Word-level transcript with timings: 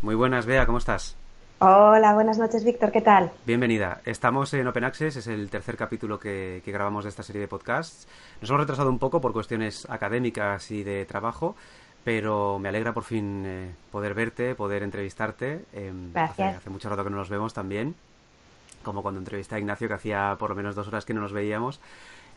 Muy 0.00 0.14
buenas, 0.14 0.46
Bea, 0.46 0.64
¿cómo 0.64 0.78
estás? 0.78 1.16
Hola, 1.58 2.14
buenas 2.14 2.38
noches, 2.38 2.64
Víctor, 2.64 2.92
¿qué 2.92 3.00
tal? 3.00 3.32
Bienvenida. 3.44 4.00
Estamos 4.04 4.54
en 4.54 4.68
Open 4.68 4.84
Access, 4.84 5.16
es 5.16 5.26
el 5.26 5.50
tercer 5.50 5.76
capítulo 5.76 6.20
que, 6.20 6.62
grabamos 6.64 7.02
de 7.02 7.10
esta 7.10 7.24
serie 7.24 7.40
de 7.40 7.48
podcasts. 7.48 8.06
Nos 8.40 8.48
hemos 8.48 8.60
retrasado 8.60 8.90
un 8.90 9.00
poco 9.00 9.20
por 9.20 9.32
cuestiones 9.32 9.84
académicas 9.90 10.70
y 10.70 10.84
de 10.84 11.04
trabajo, 11.04 11.56
pero 12.04 12.60
me 12.60 12.68
alegra 12.68 12.92
por 12.92 13.02
fin 13.02 13.42
eh, 13.44 13.74
poder 13.90 14.14
verte, 14.14 14.54
poder 14.54 14.84
entrevistarte. 14.84 15.64
Em, 15.72 16.12
Gracias. 16.12 16.58
Hace, 16.58 16.70
mucho 16.70 16.88
rato 16.88 17.02
que 17.02 17.10
no 17.10 17.16
nos 17.16 17.28
vemos 17.28 17.52
también, 17.52 17.96
como 18.84 19.02
cuando 19.02 19.18
entrevisté 19.18 19.56
a 19.56 19.58
Ignacio, 19.58 19.88
que 19.88 19.94
hacía 19.94 20.36
por 20.38 20.50
lo 20.50 20.54
menos 20.54 20.76
dos 20.76 20.86
horas 20.86 21.04
que 21.04 21.12
no 21.12 21.20
nos 21.20 21.32
veíamos. 21.32 21.80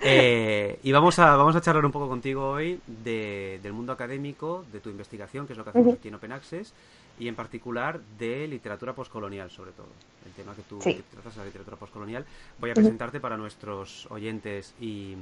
Eh, 0.04 0.80
y 0.82 0.92
vamos 0.92 1.20
a, 1.20 1.36
vamos 1.36 1.56
a 1.56 1.62
charlar 1.62 1.86
un 1.86 1.92
poco 1.92 2.10
contigo 2.10 2.50
hoy 2.50 2.82
del 2.88 3.72
mundo 3.72 3.94
académico, 3.94 4.66
de 4.74 4.80
tu 4.80 4.90
investigación, 4.90 5.46
que 5.46 5.54
es 5.54 5.58
lo 5.58 5.64
que 5.64 5.70
hacemos 5.70 5.94
aquí 5.94 6.08
en 6.08 6.16
Open 6.16 6.32
Access, 6.32 6.74
y 7.20 7.28
en 7.28 7.36
particular 7.36 8.00
de 8.18 8.48
literatura 8.48 8.94
postcolonial, 8.94 9.50
sobre 9.52 9.72
todo. 9.72 9.88
El 10.26 10.32
tema 10.34 10.56
que 10.56 10.62
tú 10.64 10.80
tratas 10.80 11.34
es 11.34 11.38
la 11.38 11.46
literatura 11.46 11.78
postcolonial. 11.78 12.26
Voy 12.60 12.72
a 12.72 12.74
presentarte 12.74 13.20
para 13.20 13.38
nuestros 13.38 14.08
oyentes 14.10 14.74
y, 14.80 15.16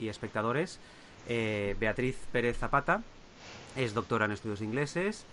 espectadores. 0.00 0.78
Eh, 1.28 1.76
Beatriz 1.80 2.16
Pérez 2.30 2.56
Zapata 2.58 3.02
es 3.76 3.94
doctora 3.94 4.26
en 4.26 4.32
estudios 4.32 4.60
ingleses 4.60 5.24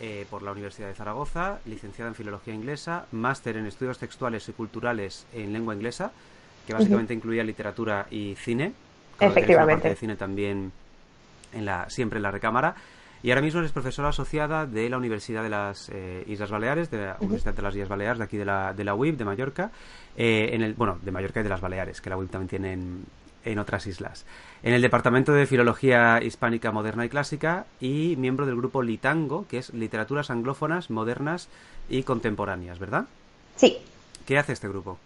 eh, 0.00 0.26
por 0.30 0.42
la 0.42 0.52
Universidad 0.52 0.88
de 0.88 0.94
Zaragoza, 0.94 1.60
licenciada 1.66 2.08
en 2.08 2.14
filología 2.14 2.54
inglesa, 2.54 3.06
máster 3.12 3.56
en 3.56 3.66
estudios 3.66 3.98
textuales 3.98 4.48
y 4.48 4.52
culturales 4.52 5.26
en 5.32 5.52
lengua 5.52 5.74
inglesa 5.74 6.12
que 6.66 6.72
básicamente 6.72 7.14
incluía 7.14 7.42
literatura 7.42 8.06
y 8.10 8.34
cine. 8.36 8.72
Efectivamente. 9.18 9.88
de 9.88 9.96
cine 9.96 10.16
también 10.16 10.72
en 11.52 11.64
la, 11.64 11.88
siempre 11.90 12.18
en 12.18 12.22
la 12.22 12.30
recámara. 12.30 12.74
Y 13.22 13.30
ahora 13.30 13.42
mismo 13.42 13.60
eres 13.60 13.72
profesora 13.72 14.08
asociada 14.08 14.66
de 14.66 14.88
la 14.88 14.98
Universidad 14.98 15.42
de 15.42 15.48
las 15.48 15.88
eh, 15.90 16.24
Islas 16.26 16.50
Baleares, 16.50 16.90
de 16.90 17.06
la 17.06 17.16
Universidad 17.20 17.54
de 17.54 17.62
las 17.62 17.74
Islas 17.74 17.88
Baleares, 17.88 18.18
de 18.18 18.24
aquí 18.24 18.36
de 18.36 18.44
la, 18.44 18.72
de 18.72 18.84
la 18.84 18.94
UIB, 18.94 19.16
de 19.16 19.24
Mallorca, 19.24 19.70
eh, 20.16 20.50
en 20.52 20.62
el, 20.62 20.74
bueno, 20.74 20.98
de 21.00 21.12
Mallorca 21.12 21.40
y 21.40 21.42
de 21.44 21.48
las 21.48 21.60
Baleares, 21.60 22.00
que 22.00 22.10
la 22.10 22.16
UIB 22.16 22.30
también 22.30 22.48
tiene 22.48 22.72
en, 22.72 23.04
en 23.44 23.58
otras 23.60 23.86
islas. 23.86 24.24
En 24.64 24.74
el 24.74 24.82
Departamento 24.82 25.32
de 25.32 25.46
Filología 25.46 26.20
Hispánica 26.20 26.72
Moderna 26.72 27.04
y 27.04 27.08
Clásica 27.08 27.66
y 27.80 28.16
miembro 28.16 28.44
del 28.44 28.56
grupo 28.56 28.82
Litango, 28.82 29.46
que 29.48 29.58
es 29.58 29.72
Literaturas 29.72 30.30
Anglófonas, 30.30 30.90
Modernas 30.90 31.48
y 31.88 32.02
Contemporáneas, 32.02 32.80
¿verdad? 32.80 33.04
Sí. 33.54 33.78
¿Qué 34.26 34.38
hace 34.38 34.52
este 34.52 34.68
grupo? 34.68 34.98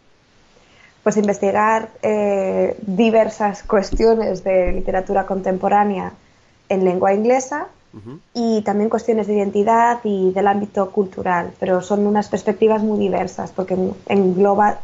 pues 1.07 1.17
investigar 1.19 1.91
eh, 2.03 2.77
diversas 2.83 3.63
cuestiones 3.63 4.43
de 4.43 4.73
literatura 4.73 5.25
contemporánea 5.25 6.15
en 6.69 6.85
lengua 6.85 7.15
inglesa 7.15 7.69
y 8.35 8.63
también 8.63 8.91
cuestiones 8.91 9.27
de 9.27 9.35
identidad 9.35 10.01
y 10.05 10.33
del 10.33 10.47
ámbito 10.47 10.91
cultural, 10.91 11.53
pero 11.59 11.81
son 11.81 12.07
unas 12.07 12.29
perspectivas 12.29 12.83
muy 12.83 12.99
diversas 12.99 13.53
porque 13.53 13.77
engloba 14.07 14.81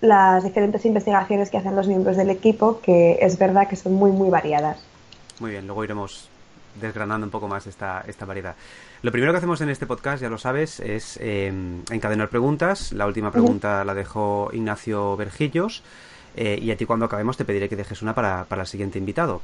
las 0.00 0.44
diferentes 0.44 0.84
investigaciones 0.84 1.48
que 1.48 1.58
hacen 1.58 1.76
los 1.76 1.86
miembros 1.86 2.16
del 2.16 2.30
equipo, 2.30 2.80
que 2.80 3.18
es 3.20 3.38
verdad 3.38 3.68
que 3.68 3.76
son 3.76 3.94
muy, 3.94 4.10
muy 4.10 4.30
variadas. 4.30 4.84
Muy 5.38 5.52
bien, 5.52 5.66
luego 5.66 5.84
iremos 5.84 6.28
desgranando 6.80 7.26
un 7.26 7.30
poco 7.30 7.48
más 7.48 7.66
esta, 7.66 8.04
esta 8.06 8.24
variedad. 8.24 8.54
Lo 9.02 9.12
primero 9.12 9.32
que 9.32 9.38
hacemos 9.38 9.60
en 9.60 9.68
este 9.68 9.86
podcast, 9.86 10.22
ya 10.22 10.28
lo 10.28 10.38
sabes, 10.38 10.80
es 10.80 11.18
em, 11.20 11.82
encadenar 11.90 12.28
preguntas. 12.28 12.92
La 12.92 13.06
última 13.06 13.30
pregunta 13.30 13.84
la 13.84 13.94
dejó 13.94 14.50
Ignacio 14.52 15.16
Vergillos. 15.16 15.82
Eh, 16.34 16.58
y 16.62 16.70
a 16.70 16.76
ti 16.76 16.86
cuando 16.86 17.04
acabemos 17.04 17.36
te 17.36 17.44
pediré 17.44 17.68
que 17.68 17.76
dejes 17.76 18.00
una 18.00 18.14
para, 18.14 18.44
para 18.44 18.62
el 18.62 18.68
siguiente 18.68 18.98
invitado. 18.98 19.42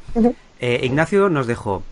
Eh, 0.58 0.80
Ignacio 0.84 1.28
nos 1.28 1.46
dejó 1.46 1.82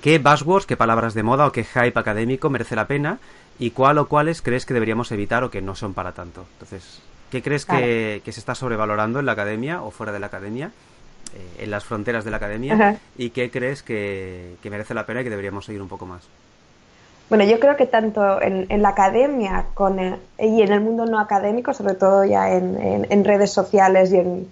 qué 0.00 0.18
buzzwords, 0.18 0.66
qué 0.66 0.76
palabras 0.76 1.14
de 1.14 1.22
moda 1.22 1.46
o 1.46 1.52
qué 1.52 1.64
hype 1.64 1.98
académico 1.98 2.50
merece 2.50 2.76
la 2.76 2.86
pena 2.86 3.18
y 3.58 3.70
cuál 3.70 3.98
o 3.98 4.08
cuáles 4.08 4.42
crees 4.42 4.66
que 4.66 4.74
deberíamos 4.74 5.12
evitar 5.12 5.44
o 5.44 5.50
que 5.50 5.62
no 5.62 5.74
son 5.74 5.94
para 5.94 6.12
tanto. 6.12 6.44
Entonces, 6.54 7.00
¿qué 7.30 7.42
crees 7.42 7.64
que, 7.64 8.22
que, 8.24 8.32
se 8.32 8.40
está 8.40 8.54
sobrevalorando 8.54 9.18
en 9.18 9.26
la 9.26 9.32
academia 9.32 9.82
o 9.82 9.90
fuera 9.90 10.12
de 10.12 10.18
la 10.18 10.26
academia? 10.26 10.72
Eh, 11.34 11.64
en 11.64 11.70
las 11.70 11.84
fronteras 11.84 12.24
de 12.24 12.30
la 12.30 12.36
academia 12.36 12.98
y 13.18 13.30
qué 13.30 13.50
crees 13.50 13.82
que, 13.82 14.56
merece 14.64 14.94
la 14.94 15.06
pena 15.06 15.20
y 15.20 15.24
que 15.24 15.30
deberíamos 15.30 15.64
seguir 15.66 15.82
un 15.82 15.88
poco 15.88 16.06
más. 16.06 16.22
Bueno, 17.28 17.44
yo 17.44 17.58
creo 17.58 17.76
que 17.76 17.86
tanto 17.86 18.40
en, 18.40 18.82
la 18.82 18.90
academia 18.90 19.66
con 19.74 19.98
y 20.38 20.62
en 20.62 20.72
el 20.72 20.80
mundo 20.80 21.04
no 21.06 21.18
académico, 21.18 21.74
sobre 21.74 21.94
todo 21.94 22.24
ya 22.24 22.52
en, 22.52 23.24
redes 23.24 23.52
sociales 23.52 24.12
y 24.12 24.18
en, 24.18 24.48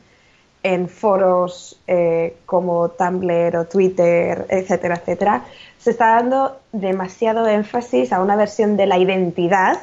foros 0.89 1.79
eh, 1.87 2.37
como 2.47 2.89
Tumblr 2.89 3.57
o 3.57 3.65
Twitter, 3.67 4.47
etcétera, 4.49 4.97
etcétera, 4.97 5.45
se 5.79 5.91
está 5.91 6.17
dando 6.17 6.59
demasiado 6.73 7.47
énfasis 7.47 8.13
a 8.13 8.21
una 8.21 8.37
versión 8.37 8.77
de 8.77 8.87
la 8.87 8.99
identidad 8.99 9.79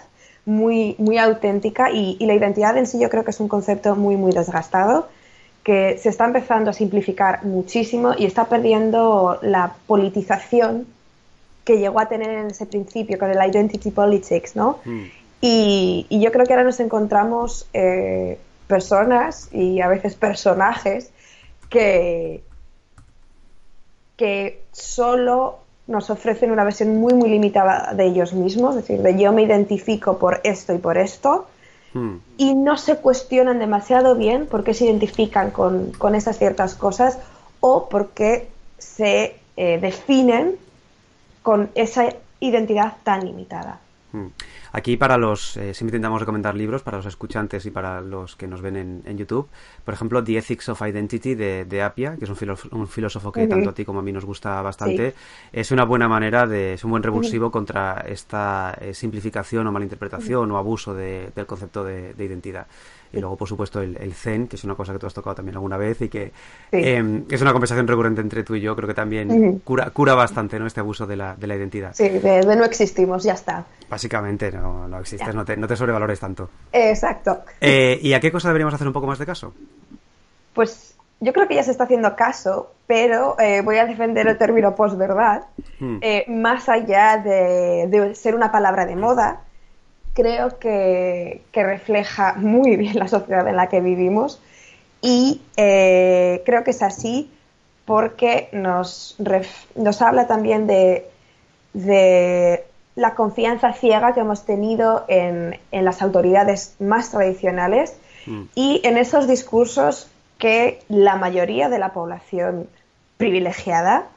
muy, 0.45 0.95
muy 0.97 1.17
auténtica 1.17 1.91
y, 1.91 2.17
y 2.19 2.25
la 2.25 2.33
identidad 2.33 2.75
en 2.77 2.87
sí 2.87 2.99
yo 2.99 3.09
creo 3.09 3.23
que 3.23 3.31
es 3.31 3.39
un 3.39 3.47
concepto 3.47 3.95
muy, 3.95 4.15
muy 4.17 4.31
desgastado 4.31 5.07
que 5.63 5.99
se 5.99 6.09
está 6.09 6.25
empezando 6.25 6.71
a 6.71 6.73
simplificar 6.73 7.45
muchísimo 7.45 8.13
y 8.17 8.25
está 8.25 8.45
perdiendo 8.45 9.37
la 9.41 9.75
politización 9.85 10.87
que 11.63 11.77
llegó 11.77 11.99
a 11.99 12.07
tener 12.07 12.29
en 12.31 12.47
ese 12.47 12.65
principio 12.65 13.19
con 13.19 13.29
el 13.29 13.37
identity 13.37 13.91
politics, 13.91 14.55
¿no? 14.55 14.79
Mm. 14.85 15.03
Y, 15.41 16.07
yo 16.09 16.31
creo 16.31 16.45
que 16.45 16.53
ahora 16.53 16.63
nos 16.63 16.79
encontramos 16.79 17.67
eh, 17.73 18.37
personas 18.71 19.49
y 19.51 19.81
a 19.81 19.89
veces 19.89 20.15
personajes 20.15 21.11
que, 21.69 22.41
que 24.15 24.63
solo 24.71 25.59
nos 25.87 26.09
ofrecen 26.09 26.51
una 26.51 26.63
versión 26.63 26.95
muy, 26.95 27.13
muy 27.13 27.29
limitada 27.29 27.93
de 27.93 28.05
ellos 28.05 28.31
mismos, 28.31 28.77
es 28.77 28.87
decir, 28.87 29.01
de 29.01 29.19
yo 29.21 29.33
me 29.33 29.41
identifico 29.41 30.17
por 30.17 30.39
esto 30.45 30.73
y 30.73 30.77
por 30.77 30.97
esto, 30.97 31.47
y 32.37 32.55
no 32.55 32.77
se 32.77 32.95
cuestionan 32.95 33.59
demasiado 33.59 34.15
bien 34.15 34.47
por 34.47 34.63
qué 34.63 34.73
se 34.73 34.85
identifican 34.85 35.51
con, 35.51 36.15
esas 36.15 36.37
ciertas 36.37 36.75
cosas 36.75 37.19
o 37.59 37.89
por 37.89 38.11
qué 38.11 38.47
se 38.77 39.35
eh, 39.57 39.77
definen 39.81 40.55
con 41.43 41.69
esa 41.75 42.05
identidad 42.39 42.93
tan 43.03 43.25
limitada. 43.25 43.81
Aquí 44.71 44.97
para 44.97 45.17
los, 45.17 45.57
eh, 45.57 45.73
siempre 45.73 45.97
intentamos 45.97 46.19
recomendar 46.19 46.55
libros 46.55 46.81
para 46.83 46.97
los 46.97 47.05
escuchantes 47.05 47.65
y 47.65 47.71
para 47.71 48.01
los 48.01 48.35
que 48.35 48.47
nos 48.47 48.61
ven 48.61 49.01
en, 49.05 49.17
YouTube. 49.17 49.49
Por 49.83 49.93
ejemplo, 49.93 50.23
The 50.23 50.37
Ethics 50.37 50.69
of 50.69 50.81
Identity 50.81 51.35
de, 51.35 51.81
Apia, 51.81 52.15
que 52.17 52.25
es 52.25 52.29
un, 52.29 52.87
filósofo, 52.87 53.31
que 53.31 53.47
tanto 53.47 53.69
a 53.69 53.73
ti 53.73 53.85
como 53.85 53.99
a 53.99 54.03
mí 54.03 54.11
nos 54.11 54.25
gusta 54.25 54.61
bastante. 54.61 55.13
Es 55.51 55.71
una 55.71 55.85
buena 55.85 56.07
manera 56.07 56.47
de, 56.47 56.73
es 56.73 56.83
un 56.83 56.91
buen 56.91 57.03
revulsivo 57.03 57.51
contra 57.51 58.03
esta 58.07 58.77
eh, 58.79 58.93
simplificación 58.93 59.67
o 59.67 59.71
malinterpretación 59.71 60.51
o 60.51 60.57
abuso 60.57 60.93
del 60.93 61.45
concepto 61.45 61.83
de 61.83 62.13
identidad. 62.17 62.67
Y 63.13 63.19
luego, 63.19 63.35
por 63.35 63.47
supuesto, 63.47 63.81
el, 63.81 64.13
Zen, 64.13 64.47
que 64.47 64.55
es 64.55 64.63
una 64.63 64.75
cosa 64.75 64.93
que 64.93 64.99
tú 64.99 65.07
has 65.07 65.13
tocado 65.13 65.35
también 65.35 65.55
alguna 65.55 65.77
vez 65.77 66.01
y 66.01 66.09
que 66.09 66.31
em, 66.71 67.25
es 67.29 67.41
una 67.41 67.51
conversación 67.51 67.87
recurrente 67.87 68.21
entre 68.21 68.43
tú 68.43 68.55
y 68.55 68.61
yo. 68.61 68.75
Creo 68.75 68.87
que 68.87 68.93
también 68.93 69.59
cura, 69.59 69.89
cura 69.89 70.13
bastante 70.13 70.59
¿no? 70.59 70.67
este 70.67 70.79
abuso 70.79 71.05
de 71.05 71.17
la, 71.17 71.35
de 71.35 71.47
la 71.47 71.55
identidad. 71.55 71.93
Sí, 71.93 72.07
de, 72.07 72.41
no 72.55 72.63
existimos, 72.63 73.23
ya 73.23 73.33
está. 73.33 73.65
Básicamente, 73.89 74.51
no, 74.51 74.87
no 74.87 74.99
existes, 74.99 75.35
no 75.35 75.43
te, 75.43 75.57
no 75.57 75.67
te, 75.67 75.75
sobrevalores 75.75 76.19
tanto. 76.19 76.49
Exacto. 76.71 77.41
Eh, 77.59 77.99
¿Y 78.01 78.13
a 78.13 78.19
qué 78.19 78.31
cosa 78.31 78.47
deberíamos 78.47 78.73
hacer 78.73 78.87
un 78.87 78.93
poco 78.93 79.07
más 79.07 79.19
de 79.19 79.25
caso? 79.25 79.53
Pues 80.53 80.95
yo 81.19 81.33
creo 81.33 81.47
que 81.47 81.55
ya 81.55 81.63
se 81.63 81.71
está 81.71 81.83
haciendo 81.83 82.15
caso, 82.15 82.73
pero 82.87 83.39
eh, 83.39 83.61
voy 83.61 83.77
a 83.77 83.85
defender 83.85 84.27
el 84.27 84.37
término 84.37 84.75
posverdad, 84.75 85.43
hmm. 85.79 85.97
eh, 86.01 86.25
más 86.27 86.67
allá 86.67 87.17
de, 87.17 87.87
de, 87.87 88.15
ser 88.15 88.35
una 88.35 88.51
palabra 88.51 88.85
de 88.85 88.95
moda, 88.95 89.41
creo 90.13 90.59
que, 90.59 91.41
refleja 91.53 92.33
muy 92.33 92.75
bien 92.75 92.97
la 92.99 93.07
sociedad 93.07 93.47
en 93.47 93.55
la 93.55 93.67
que 93.67 93.81
vivimos 93.81 94.41
y 95.01 95.41
eh, 95.57 96.41
creo 96.45 96.63
que 96.63 96.71
es 96.71 96.81
así 96.81 97.31
porque 97.85 98.49
nos, 98.51 99.17
nos 99.75 100.01
habla 100.01 100.27
también 100.27 100.67
de, 100.67 101.07
la 102.95 103.15
confianza 103.15 103.73
ciega 103.73 104.13
que 104.13 104.19
hemos 104.19 104.45
tenido 104.45 105.05
en, 105.07 105.57
las 105.71 106.01
autoridades 106.01 106.75
más 106.79 107.11
tradicionales 107.11 107.95
mm. 108.25 108.41
y 108.53 108.81
en 108.83 108.97
esos 108.97 109.27
discursos 109.27 110.09
que 110.37 110.79
la 110.89 111.15
mayoría 111.15 111.69
de 111.69 111.79
la 111.79 111.93
población 111.93 112.67
privilegiada 113.17 114.07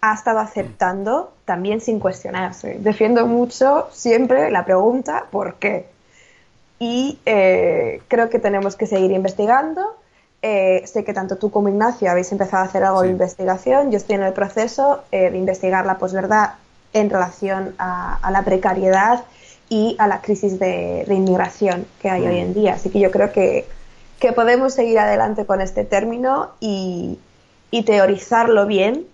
ha 0.00 0.14
estado 0.14 0.38
aceptando 0.38 1.32
también 1.44 1.80
sin 1.80 1.98
cuestionarse. 1.98 2.76
Defiendo 2.78 3.26
mucho 3.26 3.88
siempre 3.92 4.50
la 4.50 4.64
pregunta 4.64 5.26
¿por 5.30 5.54
qué? 5.54 5.86
Y 6.78 7.18
eh, 7.26 8.00
creo 8.06 8.30
que 8.30 8.38
tenemos 8.38 8.76
que 8.76 8.86
seguir 8.86 9.10
investigando. 9.10 9.96
Eh, 10.40 10.84
sé 10.86 11.02
que 11.02 11.12
tanto 11.12 11.36
tú 11.36 11.50
como 11.50 11.68
Ignacio 11.68 12.08
habéis 12.08 12.30
empezado 12.30 12.62
a 12.62 12.66
hacer 12.66 12.84
algo 12.84 13.02
de 13.02 13.08
investigación. 13.08 13.90
Yo 13.90 13.96
estoy 13.96 14.14
en 14.14 14.22
el 14.22 14.32
proceso 14.32 15.02
eh, 15.10 15.30
de 15.30 15.38
investigar 15.38 15.84
la 15.84 15.98
posverdad 15.98 16.54
en 16.92 17.10
relación 17.10 17.74
a, 17.78 18.20
la 18.30 18.42
precariedad 18.44 19.24
y 19.68 19.96
a 19.98 20.06
la 20.06 20.20
crisis 20.20 20.60
de, 20.60 21.04
inmigración 21.08 21.86
que 22.00 22.08
hay 22.08 22.24
hoy 22.24 22.38
en 22.38 22.54
día. 22.54 22.74
Así 22.74 22.88
que 22.90 23.00
yo 23.00 23.10
creo 23.10 23.32
que, 23.32 23.66
que 24.20 24.32
podemos 24.32 24.72
seguir 24.72 25.00
adelante 25.00 25.44
con 25.44 25.60
este 25.60 25.84
término 25.84 26.50
y, 26.60 27.18
y 27.72 27.82
teorizarlo 27.82 28.66
bien 28.66 29.04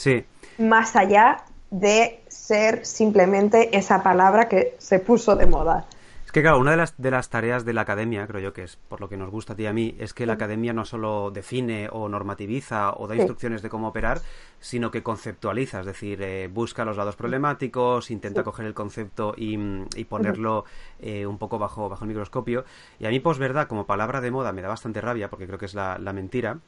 Sí. 0.00 0.24
Más 0.60 0.94
allá 0.94 1.44
de 1.70 2.22
ser 2.28 2.84
simplemente 2.84 3.76
esa 3.76 4.02
palabra 4.02 4.48
que 4.48 4.76
se 4.78 4.98
puso 4.98 5.34
de 5.34 5.46
moda. 5.46 5.86
Es 6.30 6.32
que, 6.32 6.42
claro, 6.42 6.60
una 6.60 6.70
de 6.70 6.76
las, 6.76 6.96
de 6.96 7.10
las 7.10 7.28
tareas 7.28 7.64
de 7.64 7.72
la 7.72 7.80
academia, 7.80 8.24
creo 8.28 8.40
yo 8.40 8.52
que 8.52 8.62
es 8.62 8.76
por 8.76 9.00
lo 9.00 9.08
que 9.08 9.16
nos 9.16 9.30
gusta 9.30 9.54
a 9.54 9.56
ti 9.56 9.64
y 9.64 9.66
a 9.66 9.72
mí, 9.72 9.96
es 9.98 10.14
que 10.14 10.26
la 10.26 10.34
academia 10.34 10.72
no 10.72 10.84
solo 10.84 11.32
define 11.32 11.88
o 11.90 12.08
normativiza 12.08 12.92
o 12.92 13.08
da 13.08 13.16
instrucciones 13.16 13.62
de 13.62 13.68
cómo 13.68 13.88
operar, 13.88 14.20
sino 14.60 14.92
que 14.92 15.02
conceptualiza, 15.02 15.80
es 15.80 15.86
decir, 15.86 16.22
eh, 16.22 16.46
busca 16.46 16.84
los 16.84 16.96
lados 16.96 17.16
problemáticos, 17.16 18.12
intenta 18.12 18.44
coger 18.44 18.66
el 18.66 18.74
concepto 18.74 19.34
y, 19.36 19.56
ponerlo 20.04 20.66
eh, 21.00 21.26
un 21.26 21.36
poco 21.36 21.58
bajo, 21.58 21.88
bajo 21.88 22.04
el 22.04 22.08
microscopio. 22.10 22.64
Y 23.00 23.06
a 23.06 23.08
mí, 23.08 23.18
posverdad, 23.18 23.66
como 23.66 23.86
palabra 23.86 24.20
de 24.20 24.30
moda, 24.30 24.52
me 24.52 24.62
da 24.62 24.68
bastante 24.68 25.00
rabia, 25.00 25.30
porque 25.30 25.48
creo 25.48 25.58
que 25.58 25.66
es 25.66 25.74
la, 25.74 25.98
mentira, 26.12 26.58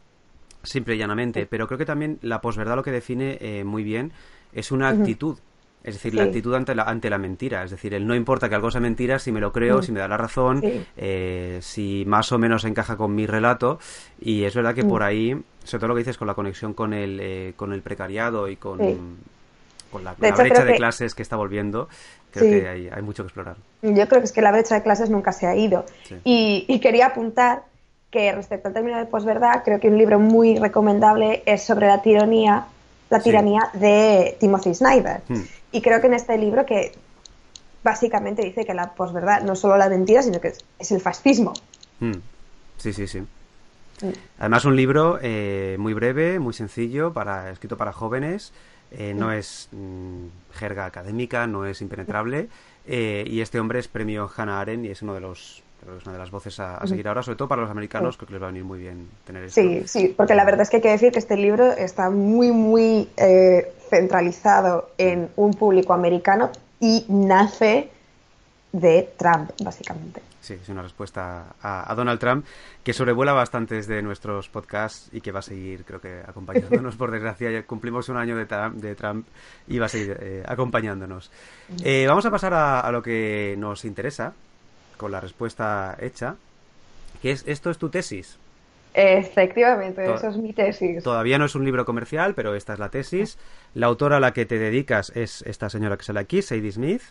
simple 0.62 0.94
y 0.94 0.99
llanamente, 0.99 1.47
pero 1.47 1.67
creo 1.67 1.79
que 1.79 1.87
también 1.87 2.19
la 2.23 2.41
posverdad 2.41 2.76
lo 2.76 2.82
que 2.82 2.93
define 2.93 3.38
eh, 3.41 3.64
muy 3.64 3.82
bien 3.82 4.12
es 4.53 4.70
una 4.70 4.88
actitud 4.88 5.38
es 5.85 5.94
decir, 5.94 6.14
la 6.14 6.23
actitud 6.23 6.55
ante 6.55 6.75
la, 6.75 6.85
ante 6.85 7.11
la 7.11 7.19
mentira. 7.19 7.64
Es 7.64 7.73
decir, 7.73 7.93
el 7.94 8.06
no 8.06 8.14
importa 8.14 8.49
que 8.49 8.55
algo 8.55 8.70
sea 8.70 8.81
mentira, 8.81 9.19
si 9.19 9.32
me 9.32 9.41
lo 9.41 9.53
creo, 9.53 9.82
si 9.82 9.91
me 9.91 9.99
da 9.99 10.06
la 10.06 10.17
razón, 10.17 10.62
eh, 10.97 11.59
si 11.61 12.05
más 12.06 12.31
o 12.31 12.38
menos 12.38 12.64
encaja 12.64 12.97
con 12.97 13.14
mi 13.14 13.26
relato. 13.26 13.81
Y 14.20 14.44
es 14.44 14.55
verdad 14.55 14.75
que 14.75 14.85
por 14.85 15.03
ahí, 15.03 15.37
sobre 15.64 15.81
todo 15.81 15.88
lo 15.88 15.94
que 15.94 16.00
dices 16.00 16.19
con 16.19 16.29
la 16.29 16.35
conexión 16.35 16.73
con 16.73 16.93
el, 16.93 17.19
eh, 17.20 17.53
con 17.56 17.73
el 17.73 17.82
precariado 17.82 18.49
y 18.49 18.56
con, 18.56 18.79
con 19.91 20.05
la, 20.05 20.14
brecha 20.14 20.64
de 20.64 20.76
clases 20.76 21.17
que 21.17 21.23
está 21.23 21.35
volviendo, 21.35 21.88
creo 22.31 22.49
que 22.49 22.69
hay, 22.69 22.88
hay, 22.88 23.03
mucho 23.03 23.25
que 23.25 23.29
explorar. 23.29 23.56
Yo 23.82 24.06
creo 24.09 24.20
que 24.20 24.26
es 24.26 24.32
que 24.32 24.43
la 24.43 24.53
brecha 24.53 24.76
de 24.76 24.85
clases 24.85 25.11
nunca 25.11 25.32
se 25.32 25.49
ha 25.49 25.56
ido. 25.56 25.85
Y, 26.23 26.64
y 26.69 26.79
quería 26.79 27.06
apuntar 27.06 27.64
que 28.12 28.31
respecto 28.31 28.69
al 28.69 28.75
término 28.75 28.99
de 28.99 29.06
posverdad, 29.06 29.64
creo 29.64 29.81
que 29.81 29.88
un 29.88 29.99
libro 29.99 30.20
muy 30.20 30.56
recomendable 30.59 31.43
es 31.47 31.64
sobre 31.64 31.88
la 31.88 32.03
tiranía 32.03 32.67
la 33.12 33.20
tiranía 33.20 33.69
de 33.75 34.38
Timothy 34.41 34.75
Snyder. 34.75 35.20
Hmm. 35.29 35.43
Y 35.70 35.82
creo 35.82 36.00
que 36.00 36.06
en 36.06 36.14
este 36.14 36.38
libro 36.38 36.64
que 36.64 36.93
básicamente 37.85 38.43
dice 38.43 38.64
que 38.64 38.73
la 38.73 38.94
posverdad 38.94 39.43
no 39.43 39.53
es 39.53 39.59
solo 39.59 39.76
la 39.76 39.88
mentira, 39.91 40.23
sino 40.23 40.41
que 40.41 40.55
es, 40.79 40.93
el 40.93 41.00
fascismo. 41.00 41.53
Hmm. 42.00 42.14
Sí, 42.79 42.93
sí, 42.93 43.06
sí. 43.06 43.23
Además, 44.38 44.64
un 44.64 44.76
libro 44.76 45.19
eh, 45.20 45.76
muy 45.79 45.93
breve, 45.93 46.38
muy 46.38 46.55
sencillo, 46.55 47.12
para, 47.12 47.50
escrito 47.50 47.76
para 47.76 47.93
jóvenes. 47.93 48.53
Eh, 48.91 49.14
no 49.14 49.31
es 49.31 49.69
mm, 49.73 50.26
jerga 50.55 50.87
académica, 50.87 51.47
no 51.47 51.67
es 51.67 51.82
impenetrable. 51.82 52.49
Eh, 52.87 53.25
y 53.26 53.43
este 53.43 53.61
hombre 53.61 53.79
es 53.79 53.88
premio 53.88 54.31
Hannah 54.35 54.61
Arendt 54.61 54.87
y 54.87 54.91
es 54.91 55.03
uno 55.03 55.14
de 55.14 55.20
los 55.20 55.62
es 55.96 56.05
una 56.05 56.12
de 56.12 56.19
las 56.19 56.31
voces 56.31 56.58
a, 56.61 56.87
seguir 56.87 57.08
ahora, 57.08 57.23
sobre 57.23 57.37
todo 57.37 57.49
para 57.49 57.62
los 57.62 57.70
americanos, 57.70 58.17
creo 58.17 58.26
que 58.26 58.32
les 58.34 58.43
va 58.43 58.46
a 58.46 58.50
venir 58.50 58.64
muy 58.64 58.79
bien 58.79 59.08
tener 59.25 59.44
esto. 59.44 59.61
Sí, 59.61 59.82
sí, 59.87 60.14
porque 60.17 60.34
la 60.34 60.44
verdad 60.44 60.62
es 60.62 60.70
que 60.70 60.76
hay 60.76 60.82
que 60.82 60.90
decir 60.90 61.12
que 61.12 61.19
este 61.19 61.37
libro 61.37 61.73
está 61.73 62.11
muy, 62.11 62.52
muy 62.52 63.08
eh, 63.17 63.73
centralizado 63.88 64.90
en 64.99 65.31
un 65.37 65.52
público 65.52 65.93
americano 65.93 66.50
y 66.81 67.05
nace 67.08 67.90
de 68.73 69.12
Trump, 69.17 69.50
básicamente. 69.62 70.23
Sí, 70.43 70.55
es 70.55 70.69
una 70.70 70.82
respuesta 70.82 71.55
a, 71.62 71.94
Donald 71.94 72.19
Trump 72.19 72.44
que 72.82 72.93
sobrevuela 72.93 73.32
bastante 73.32 73.76
desde 73.76 74.02
nuestros 74.02 74.49
podcasts 74.49 75.08
y 75.12 75.20
que 75.20 75.31
va 75.31 75.38
a 75.38 75.43
seguir, 75.43 75.85
creo 75.85 76.00
que, 76.00 76.20
acompañándonos. 76.26 76.96
por 76.99 77.12
desgracia, 77.12 77.52
ya 77.52 77.62
cumplimos 77.64 78.08
un 78.08 78.17
año 78.17 78.37
de, 78.37 78.46
Trump, 78.96 79.28
y 79.69 79.78
va 79.78 79.87
a 79.87 79.88
seguir 79.88 80.17
eh, 80.20 80.43
acompañándonos. 80.44 81.31
Eh, 81.85 82.06
vamos 82.08 82.26
a 82.26 82.31
pasar 82.32 82.55
a, 82.55 82.90
lo 82.90 83.00
que 83.02 83.55
nos 83.56 83.85
interesa, 83.85 84.32
con 85.02 85.12
la 85.12 85.20
respuesta 85.20 85.96
hecha, 86.00 86.37
que 87.20 87.32
es, 87.32 87.44
¿esto 87.46 87.70
es 87.70 87.76
tu 87.76 87.90
tesis? 87.90 88.38
Efectivamente, 88.94 90.04
eso 90.04 90.28
es 90.28 90.37
mi 90.37 90.52
tesis. 90.52 91.02
Todavía 91.02 91.38
no 91.38 91.46
es 91.46 91.54
un 91.54 91.64
libro 91.64 91.84
comercial, 91.84 92.34
pero 92.34 92.54
esta 92.54 92.75
es 92.75 92.78
la 92.78 92.90
tesis. 92.90 93.38
La 93.75 93.87
autora 93.87 94.19
a 94.19 94.20
la 94.20 94.32
que 94.32 94.44
te 94.44 94.58
dedicas 94.58 95.10
es 95.14 95.43
esta 95.43 95.70
señora 95.70 95.96
que 95.96 96.04
sale 96.04 96.20
aquí, 96.20 96.43
Sadie 96.43 96.72
Smith, 96.72 97.02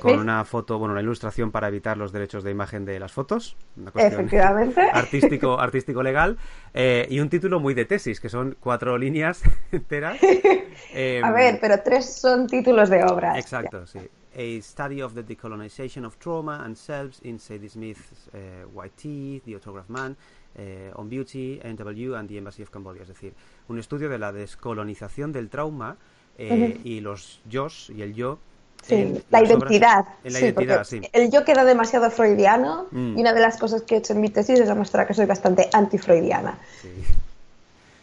con 0.00 0.18
una 0.18 0.44
foto, 0.44 0.78
bueno, 0.78 0.92
una 0.92 1.02
ilustración 1.02 1.52
para 1.52 1.68
evitar 1.68 1.96
los 1.96 2.10
derechos 2.10 2.42
de 2.42 2.50
imagen 2.50 2.84
de 2.84 2.98
las 2.98 3.12
fotos. 3.12 3.56
Efectivamente. 3.94 4.80
Artístico, 4.92 5.60
artístico 5.60 6.02
legal. 6.02 6.36
Eh, 6.74 7.06
y 7.08 7.20
un 7.20 7.28
título 7.28 7.60
muy 7.60 7.74
de 7.74 7.84
tesis, 7.84 8.18
que 8.20 8.28
son 8.28 8.56
cuatro 8.58 8.98
líneas 8.98 9.42
enteras. 9.72 10.18
a 11.22 11.30
ver, 11.30 11.58
pero 11.60 11.80
tres 11.80 12.12
son 12.20 12.48
títulos 12.48 12.90
de 12.90 13.04
obras. 13.04 13.38
Exacto, 13.38 13.86
sí. 13.86 14.00
A 14.34 14.60
Study 14.60 15.00
of 15.00 15.14
the 15.14 15.22
Decolonization 15.22 16.04
of 16.04 16.18
Trauma 16.18 16.62
and 16.64 16.76
Selves 16.76 17.20
in 17.22 17.38
Sadie 17.38 17.68
Smith's 17.68 18.28
uh, 18.32 18.66
White 18.72 18.96
Teeth, 18.96 19.44
The 19.44 19.56
Autograph 19.56 19.88
Man, 19.88 20.16
uh, 20.58 20.98
On 21.00 21.08
Beauty, 21.08 21.60
NW 21.64 22.18
and 22.18 22.28
the 22.28 22.38
Embassy 22.38 22.62
of 22.62 22.70
Cambodia. 22.70 23.02
Es 23.02 23.08
decir, 23.08 23.34
un 23.68 23.78
estudio 23.78 24.08
de 24.08 24.18
la 24.18 24.32
descolonización 24.32 25.32
del 25.32 25.48
trauma 25.48 25.96
eh, 26.38 26.80
y 26.84 27.00
los 27.00 27.40
yo 27.48 27.68
y 27.88 28.02
el 28.02 28.14
yo 28.14 28.38
Sí, 28.82 29.22
la 29.30 29.42
identidad. 29.42 30.06
En 30.24 30.32
la 30.32 30.38
sí, 30.38 30.44
identidad 30.46 30.84
sí. 30.84 31.02
El 31.12 31.30
yo 31.30 31.44
queda 31.44 31.64
demasiado 31.64 32.10
freudiano 32.10 32.86
mm. 32.90 33.18
y 33.18 33.20
una 33.20 33.32
de 33.32 33.40
las 33.40 33.58
cosas 33.58 33.82
que 33.82 33.96
he 33.96 33.98
hecho 33.98 34.14
en 34.14 34.20
mi 34.20 34.30
tesis 34.30 34.58
es 34.58 34.68
demostrar 34.68 35.06
que 35.06 35.14
soy 35.14 35.26
bastante 35.26 35.68
antifreudiana. 35.72 36.58
Sí. 36.80 36.88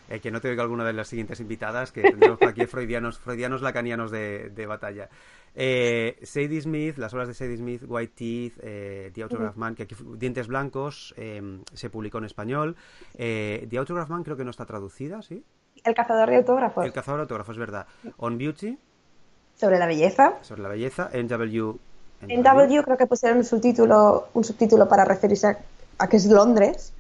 Eh, 0.10 0.22
que 0.22 0.32
no 0.32 0.40
te 0.40 0.48
oiga 0.50 0.64
alguna 0.64 0.86
de 0.86 0.94
las 0.94 1.10
siguientes 1.10 1.42
invitadas, 1.42 1.92
que 1.92 2.02
tendremos 2.02 2.42
aquí 2.42 2.66
freudianos, 2.66 3.20
freudianos 3.20 3.62
lacanianos 3.62 4.10
de, 4.10 4.50
de 4.56 4.66
batalla. 4.66 5.10
Eh, 5.60 6.20
Sadie 6.22 6.62
Smith, 6.62 7.00
las 7.00 7.12
obras 7.16 7.28
de 7.28 7.34
Sadie 7.34 7.58
Smith, 7.58 7.82
White 7.88 8.14
Teeth, 8.16 8.60
eh, 8.62 9.12
The 9.12 9.24
Autograph 9.24 9.56
Man, 9.56 9.74
que 9.74 9.84
aquí, 9.84 9.96
Dientes 10.16 10.46
Blancos, 10.46 11.16
eh, 11.18 11.64
se 11.74 11.90
publicó 11.90 12.20
en 12.20 12.26
español. 12.26 12.76
Eh, 13.16 13.66
The 13.68 13.78
Autograph 13.80 14.08
Man 14.10 14.24
creo 14.24 14.38
que 14.38 14.44
no 14.44 14.52
está 14.52 14.68
traducida, 14.68 15.24
¿sí? 15.24 15.44
El 15.84 15.96
cazador 15.96 16.30
de 16.30 16.36
autógrafos. 16.36 16.86
El 16.86 16.94
cazador 16.94 17.22
de 17.22 17.24
autógrafos, 17.24 17.56
es 17.56 17.60
verdad. 17.60 17.88
On 18.18 18.38
Beauty. 18.38 18.78
Sobre 19.56 19.80
la 19.80 19.88
belleza. 19.88 20.36
Sobre 20.44 20.62
la 20.62 20.70
belleza. 20.70 21.10
NW. 21.12 21.80
En 22.28 22.44
W 22.44 22.84
creo 22.84 22.98
que 22.98 23.08
pusieron 23.08 23.40
un 23.40 23.44
subtítulo, 23.44 24.28
un 24.36 24.44
subtítulo 24.44 24.88
para 24.88 25.06
referirse 25.06 25.58
a, 25.98 26.08
que 26.08 26.18
es 26.18 26.28
Londres. 26.28 26.94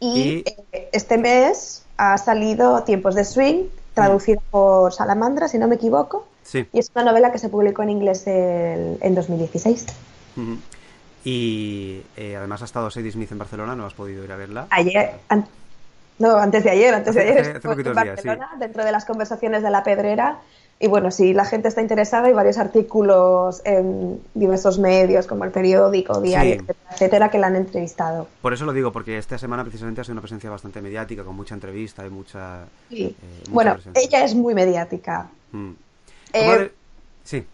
Y, 0.00 0.44
este 0.92 1.16
mes 1.16 1.84
ha 1.96 2.18
salido 2.18 2.82
Tiempos 2.82 3.14
de 3.14 3.24
Swing, 3.24 3.66
traducido 3.94 4.42
por 4.50 4.92
Salamandra, 4.92 5.46
si 5.46 5.58
no 5.58 5.68
me 5.68 5.76
equivoco. 5.76 6.26
Y 6.52 6.78
es 6.78 6.90
una 6.94 7.04
novela 7.04 7.32
que 7.32 7.38
se 7.38 7.48
publicó 7.48 7.82
en 7.82 7.90
inglés 7.90 8.24
en 8.26 9.14
2016. 9.14 9.86
Y 11.24 12.02
eh, 12.16 12.36
además 12.36 12.62
ha 12.62 12.66
estado 12.66 12.90
Sadie 12.90 13.10
Smith 13.10 13.32
en 13.32 13.38
Barcelona, 13.38 13.74
¿no 13.74 13.84
has 13.84 13.94
podido 13.94 14.22
ir 14.22 14.30
a 14.30 14.36
verla? 14.36 14.68
Ayer, 14.70 15.14
no, 16.18 16.36
antes 16.36 16.64
de 16.64 16.70
ayer, 16.70 16.94
antes 16.94 17.14
de 17.14 17.20
ayer 17.20 17.60
en 17.64 17.94
Barcelona, 17.94 18.50
dentro 18.58 18.84
de 18.84 18.92
las 18.92 19.04
conversaciones 19.04 19.62
de 19.62 19.70
la 19.70 19.82
Pedrera. 19.82 20.38
Y 20.78 20.88
bueno, 20.88 21.10
si 21.10 21.32
la 21.32 21.46
gente 21.46 21.68
está 21.68 21.80
interesada, 21.80 22.26
hay 22.26 22.34
varios 22.34 22.58
artículos 22.58 23.62
en 23.64 24.20
diversos 24.34 24.78
medios, 24.78 25.26
como 25.26 25.44
el 25.44 25.50
periódico, 25.50 26.20
diario, 26.20 26.64
etcétera, 26.92 27.30
que 27.30 27.38
la 27.38 27.46
han 27.46 27.56
entrevistado. 27.56 28.28
Por 28.42 28.52
eso 28.52 28.66
lo 28.66 28.74
digo, 28.74 28.92
porque 28.92 29.16
esta 29.16 29.38
semana 29.38 29.64
precisamente 29.64 30.02
ha 30.02 30.04
sido 30.04 30.12
una 30.12 30.20
presencia 30.20 30.50
bastante 30.50 30.82
mediática, 30.82 31.24
con 31.24 31.34
mucha 31.34 31.54
entrevista 31.54 32.06
y 32.06 32.10
mucha. 32.10 32.66
Eh, 32.90 33.14
bueno, 33.50 33.76
ella 33.94 34.22
es 34.22 34.34
muy 34.34 34.54
mediática. 34.54 35.28
Mm. 35.52 35.72
Eh, 36.32 36.72
sí. 37.24 37.46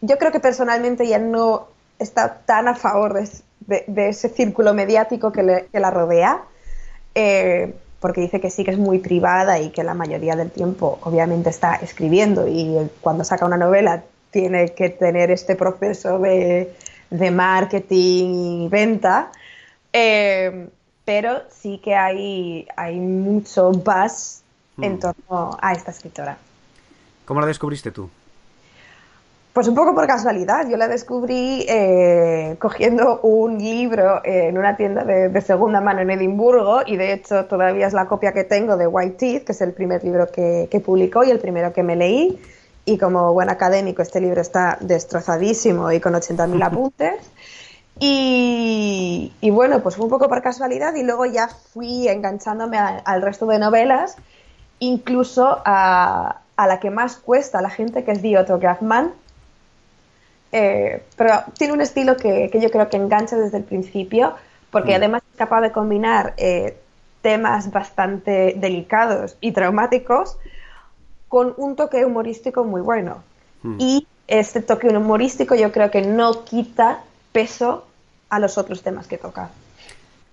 yo 0.00 0.18
creo 0.18 0.32
que 0.32 0.40
personalmente 0.40 1.06
ya 1.06 1.18
no 1.18 1.68
está 1.98 2.38
tan 2.44 2.68
a 2.68 2.74
favor 2.74 3.18
de, 3.60 4.08
ese 4.08 4.28
círculo 4.28 4.74
mediático 4.74 5.32
que, 5.32 5.66
la 5.72 5.90
rodea, 5.90 6.42
eh, 7.14 7.74
porque 8.00 8.20
dice 8.20 8.40
que 8.40 8.50
sí 8.50 8.64
que 8.64 8.72
es 8.72 8.78
muy 8.78 8.98
privada 8.98 9.58
y 9.58 9.70
que 9.70 9.82
la 9.82 9.94
mayoría 9.94 10.36
del 10.36 10.50
tiempo 10.50 10.98
obviamente 11.02 11.50
está 11.50 11.76
escribiendo 11.76 12.46
y 12.46 12.90
cuando 13.00 13.24
saca 13.24 13.46
una 13.46 13.56
novela 13.56 14.04
tiene 14.30 14.68
que 14.70 14.90
tener 14.90 15.30
este 15.30 15.56
proceso 15.56 16.18
de, 16.18 16.74
marketing 17.10 18.64
y 18.64 18.68
venta. 18.68 19.32
Eh, 19.92 20.68
pero 21.06 21.42
sí 21.48 21.80
que 21.82 21.94
hay, 21.94 22.66
hay 22.76 22.96
mucho 22.96 23.70
buzz 23.70 24.42
en 24.78 24.94
hmm. 24.94 24.98
torno 24.98 25.56
a 25.62 25.72
esta 25.72 25.92
escritora. 25.92 26.36
¿Cómo 27.26 27.40
la 27.40 27.46
descubriste 27.46 27.90
tú? 27.90 28.08
Pues 29.52 29.68
un 29.68 29.74
poco 29.74 29.94
por 29.94 30.06
casualidad. 30.06 30.68
Yo 30.68 30.76
la 30.76 30.86
descubrí 30.86 31.64
eh, 31.68 32.56
cogiendo 32.58 33.20
un 33.22 33.58
libro 33.58 34.20
en 34.22 34.58
una 34.58 34.76
tienda 34.76 35.02
de, 35.02 35.40
segunda 35.40 35.80
mano 35.80 36.02
en 36.02 36.10
Edimburgo 36.10 36.82
y 36.86 36.96
de 36.96 37.14
hecho 37.14 37.46
todavía 37.46 37.86
es 37.86 37.94
la 37.94 38.06
copia 38.06 38.32
que 38.32 38.44
tengo 38.44 38.76
de 38.76 38.86
White 38.86 39.16
Teeth, 39.16 39.44
que 39.44 39.52
es 39.52 39.60
el 39.62 39.72
primer 39.72 40.04
libro 40.04 40.30
que, 40.30 40.82
publicó 40.84 41.24
y 41.24 41.30
el 41.30 41.38
primero 41.38 41.72
que 41.72 41.82
me 41.82 41.96
leí. 41.96 42.38
Y 42.84 42.98
como 42.98 43.32
buen 43.32 43.48
académico 43.48 44.02
este 44.02 44.20
libro 44.20 44.40
está 44.40 44.76
destrozadísimo 44.80 45.90
y 45.90 46.00
con 46.00 46.12
80.000 46.12 46.62
apuntes. 46.62 47.14
Y, 47.98 49.32
bueno, 49.50 49.82
pues 49.82 49.96
fue 49.96 50.04
un 50.04 50.10
poco 50.10 50.28
por 50.28 50.42
casualidad 50.42 50.94
y 50.94 51.02
luego 51.02 51.24
ya 51.24 51.48
fui 51.48 52.08
enganchándome 52.08 52.76
al 52.76 53.22
resto 53.22 53.46
de 53.46 53.58
novelas, 53.58 54.16
incluso 54.80 55.62
a, 55.64 56.42
a 56.56 56.66
la 56.66 56.80
que 56.80 56.90
más 56.90 57.16
cuesta 57.16 57.58
a 57.58 57.62
la 57.62 57.70
gente, 57.70 58.04
que 58.04 58.12
es 58.12 58.22
The 58.22 58.36
Autograph 58.36 58.82
Man. 58.82 59.12
Eh, 60.52 61.02
pero 61.16 61.32
tiene 61.58 61.74
un 61.74 61.80
estilo 61.80 62.16
que, 62.16 62.50
yo 62.52 62.70
creo 62.70 62.88
que 62.88 62.96
engancha 62.96 63.36
desde 63.36 63.58
el 63.58 63.64
principio, 63.64 64.34
porque 64.70 64.92
mm. 64.92 64.96
además 64.96 65.22
es 65.30 65.36
capaz 65.36 65.60
de 65.60 65.72
combinar 65.72 66.34
eh, 66.36 66.78
temas 67.22 67.70
bastante 67.70 68.54
delicados 68.56 69.36
y 69.40 69.52
traumáticos 69.52 70.38
con 71.28 71.54
un 71.56 71.76
toque 71.76 72.04
humorístico 72.04 72.64
muy 72.64 72.80
bueno. 72.80 73.22
Hmm. 73.62 73.76
Y 73.78 74.06
este 74.28 74.62
toque 74.62 74.88
humorístico 74.88 75.54
yo 75.54 75.72
creo 75.72 75.90
que 75.90 76.02
no 76.02 76.44
quita 76.44 77.00
peso 77.32 77.84
a 78.30 78.38
los 78.38 78.58
otros 78.58 78.82
temas 78.82 79.06
que 79.06 79.18
toca. 79.18 79.50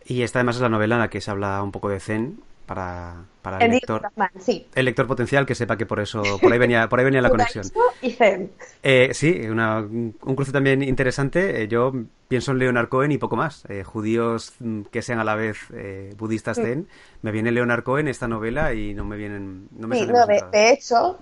Y 0.05 0.21
esta 0.21 0.39
además 0.39 0.57
es 0.57 0.61
la 0.61 0.69
novela 0.69 0.95
en 0.95 1.01
la 1.01 1.09
que 1.09 1.21
se 1.21 1.31
habla 1.31 1.61
un 1.63 1.71
poco 1.71 1.89
de 1.89 1.99
Zen 1.99 2.39
para, 2.65 3.23
para 3.41 3.57
el, 3.57 3.63
El 3.63 3.71
lector. 3.71 4.01
Dick 4.01 4.13
Trackman, 4.13 4.29
sí. 4.43 4.67
El 4.73 4.85
lector 4.85 5.05
potencial 5.07 5.45
que 5.45 5.55
sepa 5.55 5.77
que 5.77 5.85
por 5.85 5.99
eso, 5.99 6.21
por 6.41 6.51
ahí 6.51 6.59
venía, 6.59 6.87
por 6.89 6.99
ahí 6.99 7.05
venía 7.05 7.21
la 7.21 7.29
conexión. 7.29 7.65
Y 8.01 8.11
Zen. 8.11 8.51
Eh, 8.81 9.09
sí, 9.13 9.31
una- 9.49 9.79
un 9.79 10.13
cruce 10.35 10.51
también 10.51 10.81
interesante. 10.81 11.63
Eh, 11.63 11.67
yo 11.67 11.91
pienso 12.27 12.51
en 12.51 12.59
Leonard 12.59 12.87
Cohen 12.89 13.11
y 13.11 13.17
poco 13.17 13.35
más. 13.35 13.65
Eh, 13.69 13.83
judíos 13.83 14.53
mm, 14.59 14.83
que 14.83 15.01
sean 15.01 15.19
a 15.19 15.23
la 15.23 15.35
vez 15.35 15.57
eh, 15.73 16.13
budistas 16.17 16.57
zen. 16.57 16.87
Me 17.21 17.31
viene 17.31 17.51
Leonard 17.51 17.83
Cohen 17.83 18.07
esta 18.07 18.27
novela 18.27 18.73
y 18.73 18.93
no 18.93 19.03
me 19.05 19.17
vienen, 19.17 19.67
no 19.77 19.87
me 19.87 19.97
Sí, 19.97 20.05
no, 20.05 20.25
de, 20.25 20.43
de 20.51 20.71
hecho, 20.71 21.19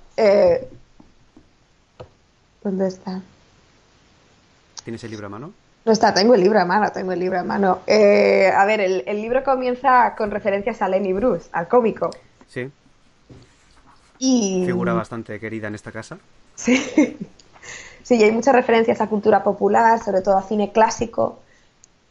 ¿dónde 2.64 2.88
está? 2.88 3.22
¿Tienes 4.84 5.04
el 5.04 5.12
libro 5.12 5.28
a 5.28 5.30
mano? 5.30 5.54
No 5.86 5.92
está, 5.92 6.14
tengo 6.14 6.36
el 6.36 6.42
libro 6.42 6.60
a 6.60 6.66
mano, 6.66 6.92
tengo 6.92 7.12
el 7.12 7.20
libro 7.20 7.40
a 7.40 7.44
mano. 7.44 7.80
Eh, 7.88 8.52
a 8.56 8.66
ver, 8.66 8.82
el, 8.82 9.04
el 9.08 9.22
libro 9.22 9.44
comienza 9.44 10.16
con 10.16 10.30
referencias 10.32 10.82
a 10.82 10.88
Lenny 10.88 11.14
Bruce, 11.14 11.50
al 11.54 11.68
cómico. 11.68 12.12
Sí, 12.48 12.70
Y... 14.20 14.64
figura 14.66 14.94
bastante 14.94 15.40
querida 15.40 15.68
en 15.68 15.76
esta 15.76 15.92
casa. 15.92 16.20
Sí. 16.56 17.18
sí, 18.04 18.16
y 18.16 18.24
hay 18.24 18.32
muchas 18.32 18.54
referencias 18.54 19.02
a 19.02 19.08
cultura 19.08 19.44
popular, 19.44 20.04
sobre 20.04 20.22
todo 20.22 20.38
a 20.38 20.44
cine 20.44 20.72
clásico, 20.72 21.40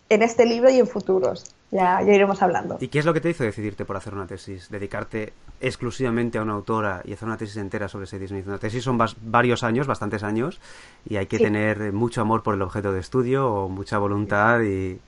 en 0.09 0.23
este 0.23 0.47
libro 0.47 0.71
y 0.71 0.79
en 0.81 0.89
futuros. 0.89 1.45
Ya, 1.73 2.03
ya 2.03 2.13
iremos 2.13 2.43
hablando. 2.43 2.79
¿Y 2.81 2.89
qué 2.89 2.99
es 2.99 3.05
lo 3.05 3.15
que 3.15 3.21
te 3.21 3.31
hizo 3.31 3.45
decidirte 3.45 3.85
por 3.85 3.97
hacer 3.97 4.13
una 4.13 4.27
tesis? 4.27 4.69
Dedicarte 4.71 5.33
exclusivamente 5.61 6.39
a 6.39 6.43
una 6.43 6.55
autora 6.55 7.01
y 7.05 7.13
hacer 7.13 7.29
una 7.29 7.37
tesis 7.37 7.59
entera 7.59 7.87
sobre 7.89 8.07
Sadie 8.07 8.27
Smith. 8.27 8.47
Una 8.47 8.59
tesis 8.59 8.83
son 8.83 8.99
varios 9.23 9.63
años, 9.63 9.87
bastantes 9.87 10.25
años, 10.25 10.59
y 11.09 11.17
hay 11.17 11.27
que 11.27 11.37
Sí. 11.39 11.45
tener 11.45 11.93
mucho 11.93 12.23
amor 12.23 12.43
por 12.43 12.55
el 12.55 12.63
objeto 12.63 12.93
de 12.93 12.99
estudio, 12.99 13.49
o 13.53 13.69
mucha 13.69 13.99
voluntad 13.99 14.61
y, 14.63 14.99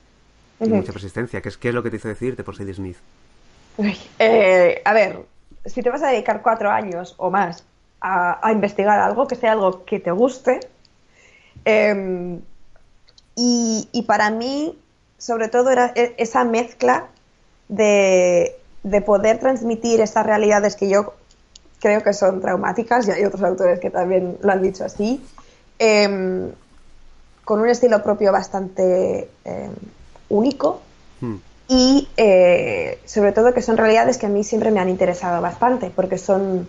mucha 0.59 0.93
persistencia. 0.93 1.41
¿Qué 1.41 1.49
es, 1.49 1.57
¿Qué 1.57 1.69
es 1.69 1.75
lo 1.75 1.83
que 1.83 1.89
te 1.89 1.97
hizo 1.97 2.07
decidirte 2.07 2.45
por 2.45 2.55
Sadie 2.55 2.73
Smith? 2.73 2.97
Uy, 3.75 3.97
eh, 4.19 4.81
a 4.85 4.93
ver, 4.93 5.25
si 5.65 5.81
te 5.81 5.89
vas 5.89 6.01
a 6.03 6.07
dedicar 6.07 6.41
cuatro 6.41 6.71
años 6.71 7.15
o 7.17 7.29
más 7.29 7.65
a, 7.99 8.39
a 8.47 8.51
investigar 8.53 8.99
algo, 8.99 9.27
que 9.27 9.35
sea 9.35 9.51
algo 9.51 9.83
que 9.83 9.99
te 9.99 10.11
guste, 10.11 10.61
eh, 11.65 12.39
y, 13.35 13.89
y 13.91 14.01
para 14.03 14.29
mí, 14.29 14.77
sobre 15.23 15.47
todo, 15.47 15.69
era 15.69 15.93
e- 15.95 16.15
esa 16.17 16.43
mezcla 16.43 17.05
de, 17.69 18.55
de 18.83 19.01
poder 19.01 19.39
transmitir 19.39 20.01
estas 20.01 20.25
realidades 20.25 20.75
que 20.75 20.89
yo 20.89 21.13
creo 21.79 22.01
que 22.03 22.13
son 22.13 22.41
traumáticas, 22.41 23.07
y 23.07 23.11
hay 23.11 23.23
otros 23.23 23.41
autores 23.43 23.79
que 23.79 23.89
también 23.89 24.37
lo 24.41 24.51
han 24.51 24.61
dicho 24.61 24.83
así, 24.83 25.23
eh, 25.79 26.51
con 27.45 27.59
un 27.61 27.69
estilo 27.69 28.03
propio 28.03 28.31
bastante 28.31 29.29
eh, 29.45 29.69
único, 30.29 30.81
Hmm. 31.21 31.37
y 31.69 32.09
eh, 32.17 32.99
sobre 33.05 33.31
todo 33.31 33.53
que 33.53 33.61
son 33.61 33.77
realidades 33.77 34.17
que 34.17 34.25
a 34.25 34.29
mí 34.29 34.43
siempre 34.43 34.71
me 34.71 34.81
han 34.81 34.89
interesado 34.89 35.41
bastante, 35.41 35.89
porque 35.89 36.17
son, 36.17 36.67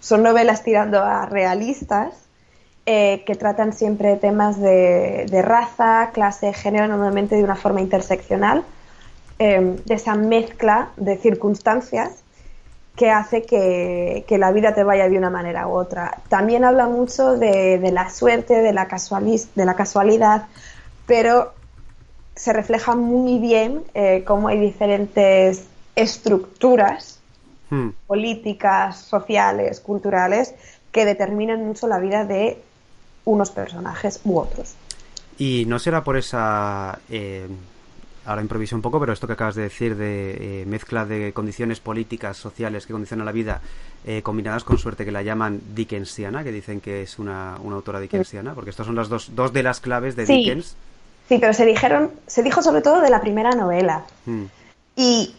son 0.00 0.22
novelas 0.22 0.62
tirando 0.62 1.02
a 1.02 1.24
realistas 1.24 2.23
eh, 2.86 3.24
que 3.26 3.34
tratan 3.36 3.72
siempre 3.72 4.16
temas 4.16 4.60
de, 4.60 5.26
de 5.30 5.42
raza, 5.42 6.10
clase, 6.12 6.52
género, 6.52 6.88
normalmente 6.88 7.36
de 7.36 7.44
una 7.44 7.56
forma 7.56 7.80
interseccional, 7.80 8.64
eh, 9.38 9.78
de 9.84 9.94
esa 9.94 10.14
mezcla 10.16 10.90
de 10.96 11.16
circunstancias 11.18 12.24
que 12.96 13.10
hace 13.10 13.42
que, 13.44 14.24
que 14.28 14.38
la 14.38 14.52
vida 14.52 14.74
te 14.74 14.84
vaya 14.84 15.08
de 15.08 15.18
una 15.18 15.30
manera 15.30 15.66
u 15.68 15.72
otra. 15.72 16.22
También 16.28 16.64
habla 16.64 16.88
mucho 16.88 17.36
de, 17.36 17.78
de 17.78 17.92
la 17.92 18.10
suerte, 18.10 18.54
de 18.62 18.72
la, 18.72 18.88
casualis- 18.88 19.48
de 19.54 19.64
la 19.64 19.74
casualidad, 19.76 20.46
pero 21.06 21.54
se 22.36 22.52
refleja 22.52 22.96
muy 22.96 23.38
bien 23.38 23.84
eh, 23.94 24.24
cómo 24.26 24.48
hay 24.48 24.58
diferentes 24.60 25.66
estructuras 25.96 27.20
Hmm. 27.70 27.88
políticas, 28.06 28.98
sociales, 28.98 29.80
culturales, 29.80 30.54
que 30.92 31.04
determinan 31.04 31.64
mucho 31.66 31.86
la 31.88 31.98
vida 31.98 32.24
de 32.24 32.58
unos 33.24 33.50
personajes 33.50 34.20
u 34.24 34.38
otros. 34.38 34.74
Y 35.38 35.64
no 35.66 35.78
será 35.78 36.04
por 36.04 36.16
esa... 36.16 36.98
eh, 37.10 37.46
ahora 38.26 38.40
improviso 38.40 38.74
un 38.74 38.80
poco, 38.82 38.98
pero 39.00 39.12
esto 39.12 39.26
que 39.26 39.34
acabas 39.34 39.54
de 39.54 39.62
decir 39.62 39.96
de 39.96 40.62
eh, 40.62 40.66
mezcla 40.66 41.04
de 41.04 41.32
condiciones 41.34 41.80
políticas, 41.80 42.36
sociales 42.38 42.86
que 42.86 42.92
condicionan 42.92 43.26
la 43.26 43.32
vida, 43.32 43.60
eh, 44.06 44.22
combinadas 44.22 44.64
con 44.64 44.78
suerte 44.78 45.04
que 45.04 45.12
la 45.12 45.22
llaman 45.22 45.60
Dickensiana, 45.74 46.42
que 46.42 46.50
dicen 46.52 46.80
que 46.80 47.02
es 47.02 47.18
una, 47.18 47.56
una 47.62 47.76
autora 47.76 48.00
Dickensiana, 48.00 48.54
porque 48.54 48.70
estas 48.70 48.86
son 48.86 48.94
las 48.96 49.08
dos, 49.08 49.34
dos 49.34 49.52
de 49.52 49.62
las 49.62 49.80
claves 49.80 50.16
de 50.16 50.24
Sí. 50.26 50.36
Dickens. 50.36 50.76
Sí, 51.28 51.38
pero 51.38 51.52
se 51.52 51.64
dijeron, 51.66 52.12
se 52.26 52.42
dijo 52.42 52.62
sobre 52.62 52.80
todo 52.82 53.00
de 53.00 53.10
la 53.10 53.20
primera 53.20 53.50
novela. 53.52 54.04
Hmm. 54.26 54.44
Y 54.96 55.34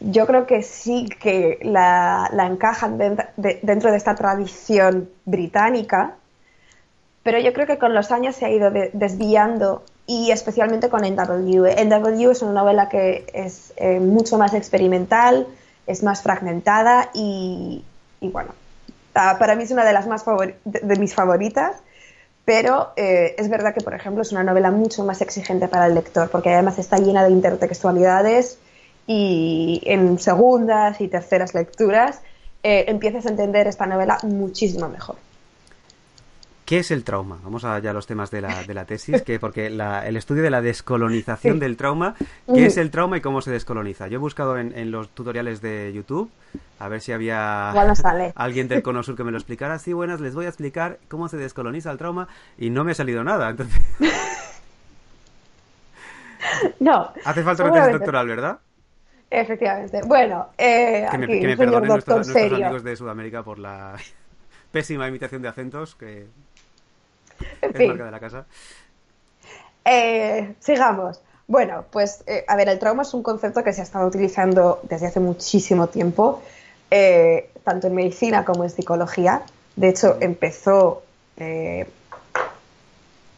yo 0.00 0.26
creo 0.26 0.46
que 0.46 0.62
sí 0.62 1.08
que 1.20 1.58
la, 1.62 2.28
la 2.32 2.46
encajan 2.46 2.98
dentro 2.98 3.26
de, 3.36 3.58
dentro 3.62 3.90
de 3.90 3.96
esta 3.96 4.14
tradición 4.14 5.08
británica, 5.24 6.16
pero 7.22 7.38
yo 7.38 7.52
creo 7.52 7.66
que 7.66 7.78
con 7.78 7.94
los 7.94 8.10
años 8.12 8.36
se 8.36 8.46
ha 8.46 8.50
ido 8.50 8.70
de- 8.70 8.90
desviando 8.92 9.82
y 10.06 10.30
especialmente 10.30 10.88
con 10.88 11.04
NW. 11.04 11.66
NW 11.66 12.30
es 12.30 12.42
una 12.42 12.52
novela 12.62 12.88
que 12.88 13.26
es 13.32 13.72
eh, 13.76 14.00
mucho 14.00 14.38
más 14.38 14.54
experimental, 14.54 15.46
es 15.86 16.02
más 16.02 16.22
fragmentada 16.22 17.10
y, 17.14 17.84
bueno, 18.20 18.50
ah, 19.14 19.36
para 19.38 19.54
mí 19.54 19.62
es 19.64 19.70
una 19.70 19.84
de 19.84 19.92
las 19.92 20.06
más 20.06 20.24
de 20.64 20.96
mis 20.96 21.14
favoritas. 21.14 21.76
Pero 22.44 22.88
eh, 22.96 23.36
es 23.38 23.48
verdad 23.48 23.74
que, 23.74 23.82
por 23.82 23.94
ejemplo, 23.94 24.22
es 24.22 24.32
una 24.32 24.42
novela 24.42 24.70
mucho 24.70 25.04
más 25.04 25.20
exigente 25.20 25.68
para 25.68 25.86
el 25.86 25.94
lector, 25.94 26.30
porque 26.30 26.52
además 26.52 26.78
está 26.78 26.96
llena 26.96 27.22
de 27.22 27.30
intertextualidades 27.30 28.58
y 29.06 29.82
en 29.84 30.18
segundas 30.18 31.00
y 31.00 31.08
terceras 31.08 31.54
lecturas 31.54 32.20
eh, 32.62 32.86
empiezas 32.88 33.26
a 33.26 33.28
entender 33.28 33.66
esta 33.66 33.86
novela 33.86 34.18
muchísimo 34.22 34.88
mejor. 34.88 35.16
¿Qué 36.70 36.78
es 36.78 36.92
el 36.92 37.02
trauma? 37.02 37.36
Vamos 37.42 37.64
a 37.64 37.76
ya 37.80 37.90
a 37.90 37.92
los 37.92 38.06
temas 38.06 38.30
de 38.30 38.40
la, 38.42 38.62
de 38.62 38.74
la 38.74 38.84
tesis, 38.84 39.22
que 39.22 39.40
porque 39.40 39.70
la- 39.70 40.06
el 40.06 40.16
estudio 40.16 40.40
de 40.44 40.50
la 40.50 40.62
descolonización 40.62 41.58
del 41.58 41.76
trauma, 41.76 42.14
¿qué 42.46 42.66
es 42.66 42.76
el 42.76 42.92
trauma 42.92 43.16
y 43.16 43.20
cómo 43.20 43.40
se 43.42 43.50
descoloniza? 43.50 44.06
Yo 44.06 44.14
he 44.14 44.18
buscado 44.18 44.56
en, 44.56 44.72
en 44.78 44.92
los 44.92 45.08
tutoriales 45.08 45.60
de 45.60 45.92
YouTube 45.92 46.30
a 46.78 46.86
ver 46.86 47.00
si 47.00 47.10
había 47.10 47.70
Igual 47.72 47.88
no 47.88 47.94
sale. 47.96 48.32
alguien 48.36 48.68
del 48.68 48.82
Cono 48.84 49.02
Sur 49.02 49.16
que 49.16 49.24
me 49.24 49.32
lo 49.32 49.38
explicara. 49.38 49.80
Sí, 49.80 49.92
buenas, 49.92 50.20
les 50.20 50.32
voy 50.32 50.44
a 50.46 50.48
explicar 50.48 50.98
cómo 51.08 51.28
se 51.28 51.38
descoloniza 51.38 51.90
el 51.90 51.98
trauma 51.98 52.28
y 52.56 52.70
no 52.70 52.84
me 52.84 52.92
ha 52.92 52.94
salido 52.94 53.24
nada. 53.24 53.50
Entonces, 53.50 53.82
No, 56.78 57.12
hace 57.24 57.42
falta 57.42 57.64
una 57.64 57.74
tesis 57.74 57.92
doctoral, 57.92 58.28
¿verdad? 58.28 58.58
efectivamente. 59.28 60.02
Bueno, 60.06 60.50
eh, 60.56 61.06
Que 61.10 61.18
me, 61.18 61.24
aquí 61.24 61.40
que 61.40 61.46
me 61.48 61.56
perdonen 61.56 61.88
nuestros, 61.88 62.28
nuestros 62.28 62.52
amigos 62.62 62.84
de 62.84 62.94
Sudamérica 62.96 63.42
por 63.42 63.58
la 63.58 63.96
pésima 64.70 65.08
imitación 65.08 65.42
de 65.42 65.48
acentos 65.48 65.96
que 65.96 66.26
En 67.62 67.74
fin. 67.74 67.88
marca 67.88 68.04
de 68.04 68.10
la 68.10 68.20
casa. 68.20 68.46
Eh, 69.84 70.54
sigamos. 70.60 71.20
Bueno, 71.46 71.84
pues 71.90 72.22
eh, 72.28 72.44
a 72.46 72.54
ver, 72.54 72.68
el 72.68 72.78
trauma 72.78 73.02
es 73.02 73.12
un 73.12 73.24
concepto 73.24 73.64
que 73.64 73.72
se 73.72 73.80
ha 73.80 73.84
estado 73.84 74.06
utilizando 74.06 74.80
desde 74.84 75.08
hace 75.08 75.18
muchísimo 75.18 75.88
tiempo, 75.88 76.42
eh, 76.92 77.50
tanto 77.64 77.88
en 77.88 77.94
medicina 77.96 78.44
como 78.44 78.62
en 78.62 78.70
psicología. 78.70 79.42
De 79.74 79.88
hecho, 79.88 80.16
empezó 80.20 81.02
eh, 81.38 81.88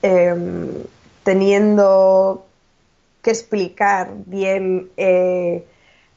em, 0.02 0.74
teniendo 1.22 2.44
que 3.22 3.30
explicar 3.30 4.10
bien 4.26 4.90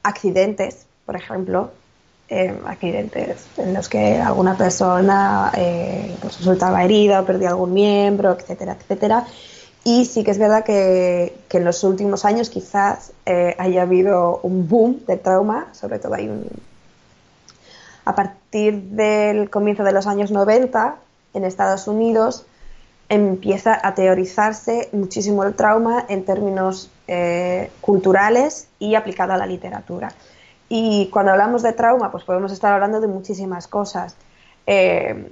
accidentes, 0.04 0.88
por 1.06 1.16
ejemplo, 1.16 1.72
eh, 2.30 2.60
accidentes 2.66 3.46
en 3.58 3.74
los 3.74 3.88
que 3.88 4.18
alguna 4.18 4.58
persona 4.58 5.52
eh, 5.56 6.16
pues 6.22 6.40
resultaba 6.40 6.84
herida 6.84 7.22
o 7.22 7.26
perdía 7.26 7.50
algún 7.50 7.74
miembro, 7.74 8.36
etcétera, 8.38 8.78
etcétera. 8.80 9.26
Y 9.84 10.06
sí 10.06 10.24
que 10.24 10.32
es 10.32 10.40
verdad 10.40 10.64
que, 10.64 11.38
que 11.48 11.58
en 11.58 11.64
los 11.64 11.84
últimos 11.84 12.26
años 12.26 12.50
quizás 12.50 13.12
eh, 13.26 13.56
haya 13.60 13.84
habido 13.84 14.40
un 14.42 14.68
boom 14.68 15.06
del 15.06 15.20
trauma, 15.20 15.68
sobre 15.74 16.00
todo 16.00 16.16
hay 16.16 16.28
un... 16.28 16.48
A 18.06 18.16
partir 18.16 18.82
del 18.82 19.50
comienzo 19.50 19.84
de 19.84 19.92
los 19.92 20.08
años 20.08 20.32
90, 20.32 20.96
en 21.36 21.44
Estados 21.44 21.88
Unidos, 21.88 22.46
empieza 23.10 23.80
a 23.82 23.94
teorizarse 23.94 24.90
muchísimo 24.92 25.44
el 25.44 25.54
trauma 25.54 26.06
en 26.10 26.26
términos 26.26 26.90
eh, 27.08 27.70
culturales 27.82 28.68
y 28.80 28.96
aplicado 28.96 29.34
a 29.34 29.38
la 29.38 29.46
literatura. 29.46 30.12
Y 30.70 31.10
cuando 31.12 31.32
hablamos 31.32 31.62
de 31.64 31.74
trauma, 31.74 32.12
pues 32.12 32.24
podemos 32.24 32.52
estar 32.52 32.74
hablando 32.74 33.00
de 33.02 33.08
muchísimas 33.08 33.68
cosas. 33.68 34.16
Eh, 34.66 35.32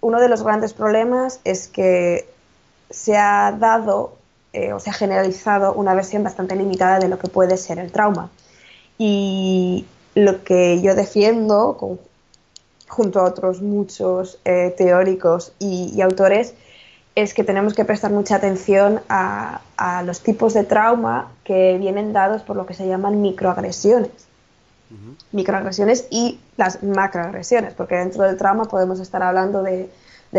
uno 0.00 0.20
de 0.20 0.28
los 0.28 0.42
grandes 0.42 0.72
problemas 0.72 1.40
es 1.44 1.68
que 1.68 2.28
se 2.90 3.16
ha 3.16 3.52
dado 3.58 4.14
eh, 4.52 4.72
o 4.72 4.80
se 4.80 4.90
ha 4.90 4.92
generalizado 4.92 5.72
una 5.72 5.94
versión 5.94 6.22
bastante 6.22 6.56
limitada 6.56 6.98
de 6.98 7.08
lo 7.08 7.18
que 7.18 7.28
puede 7.28 7.56
ser 7.56 7.78
el 7.78 7.90
trauma. 7.92 8.30
Y 8.98 9.86
lo 10.14 10.44
que 10.44 10.80
yo 10.82 10.94
defiendo 10.94 11.98
junto 12.88 13.20
a 13.20 13.24
otros 13.24 13.62
muchos 13.62 14.38
eh, 14.44 14.74
teóricos 14.76 15.52
y, 15.58 16.00
autores, 16.02 16.54
es 17.14 17.32
que 17.32 17.44
tenemos 17.44 17.74
que 17.74 17.84
prestar 17.84 18.10
mucha 18.10 18.36
atención 18.36 19.00
a, 19.08 19.60
los 20.04 20.20
tipos 20.20 20.54
de 20.54 20.64
trauma 20.64 21.32
que 21.44 21.76
vienen 21.78 22.12
dados 22.12 22.42
por 22.42 22.56
lo 22.56 22.66
que 22.66 22.74
se 22.74 22.86
llaman 22.86 23.20
microagresiones. 23.22 24.10
Microagresiones 25.32 26.06
y 26.10 26.40
las 26.56 26.82
macroagresiones, 26.82 27.74
porque 27.74 27.96
dentro 27.96 28.24
del 28.24 28.36
trauma 28.36 28.64
podemos 28.64 29.00
estar 29.00 29.22
hablando 29.22 29.62
de, 29.62 29.90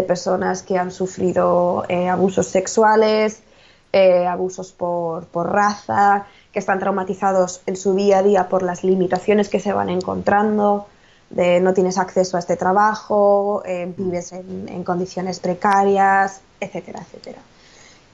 personas 0.08 0.64
que 0.64 0.78
han 0.78 0.92
sufrido 0.92 1.86
eh, 1.88 2.10
abusos 2.10 2.48
sexuales, 2.48 3.44
eh, 3.92 4.26
abusos 4.26 4.72
por, 4.72 5.26
por 5.26 5.52
raza, 5.52 6.26
que 6.52 6.60
están 6.60 6.80
traumatizados 6.80 7.62
en 7.66 7.76
su 7.76 7.94
día 7.96 8.20
a 8.20 8.24
día 8.24 8.50
por 8.50 8.64
las 8.64 8.84
limitaciones 8.84 9.50
que 9.50 9.60
se 9.60 9.72
van 9.72 9.90
encontrando, 9.90 10.88
de 11.30 11.60
no 11.60 11.74
tienes 11.74 11.98
acceso 11.98 12.38
a 12.38 12.40
este 12.40 12.56
trabajo, 12.56 13.64
eh, 13.66 13.92
vives 13.98 14.32
en, 14.34 14.84
condiciones 14.84 15.40
precarias, 15.40 16.42
etcétera, 16.60 17.02
etcétera. 17.02 17.40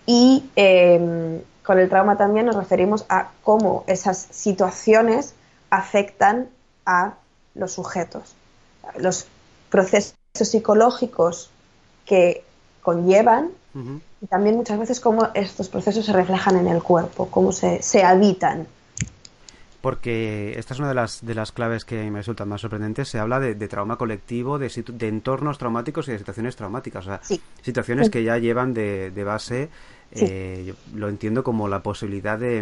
Y 0.05 0.49
em, 0.55 1.41
con 1.63 1.79
el 1.79 1.89
trauma 1.89 2.17
también 2.17 2.45
nos 2.45 2.55
referimos 2.55 3.05
a 3.09 3.31
cómo 3.43 3.83
esas 3.87 4.27
situaciones 4.31 5.33
afectan 5.69 6.49
a 6.85 7.15
los 7.55 7.73
sujetos. 7.73 8.35
Los 8.97 9.27
procesos 9.69 10.15
psicológicos 10.33 11.49
que 12.05 12.43
conllevan 12.81 13.51
y 14.21 14.27
también 14.27 14.55
muchas 14.55 14.79
veces 14.79 14.99
cómo 14.99 15.29
estos 15.33 15.69
procesos 15.69 16.05
se 16.05 16.13
reflejan 16.13 16.57
en 16.57 16.67
el 16.67 16.81
cuerpo, 16.81 17.27
cómo 17.29 17.51
se, 17.51 17.81
se 17.81 18.03
habitan 18.03 18.67
porque 19.81 20.59
esta 20.59 20.73
es 20.73 20.79
una 20.79 20.89
de 20.89 20.95
las, 20.95 21.25
de 21.25 21.33
las 21.33 21.51
claves 21.51 21.85
que 21.85 22.09
me 22.11 22.19
resultan 22.19 22.49
más 22.49 22.61
sorprendentes. 22.61 23.07
Se 23.07 23.17
habla 23.17 23.39
de, 23.39 23.55
trauma 23.67 23.97
colectivo, 23.97 24.59
de, 24.59 24.69
de, 24.69 25.07
entornos 25.07 25.57
traumáticos 25.57 26.07
y 26.07 26.11
de 26.11 26.17
situaciones 26.17 26.55
traumáticas. 26.55 27.07
O 27.07 27.09
sea, 27.09 27.39
situaciones 27.61 28.09
que 28.09 28.23
ya 28.23 28.37
llevan 28.37 28.73
de, 28.73 29.23
base, 29.23 29.69
eh, 30.11 30.73
lo 30.93 31.07
entiendo 31.07 31.43
como 31.43 31.69
la 31.69 31.81
posibilidad 31.81 32.37
de, 32.37 32.61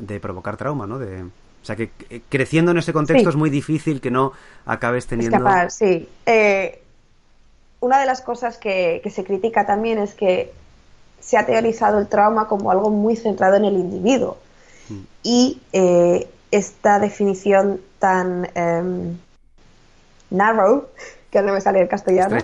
de, 0.00 0.20
provocar 0.20 0.56
trauma, 0.56 0.86
¿no? 0.86 0.98
De, 0.98 1.24
sea, 1.68 1.76
que 1.76 1.90
creciendo 2.28 2.72
en 2.72 2.78
ese 2.78 2.92
contexto 2.92 3.28
es 3.28 3.36
muy 3.36 3.50
difícil 3.50 4.00
que 4.00 4.10
no 4.10 4.32
acabes 4.66 5.06
teniendo... 5.06 5.36
Escapar, 5.36 5.70
sí. 5.70 6.08
Eh, 6.26 6.82
una 7.80 8.00
de 8.00 8.06
las 8.06 8.22
cosas 8.22 8.58
que, 8.58 9.00
que 9.02 9.10
se 9.10 9.24
critica 9.24 9.66
también 9.66 9.98
es 9.98 10.14
que 10.14 10.52
se 11.20 11.36
ha 11.36 11.46
teorizado 11.46 11.98
el 11.98 12.06
trauma 12.06 12.48
como 12.48 12.70
algo 12.70 12.90
muy 12.90 13.16
centrado 13.16 13.56
en 13.56 13.64
el 13.64 13.74
individuo. 13.74 14.38
Mm. 14.88 15.00
Y 15.22 15.60
eh, 15.72 16.28
esta 16.50 16.98
definición 16.98 17.80
tan 17.98 18.48
em, 18.54 19.18
narrow, 20.30 20.86
que 21.30 21.42
no 21.42 21.52
me 21.52 21.60
sale 21.60 21.80
el 21.80 21.88
castellano, 21.88 22.38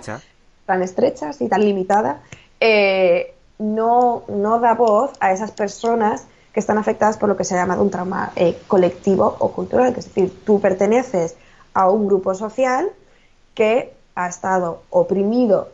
tan 0.67 0.83
estrecha 0.83 1.31
y 1.41 1.49
tan 1.49 1.65
limitada, 1.65 2.21
eh, 2.61 3.35
no, 3.59 4.25
no 4.29 4.59
da 4.61 4.75
voz 4.75 5.13
a 5.21 5.33
esas 5.33 5.51
personas 5.51 6.27
que 6.55 6.61
están 6.61 6.79
afectadas 6.79 7.19
por 7.19 7.29
lo 7.29 7.37
que 7.37 7.45
se 7.45 7.55
ha 7.55 7.59
llamado 7.59 7.83
un 7.83 7.91
trauma 7.91 8.33
eh, 8.37 8.57
colectivo 8.69 9.37
o 9.41 9.51
cultural, 9.51 9.89
es 9.89 10.05
decir, 10.07 10.33
tú 10.47 10.61
perteneces 10.61 11.35
a 11.75 11.91
un 11.91 12.07
grupo 12.07 12.35
social 12.37 12.91
que 13.55 13.93
ha 14.15 14.29
estado 14.29 14.85
oprimido 14.91 15.69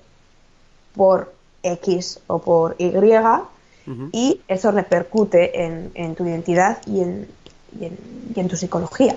por 0.97 1.33
X 1.63 2.21
o 2.27 2.39
por 2.39 2.77
Y 2.79 2.91
y 4.13 4.41
eso 4.47 4.71
repercute 4.71 5.65
en, 5.65 5.91
en, 5.95 6.15
tu 6.15 6.25
identidad 6.25 6.81
y 6.87 7.01
en, 7.01 7.29
y 7.81 8.39
en, 8.39 8.49
tu 8.49 8.57
psicología. 8.57 9.17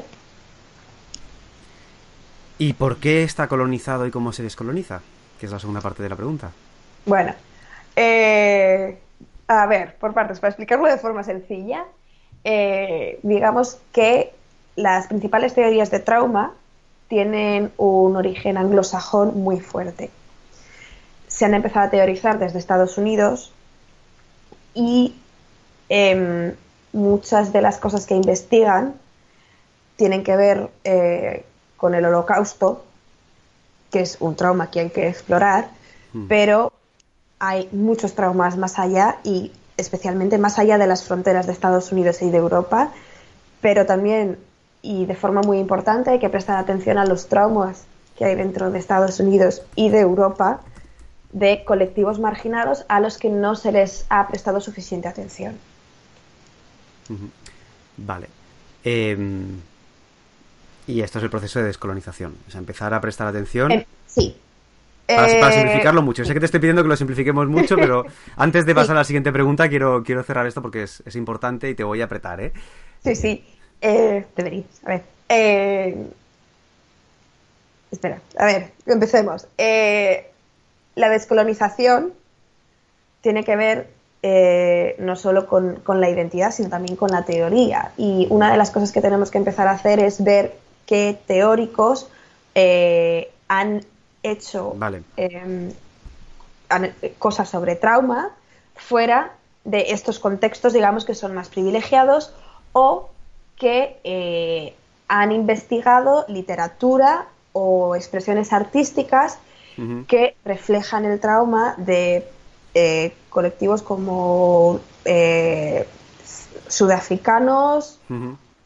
¿Y 2.58 2.74
por 2.74 2.98
qué 2.98 3.24
está 3.24 3.48
colonizado 3.48 4.08
y 4.08 4.12
cómo 4.12 4.34
se 4.34 4.42
descoloniza? 4.42 5.02
Que 5.40 5.46
es 5.46 5.52
la 5.52 5.60
segunda 5.60 5.80
parte 5.80 6.02
de 6.02 6.10
la 6.10 6.16
pregunta. 6.16 6.52
Bueno, 7.06 7.36
eh, 7.96 8.98
a 9.48 9.66
ver, 9.66 9.96
por 9.96 10.14
partes, 10.14 10.40
para 10.40 10.50
explicarlo 10.50 10.88
de 10.88 10.98
forma 10.98 11.24
sencilla, 11.24 11.86
eh, 12.44 13.20
digamos 13.24 13.80
que 13.92 14.34
las 14.76 15.08
principales 15.08 15.54
teorías 15.54 15.92
de 15.92 16.00
trauma 16.00 16.54
tienen 17.08 17.72
un 17.78 18.16
origen 18.16 18.58
anglosajón 18.58 19.42
muy 19.44 19.60
fuerte. 19.60 20.10
Se 21.28 21.46
han 21.46 21.54
empezado 21.54 21.88
a 21.88 21.90
teorizar 21.90 22.40
desde 22.40 22.60
Estados 22.60 22.98
Unidos 22.98 23.52
y 24.74 25.16
em, 25.90 26.56
muchas 26.92 27.54
de 27.54 27.62
las 27.62 27.78
cosas 27.78 28.06
que 28.06 28.16
investigan 28.16 28.96
tienen 29.96 30.24
que 30.24 30.36
ver 30.36 30.70
eh, 30.84 31.46
con 31.78 31.94
el 31.94 32.06
holocausto, 32.06 32.84
que 33.92 34.02
es 34.02 34.18
un 34.20 34.36
trauma 34.36 34.72
que 34.72 34.80
hay 34.80 34.90
que 34.90 35.08
explorar, 35.08 35.70
hmm. 36.14 36.28
pero 36.28 36.73
hay 37.46 37.68
muchos 37.74 38.16
traumas 38.16 38.56
más 38.56 38.80
allá 38.80 39.18
y 39.26 39.52
especialmente 39.76 40.38
más 40.38 40.60
allá 40.60 40.78
de 40.78 40.88
las 40.88 41.04
fronteras 41.04 41.46
de 41.46 41.52
Estados 41.52 41.92
Unidos 41.92 42.22
y 42.22 42.30
de 42.30 42.38
Europa, 42.38 42.94
pero 43.60 43.86
también 43.86 44.38
y 44.82 45.06
de 45.06 45.16
forma 45.16 45.42
muy 45.42 45.60
importante 45.60 46.12
hay 46.12 46.20
que 46.20 46.30
prestar 46.30 46.58
atención 46.58 46.98
a 46.98 47.06
los 47.06 47.28
traumas 47.28 47.84
que 48.18 48.24
hay 48.24 48.36
dentro 48.36 48.72
de 48.72 48.80
Estados 48.80 49.20
Unidos 49.20 49.62
y 49.76 49.90
de 49.90 50.00
Europa 50.00 50.62
de 51.34 51.66
colectivos 51.66 52.18
marginados 52.18 52.86
a 52.88 53.02
los 53.02 53.18
que 53.18 53.30
no 53.30 53.56
se 53.56 53.74
les 53.74 54.06
ha 54.08 54.26
prestado 54.30 54.62
suficiente 54.62 55.10
atención. 55.10 55.58
Vale. 57.98 58.28
Em, 58.86 59.60
y 60.88 61.02
esto 61.02 61.18
es 61.18 61.24
el 61.26 61.30
proceso 61.30 61.60
de 61.60 61.66
descolonización. 61.66 62.38
O 62.48 62.52
sea, 62.52 62.60
empezar 62.60 62.94
a 62.94 63.02
prestar 63.02 63.28
atención. 63.28 63.72
Em, 63.72 63.84
sí. 64.08 64.38
Para, 65.06 65.28
eh, 65.28 65.54
simplificarlo 65.54 66.02
mucho. 66.02 66.24
Sé 66.24 66.34
que 66.34 66.40
te 66.40 66.46
estoy 66.46 66.60
pidiendo 66.60 66.82
que 66.82 66.88
lo 66.88 66.96
simplifiquemos 66.96 67.48
mucho, 67.48 67.76
pero 67.76 68.06
antes 68.38 68.66
de 68.66 68.74
pasar 68.74 68.96
a 68.96 69.00
la 69.00 69.04
siguiente 69.04 69.32
pregunta, 69.32 69.70
quiero, 69.70 70.04
quiero 70.04 70.24
cerrar 70.24 70.48
esto 70.48 70.62
porque 70.62 70.84
es, 70.84 71.16
importante 71.16 71.70
y 71.70 71.76
te 71.76 71.84
voy 71.84 72.02
a 72.02 72.06
apretar, 72.06 72.42
¿eh? 72.42 72.54
Sí, 73.04 73.16
sí. 73.16 73.46
Eh, 73.82 74.26
deberías. 74.36 74.66
A 74.86 74.90
ver. 74.90 75.04
Eh, 75.30 76.08
espera, 77.92 78.20
a 78.38 78.46
ver, 78.46 78.72
empecemos. 78.86 79.48
la 79.58 81.10
descolonización 81.10 82.14
tiene 83.22 83.44
que 83.44 83.56
ver 83.56 83.88
eh, 84.26 84.96
no 85.00 85.18
solo 85.18 85.48
con, 85.48 85.82
la 85.86 86.10
identidad, 86.10 86.52
sino 86.52 86.70
también 86.70 86.96
con 86.96 87.12
la 87.12 87.26
teoría. 87.26 87.92
Y 87.98 88.26
una 88.30 88.50
de 88.50 88.58
las 88.58 88.72
cosas 88.72 88.94
que 88.94 89.02
tenemos 89.02 89.30
que 89.30 89.38
empezar 89.38 89.68
a 89.68 89.72
hacer 89.72 90.00
es 90.00 90.24
ver 90.24 90.56
qué 90.86 91.20
teóricos 91.28 92.08
eh, 92.56 93.30
han 93.50 93.84
hecho 94.24 94.76
em, 95.18 95.72
cosas 97.20 97.50
sobre 97.50 97.76
trauma 97.76 98.32
fuera 98.76 99.34
de 99.64 99.92
estos 99.92 100.20
contextos, 100.20 100.74
digamos, 100.74 101.06
que 101.06 101.16
son 101.16 101.34
más 101.34 101.50
privilegiados 101.50 102.34
o 102.74 103.10
que 103.58 104.00
eh, 104.04 104.74
han 105.08 105.32
investigado 105.32 106.26
literatura 106.28 107.28
o 107.54 107.96
expresiones 107.96 108.52
artísticas 108.52 109.38
que 110.08 110.36
reflejan 110.46 111.06
el 111.06 111.20
trauma 111.20 111.74
de 111.78 112.28
eh, 112.76 113.14
colectivos 113.30 113.82
como 113.82 114.80
eh, 115.04 115.88
sudafricanos 116.68 118.00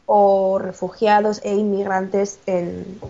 o 0.04 0.58
refugiados 0.58 1.40
e 1.44 1.54
inmigrantes 1.54 2.40
en, 2.46 3.00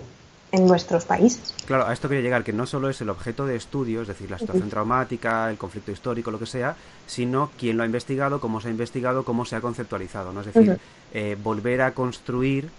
nuestros 0.53 1.05
países. 1.05 1.55
Claro, 1.67 1.87
a 1.87 1.93
esto 1.93 2.09
quería 2.09 2.23
llegar, 2.23 2.45
que 2.45 2.53
no 2.53 2.67
solo 2.67 2.89
es 2.89 3.01
el 3.01 3.11
objeto 3.11 3.47
de 3.47 3.57
estudio, 3.57 4.03
es 4.03 4.09
decir, 4.09 4.31
la 4.31 4.39
situación 4.39 4.71
traumática, 4.71 5.51
el 5.51 5.59
conflicto 5.59 5.93
histórico, 5.93 6.31
lo 6.31 6.39
que 6.39 6.47
sea, 6.47 6.75
sino 7.07 7.51
quién 7.59 7.77
lo 7.77 7.83
ha 7.83 7.87
investigado, 7.87 8.41
cómo 8.41 8.61
se 8.61 8.69
ha 8.69 8.71
investigado, 8.71 9.25
cómo 9.25 9.45
se 9.45 9.57
ha 9.57 9.61
conceptualizado, 9.61 10.33
¿no? 10.33 10.41
Es 10.41 10.53
decir, 10.53 10.79
eh, 11.13 11.37
volver 11.43 11.83
a 11.83 11.93
construir 11.93 12.71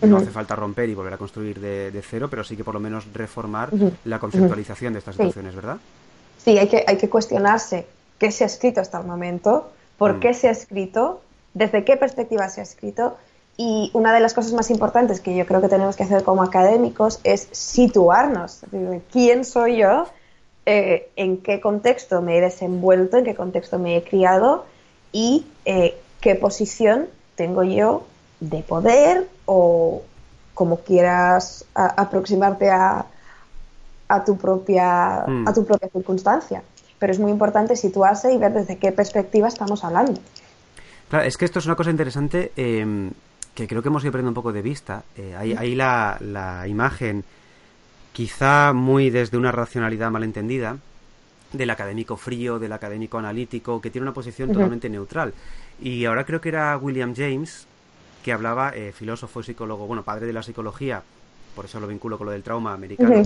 no 0.00 0.18
hace 0.18 0.30
falta 0.30 0.54
romper 0.54 0.88
y 0.88 0.94
volver 0.94 1.14
a 1.14 1.18
construir 1.18 1.58
de, 1.58 2.02
cero, 2.08 2.28
pero 2.30 2.44
sí 2.44 2.56
que 2.56 2.62
por 2.62 2.74
lo 2.74 2.78
menos 2.80 3.06
reformar 3.12 3.70
la 4.04 4.20
conceptualización 4.20 4.92
de 4.92 5.00
estas 5.00 5.16
situaciones, 5.16 5.56
¿verdad? 5.56 5.78
sí, 6.48 6.58
hay 6.58 6.68
que, 6.68 6.84
hay 6.86 6.96
que 6.96 7.08
cuestionarse 7.08 7.86
qué 8.18 8.30
se 8.30 8.44
ha 8.44 8.46
escrito 8.46 8.80
hasta 8.80 8.98
el 8.98 9.06
momento, 9.06 9.70
por 9.96 10.14
mm. 10.14 10.20
qué 10.20 10.34
se 10.34 10.48
ha 10.48 10.50
escrito, 10.50 11.20
desde 11.54 11.84
qué 11.84 11.96
perspectiva 11.96 12.48
se 12.48 12.60
ha 12.60 12.64
escrito. 12.64 13.16
Y 13.58 13.90
una 13.92 14.14
de 14.14 14.20
las 14.20 14.32
cosas 14.32 14.52
más 14.52 14.70
importantes 14.70 15.20
que 15.20 15.36
yo 15.36 15.44
creo 15.44 15.60
que 15.60 15.68
tenemos 15.68 15.96
que 15.96 16.04
hacer 16.04 16.22
como 16.22 16.42
académicos 16.42 17.20
es 17.24 17.48
situarnos. 17.50 18.60
¿Quién 19.12 19.44
soy 19.44 19.78
yo? 19.78 20.06
Eh, 20.64 21.10
¿En 21.16 21.38
qué 21.38 21.60
contexto 21.60 22.22
me 22.22 22.38
he 22.38 22.40
desenvuelto? 22.40 23.16
¿En 23.16 23.24
qué 23.24 23.34
contexto 23.34 23.78
me 23.78 23.96
he 23.96 24.04
criado? 24.04 24.64
¿Y 25.12 25.44
eh, 25.64 25.98
qué 26.20 26.36
posición 26.36 27.08
tengo 27.34 27.64
yo 27.64 28.06
de 28.40 28.62
poder 28.62 29.28
o 29.44 30.02
como 30.54 30.78
quieras 30.78 31.64
aproximarte 31.74 32.70
a, 32.70 33.06
a 34.08 34.24
tu 34.24 34.36
propia, 34.36 35.22
a 35.22 35.28
mm. 35.28 35.54
tu 35.54 35.64
propia 35.64 35.88
circunstancia. 35.88 36.62
Pero 36.98 37.12
es 37.12 37.18
muy 37.18 37.30
importante 37.30 37.76
situarse 37.76 38.32
y 38.32 38.38
ver 38.38 38.52
desde 38.52 38.78
qué 38.78 38.90
perspectiva 38.90 39.46
estamos 39.46 39.84
hablando. 39.84 40.20
Claro, 41.08 41.24
es 41.24 41.36
que 41.36 41.44
esto 41.44 41.60
es 41.60 41.66
una 41.66 41.76
cosa 41.76 41.90
interesante 41.90 42.52
em, 42.56 43.10
que 43.58 43.66
creo 43.66 43.82
que 43.82 43.88
hemos 43.88 44.04
ido 44.04 44.12
perdiendo 44.12 44.30
un 44.30 44.34
poco 44.34 44.52
de 44.52 44.62
vista. 44.62 45.02
Eh, 45.16 45.34
hay, 45.36 45.74
la, 45.74 46.16
la, 46.20 46.68
imagen 46.68 47.24
quizá 48.12 48.72
muy 48.72 49.10
desde 49.10 49.36
una 49.36 49.50
racionalidad 49.50 50.12
malentendida, 50.12 50.76
del 51.52 51.70
académico 51.70 52.16
frío, 52.16 52.60
del 52.60 52.72
académico 52.72 53.18
analítico, 53.18 53.80
que 53.80 53.90
tiene 53.90 54.04
una 54.04 54.14
posición 54.14 54.52
totalmente 54.52 54.88
neutral. 54.88 55.34
Y 55.80 56.04
ahora 56.04 56.24
creo 56.24 56.40
que 56.40 56.50
era 56.50 56.76
William 56.76 57.14
James, 57.16 57.66
que 58.22 58.32
hablaba, 58.32 58.70
eh, 58.76 58.92
filósofo 58.92 59.40
y 59.40 59.44
psicólogo, 59.44 59.86
bueno, 59.86 60.04
padre 60.04 60.26
de 60.26 60.32
la 60.32 60.42
psicología, 60.44 61.02
por 61.56 61.64
eso 61.64 61.80
lo 61.80 61.88
vinculo 61.88 62.16
con 62.16 62.26
lo 62.26 62.32
del 62.32 62.44
trauma 62.44 62.74
americano, 62.74 63.22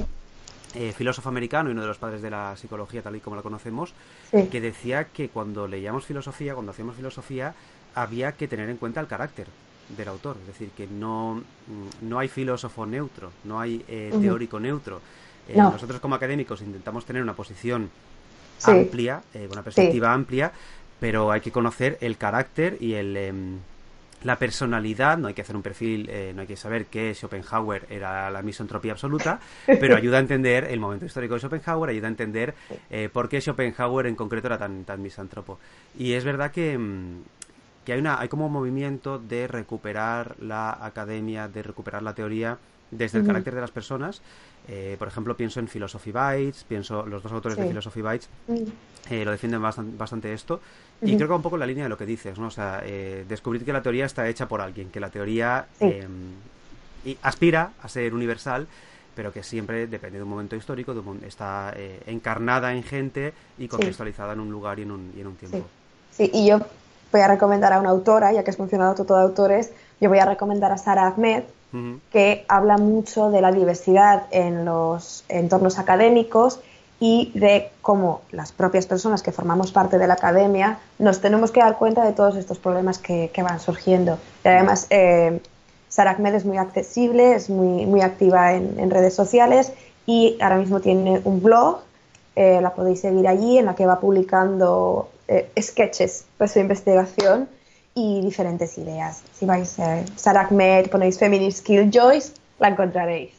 eh, 0.75 0.95
filósofo 0.97 1.29
americano 1.29 1.69
y 1.69 1.73
uno 1.73 1.83
de 1.83 1.89
los 1.89 1.99
padres 1.99 2.23
de 2.23 2.31
la 2.31 2.57
psicología 2.57 3.03
tal 3.03 3.17
y 3.17 3.21
como 3.21 3.37
la 3.37 3.43
conocemos, 3.43 3.93
que 4.31 4.61
decía 4.63 5.05
que 5.05 5.29
cuando 5.29 5.69
leíamos 5.69 6.07
filosofía, 6.07 6.55
cuando 6.55 6.73
hacíamos 6.73 6.97
filosofía, 6.97 7.55
había 7.95 8.33
que 8.33 8.49
tener 8.49 8.71
en 8.71 8.79
cuenta 8.79 9.01
el 9.01 9.07
carácter 9.07 9.49
del 9.89 10.09
autor, 10.09 10.37
es 10.41 10.47
decir, 10.47 10.71
que 10.71 10.87
no, 10.87 11.35
mm, 11.35 12.09
no 12.09 12.19
hay 12.19 12.29
filósofo 12.29 12.87
neutro, 12.87 13.33
no 13.45 13.61
hay 13.61 13.85
eh, 13.89 14.11
teórico 14.21 14.59
neutro. 14.59 15.01
Nosotros 15.55 16.01
como 16.01 16.15
académicos 16.15 16.63
intentamos 16.63 17.05
tener 17.05 17.23
una 17.23 17.35
posición 17.35 17.91
amplia, 18.65 19.23
una 19.51 19.63
perspectiva 19.63 20.13
amplia, 20.13 20.53
pero 21.01 21.33
hay 21.33 21.41
que 21.41 21.51
conocer 21.51 21.99
el 22.01 22.17
carácter 22.17 22.79
y 22.81 22.95
el, 22.95 23.17
em, 23.17 23.59
la 24.25 24.39
personalidad, 24.39 25.19
no 25.19 25.29
hay 25.29 25.35
que 25.35 25.43
hacer 25.43 25.57
un 25.57 25.63
perfil, 25.63 26.09
eh, 26.09 26.33
no 26.35 26.43
hay 26.43 26.47
que 26.47 26.57
saber 26.57 26.87
que 26.87 27.15
Schopenhauer 27.15 27.87
era 27.91 28.31
la 28.31 28.43
misantropía 28.43 28.93
absoluta, 28.93 29.41
pero 29.67 29.97
ayuda 29.97 30.19
a 30.19 30.21
entender 30.21 30.65
el 30.71 30.81
momento 30.81 31.05
histórico 31.05 31.35
de 31.35 31.41
Schopenhauer, 31.41 31.91
ayuda 31.91 32.07
a 32.07 32.11
entender 32.11 32.55
eh, 32.91 33.09
por 33.13 33.29
qué 33.29 33.41
Schopenhauer 33.41 34.07
en 34.07 34.15
concreto 34.15 34.47
era 34.47 34.59
tan, 34.59 34.85
tan 34.85 35.03
misántropo. 35.03 35.59
Y 35.99 36.13
es 36.13 36.25
verdad 36.25 36.51
que, 36.51 36.79
mm, 36.79 37.23
que 37.85 37.93
hay, 37.93 38.01
una, 38.01 38.21
hay 38.21 38.29
como 38.29 38.47
un 38.47 38.53
movimiento 38.53 39.19
de 39.19 39.47
recuperar 39.49 40.37
la 40.41 40.79
academia, 40.85 41.49
de 41.49 41.63
recuperar 41.63 42.03
la 42.03 42.15
teoría 42.15 42.59
desde 42.91 43.19
el 43.19 43.27
carácter 43.27 43.55
de 43.55 43.61
las 43.61 43.71
personas. 43.71 44.23
Eh, 44.69 44.97
por 44.99 45.09
ejemplo, 45.09 45.37
pienso 45.37 45.59
en 45.59 45.67
Philosophy 45.67 46.13
Bites, 46.13 46.65
pienso, 46.65 47.05
los 47.05 47.23
dos 47.23 47.33
autores 47.33 47.59
de 47.59 47.67
Philosophy 47.67 48.03
Bites 48.03 48.29
lo 49.11 49.31
defienden 49.31 49.61
bastante, 49.61 49.97
bastante 49.97 50.33
esto. 50.33 50.61
Y 51.01 51.17
creo 51.17 51.27
que 51.27 51.31
va 51.33 51.37
un 51.37 51.43
poco 51.43 51.57
en 51.57 51.61
la 51.61 51.67
línea 51.67 51.85
de 51.85 51.89
lo 51.89 51.99
que 51.99 52.07
dices, 52.07 52.39
¿no? 52.39 52.47
O 52.47 52.51
sea, 52.51 52.81
eh, 52.85 53.25
descubrir 53.29 53.65
que 53.65 53.73
la 53.73 53.83
teoría 53.83 54.05
está 54.05 54.29
hecha 54.29 54.47
por 54.47 54.61
alguien, 54.61 54.91
que 54.91 55.01
la 55.01 55.11
teoría 55.11 55.67
em, 55.81 56.31
aspira 57.23 57.73
a 57.83 57.89
ser 57.89 58.15
universal, 58.15 58.69
pero 59.17 59.33
que 59.33 59.43
siempre 59.43 59.89
depende 59.89 60.19
de 60.19 60.23
un 60.23 60.31
momento 60.31 60.55
histórico, 60.55 60.95
está 61.27 61.75
eh, 61.77 62.01
encarnada 62.07 62.73
en 62.73 62.85
gente 62.85 63.33
y 63.59 63.67
contextualizada 63.67 64.35
en 64.35 64.41
un 64.41 64.51
lugar 64.53 64.79
y 64.79 64.83
en 64.83 64.93
un, 64.93 65.13
y 65.17 65.21
en 65.21 65.27
un 65.27 65.35
tiempo. 65.35 65.67
Sí. 66.13 66.31
y 66.33 66.47
yo 66.47 66.61
voy 67.13 67.21
a 67.21 67.29
recomendar 67.29 67.73
a 67.73 67.79
una 67.79 67.91
autora, 67.91 68.33
ya 68.33 68.43
que 68.43 68.51
has 68.51 68.59
mencionado 68.59 68.95
todo 68.95 69.19
de 69.19 69.25
autores, 69.25 69.71
yo 70.01 70.09
voy 70.09 70.19
a 70.19 70.25
recomendar 70.25 70.73
a 70.73 70.79
Sara 70.79 71.07
Ahmed, 71.07 71.45
que 72.11 72.45
habla 72.49 72.77
mucho 72.77 73.31
de 73.31 73.41
la 73.41 73.51
diversidad 73.51 74.25
en 74.31 74.67
los 74.67 75.25
entornos 75.31 75.79
académicos 75.79 76.61
y 77.01 77.33
de 77.35 77.71
cómo 77.81 78.21
las 78.31 78.53
propias 78.53 78.87
personas 78.87 79.23
que 79.23 79.33
formamos 79.33 79.73
parte 79.73 79.97
de 79.97 80.07
la 80.07 80.15
academia 80.15 80.79
nos 80.99 81.23
tenemos 81.23 81.51
que 81.51 81.61
dar 81.61 81.79
cuenta 81.79 82.05
de 82.05 82.13
todos 82.13 82.37
estos 82.37 82.59
problemas 82.59 82.99
que, 82.99 83.31
van 83.43 83.59
surgiendo. 83.59 84.19
Y 84.45 84.49
además, 84.49 84.87
eh, 84.91 85.41
Sara 85.89 86.11
Ahmed 86.13 86.35
es 86.35 86.45
muy 86.45 86.59
accesible, 86.59 87.35
es 87.35 87.49
muy, 87.49 87.87
muy 87.87 88.03
activa 88.03 88.53
en, 88.53 88.91
redes 88.91 89.15
sociales 89.15 89.73
y 90.07 90.37
ahora 90.41 90.59
mismo 90.59 90.81
tiene 90.81 91.23
un 91.25 91.43
blog, 91.43 91.81
eh, 92.37 92.61
la 92.61 92.75
podéis 92.75 93.01
seguir 93.01 93.27
allí, 93.27 93.59
en 93.59 93.65
la 93.67 93.75
que 93.75 93.87
va 93.87 93.99
publicando 93.99 95.09
eh, 95.33 95.63
sketches 95.63 96.27
de 96.39 96.49
su 96.49 96.59
investigación 96.59 97.49
y 97.95 98.21
diferentes 98.21 98.77
ideas. 98.77 99.23
Si 99.33 99.47
vais 99.47 99.79
a 99.81 100.05
Sarah 100.17 100.49
Ahmed, 100.51 100.91
ponéis 100.91 101.19
Feminist 101.19 101.65
Killjoys, 101.65 102.35
la 102.59 102.69
encontraréis. 102.69 103.33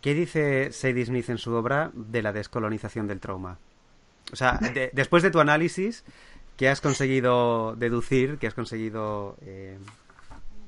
¿Qué 0.00 0.14
dice 0.14 0.72
Sadie 0.72 1.04
Smith 1.06 1.28
en 1.28 1.38
su 1.38 1.52
obra 1.52 1.90
de 1.94 2.22
la 2.22 2.32
descolonización 2.32 3.06
del 3.06 3.20
trauma? 3.20 3.58
O 4.32 4.36
sea, 4.36 4.58
después 4.92 5.22
de 5.22 5.30
tu 5.30 5.38
análisis, 5.38 6.04
¿qué 6.56 6.68
has 6.68 6.80
conseguido 6.80 7.76
deducir, 7.76 8.38
qué 8.38 8.48
has 8.48 8.54
conseguido 8.54 9.36
eh, 9.42 9.78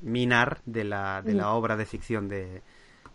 minar 0.02 0.60
de 0.66 0.84
la, 0.84 1.22
de 1.22 1.34
la 1.34 1.50
obra 1.50 1.76
de 1.76 1.86
ficción 1.86 2.28
de, 2.28 2.62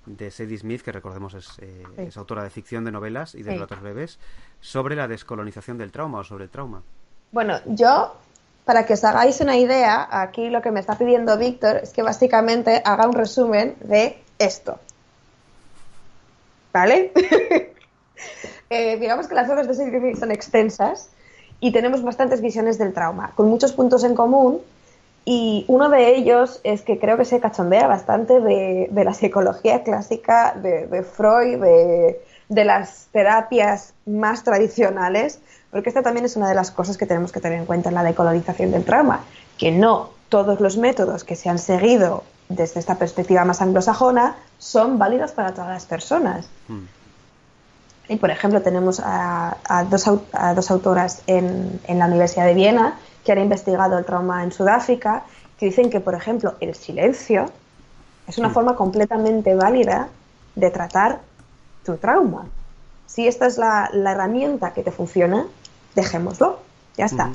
de 0.06 0.32
Sadie 0.32 0.58
Smith, 0.58 0.82
que 0.82 0.92
recordemos 0.92 1.34
es, 1.36 1.60
eh, 1.60 2.10
autora 2.16 2.44
de 2.44 2.50
ficción 2.50 2.84
de 2.84 2.92
novelas 2.92 3.36
y 3.36 3.44
de 3.44 3.52
relatos 3.52 3.82
breves, 3.82 4.20
sobre 4.60 4.96
la 4.96 5.08
descolonización 5.08 5.78
del 5.78 5.92
trauma 5.92 6.20
o 6.20 6.24
sobre 6.24 6.46
el 6.46 6.50
trauma? 6.50 6.84
Bueno, 7.32 7.60
yo, 7.66 8.16
para 8.66 8.86
que 8.86 8.94
os 8.94 9.04
hagáis 9.04 9.40
una 9.42 9.58
idea, 9.58 10.08
aquí 10.10 10.50
lo 10.50 10.62
que 10.62 10.72
me 10.72 10.80
está 10.80 10.98
pidiendo 10.98 11.38
Víctor 11.38 11.78
es 11.84 11.92
que 11.92 12.02
básicamente 12.02 12.82
haga 12.84 13.08
un 13.08 13.14
resumen 13.14 13.76
de 13.82 14.22
esto. 14.40 14.80
¿vale? 16.78 17.12
Eh, 18.70 18.98
digamos 18.98 19.30
que 19.30 19.36
las 19.36 19.50
obras 19.50 19.66
de 19.66 19.74
Sadie 19.74 20.18
son 20.18 20.30
extensas 20.30 21.10
y 21.62 21.72
tenemos 21.72 22.04
bastantes 22.04 22.42
visiones 22.42 22.78
del 22.78 22.92
trauma, 22.92 23.32
con 23.34 23.48
muchos 23.48 23.72
puntos 23.72 24.04
en 24.04 24.14
común. 24.14 24.60
Y 25.24 25.64
uno 25.70 25.88
de 25.88 26.16
ellos 26.16 26.60
es 26.66 26.82
que 26.82 27.00
creo 27.00 27.16
que 27.16 27.24
se 27.24 27.40
cachondea 27.40 27.88
bastante 27.88 28.42
de, 28.42 28.90
la 28.92 29.14
psicología 29.14 29.84
clásica, 29.84 30.54
de, 30.62 31.02
Freud, 31.04 31.62
de, 32.50 32.66
las 32.66 33.08
terapias 33.14 33.94
más 34.06 34.44
tradicionales, 34.44 35.40
porque 35.72 35.90
esta 35.90 36.02
también 36.02 36.26
es 36.26 36.36
una 36.36 36.50
de 36.50 36.56
las 36.56 36.72
cosas 36.72 36.98
que 36.98 37.06
tenemos 37.06 37.32
que 37.32 37.40
tener 37.40 37.60
en 37.60 37.66
cuenta 37.66 37.90
en 37.90 37.96
la 37.96 38.04
decolonización 38.04 38.72
del 38.72 38.86
trauma, 38.86 39.22
que 39.58 39.72
no 39.72 40.10
todos 40.30 40.60
los 40.60 40.78
métodos 40.78 41.24
que 41.24 41.36
se 41.36 41.50
han 41.50 41.60
seguido 41.60 42.24
desde 42.50 42.80
esta 42.80 42.96
perspectiva 42.96 43.44
más 43.46 43.62
anglosajona, 43.62 44.36
son 44.58 44.98
válidos 44.98 45.32
para 45.32 45.54
todas 45.54 45.70
las 45.70 45.86
personas. 45.86 46.48
Hmm. 46.68 46.86
Y, 48.10 48.16
por 48.16 48.30
ejemplo, 48.30 48.62
tenemos 48.62 49.02
a, 49.04 49.58
dos, 49.90 50.72
autoras 50.72 51.24
en, 51.28 51.82
la 51.88 52.06
Universidad 52.06 52.46
de 52.46 52.54
Viena 52.54 52.98
que 53.26 53.34
han 53.34 53.40
investigado 53.40 53.98
el 53.98 54.06
trauma 54.06 54.44
en 54.44 54.54
Sudáfrica, 54.54 55.24
que 55.60 55.66
dicen 55.66 55.90
que, 55.90 56.00
por 56.00 56.16
ejemplo, 56.16 56.56
el 56.62 56.74
silencio 56.76 57.48
es 58.26 58.38
una 58.38 58.48
hmm. 58.48 58.54
forma 58.54 58.76
completamente 58.78 59.56
válida 59.56 60.08
de 60.56 60.72
tratar 60.72 61.20
tu 61.84 61.98
trauma. 61.98 62.46
Si 63.08 63.28
esta 63.28 63.48
es 63.48 63.58
la, 63.58 63.90
herramienta 63.94 64.74
que 64.74 64.84
te 64.84 64.92
funciona, 64.92 65.48
dejémoslo, 65.96 66.60
ya 66.96 67.06
está. 67.06 67.32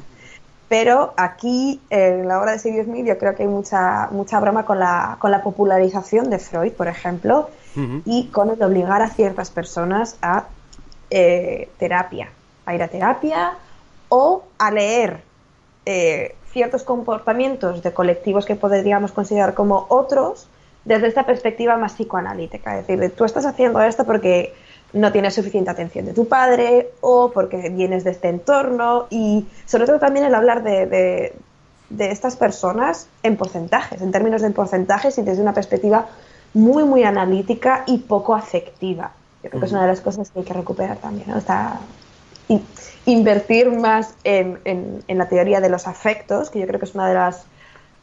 Pero 0.68 1.12
aquí, 1.16 1.80
en 1.90 2.26
la 2.28 2.40
obra 2.40 2.52
de 2.52 2.58
Sadie 2.58 2.84
Smith, 2.84 3.06
yo 3.06 3.18
creo 3.18 3.34
que 3.34 3.42
hay 3.42 3.48
mucha, 3.48 4.08
mucha 4.10 4.40
broma 4.40 4.64
con 4.64 4.78
la, 4.78 5.16
con 5.18 5.30
la 5.30 5.42
popularización 5.42 6.30
de 6.30 6.38
Freud, 6.38 6.72
por 6.72 6.88
ejemplo, 6.88 7.50
y 8.04 8.28
con 8.28 8.50
el 8.50 8.62
obligar 8.62 9.02
a 9.02 9.08
ciertas 9.08 9.50
personas 9.50 10.16
a 10.22 10.44
eh, 11.10 11.68
terapia, 11.78 12.30
a 12.64 12.74
ir 12.74 12.82
a 12.82 12.88
terapia 12.88 13.52
o 14.08 14.44
a 14.58 14.70
leer 14.70 15.22
eh, 15.84 16.36
ciertos 16.52 16.84
comportamientos 16.84 17.82
de 17.82 17.92
colectivos 17.92 18.46
que 18.46 18.56
podríamos 18.56 19.12
considerar 19.12 19.54
como 19.54 19.86
otros 19.88 20.48
desde 20.84 21.06
esta 21.06 21.24
perspectiva 21.24 21.76
más 21.76 21.94
psicoanalítica. 21.94 22.78
Es 22.78 22.86
decir, 22.86 23.14
tú 23.14 23.24
estás 23.24 23.46
haciendo 23.46 23.80
esto 23.82 24.04
porque 24.04 24.54
no 24.92 25.12
tienes 25.12 25.34
suficiente 25.34 25.70
atención 25.70 26.04
de 26.04 26.12
tu 26.12 26.28
padre 26.28 26.90
o 27.00 27.30
porque 27.32 27.70
vienes 27.70 28.04
de 28.04 28.10
este 28.10 28.28
entorno 28.28 29.06
y 29.10 29.46
sobre 29.64 29.86
todo 29.86 29.98
también 29.98 30.26
el 30.26 30.34
hablar 30.34 30.62
de, 30.62 30.86
de, 31.88 32.10
estas 32.10 32.36
personas 32.36 33.08
en 33.22 33.36
porcentajes, 33.36 34.00
en 34.00 34.12
términos 34.12 34.42
de 34.42 34.50
porcentajes 34.50 35.18
y 35.18 35.22
desde 35.22 35.42
una 35.42 35.54
perspectiva 35.54 36.08
muy, 36.54 36.84
muy 36.84 37.04
analítica 37.04 37.84
y 37.86 37.98
poco 37.98 38.34
afectiva. 38.34 39.12
Yo 39.42 39.50
creo 39.50 39.60
que 39.60 39.66
es 39.66 39.72
una 39.72 39.82
de 39.82 39.88
las 39.88 40.00
cosas 40.00 40.30
que 40.30 40.40
hay 40.40 40.44
que 40.44 40.54
recuperar 40.54 40.98
también, 40.98 41.28
¿no? 41.28 41.40
invertir 43.06 43.70
más 43.70 44.14
en, 44.24 44.58
en, 44.64 45.18
la 45.18 45.28
teoría 45.28 45.60
de 45.60 45.68
los 45.68 45.86
afectos, 45.86 46.50
que 46.50 46.60
yo 46.60 46.66
creo 46.66 46.78
que 46.78 46.86
es 46.86 46.94
una 46.94 47.08
de 47.08 47.14
las 47.14 47.44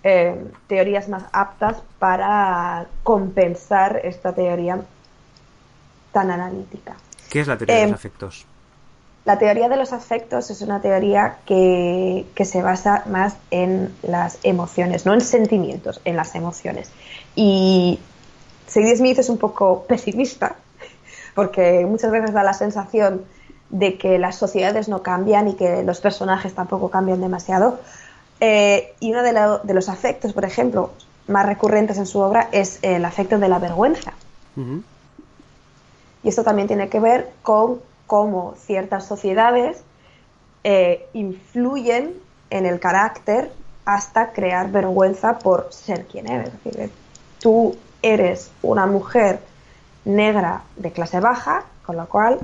eh, 0.04 0.36
teorías 0.68 1.08
más 1.08 1.24
aptas 1.32 1.78
para 2.00 2.88
compensar 3.04 4.02
esta 4.04 4.34
teoría 4.34 4.82
tan 6.12 6.32
analítica. 6.32 6.96
¿Qué 7.30 7.42
es 7.42 7.48
la 7.48 7.58
teoría 7.58 7.76
de 7.76 7.82
los 7.84 7.90
em, 7.90 7.96
afectos? 7.96 8.46
La 9.26 9.38
teoría 9.38 9.70
de 9.70 9.78
los 9.78 9.94
afectos 9.94 10.50
es 10.50 10.62
una 10.62 10.82
teoría 10.82 11.38
que, 11.46 12.26
se 12.44 12.62
basa 12.62 13.04
más 13.06 13.36
en 13.52 13.94
las 14.02 14.40
emociones, 14.44 15.06
no 15.06 15.14
en 15.14 15.22
sentimientos, 15.22 16.02
en 16.06 16.16
las 16.16 16.34
emociones. 16.36 16.90
Y 17.36 18.00
Sadie 18.68 18.96
Smith 18.96 19.20
es 19.20 19.30
un 19.30 19.38
poco 19.38 19.84
pesimista, 19.88 20.56
porque 21.36 21.86
muchas 21.86 22.12
veces 22.12 22.34
da 22.34 22.44
la 22.44 22.54
sensación 22.54 23.26
de 23.70 23.98
que 23.98 24.18
las 24.18 24.36
sociedades 24.36 24.90
no 24.90 25.04
cambian 25.04 25.48
y 25.48 25.54
que 25.54 25.84
los 25.84 26.00
personajes 26.00 26.56
tampoco 26.56 26.90
cambian 26.90 27.22
demasiado. 27.22 27.80
Eh, 28.40 28.96
y 29.00 29.12
uno 29.12 29.22
de, 29.22 29.74
los 29.74 29.90
afectos, 29.90 30.34
por 30.34 30.46
ejemplo, 30.46 30.92
más 31.28 31.46
recurrentes 31.46 31.98
en 31.98 32.08
su 32.08 32.20
obra 32.20 32.50
es 32.52 32.80
el 32.82 33.06
afecto 33.06 33.38
de 33.38 33.50
la 33.50 33.60
vergüenza. 33.60 34.14
Y 36.24 36.30
esto 36.30 36.44
también 36.44 36.68
tiene 36.68 36.90
que 36.90 37.00
ver 37.00 37.32
con 37.42 37.80
cómo 38.08 38.56
ciertas 38.58 39.06
sociedades 39.06 39.84
eh, 40.64 41.08
influyen 41.14 42.14
en 42.50 42.66
el 42.66 42.80
carácter 42.80 43.52
hasta 43.86 44.32
crear 44.32 44.72
vergüenza 44.72 45.40
por 45.40 45.70
ser 45.72 46.06
quien 46.06 46.30
eres. 46.30 46.52
Tú 47.40 47.78
eres 48.02 48.52
una 48.62 48.86
mujer 48.86 49.40
negra 50.06 50.64
de 50.76 50.92
clase 50.92 51.20
baja, 51.20 51.64
con 51.86 51.98
lo 51.98 52.08
cual 52.08 52.40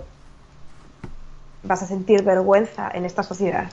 vas 1.63 1.83
a 1.83 1.87
sentir 1.87 2.23
vergüenza 2.23 2.89
en 2.93 3.05
esta 3.05 3.23
sociedad. 3.23 3.69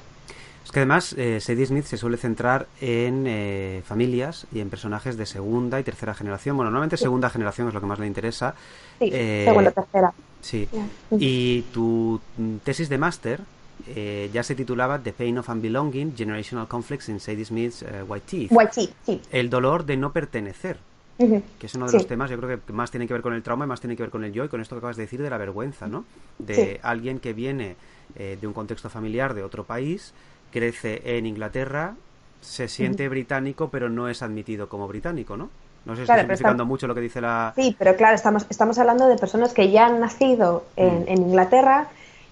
Es 0.65 0.71
que 0.71 0.79
además 0.79 1.15
eh, 1.19 1.41
Sadie 1.41 1.67
Smith 1.67 1.85
se 1.85 1.97
suele 1.97 2.17
centrar 2.17 2.67
en 2.81 3.25
eh, 3.27 3.83
familias 3.85 4.47
y 4.53 4.61
en 4.61 4.71
personajes 4.71 5.17
de 5.17 5.27
segunda 5.27 5.81
y 5.81 5.83
tercera 5.83 6.15
generación. 6.15 6.57
Bueno, 6.57 6.71
normalmente 6.71 6.97
segunda 6.97 7.31
generación 7.31 7.69
es 7.69 7.75
lo 7.75 7.81
que 7.81 7.87
más 7.87 7.99
le 7.99 8.07
interesa. 8.07 8.55
Sí, 8.99 9.11
eh, 9.13 9.45
segunda, 9.47 9.71
tercera. 9.73 10.13
Sí. 10.41 10.69
Y 11.11 11.63
tu 11.73 12.21
tesis 12.65 12.89
de 12.89 12.99
máster 12.99 13.41
eh, 13.89 14.31
ya 14.33 14.43
se 14.43 14.55
titulaba 14.55 15.01
The 15.01 15.13
Pain 15.13 15.39
of 15.39 15.49
Unbelonging, 15.49 16.17
Generational 16.17 16.69
Conflicts 16.69 17.09
in 17.09 17.19
Sadie 17.19 17.45
Smith's 17.45 17.85
White 18.07 18.27
Teeth. 18.29 18.53
White 18.53 18.73
Teeth, 18.75 18.91
sí. 19.05 19.21
El 19.31 19.51
dolor 19.51 19.85
de 19.85 19.97
no 19.97 20.13
pertenecer. 20.13 20.79
Que 21.19 21.67
es 21.67 21.75
uno 21.77 21.87
de 21.87 21.93
los 21.93 22.07
temas, 22.09 22.31
yo 22.31 22.41
creo 22.41 22.61
que 22.67 22.73
más 22.73 22.91
tiene 22.91 23.07
que 23.07 23.13
ver 23.13 23.23
con 23.23 23.33
el 23.33 23.45
trauma 23.45 23.65
y 23.65 23.69
más 23.69 23.81
tiene 23.81 23.95
que 23.95 24.03
ver 24.03 24.11
con 24.11 24.25
el 24.25 24.33
yo 24.33 24.45
y 24.45 24.49
con 24.49 24.61
esto 24.61 24.75
que 24.75 24.79
acabas 24.79 24.97
de 24.97 25.05
decir 25.05 25.23
de 25.23 25.31
la 25.31 25.39
vergüenza, 25.39 25.87
¿no? 25.87 26.05
De 26.39 26.81
alguien 26.83 27.21
que 27.21 27.33
viene 27.33 27.77
de 28.17 28.45
un 28.45 28.53
contexto 28.53 28.91
familiar 28.91 29.33
de 29.33 29.45
otro 29.45 29.63
país 29.63 30.13
crece 30.53 31.03
en 31.17 31.27
Inglaterra, 31.27 31.95
se 32.41 32.69
siente 32.69 33.09
británico, 33.09 33.71
pero 33.71 33.89
no 33.89 34.09
es 34.09 34.23
admitido 34.23 34.69
como 34.69 34.87
británico, 34.87 35.37
¿no? 35.37 35.51
No 35.85 35.95
sé 35.95 35.99
si 35.99 36.03
estoy 36.03 36.19
simplificando 36.19 36.65
mucho 36.65 36.87
lo 36.87 36.95
que 36.95 37.01
dice 37.01 37.21
la... 37.21 37.53
Sí, 37.57 37.75
pero 37.79 37.97
claro, 37.97 38.15
estamos, 38.15 38.47
estamos 38.51 38.79
hablando 38.79 39.09
de 39.09 39.17
personas 39.17 39.53
que 39.53 39.71
ya 39.71 39.87
han 39.87 40.01
nacido 40.01 40.65
en, 40.77 41.05
mm. 41.05 41.09
Inglaterra 41.09 41.89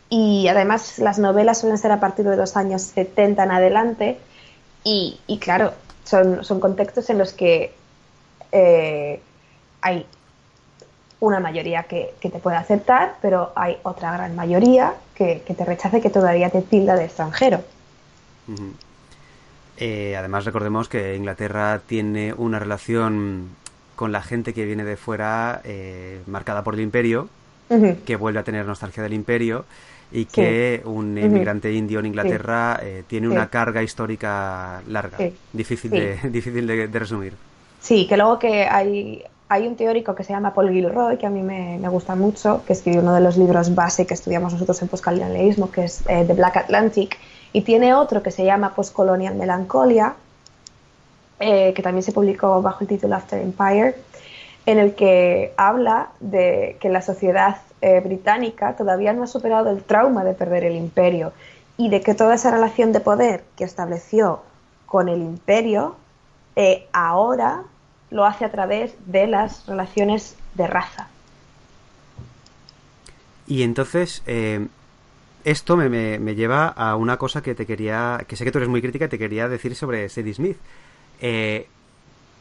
y 0.09 0.47
además 0.49 0.99
las 0.99 1.19
novelas 1.19 1.59
suelen 1.59 1.79
ser 1.79 1.91
a 1.91 2.01
partir 2.01 2.29
de 2.29 2.37
los 2.37 2.57
años 2.57 2.83
70 2.83 3.43
en 3.43 3.51
adelante 3.51 4.19
y, 4.83 5.19
claro, 5.41 5.73
son, 6.05 6.45
son, 6.45 6.59
contextos 6.59 7.11
en 7.11 7.19
los 7.19 7.33
que 7.33 7.75
eh, 8.51 9.21
hay 9.83 10.07
una 11.21 11.39
mayoría 11.39 11.83
que, 11.83 12.15
te 12.21 12.31
puede 12.31 12.57
aceptar, 12.57 13.17
pero 13.21 13.53
hay 13.55 13.77
otra 13.83 14.13
gran 14.13 14.35
mayoría 14.35 14.95
que, 15.15 15.43
que 15.47 15.55
te 15.55 15.65
rechace, 15.65 16.01
que 16.01 16.09
todavía 16.09 16.51
te 16.51 16.63
tilda 16.63 16.97
de 16.97 17.05
extranjero. 17.05 17.63
Eh, 19.81 20.15
además, 20.17 20.45
recordemos 20.45 20.89
que 20.89 21.17
Inglaterra 21.17 21.81
tiene 21.87 22.35
una 22.35 22.59
relación 22.59 23.49
con 23.97 24.13
la 24.13 24.23
gente 24.23 24.53
que 24.53 24.67
viene 24.67 24.85
de 24.85 24.97
fuera 24.97 25.63
eh, 25.65 26.21
marcada 26.27 26.63
por 26.63 26.75
el 26.75 26.81
imperio, 26.81 27.29
que 28.05 28.17
vuelve 28.17 28.41
a 28.41 28.43
tener 28.43 28.67
nostalgia 28.67 29.01
del 29.01 29.13
imperio 29.13 29.65
y 30.11 30.25
que 30.25 30.83
un 30.85 31.17
inmigrante 31.17 31.73
indio 31.73 32.01
en 32.01 32.07
Inglaterra 32.07 32.81
eh, 32.83 33.05
tiene 33.07 33.29
una 33.29 33.49
carga 33.49 33.81
histórica 33.81 34.83
larga, 34.89 35.19
difícil, 35.53 35.91
de, 35.93 36.19
difícil 36.25 36.67
de, 36.67 36.99
resumir. 36.99 37.35
Sí, 37.81 38.09
que 38.09 38.17
luego 38.17 38.41
que 38.41 38.65
hay, 38.65 39.23
hay 39.49 39.69
un 39.69 39.77
teórico 39.77 40.17
que 40.17 40.25
se 40.25 40.33
llama 40.33 40.53
Paul 40.53 40.71
Gilroy, 40.71 41.17
que 41.17 41.27
a 41.27 41.31
mí 41.31 41.43
me, 41.43 41.79
gusta 41.89 42.17
mucho, 42.17 42.65
que 42.67 42.73
escribió 42.73 43.03
uno 43.03 43.15
de 43.15 43.21
los 43.21 43.37
libros 43.37 43.73
base 43.75 44.05
que 44.05 44.15
estudiamos 44.15 44.53
nosotros 44.53 44.83
en 44.83 44.89
postcolonialismo, 44.89 45.71
que 45.71 45.85
es 45.85 46.03
The 46.05 46.35
Black 46.35 46.57
Atlantic, 46.57 47.17
y 47.53 47.63
tiene 47.63 47.95
otro 47.95 48.23
que 48.23 48.31
se 48.31 48.45
llama 48.45 48.75
Postcolonial 48.75 49.35
Melancolia, 49.35 50.15
eh, 51.41 51.73
que 51.75 51.83
también 51.83 52.03
se 52.03 52.13
publicó 52.13 52.63
bajo 52.63 52.81
el 52.83 52.89
título 52.89 53.17
After 53.17 53.41
Empire, 53.41 53.97
en 54.67 54.79
el 54.79 54.95
que 54.95 55.53
habla 55.57 56.11
de 56.21 56.77
que 56.81 56.91
la 56.91 57.03
sociedad 57.03 57.63
eh, 57.81 58.01
británica 58.01 58.77
todavía 58.77 59.13
no 59.13 59.25
ha 59.25 59.27
superado 59.27 59.71
el 59.71 59.83
trauma 59.83 60.23
de 60.23 60.35
perder 60.35 60.65
el 60.65 60.77
imperio 60.77 61.33
y 61.77 61.89
de 61.89 62.03
que 62.03 62.15
toda 62.15 62.35
esa 62.35 62.51
relación 62.51 62.93
de 62.93 63.01
poder 63.01 63.43
que 63.57 63.65
estableció 63.65 64.43
con 64.87 65.09
el 65.09 65.21
imperio 65.21 65.97
eh, 66.57 66.87
ahora 66.93 67.63
lo 68.11 68.27
hace 68.27 68.45
a 68.45 68.51
través 68.51 68.95
de 69.07 69.27
las 69.27 69.67
relaciones 69.67 70.37
de 70.55 70.67
raza. 70.67 71.09
Y 73.47 73.63
entonces, 73.63 74.23
esto 75.45 75.77
me, 75.77 75.89
me, 76.19 76.35
lleva 76.35 76.69
a 76.69 76.97
una 76.97 77.17
cosa 77.17 77.43
que 77.43 77.55
te 77.55 77.67
quería, 77.67 78.25
que 78.27 78.37
sé 78.37 78.45
que 78.45 78.53
tú 78.53 78.59
eres 78.59 78.69
muy 78.69 78.81
crítica 78.81 79.07
y 79.07 79.09
te 79.09 79.19
quería 79.19 79.49
decir 79.49 79.75
sobre 79.75 80.09
Sadie 80.09 80.35
Smith. 80.35 80.57
Eh, 81.21 81.67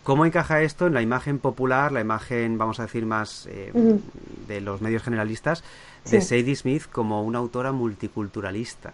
¿Cómo 0.03 0.25
encaja 0.25 0.61
esto 0.61 0.87
en 0.87 0.93
la 0.93 1.01
imagen 1.01 1.39
popular, 1.39 1.91
la 1.91 2.01
imagen, 2.01 2.57
vamos 2.57 2.79
a 2.79 2.83
decir, 2.83 3.05
más 3.05 3.47
eh, 3.51 3.71
de 4.47 4.61
los 4.61 4.81
medios 4.81 5.03
generalistas, 5.03 5.63
de 6.09 6.21
Sadie 6.21 6.55
Smith 6.55 6.83
como 6.91 7.23
una 7.23 7.39
autora 7.39 7.71
multiculturalista? 7.71 8.93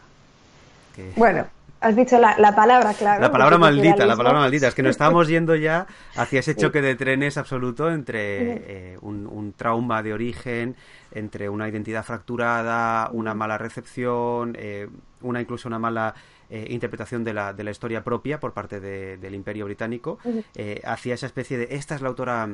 Bueno, 1.15 1.45
Has 1.81 1.95
dicho 1.95 2.17
la, 2.19 2.55
palabra 2.55 2.93
clave. 2.93 3.21
La 3.21 3.31
palabra 3.31 3.57
maldita, 3.57 4.05
la 4.05 4.15
palabra 4.15 4.39
maldita. 4.39 4.67
Es 4.67 4.75
que 4.75 4.81
nos 4.81 4.91
estábamos 4.95 5.27
yendo 5.27 5.55
ya 5.55 5.85
hacia 6.15 6.39
ese 6.39 6.55
choque 6.55 6.81
de 6.81 6.95
trenes 6.95 7.37
absoluto 7.37 7.91
entre 7.91 8.93
eh, 8.93 8.97
un, 9.01 9.53
trauma 9.55 10.01
de 10.01 10.13
origen, 10.13 10.75
entre 11.11 11.49
una 11.49 11.67
identidad 11.69 12.03
fracturada, 12.03 13.09
una 13.11 13.33
mala 13.33 13.57
recepción, 13.57 14.55
eh, 14.57 14.87
una 15.21 15.41
incluso 15.41 15.67
una 15.67 15.77
mala 15.77 16.15
eh, 16.49 16.65
interpretación 16.69 17.23
de 17.23 17.33
la, 17.33 17.53
de 17.53 17.63
la 17.63 17.71
historia 17.71 18.03
propia 18.03 18.39
por 18.39 18.53
parte 18.53 18.79
del 18.79 19.35
Imperio 19.35 19.65
Británico, 19.65 20.17
hacia 20.83 21.13
esa 21.13 21.25
especie 21.25 21.57
de 21.57 21.67
esta 21.71 21.95
es 21.95 22.01
la 22.01 22.09
autora 22.09 22.49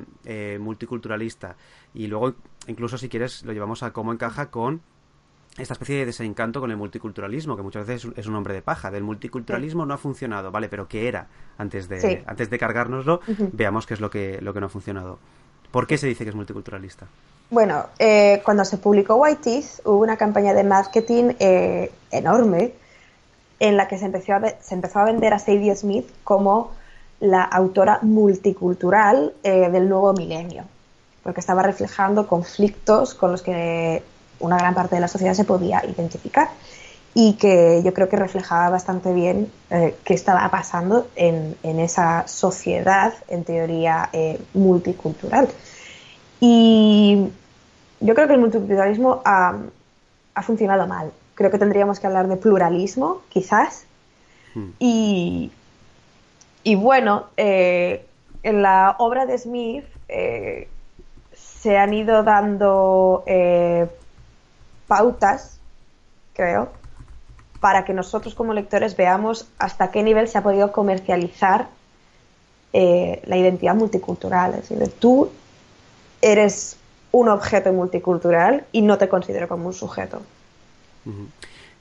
multiculturalista. 0.59 1.55
Y 1.93 2.07
luego, 2.07 2.35
incluso 2.67 2.97
si 2.97 3.07
quieres, 3.07 3.43
lo 3.43 3.53
llevamos 3.53 3.83
a 3.83 3.91
cómo 3.93 4.11
encaja 4.11 4.49
con 4.49 4.81
esta 5.57 5.73
especie 5.73 5.97
de 5.97 6.05
desencanto 6.05 6.61
con 6.61 6.71
el 6.71 6.77
multiculturalismo, 6.77 7.55
que 7.55 7.61
muchas 7.61 7.85
veces 7.85 8.11
es 8.15 8.27
un 8.27 8.35
hombre 8.35 8.53
de 8.53 8.61
paja. 8.61 8.89
Del 8.89 9.03
multiculturalismo 9.03 9.85
no 9.85 9.93
ha 9.93 9.97
funcionado, 9.97 10.51
¿vale? 10.51 10.69
Pero 10.69 10.87
¿qué 10.87 11.07
era? 11.07 11.27
Antes 11.57 11.89
de, 11.89 12.23
antes 12.25 12.49
de 12.49 12.57
cargárnoslo, 12.57 13.21
veamos 13.53 13.85
qué 13.85 13.93
es 13.93 13.99
lo 13.99 14.09
que, 14.09 14.39
lo 14.41 14.53
que 14.53 14.59
no 14.59 14.67
ha 14.67 14.69
funcionado. 14.69 15.19
¿Por 15.71 15.87
qué 15.87 15.97
se 15.97 16.07
dice 16.07 16.23
que 16.23 16.29
es 16.29 16.35
multiculturalista? 16.35 17.07
Bueno, 17.49 17.87
eh, 17.99 18.41
cuando 18.45 18.63
se 18.63 18.77
publicó 18.77 19.15
White 19.15 19.41
Teeth 19.43 19.85
hubo 19.85 19.99
una 19.99 20.15
campaña 20.15 20.53
de 20.53 20.63
marketing 20.63 21.33
eh, 21.39 21.91
enorme 22.09 22.73
en 23.59 23.77
la 23.77 23.87
que 23.87 23.97
se 23.97 24.05
empezó, 24.05 24.33
a, 24.33 24.41
se 24.61 24.73
empezó 24.73 24.99
a 24.99 25.05
vender 25.05 25.33
a 25.33 25.39
Sadie 25.39 25.75
Smith 25.75 26.07
como 26.23 26.71
la 27.19 27.43
autora 27.43 27.99
multicultural 28.01 29.33
eh, 29.43 29.69
del 29.69 29.87
nuevo 29.87 30.13
milenio, 30.13 30.63
porque 31.23 31.41
estaba 31.41 31.61
reflejando 31.61 32.25
conflictos 32.25 33.13
con 33.13 33.31
los 33.31 33.41
que 33.41 34.01
una 34.41 34.57
gran 34.57 34.73
parte 34.73 34.95
de 34.95 35.01
la 35.01 35.07
sociedad 35.07 35.33
se 35.33 35.45
podía 35.45 35.83
identificar 35.85 36.49
y 37.13 37.33
que 37.33 37.81
yo 37.83 37.93
creo 37.93 38.07
que 38.07 38.15
reflejaba 38.15 38.69
bastante 38.69 39.13
bien 39.13 39.51
eh, 39.69 39.95
qué 40.05 40.13
estaba 40.13 40.49
pasando 40.49 41.07
en, 41.15 41.55
esa 41.63 42.27
sociedad, 42.27 43.13
en 43.27 43.43
teoría, 43.43 44.09
eh, 44.13 44.39
multicultural. 44.53 45.49
Y 46.39 47.27
yo 47.99 48.15
creo 48.15 48.27
que 48.27 48.33
el 48.33 48.39
multiculturalismo 48.39 49.21
ha, 49.25 49.57
funcionado 50.41 50.87
mal. 50.87 51.11
Creo 51.35 51.51
que 51.51 51.59
tendríamos 51.59 51.99
que 51.99 52.07
hablar 52.07 52.27
de 52.27 52.37
pluralismo, 52.37 53.21
quizás. 53.29 53.85
Hmm. 54.55 54.69
Y, 54.79 55.51
y, 56.63 56.75
bueno, 56.75 57.25
eh, 57.35 58.05
en 58.43 58.61
la 58.61 58.95
obra 58.99 59.25
de 59.25 59.37
Smith 59.37 59.85
se 61.33 61.77
han 61.77 61.93
ido 61.93 62.23
dando 62.23 63.23
pautas, 64.91 65.57
creo, 66.33 66.67
para 67.61 67.85
que 67.85 67.93
nosotros 67.93 68.35
como 68.35 68.53
lectores 68.53 68.97
veamos 68.97 69.47
hasta 69.57 69.89
qué 69.89 70.03
nivel 70.03 70.27
se 70.27 70.37
ha 70.37 70.43
podido 70.43 70.73
comercializar 70.73 71.69
eh, 72.73 73.21
la 73.25 73.37
identidad 73.37 73.73
multicultural. 73.73 74.55
Es 74.55 74.67
decir, 74.67 74.93
tú 74.99 75.31
eres 76.21 76.75
un 77.13 77.29
objeto 77.29 77.71
multicultural 77.71 78.65
y 78.73 78.81
no 78.81 78.97
te 78.97 79.07
considero 79.07 79.47
como 79.47 79.67
un 79.67 79.73
sujeto 79.73 80.21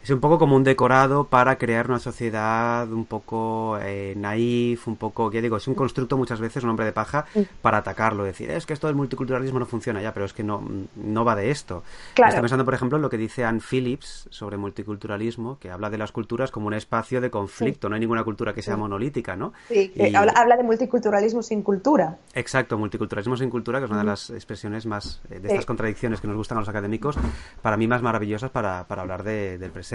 es 0.03 0.11
un 0.11 0.21
poco 0.21 0.39
como 0.39 0.57
un 0.57 0.65
decorado 0.65 1.25
para 1.25 1.59
crear 1.59 1.89
una 1.89 1.99
sociedad 1.99 2.91
un 2.91 3.05
poco 3.05 3.79
eh, 3.83 4.15
naif, 4.17 4.89
un 4.89 4.97
poco, 4.97 5.31
ya 5.31 5.43
digo, 5.43 5.59
es 5.59 5.69
un 5.69 5.75
constructo 5.75 6.17
muchas 6.17 6.41
veces, 6.41 6.65
un 6.65 6.71
hombre 6.71 6.87
de 6.87 6.93
paja, 6.93 7.27
para 7.61 7.79
atacarlo, 7.79 8.25
decir, 8.25 8.51
es 8.51 8.65
que 8.65 8.73
esto 8.73 8.87
del 8.87 8.97
multiculturalismo 8.97 9.59
no 9.59 9.67
funciona 9.67 10.01
ya, 10.01 10.15
pero 10.15 10.25
es 10.25 10.33
que 10.33 10.43
no, 10.43 10.63
no 10.97 11.25
va 11.25 11.37
de 11.37 11.51
esto. 11.51 11.83
Estoy 12.17 12.41
pensando, 12.41 12.65
por 12.65 12.73
ejemplo, 12.73 12.97
en 12.97 13.03
lo 13.03 13.11
que 13.11 13.19
dice 13.19 13.45
Anne 13.45 13.61
Phillips 13.61 14.27
sobre 14.31 14.57
multiculturalismo, 14.57 15.59
que 15.59 15.71
habla 15.71 15.91
de 15.91 15.99
las 15.99 16.13
culturas 16.13 16.51
como 16.51 16.69
un 16.69 16.75
espacio 16.75 17.21
de 17.21 17.31
conflicto, 17.31 17.89
no 17.89 17.95
hay 17.95 18.01
ninguna 18.01 18.25
cultura 18.25 18.55
que 18.55 18.63
sea 18.63 18.79
monolítica, 18.79 19.37
¿no? 19.37 19.53
Sí, 19.69 19.93
habla, 20.15 20.57
de 20.57 20.63
multiculturalismo 20.63 21.43
sin 21.43 21.63
cultura. 21.63 22.19
Exacto, 22.35 22.79
multiculturalismo 22.79 23.37
sin 23.37 23.51
cultura, 23.51 23.79
que 23.79 23.85
es 23.85 23.91
una 23.91 24.01
de 24.01 24.07
las 24.07 24.31
expresiones 24.31 24.87
más, 24.87 25.21
eh, 25.31 25.41
de 25.41 25.49
estas 25.49 25.67
contradicciones 25.67 26.21
que 26.21 26.27
nos 26.27 26.37
gustan 26.37 26.59
a 26.59 26.63
los 26.63 26.69
académicos, 26.69 27.17
para 27.61 27.77
mí 27.77 27.87
más 27.87 28.03
maravillosas 28.03 28.51
para, 28.51 28.87
para 28.87 29.03
hablar 29.03 29.23
de, 29.25 29.59
del 29.59 29.71
presente 29.71 29.90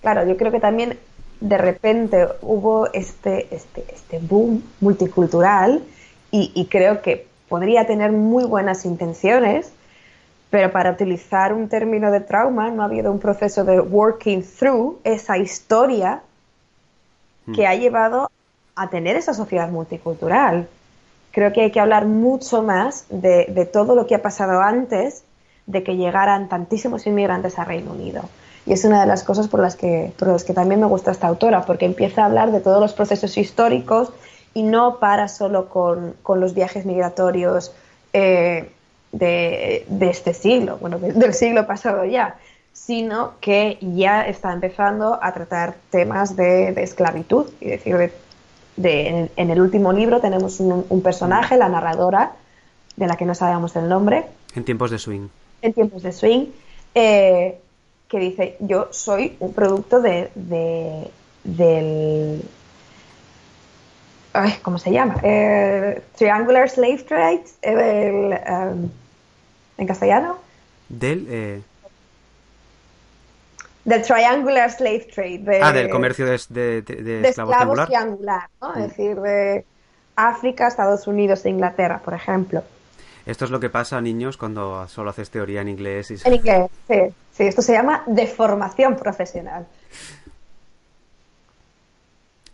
Claro, 0.00 0.26
yo 0.26 0.36
creo 0.36 0.52
que 0.52 0.60
también 0.60 0.98
de 1.40 1.58
repente 1.58 2.26
hubo 2.42 2.92
este, 2.92 3.54
este, 3.54 3.84
este 3.92 4.18
boom 4.18 4.62
multicultural 4.80 5.82
y, 6.30 6.66
creo 6.66 7.00
que 7.00 7.26
podría 7.48 7.86
tener 7.86 8.12
muy 8.12 8.44
buenas 8.44 8.84
intenciones, 8.84 9.72
pero 10.50 10.70
para 10.70 10.90
utilizar 10.90 11.54
un 11.54 11.70
término 11.70 12.10
de 12.10 12.20
trauma 12.20 12.70
no 12.70 12.82
ha 12.82 12.84
habido 12.84 13.10
un 13.10 13.18
proceso 13.18 13.64
de 13.64 13.80
working 13.80 14.42
through 14.42 14.98
esa 15.04 15.38
historia 15.38 16.20
que 17.54 17.62
hmm. 17.62 17.66
ha 17.66 17.74
llevado 17.76 18.30
a 18.74 18.90
tener 18.90 19.16
esa 19.16 19.32
sociedad 19.32 19.70
multicultural. 19.70 20.68
creo 21.32 21.50
que 21.52 21.62
hay 21.62 21.70
que 21.70 21.80
hablar 21.80 22.04
mucho 22.04 22.62
más 22.62 23.06
de, 23.08 23.46
de 23.46 23.64
todo 23.64 23.94
lo 23.94 24.06
que 24.06 24.16
ha 24.16 24.22
pasado 24.22 24.60
antes 24.60 25.24
de 25.66 25.82
que 25.82 25.96
llegaran 25.96 26.50
tantísimos 26.50 27.06
inmigrantes 27.06 27.58
a 27.58 27.64
Reino 27.64 27.92
Unido. 27.92 28.28
Y 28.66 28.72
es 28.72 28.84
una 28.84 29.00
de 29.00 29.06
las 29.06 29.24
cosas 29.24 29.48
por 29.48 29.60
las 29.60 29.76
que, 29.76 30.12
por 30.18 30.28
las 30.28 30.44
que 30.44 30.52
también 30.52 30.80
me 30.80 30.86
gusta 30.86 31.10
esta 31.10 31.26
autora, 31.26 31.64
porque 31.64 31.86
empieza 31.86 32.22
a 32.22 32.26
hablar 32.26 32.52
de 32.52 32.60
todos 32.60 32.80
los 32.80 32.92
procesos 32.92 33.36
históricos 33.38 34.12
y 34.54 34.62
no 34.62 34.98
para 34.98 35.28
solo 35.28 35.68
con, 35.68 36.14
con 36.22 36.40
los 36.40 36.54
viajes 36.54 36.84
migratorios 36.84 37.72
eh, 38.12 38.70
de, 39.12 39.86
de, 39.88 40.10
este 40.10 40.34
siglo, 40.34 40.78
bueno, 40.78 40.98
de, 40.98 41.12
del 41.12 41.32
siglo 41.34 41.66
pasado 41.66 42.04
ya, 42.04 42.36
sino 42.72 43.32
que 43.40 43.78
ya 43.80 44.26
está 44.26 44.52
empezando 44.52 45.18
a 45.22 45.32
tratar 45.32 45.76
temas 45.90 46.36
de, 46.36 46.72
de 46.72 46.82
esclavitud, 46.82 47.46
y 47.60 47.68
decir, 47.68 48.12
de, 48.76 49.08
en, 49.08 49.30
en, 49.36 49.50
el 49.50 49.60
último 49.60 49.92
libro 49.92 50.20
tenemos 50.20 50.60
un, 50.60 50.84
un, 50.88 51.02
personaje, 51.02 51.56
la 51.56 51.68
narradora, 51.68 52.32
de 52.96 53.06
la 53.06 53.16
que 53.16 53.24
no 53.24 53.34
sabemos 53.34 53.76
el 53.76 53.88
nombre. 53.88 54.26
En 54.54 54.64
tiempos 54.64 54.90
de 54.90 54.98
swing. 54.98 55.28
En 55.62 55.72
tiempos 55.72 56.02
de 56.02 56.12
swing, 56.12 56.46
eh, 56.94 57.60
que 58.08 58.18
dice, 58.18 58.56
yo 58.60 58.88
soy 58.90 59.36
un 59.40 59.52
producto 59.52 60.00
de, 60.00 60.30
de 60.34 61.10
del... 61.44 62.42
Ay, 64.32 64.54
¿Cómo 64.62 64.78
se 64.78 64.92
llama? 64.92 65.16
Eh, 65.22 66.02
Triangular 66.16 66.68
Slave 66.68 66.98
Trade, 66.98 67.44
el, 67.62 68.38
um, 68.48 68.90
en 69.78 69.86
castellano. 69.86 70.38
Del... 70.88 71.26
Eh... 71.28 71.62
Del 73.84 74.02
Triangular 74.02 74.70
Slave 74.70 75.08
Trade. 75.14 75.38
De, 75.38 75.62
ah, 75.62 75.72
del 75.72 75.88
comercio 75.88 76.26
de, 76.26 76.38
de, 76.50 76.82
de, 76.82 77.28
esclavos, 77.28 77.86
triangular, 77.86 78.48
¿no? 78.60 78.74
Mm. 78.74 78.78
Es 78.78 78.88
decir, 78.88 79.16
de 79.16 79.64
África, 80.14 80.68
Estados 80.68 81.06
Unidos 81.06 81.44
e 81.46 81.50
Inglaterra, 81.50 82.00
por 82.04 82.12
ejemplo. 82.12 82.62
Esto 83.28 83.44
es 83.44 83.50
lo 83.50 83.60
que 83.60 83.68
pasa, 83.68 84.00
niños, 84.00 84.38
cuando 84.38 84.88
solo 84.88 85.10
haces 85.10 85.28
teoría 85.28 85.60
en 85.60 85.68
inglés. 85.68 86.10
Y... 86.10 86.16
En 86.24 86.34
inglés, 86.34 86.70
sí. 86.88 86.94
Sí, 87.30 87.44
esto 87.44 87.60
se 87.60 87.72
llama 87.74 88.02
deformación 88.06 88.96
profesional. 88.96 89.66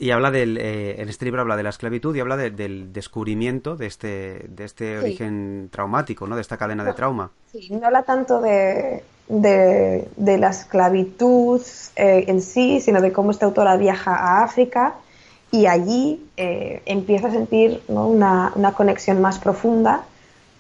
Y 0.00 0.10
habla 0.10 0.32
del, 0.32 0.58
eh, 0.58 1.00
en 1.00 1.08
este 1.08 1.26
libro 1.26 1.42
habla 1.42 1.56
de 1.56 1.62
la 1.62 1.70
esclavitud 1.70 2.14
y 2.16 2.18
habla 2.18 2.36
de, 2.36 2.50
del 2.50 2.92
descubrimiento 2.92 3.76
de 3.76 3.86
este, 3.86 4.46
de 4.48 4.64
este 4.64 4.98
sí. 4.98 5.04
origen 5.04 5.68
traumático, 5.70 6.26
¿no? 6.26 6.34
De 6.34 6.42
esta 6.42 6.56
cadena 6.56 6.82
no, 6.82 6.90
de 6.90 6.96
trauma. 6.96 7.30
Sí, 7.52 7.68
no 7.70 7.86
habla 7.86 8.02
tanto 8.02 8.40
de, 8.40 9.04
de, 9.28 10.08
de 10.16 10.38
la 10.38 10.50
esclavitud 10.50 11.62
eh, 11.94 12.24
en 12.26 12.42
sí, 12.42 12.80
sino 12.80 13.00
de 13.00 13.12
cómo 13.12 13.30
esta 13.30 13.46
autora 13.46 13.76
viaja 13.76 14.16
a 14.16 14.42
África 14.42 14.96
y 15.52 15.66
allí 15.66 16.26
eh, 16.36 16.82
empieza 16.84 17.28
a 17.28 17.30
sentir 17.30 17.80
¿no? 17.86 18.08
una, 18.08 18.50
una, 18.56 18.72
conexión 18.72 19.20
más 19.20 19.38
profunda 19.38 20.04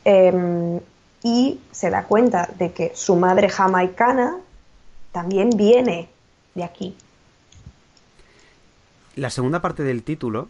eh, 0.04 0.80
y 1.22 1.58
se 1.72 1.90
da 1.90 2.04
cuenta 2.04 2.50
de 2.58 2.72
que 2.72 2.92
su 2.94 3.16
madre 3.16 3.48
jamaicana 3.48 4.36
también 5.10 5.50
viene 5.50 6.08
de 6.54 6.64
aquí. 6.64 6.94
La 9.16 9.30
segunda 9.30 9.60
parte 9.60 9.82
del 9.82 10.02
título, 10.02 10.48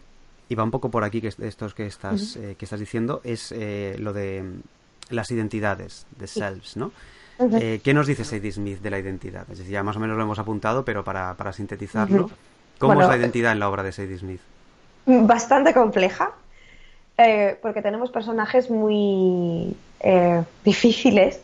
y 0.49 0.55
va 0.55 0.63
un 0.63 0.71
poco 0.71 0.89
por 0.89 1.03
aquí 1.03 1.21
que 1.21 1.31
estos 1.39 1.73
que 1.73 1.85
estás, 1.85 2.35
uh 2.35 2.39
-huh. 2.39 2.43
eh, 2.43 2.55
que 2.55 2.65
estás 2.65 2.79
diciendo, 2.79 3.21
es 3.23 3.51
eh, 3.51 3.95
lo 3.99 4.11
de 4.11 4.43
las 5.09 5.31
identidades, 5.31 6.05
de 6.19 6.27
selves, 6.27 6.75
¿no? 6.75 6.91
Uh 7.37 7.45
-huh. 7.45 7.59
eh, 7.61 7.81
¿Qué 7.83 7.93
nos 7.93 8.07
dice 8.07 8.23
Sadie 8.23 8.51
Smith 8.51 8.81
de 8.81 8.89
la 8.89 8.99
identidad? 8.99 9.43
Es 9.51 9.59
decir, 9.59 9.71
ya 9.73 9.83
más 9.83 9.95
o 9.97 9.99
menos 9.99 10.17
lo 10.17 10.23
hemos 10.23 10.39
apuntado, 10.39 10.83
pero 10.83 11.03
para, 11.03 11.35
para 11.35 11.53
sintetizarlo, 11.53 12.23
uh 12.23 12.27
-huh. 12.27 12.79
¿cómo 12.79 12.95
bueno, 12.95 13.03
es 13.03 13.15
la 13.15 13.17
identidad 13.17 13.51
en 13.51 13.59
la 13.59 13.69
obra 13.69 13.83
de 13.83 13.91
Sadie 13.91 14.17
Smith? 14.17 14.41
Bastante 15.05 15.73
compleja, 15.73 16.31
eh, 17.17 17.57
porque 17.61 17.81
tenemos 17.81 18.11
personajes 18.11 18.69
muy 18.69 19.75
eh, 20.01 20.43
difíciles 20.63 21.39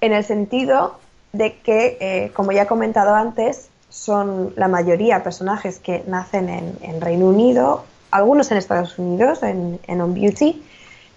en 0.00 0.12
el 0.12 0.24
sentido 0.24 0.98
de 1.32 1.56
que, 1.58 1.96
eh, 2.00 2.32
como 2.34 2.52
ya 2.52 2.62
he 2.62 2.66
comentado 2.66 3.14
antes, 3.14 3.68
son 3.88 4.52
la 4.56 4.68
mayoría 4.68 5.22
personajes 5.22 5.78
que 5.78 6.02
nacen 6.06 6.48
en, 6.48 7.00
Reino 7.00 7.26
Unido, 7.26 7.84
algunos 8.10 8.50
en 8.50 8.58
Estados 8.58 8.98
Unidos, 8.98 9.42
en, 9.42 9.80
en 9.86 10.00
On 10.00 10.12
Beauty, 10.12 10.62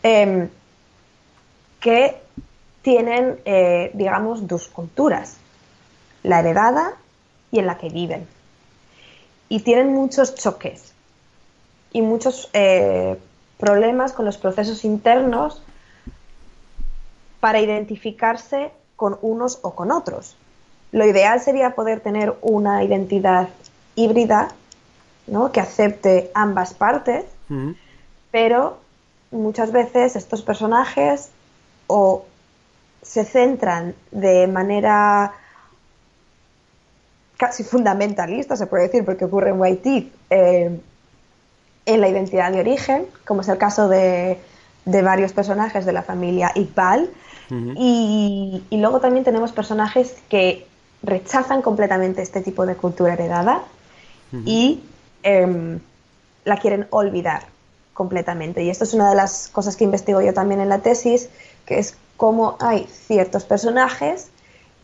eh, 0.04 0.48
que 1.82 2.22
tienen, 2.82 3.40
digamos, 3.94 4.48
dos 4.48 4.68
culturas, 4.68 5.38
la 6.24 6.40
heredada 6.40 6.94
y 7.52 7.60
en 7.60 7.68
la 7.68 7.78
que 7.78 7.90
viven. 7.90 8.26
Y 9.50 9.62
tienen 9.62 9.94
muchos 9.94 10.36
choques 10.36 10.94
y 11.92 12.02
muchos 12.02 12.50
problemas 13.60 14.14
con 14.14 14.26
los 14.26 14.38
procesos 14.38 14.86
internos 14.86 15.62
para 17.40 17.60
identificarse 17.60 18.72
con 18.96 19.18
unos 19.22 19.60
o 19.62 19.76
con 19.76 19.92
otros. 19.92 20.38
Lo 20.92 21.06
ideal 21.06 21.40
sería 21.40 21.76
poder 21.76 22.00
tener 22.00 22.36
una 22.42 22.84
identidad 22.84 23.50
híbrida, 23.96 24.50
¿no? 25.28 25.52
que 25.52 25.60
acepte 25.60 26.32
ambas 26.34 26.74
partes, 26.74 27.26
uh 27.50 27.54
-huh. 27.54 27.76
pero 28.32 28.78
muchas 29.32 29.72
veces 29.72 30.16
estos 30.16 30.42
personajes 30.42 31.30
o 31.88 32.26
se 33.02 33.26
centran 33.26 33.94
de 34.12 34.48
manera 34.48 35.34
casi 37.38 37.64
fundamentalista, 37.64 38.56
se 38.56 38.68
puede 38.68 38.84
decir, 38.84 39.06
porque 39.06 39.26
ocurre 39.26 39.52
en 39.52 39.62
White 39.62 40.12
eh, 40.30 40.80
en 41.86 42.02
la 42.02 42.10
identidad 42.10 42.52
de 42.52 42.60
origen, 42.60 43.06
como 43.26 43.42
es 43.42 43.48
el 43.48 43.58
caso 43.58 43.88
de, 43.88 44.40
de 44.86 45.02
varios 45.02 45.34
personajes 45.34 45.86
de 45.86 45.94
la 45.94 46.04
familia 46.04 46.52
Iqbal, 46.56 47.10
uh 47.50 47.54
-huh. 47.54 47.74
y, 47.78 48.64
y, 48.70 48.78
luego 48.78 49.00
también 49.00 49.24
tenemos 49.24 49.52
personajes 49.52 50.16
que 50.30 50.68
rechazan 51.04 51.62
completamente 51.62 52.22
este 52.22 52.42
tipo 52.42 52.66
de 52.66 52.76
cultura 52.76 53.14
heredada 53.14 53.64
uh 54.32 54.36
-huh. 54.36 54.44
y 54.46 54.84
eh, 55.24 55.80
la 56.46 56.58
quieren 56.58 56.88
olvidar 56.90 57.44
completamente. 57.94 58.64
Y 58.64 58.70
esto 58.70 58.84
es 58.86 58.94
una 58.94 59.10
de 59.10 59.16
las 59.16 59.50
cosas 59.50 59.76
que 59.76 59.84
investigo 59.84 60.22
yo 60.22 60.34
también 60.34 60.62
en 60.62 60.70
la 60.70 60.80
tesis, 60.80 61.30
que 61.66 61.80
es 61.80 61.98
cómo 62.18 62.58
hay 62.60 62.88
ciertos 63.08 63.44
personajes 63.46 64.30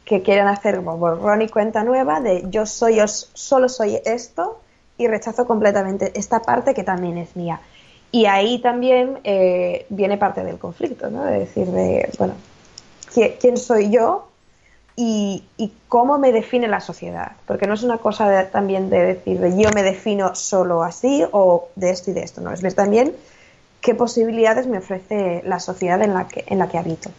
que 0.06 0.22
quieren 0.22 0.48
hacer 0.48 0.78
como 0.78 0.98
borrón 0.98 1.42
y 1.42 1.50
cuenta 1.50 1.84
nueva 1.84 2.20
de 2.22 2.46
yo 2.50 2.66
soy, 2.66 2.98
yo 2.98 3.08
solo 3.08 3.70
soy 3.70 4.00
esto 4.06 4.60
y 4.98 5.08
rechazo 5.08 5.46
completamente 5.46 6.12
esta 6.16 6.42
parte 6.42 6.74
que 6.74 6.84
también 6.84 7.18
es 7.18 7.36
mía. 7.36 7.60
Y 8.12 8.28
ahí 8.28 8.60
también 8.60 9.20
eh, 9.24 9.86
viene 9.90 10.18
parte 10.18 10.44
del 10.44 10.58
conflicto, 10.58 11.10
¿no? 11.10 11.26
De 11.26 11.40
decir, 11.40 11.68
de, 11.68 12.10
bueno, 12.18 12.34
¿quién 13.40 13.58
soy 13.58 13.90
yo 13.90 14.30
y, 14.96 15.44
y, 15.58 15.74
cómo 15.90 16.18
me 16.18 16.32
define 16.32 16.70
la 16.70 16.80
sociedad? 16.80 17.34
Porque 17.46 17.68
no 17.68 17.74
es 17.74 17.84
una 17.84 17.98
cosa 17.98 18.30
de, 18.30 18.46
también 18.46 18.90
de 18.90 19.04
decir, 19.04 19.40
de 19.40 19.62
yo 19.62 19.70
me 19.76 19.84
defino 19.84 20.34
solo 20.34 20.84
así 20.84 21.26
o 21.32 21.68
de 21.76 21.90
esto 21.90 22.12
y 22.12 22.14
de 22.14 22.24
esto, 22.24 22.40
¿no? 22.40 22.52
Es 22.52 22.62
ver 22.62 22.74
también 22.74 23.14
qué 23.82 23.96
posibilidades 23.96 24.66
me 24.66 24.78
ofrece 24.78 25.42
la 25.46 25.60
sociedad 25.60 26.02
en 26.02 26.14
la 26.14 26.28
que, 26.28 26.46
en 26.48 26.60
la 26.60 26.70
que 26.70 26.78
habito. 26.78 27.12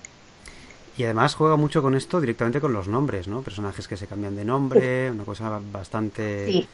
Y 0.97 1.05
además 1.05 1.35
juega 1.35 1.57
mucho 1.57 1.83
con 1.83 1.95
esto 1.95 2.23
directamente 2.23 2.59
con 2.59 2.73
los 2.73 2.89
nombres, 2.89 3.29
¿no? 3.29 3.43
Personajes 3.43 3.87
que 3.87 3.99
se 3.99 4.07
cambian 4.07 4.35
de 4.35 4.47
nombre, 4.47 5.09
sí. 5.09 5.15
una 5.15 5.25
cosa 5.25 5.61
bastante 5.71 6.47
sí. 6.47 6.69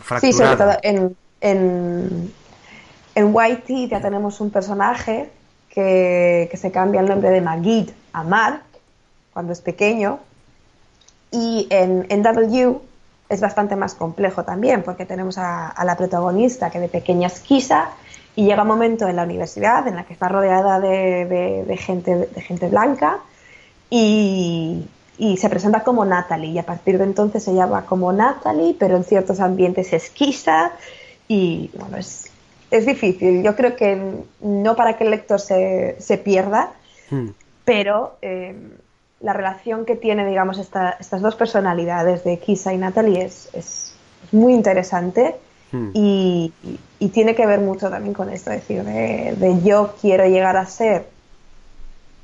Fracturada. 0.00 0.20
Sí, 0.20 0.32
sobre 0.32 0.56
todo 0.56 0.78
en, 0.82 1.16
en, 1.40 2.32
en 3.14 3.34
Whitey 3.34 3.88
ya 3.88 4.00
tenemos 4.00 4.40
un 4.40 4.50
personaje 4.50 5.30
que, 5.70 6.48
que, 6.50 6.56
se 6.56 6.70
cambia 6.70 7.00
el 7.00 7.08
nombre 7.08 7.30
de 7.30 7.40
Magid 7.40 7.90
a 8.12 8.22
Mark 8.22 8.62
cuando 9.32 9.52
es 9.52 9.60
pequeño. 9.60 10.18
Y 11.30 11.66
en, 11.70 12.06
en 12.08 12.22
W 12.22 12.78
es 13.28 13.40
bastante 13.40 13.76
más 13.76 13.94
complejo 13.94 14.44
también, 14.44 14.82
porque 14.82 15.04
tenemos 15.04 15.36
a, 15.38 15.68
a, 15.68 15.84
la 15.84 15.96
protagonista 15.96 16.70
que 16.70 16.78
de 16.78 16.88
pequeña 16.88 17.26
es 17.26 17.40
Kisa 17.40 17.90
y 18.36 18.44
llega 18.44 18.62
un 18.62 18.68
momento 18.68 19.08
en 19.08 19.16
la 19.16 19.24
universidad 19.24 19.86
en 19.88 19.96
la 19.96 20.04
que 20.04 20.12
está 20.12 20.28
rodeada 20.28 20.80
de, 20.80 21.26
de, 21.26 21.64
de 21.64 21.76
gente, 21.76 22.14
de 22.14 22.40
gente 22.40 22.68
blanca 22.68 23.18
y, 23.90 24.86
y, 25.18 25.36
se 25.36 25.48
presenta 25.48 25.82
como 25.82 26.04
Natalie 26.04 26.50
y 26.50 26.58
a 26.58 26.66
partir 26.66 26.98
de 26.98 27.04
entonces 27.04 27.42
se 27.42 27.54
llama 27.54 27.86
como 27.86 28.12
Natalie, 28.12 28.76
pero 28.78 28.96
en 28.96 29.04
ciertos 29.04 29.40
ambientes 29.40 29.92
es 29.92 30.10
Kisa 30.10 30.72
y 31.28 31.70
bueno, 31.74 31.96
es, 31.96 32.30
es 32.70 32.86
difícil. 32.86 33.42
Yo 33.42 33.56
creo 33.56 33.76
que 33.76 34.00
no 34.40 34.76
para 34.76 34.96
que 34.96 35.04
el 35.04 35.10
lector 35.10 35.40
se, 35.40 35.96
se 35.98 36.18
pierda, 36.18 36.72
hmm. 37.10 37.28
pero 37.64 38.16
eh, 38.22 38.54
la 39.20 39.32
relación 39.32 39.84
que 39.84 39.96
tiene, 39.96 40.26
digamos, 40.26 40.58
esta, 40.58 40.96
estas 41.00 41.22
dos 41.22 41.34
personalidades 41.34 42.24
de 42.24 42.38
Kisa 42.38 42.72
y 42.72 42.78
Natalie 42.78 43.24
es, 43.24 43.48
es, 43.52 43.92
muy 44.32 44.54
interesante 44.54 45.36
hmm. 45.70 45.90
y, 45.94 46.52
y, 46.64 46.80
y, 46.98 47.08
tiene 47.10 47.36
que 47.36 47.46
ver 47.46 47.60
mucho 47.60 47.88
también 47.88 48.12
con 48.12 48.28
esto, 48.28 48.50
es 48.50 48.60
decir, 48.60 48.82
de, 48.82 49.36
de 49.36 49.62
yo 49.62 49.94
quiero 50.00 50.26
llegar 50.26 50.56
a 50.56 50.66
ser 50.66 51.15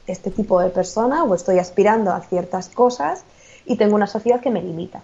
este 0.06 0.30
tipo 0.30 0.60
de 0.60 0.70
persona 0.70 1.24
o 1.24 1.34
estoy 1.34 1.58
aspirando 1.58 2.12
a 2.12 2.20
ciertas 2.20 2.68
cosas 2.68 3.24
y 3.64 3.76
tengo 3.76 3.94
una 3.94 4.06
sociedad 4.06 4.40
que 4.40 4.50
me 4.50 4.62
limita. 4.62 5.02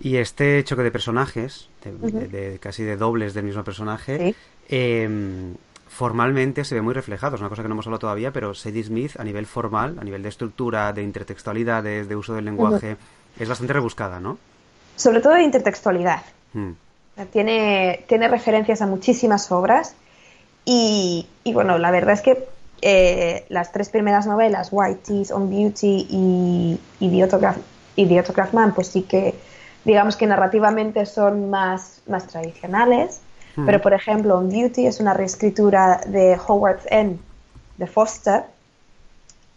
Y 0.00 0.16
este 0.16 0.64
choque 0.64 0.82
de 0.82 0.90
personajes, 0.90 1.68
de, 1.84 1.90
uh 1.90 1.98
-huh. 1.98 2.10
de, 2.12 2.28
de 2.28 2.58
casi 2.58 2.82
de 2.82 2.96
dobles 2.96 3.34
del 3.34 3.44
mismo 3.44 3.64
personaje, 3.64 4.18
sí. 4.18 4.36
eh, 4.68 5.52
formalmente 5.90 6.64
se 6.64 6.76
ve 6.76 6.80
muy 6.80 6.94
reflejado. 6.94 7.34
Es 7.34 7.40
una 7.42 7.50
cosa 7.50 7.62
que 7.62 7.68
no 7.68 7.74
hemos 7.74 7.86
hablado 7.86 7.98
todavía, 7.98 8.32
pero 8.32 8.54
Sadie 8.54 8.84
Smith 8.84 9.18
a 9.18 9.24
nivel 9.24 9.44
formal, 9.44 9.98
a 10.00 10.04
nivel 10.04 10.22
de 10.22 10.28
estructura, 10.28 10.92
de 10.92 11.02
intertextualidad, 11.02 11.82
de, 11.82 12.16
uso 12.16 12.32
del 12.32 12.44
lenguaje, 12.46 12.96
es 13.38 13.48
bastante 13.48 13.72
rebuscada, 13.72 14.20
¿no? 14.20 14.38
Sobre 14.96 15.20
todo 15.20 15.34
de 15.34 15.42
intertextualidad. 15.42 16.22
Hmm. 16.54 16.72
Tiene, 17.32 18.04
tiene 18.08 18.28
referencias 18.28 18.80
a 18.80 18.86
muchísimas 18.86 19.50
obras 19.52 19.94
y, 20.64 21.26
bueno, 21.52 21.76
la 21.76 21.90
verdad 21.90 22.14
es 22.14 22.22
que 22.22 22.46
eh, 22.82 23.44
las 23.48 23.72
tres 23.72 23.88
primeras 23.88 24.26
novelas, 24.26 24.68
White 24.70 25.00
Teeth 25.06 25.30
on 25.30 25.50
Beauty 25.50 26.06
y, 26.10 26.80
y, 27.00 27.10
The 27.10 27.22
Autograph, 27.22 27.58
y 27.96 28.06
The 28.06 28.18
Autograph 28.18 28.52
Man, 28.52 28.74
pues 28.74 28.88
sí 28.88 29.02
que 29.02 29.34
digamos 29.84 30.16
que 30.16 30.26
narrativamente 30.26 31.06
son 31.06 31.50
más, 31.50 32.02
más 32.06 32.26
tradicionales 32.26 33.20
Hmm. 33.56 33.66
Pero, 33.66 33.80
por 33.80 33.92
ejemplo, 33.92 34.36
On 34.36 34.48
Beauty 34.48 34.86
es 34.86 35.00
una 35.00 35.14
reescritura 35.14 36.00
de 36.06 36.38
Howard's 36.46 36.86
End 36.90 37.18
de 37.76 37.86
Foster. 37.86 38.44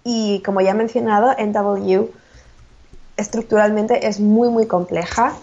Y 0.03 0.41
como 0.41 0.61
ya 0.61 0.71
he 0.71 0.74
mencionado, 0.74 1.34
NW 1.38 2.09
estructuralmente 3.15 4.07
es 4.07 4.19
muy, 4.19 4.49
muy 4.49 4.65
compleja 4.65 5.34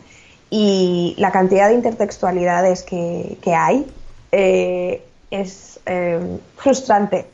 y 0.50 1.14
la 1.18 1.30
cantidad 1.30 1.68
de 1.68 1.74
intertextualidades 1.74 2.82
que, 2.82 3.38
hay 3.46 3.86
eh, 4.32 5.06
es 5.30 5.78
eh, 5.86 6.40
frustrante, 6.56 7.26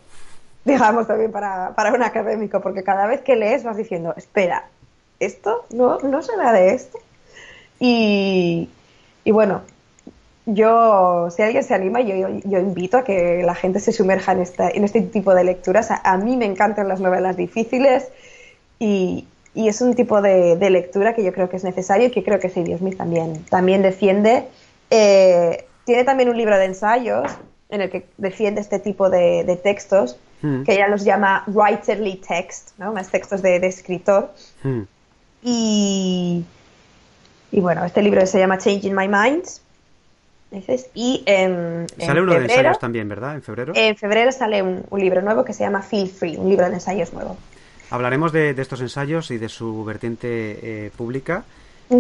digamos, 0.67 1.07
también 1.07 1.31
para, 1.31 1.75
para, 1.75 1.93
un 1.95 2.03
académico, 2.03 2.61
porque 2.61 2.83
cada 2.83 3.07
vez 3.07 3.21
que 3.23 3.37
lees 3.37 3.63
vas 3.63 3.77
diciendo, 3.77 4.13
espera, 4.17 4.65
¿esto 5.21 5.65
no, 5.71 5.99
no 6.01 6.23
será 6.23 6.53
de 6.53 6.75
esto? 6.75 6.99
Y, 7.79 8.69
y 9.25 9.31
bueno, 9.31 9.63
yo, 10.45 11.29
si 11.31 11.43
alguien 11.43 11.63
se 11.63 11.75
anima, 11.75 12.01
yo, 12.01 12.29
yo, 12.45 12.59
invito 12.59 12.99
a 12.99 13.05
que 13.05 13.43
la 13.45 13.55
gente 13.55 13.79
se 13.79 13.93
sumerja 13.93 14.33
en, 14.33 14.41
esta, 14.41 14.69
en 14.69 14.85
este 14.85 15.03
tipo 15.03 15.35
de 15.35 15.45
lecturas. 15.45 15.89
A, 15.91 16.17
mí 16.19 16.37
me 16.37 16.47
encantan 16.47 16.89
las 16.89 17.01
novelas 17.01 17.37
difíciles 17.37 18.09
y, 18.81 19.27
y 19.55 19.69
es 19.69 19.81
un 19.81 19.95
tipo 19.95 20.21
de, 20.21 20.57
lectura 20.71 21.15
que 21.15 21.23
yo 21.23 21.33
creo 21.33 21.49
que 21.49 21.57
es 21.57 21.65
necesario 21.65 22.09
y 22.09 22.11
que 22.11 22.25
creo 22.25 22.41
que 22.41 22.49
Sadie 22.49 22.77
Smith 22.77 22.97
también, 22.97 23.45
también 23.45 23.83
defiende. 23.83 24.45
Eh, 24.91 25.65
tiene 25.85 26.03
también 26.03 26.29
un 26.29 26.37
libro 26.37 26.59
de 26.59 26.65
ensayos 26.65 27.31
en 27.69 27.81
el 27.81 27.91
que 27.91 28.07
defiende 28.17 28.61
este 28.61 28.79
tipo 28.79 29.11
de, 29.11 29.61
textos, 29.63 30.19
hmm. 30.43 30.63
que 30.63 30.75
ella 30.75 30.89
los 30.89 31.05
llama 31.05 31.45
writerly 31.47 32.17
text, 32.17 32.71
¿no? 32.79 32.93
más 32.93 33.11
textos 33.11 33.43
de, 33.43 33.57
escritor. 33.57 34.33
Hmm. 34.63 34.83
Y, 35.43 36.45
y 37.53 37.61
bueno, 37.61 37.85
este 37.85 38.03
libro 38.03 38.25
se 38.27 38.39
llama 38.39 38.59
Changing 38.59 38.95
My 38.95 39.09
Mind 39.09 39.45
y 40.95 41.23
en, 41.27 41.87
sale 41.99 42.23
uno 42.23 42.35
de 42.35 42.45
ensayos 42.45 42.79
también, 42.79 43.09
¿verdad? 43.09 43.35
En 43.35 43.43
febrero. 43.43 43.73
En 43.75 43.97
febrero 43.97 44.31
sale 44.33 44.63
un, 44.63 44.85
libro 44.93 45.21
nuevo 45.21 45.45
que 45.45 45.53
se 45.53 45.65
llama 45.65 45.83
Feel 45.83 46.09
Free, 46.09 46.37
un 46.37 46.49
libro 46.49 46.69
de 46.69 46.75
ensayos 46.75 47.13
nuevo. 47.13 47.37
Hablaremos 47.91 48.33
de, 48.33 48.51
estos 48.51 48.81
ensayos 48.81 49.31
y 49.31 49.39
de 49.39 49.49
su 49.49 49.85
vertiente 49.85 50.87
eh, 50.87 50.91
pública, 50.97 51.45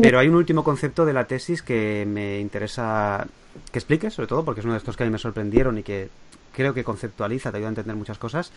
pero 0.02 0.18
hay 0.18 0.28
un 0.28 0.34
último 0.36 0.64
concepto 0.64 1.04
de 1.04 1.12
la 1.12 1.24
tesis 1.24 1.62
que 1.62 2.04
me 2.06 2.40
interesa 2.40 3.26
que 3.70 3.78
expliques, 3.78 4.14
sobre 4.14 4.28
todo 4.28 4.44
porque 4.44 4.61
es 4.61 4.64
uno 4.64 4.74
de 4.74 4.78
estos 4.78 4.96
que 4.96 5.04
a 5.04 5.07
mí 5.07 5.12
me 5.12 5.18
sorprendieron 5.18 5.78
y 5.78 5.82
que 5.82 6.09
creo 6.57 6.72
que 6.72 6.84
conceptualiza, 6.84 7.50
te 7.50 7.59
ayuda 7.59 7.68
a 7.68 7.70
entender 7.70 7.96
muchas 7.96 8.18
cosas, 8.18 8.50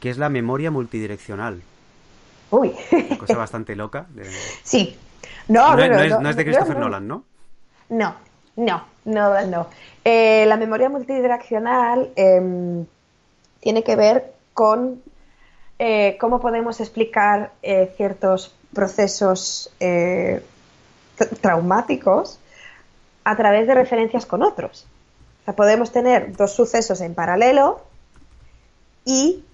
que 0.00 0.10
es 0.10 0.18
la 0.18 0.28
memoria 0.28 0.70
multidireccional. 0.70 1.62
Uy. 2.50 2.72
Una 2.90 3.18
cosa 3.18 3.36
bastante 3.36 3.76
loca. 3.76 4.06
Sí. 4.64 4.96
No, 5.48 5.76
no, 5.76 5.88
no, 5.88 6.20
no, 6.20 6.30
es, 6.30 6.36
de 6.36 6.44
Christopher 6.44 6.76
Nolan, 6.76 7.06
¿no? 7.06 7.24
No, 7.90 8.14
no, 8.56 8.84
no, 9.04 9.46
no. 9.46 9.66
Eh, 10.04 10.44
la 10.46 10.56
memoria 10.56 10.88
multidireccional 10.88 12.10
em, 12.16 12.84
tiene 13.60 13.82
que 13.82 13.96
ver 13.96 14.32
con 14.52 15.02
eh, 15.78 16.16
cómo 16.20 16.40
podemos 16.40 16.80
explicar 16.80 17.52
eh, 17.62 17.92
ciertos 17.96 18.54
procesos 18.72 19.70
traumáticos 21.40 22.38
a 23.24 23.36
través 23.36 23.66
de 23.66 23.74
referencias 23.74 24.26
con 24.26 24.42
otros. 24.42 24.86
O 25.42 25.44
sea, 25.44 25.54
podemos 25.54 25.90
tener 25.92 26.36
dos 26.36 26.52
sucesos 26.52 27.00
en 27.00 27.14
paralelo 27.14 27.82
y 29.04 29.44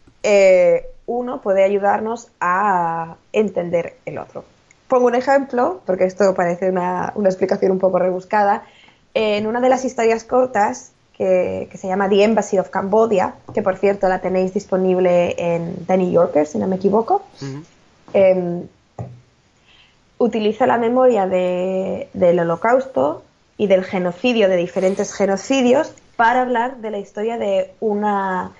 uno 1.07 1.41
puede 1.41 1.65
ayudarnos 1.65 2.29
a 2.41 3.17
entender 3.33 3.97
el 4.05 4.19
otro. 4.19 4.45
Pongo 4.87 5.07
un 5.07 5.15
ejemplo, 5.15 5.81
porque 5.87 6.05
esto 6.05 6.35
parece 6.35 6.69
una, 6.69 7.13
una 7.15 7.29
explicación 7.29 7.73
un 7.73 7.79
poco 7.79 7.99
rebuscada 7.99 8.65
en 9.15 9.47
una 9.47 9.61
de 9.61 9.69
las 9.69 9.85
historias 9.85 10.25
cortas 10.25 10.93
que, 11.21 11.69
se 11.75 11.87
llama 11.87 12.09
The 12.09 12.25
Embassy 12.25 12.59
of 12.59 12.71
Cambodia, 12.71 13.35
que 13.53 13.61
por 13.61 13.77
cierto 13.77 14.09
la 14.09 14.21
tenéis 14.21 14.55
disponible 14.55 15.35
en 15.37 15.85
The 15.87 15.99
New 15.99 16.11
Yorker, 16.11 16.47
si 16.47 16.57
no 16.57 16.67
me 16.67 16.77
equivoco, 16.77 17.23
em, 18.15 18.67
utiliza 20.17 20.67
la 20.67 20.79
memoria 20.79 21.27
del 21.27 22.41
holocausto 22.41 23.23
y 23.61 23.67
del 23.67 23.85
genocidio, 23.85 24.49
de 24.49 24.57
diferentes 24.57 25.13
genocidios, 25.13 25.93
para 26.17 26.41
hablar 26.41 26.79
de 26.79 26.91
la 26.91 26.97
historia 26.97 27.37
de 27.37 27.75
una 27.81 28.53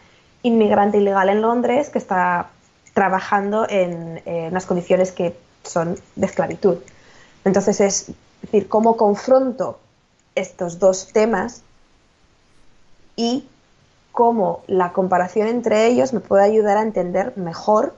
inmigrante 0.43 0.99
ilegal 0.99 1.31
en 1.31 1.41
Londres 1.41 1.89
que 1.89 1.97
está 1.97 2.51
trabajando 2.93 3.67
en, 3.67 4.21
en 4.27 4.49
unas 4.49 4.67
condiciones 4.67 5.11
que 5.11 5.35
son 5.65 5.99
de 6.17 6.27
esclavitud. 6.27 6.77
Entonces 7.47 7.81
es 7.81 8.13
decir, 8.43 8.69
cómo 8.69 8.99
confronto 8.99 9.79
estos 10.35 10.79
dos 10.79 11.09
temas 11.15 11.63
y 13.17 13.47
cómo 14.13 14.65
la 14.67 14.93
comparación 14.93 15.49
entre 15.49 15.87
ellos 15.87 16.13
me 16.13 16.21
puede 16.21 16.45
ayudar 16.45 16.77
a 16.77 16.83
entender 16.83 17.33
mejor 17.39 17.95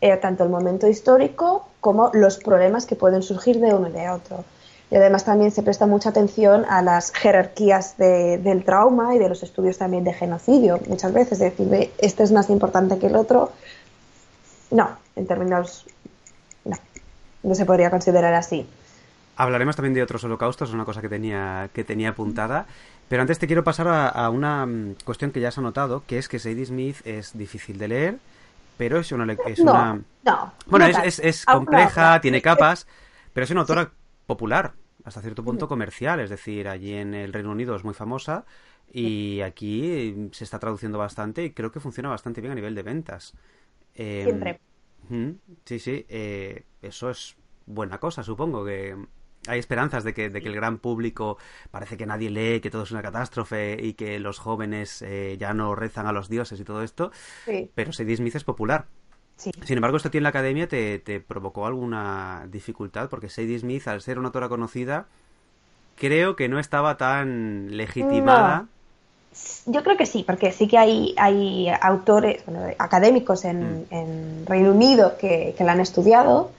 eh, 0.00 0.16
tanto 0.18 0.44
el 0.44 0.50
momento 0.50 0.86
histórico 0.86 1.66
como 1.80 2.12
los 2.14 2.38
problemas 2.38 2.86
que 2.86 2.94
pueden 2.94 3.24
surgir 3.24 3.58
de 3.58 3.74
uno 3.74 3.88
y 3.88 3.92
de 3.92 4.08
otro. 4.08 4.44
Y 4.90 4.96
además 4.96 5.24
también 5.24 5.50
se 5.50 5.62
presta 5.62 5.86
mucha 5.86 6.08
atención 6.10 6.64
a 6.68 6.80
las 6.80 7.12
jerarquías 7.12 7.98
del 7.98 8.64
trauma 8.64 9.14
y 9.14 9.18
de 9.18 9.28
los 9.28 9.42
estudios 9.42 9.76
también 9.76 10.04
de 10.04 10.14
genocidio. 10.14 10.80
Muchas 10.88 11.12
veces 11.12 11.38
decir, 11.38 11.92
este 11.98 12.22
es 12.22 12.32
más 12.32 12.48
importante 12.48 12.98
que 12.98 13.06
el 13.06 13.16
otro. 13.16 13.52
No, 14.70 14.88
en 15.14 15.26
términos... 15.26 15.84
No, 16.64 16.76
no 17.42 17.54
se 17.54 17.66
podría 17.66 17.90
considerar 17.90 18.32
así. 18.32 18.66
Hablaremos 19.36 19.76
también 19.76 19.94
de 19.94 20.02
otros 20.02 20.24
holocaustos, 20.24 20.70
es 20.70 20.74
una 20.74 20.84
cosa 20.84 21.02
que 21.02 21.08
tenía, 21.08 21.68
que 21.72 21.84
tenía 21.84 22.08
apuntada. 22.08 22.66
Pero 23.08 23.22
antes 23.22 23.38
te 23.38 23.46
quiero 23.46 23.64
pasar 23.64 23.88
a, 23.88 24.28
una 24.30 24.66
mm, 24.66 24.96
cuestión 25.04 25.30
que 25.30 25.40
ya 25.40 25.48
has 25.48 25.58
anotado, 25.58 26.02
que 26.06 26.18
es 26.18 26.28
que 26.28 26.38
Sadie 26.38 26.66
Smith 26.66 26.96
es 27.06 27.36
difícil 27.36 27.78
de 27.78 27.88
leer, 27.88 28.18
pero 28.78 28.98
es 28.98 29.12
una... 29.12 29.32
Es 29.46 29.58
una... 29.60 30.00
bueno, 30.66 30.86
es, 30.86 31.44
compleja, 31.44 32.20
tiene 32.20 32.42
capas, 32.42 32.86
pero 33.32 33.44
es 33.44 33.50
una 33.50 33.60
autora 33.60 33.90
popular, 34.28 34.74
hasta 35.04 35.22
cierto 35.22 35.42
punto 35.42 35.68
comercial, 35.68 36.20
es 36.20 36.28
decir, 36.28 36.68
allí 36.68 36.92
en 36.92 37.14
el 37.14 37.32
Reino 37.32 37.50
Unido 37.50 37.74
es 37.74 37.82
muy 37.82 37.94
famosa 37.94 38.44
y 38.92 39.40
aquí 39.40 40.28
se 40.32 40.44
está 40.44 40.58
traduciendo 40.58 40.98
bastante 40.98 41.44
y 41.44 41.52
creo 41.52 41.72
que 41.72 41.80
funciona 41.80 42.10
bastante 42.10 42.42
bien 42.42 42.52
a 42.52 42.54
nivel 42.54 42.74
de 42.74 42.82
ventas. 42.82 43.34
Em, 43.94 44.24
Siempre. 44.24 44.60
sí, 45.64 45.78
sí, 45.78 46.04
eh, 46.10 46.66
eso 46.82 47.08
es 47.08 47.36
buena 47.64 47.98
cosa, 47.98 48.22
supongo, 48.22 48.66
que 48.66 48.96
hay 49.46 49.58
esperanzas 49.58 50.04
de 50.04 50.12
que, 50.12 50.26
el 50.26 50.54
gran 50.54 50.78
público 50.78 51.38
parece 51.70 51.96
que 51.96 52.04
nadie 52.04 52.28
lee, 52.28 52.60
que 52.60 52.70
todo 52.70 52.82
es 52.82 52.90
una 52.90 53.00
catástrofe 53.00 53.78
y 53.80 53.94
que 53.94 54.18
los 54.18 54.38
jóvenes 54.38 55.00
eh, 55.00 55.36
ya 55.40 55.54
no 55.54 55.74
rezan 55.74 56.06
a 56.06 56.12
los 56.12 56.28
dioses 56.28 56.60
y 56.60 56.64
todo 56.64 56.82
esto. 56.82 57.12
Pero 57.74 57.92
Sadie 57.92 58.16
Smith 58.16 58.34
es 58.34 58.44
popular. 58.44 58.88
Sin 59.38 59.76
embargo, 59.76 59.96
esto 59.96 60.08
aquí 60.08 60.18
en 60.18 60.24
la 60.24 60.30
academia 60.30 60.68
te, 60.68 61.22
provocó 61.26 61.66
alguna 61.66 62.46
dificultad 62.50 63.08
porque 63.08 63.28
Sadie 63.28 63.58
Smith, 63.58 63.86
al 63.86 64.02
ser 64.02 64.18
una 64.18 64.28
autora 64.28 64.48
conocida, 64.48 65.06
creo 65.96 66.34
que 66.34 66.48
no 66.48 66.58
estaba 66.58 66.96
tan 66.96 67.76
legitimada. 67.76 68.66
Yo 69.66 69.84
creo 69.84 69.96
que 69.96 70.06
sí, 70.06 70.24
porque 70.26 70.50
sí 70.50 70.66
que 70.66 70.76
hay, 70.76 71.14
hay 71.16 71.68
autores, 71.80 72.42
académicos 72.78 73.44
en, 73.44 73.82
mm. 73.82 73.86
en 73.90 74.46
Reino 74.46 74.72
Unido 74.72 75.16
que, 75.18 75.54
que 75.56 75.64
la 75.64 75.72
han 75.72 75.80
estudiado 75.80 76.50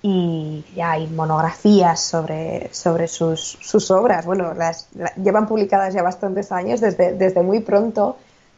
y 0.00 0.64
ya 0.74 0.92
hay 0.92 1.08
monografías 1.08 2.00
sobre, 2.00 2.72
sobre 2.72 3.08
sus, 3.08 3.58
sus 3.60 3.90
obras. 3.90 4.24
Bueno, 4.24 4.54
las, 4.54 4.88
llevan 5.22 5.46
publicadas 5.46 5.92
ya 5.92 6.02
bastantes 6.02 6.52
años, 6.52 6.80
desde, 6.80 7.12
desde 7.12 7.42
muy 7.42 7.60
pronto 7.60 8.16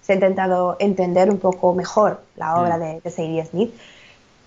se 0.08 0.12
ha 0.12 0.14
intentado 0.14 0.76
entender 0.80 1.28
un 1.28 1.38
poco 1.38 1.74
mejor 1.74 2.22
la 2.36 2.56
obra 2.58 2.78
mm. 2.78 2.80
de, 2.80 3.00
de 3.02 3.10
Sadie 3.10 3.44
Smith. 3.44 3.74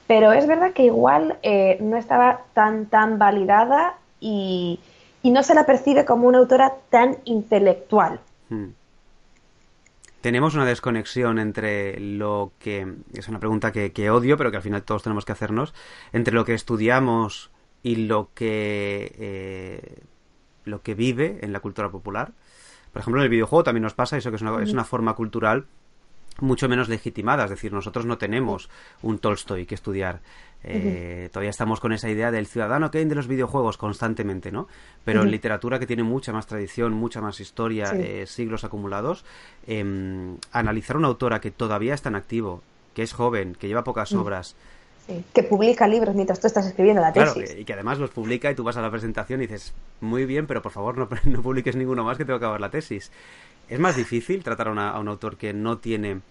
Pero 0.08 0.34
es 0.34 0.48
verdad 0.48 0.74
que 0.74 0.86
igual 0.86 1.38
eh, 1.44 1.78
no 1.80 1.98
estaba 1.98 2.42
tan, 2.54 2.88
tan 2.88 3.20
validada 3.20 3.94
y, 4.20 4.80
y, 5.22 5.30
no 5.30 5.44
se 5.44 5.54
la 5.54 5.68
percibe 5.68 6.04
como 6.04 6.28
una 6.28 6.40
autora 6.40 6.74
tan 6.90 7.18
intelectual. 7.26 8.20
Mm 8.50 8.70
tenemos 10.22 10.54
una 10.54 10.66
desconexión 10.66 11.40
entre 11.40 12.00
lo 12.00 12.52
que 12.60 12.88
es 13.14 13.28
una 13.28 13.40
pregunta 13.40 13.72
que, 13.72 14.10
odio, 14.12 14.38
pero 14.38 14.52
que 14.52 14.58
al 14.58 14.64
final 14.64 14.84
todos 14.84 15.04
tenemos 15.04 15.26
que 15.26 15.32
hacernos, 15.32 15.74
entre 16.14 16.34
lo 16.34 16.46
que 16.46 16.54
estudiamos 16.54 17.50
y 17.84 17.96
lo 17.96 18.30
que 18.36 19.16
eh, 19.18 20.04
lo 20.64 20.84
que 20.84 20.94
vive 20.94 21.40
en 21.42 21.54
la 21.54 21.60
cultura 21.60 21.90
popular. 21.90 22.34
Por 22.94 23.02
ejemplo, 23.02 23.22
en 23.22 23.26
el 23.26 23.30
videojuego 23.30 23.64
también 23.64 23.84
nos 23.84 23.94
pasa 23.94 24.18
eso, 24.18 24.30
que 24.30 24.36
es 24.36 24.42
una, 24.42 24.62
es 24.62 24.74
una 24.74 24.84
forma 24.84 25.14
cultural 25.14 25.66
mucho 26.40 26.68
menos 26.70 26.90
legitimada. 26.90 27.46
Es 27.46 27.50
decir, 27.50 27.72
nosotros 27.74 28.06
no 28.06 28.18
tenemos 28.18 28.70
un 29.02 29.20
Tolstoy 29.20 29.66
que 29.66 29.76
estudiar. 29.76 30.22
Eh, 30.64 31.30
todavía 31.32 31.50
estamos 31.50 31.80
con 31.80 31.92
esa 31.92 32.10
idea 32.10 32.30
del 32.30 32.46
ciudadano 32.46 32.92
Kane 32.92 33.08
de 33.08 33.16
los 33.16 33.28
videojuegos 33.28 33.78
constantemente, 33.78 34.52
¿no? 34.52 34.68
Pero 35.04 35.24
en 35.24 35.32
literatura 35.32 35.80
que 35.80 35.88
tiene 35.88 36.04
mucha 36.04 36.32
más 36.32 36.46
tradición, 36.46 36.94
mucha 36.94 37.20
más 37.20 37.40
historia, 37.40 37.92
eh, 37.96 38.28
siglos 38.28 38.64
acumulados, 38.64 39.26
eh, 39.66 40.36
analizar 40.52 40.98
una 40.98 41.08
autora 41.08 41.42
que 41.42 41.50
todavía 41.50 41.96
está 41.96 42.10
en 42.10 42.16
activo, 42.16 42.62
que 42.94 43.02
es 43.02 43.14
joven, 43.14 43.56
que 43.56 43.68
lleva 43.68 43.84
pocas 43.84 44.14
obras. 44.14 44.56
Que 45.34 45.44
publica 45.44 45.88
libros 45.88 46.16
mientras 46.16 46.40
tú 46.40 46.48
estás 46.48 46.66
escribiendo 46.68 47.02
la 47.02 47.12
tesis. 47.12 47.34
Claro, 47.34 47.60
y 47.60 47.66
que 47.66 47.74
además 47.74 47.98
los 47.98 48.12
publica 48.12 48.50
y 48.50 48.56
tú 48.56 48.64
vas 48.64 48.78
a 48.78 48.82
la 48.82 48.90
presentación 48.90 49.42
y 49.42 49.48
dices, 49.48 49.74
muy 50.00 50.26
bien, 50.26 50.48
pero 50.48 50.62
por 50.62 50.72
favor 50.72 50.98
no, 50.98 51.10
no 51.26 51.42
publiques 51.42 51.76
ninguno 51.76 52.04
más 52.04 52.18
que 52.18 52.26
tengo 52.26 52.40
que 52.40 52.46
acabar 52.46 52.62
la 52.62 52.70
tesis. 52.70 53.12
¿Es 53.68 53.80
más 53.80 53.96
difícil 53.96 54.44
tratar 54.44 54.68
a, 54.70 54.90
a 54.90 55.00
un 55.00 55.08
autor 55.08 55.38
que 55.38 55.54
no 55.54 55.78
tiene 55.78 56.22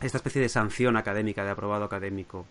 esta 0.00 0.18
especie 0.18 0.40
de 0.40 0.48
sanción 0.48 0.96
académica, 0.96 1.44
de 1.44 1.50
aprobado 1.50 1.84
académico? 1.84 2.44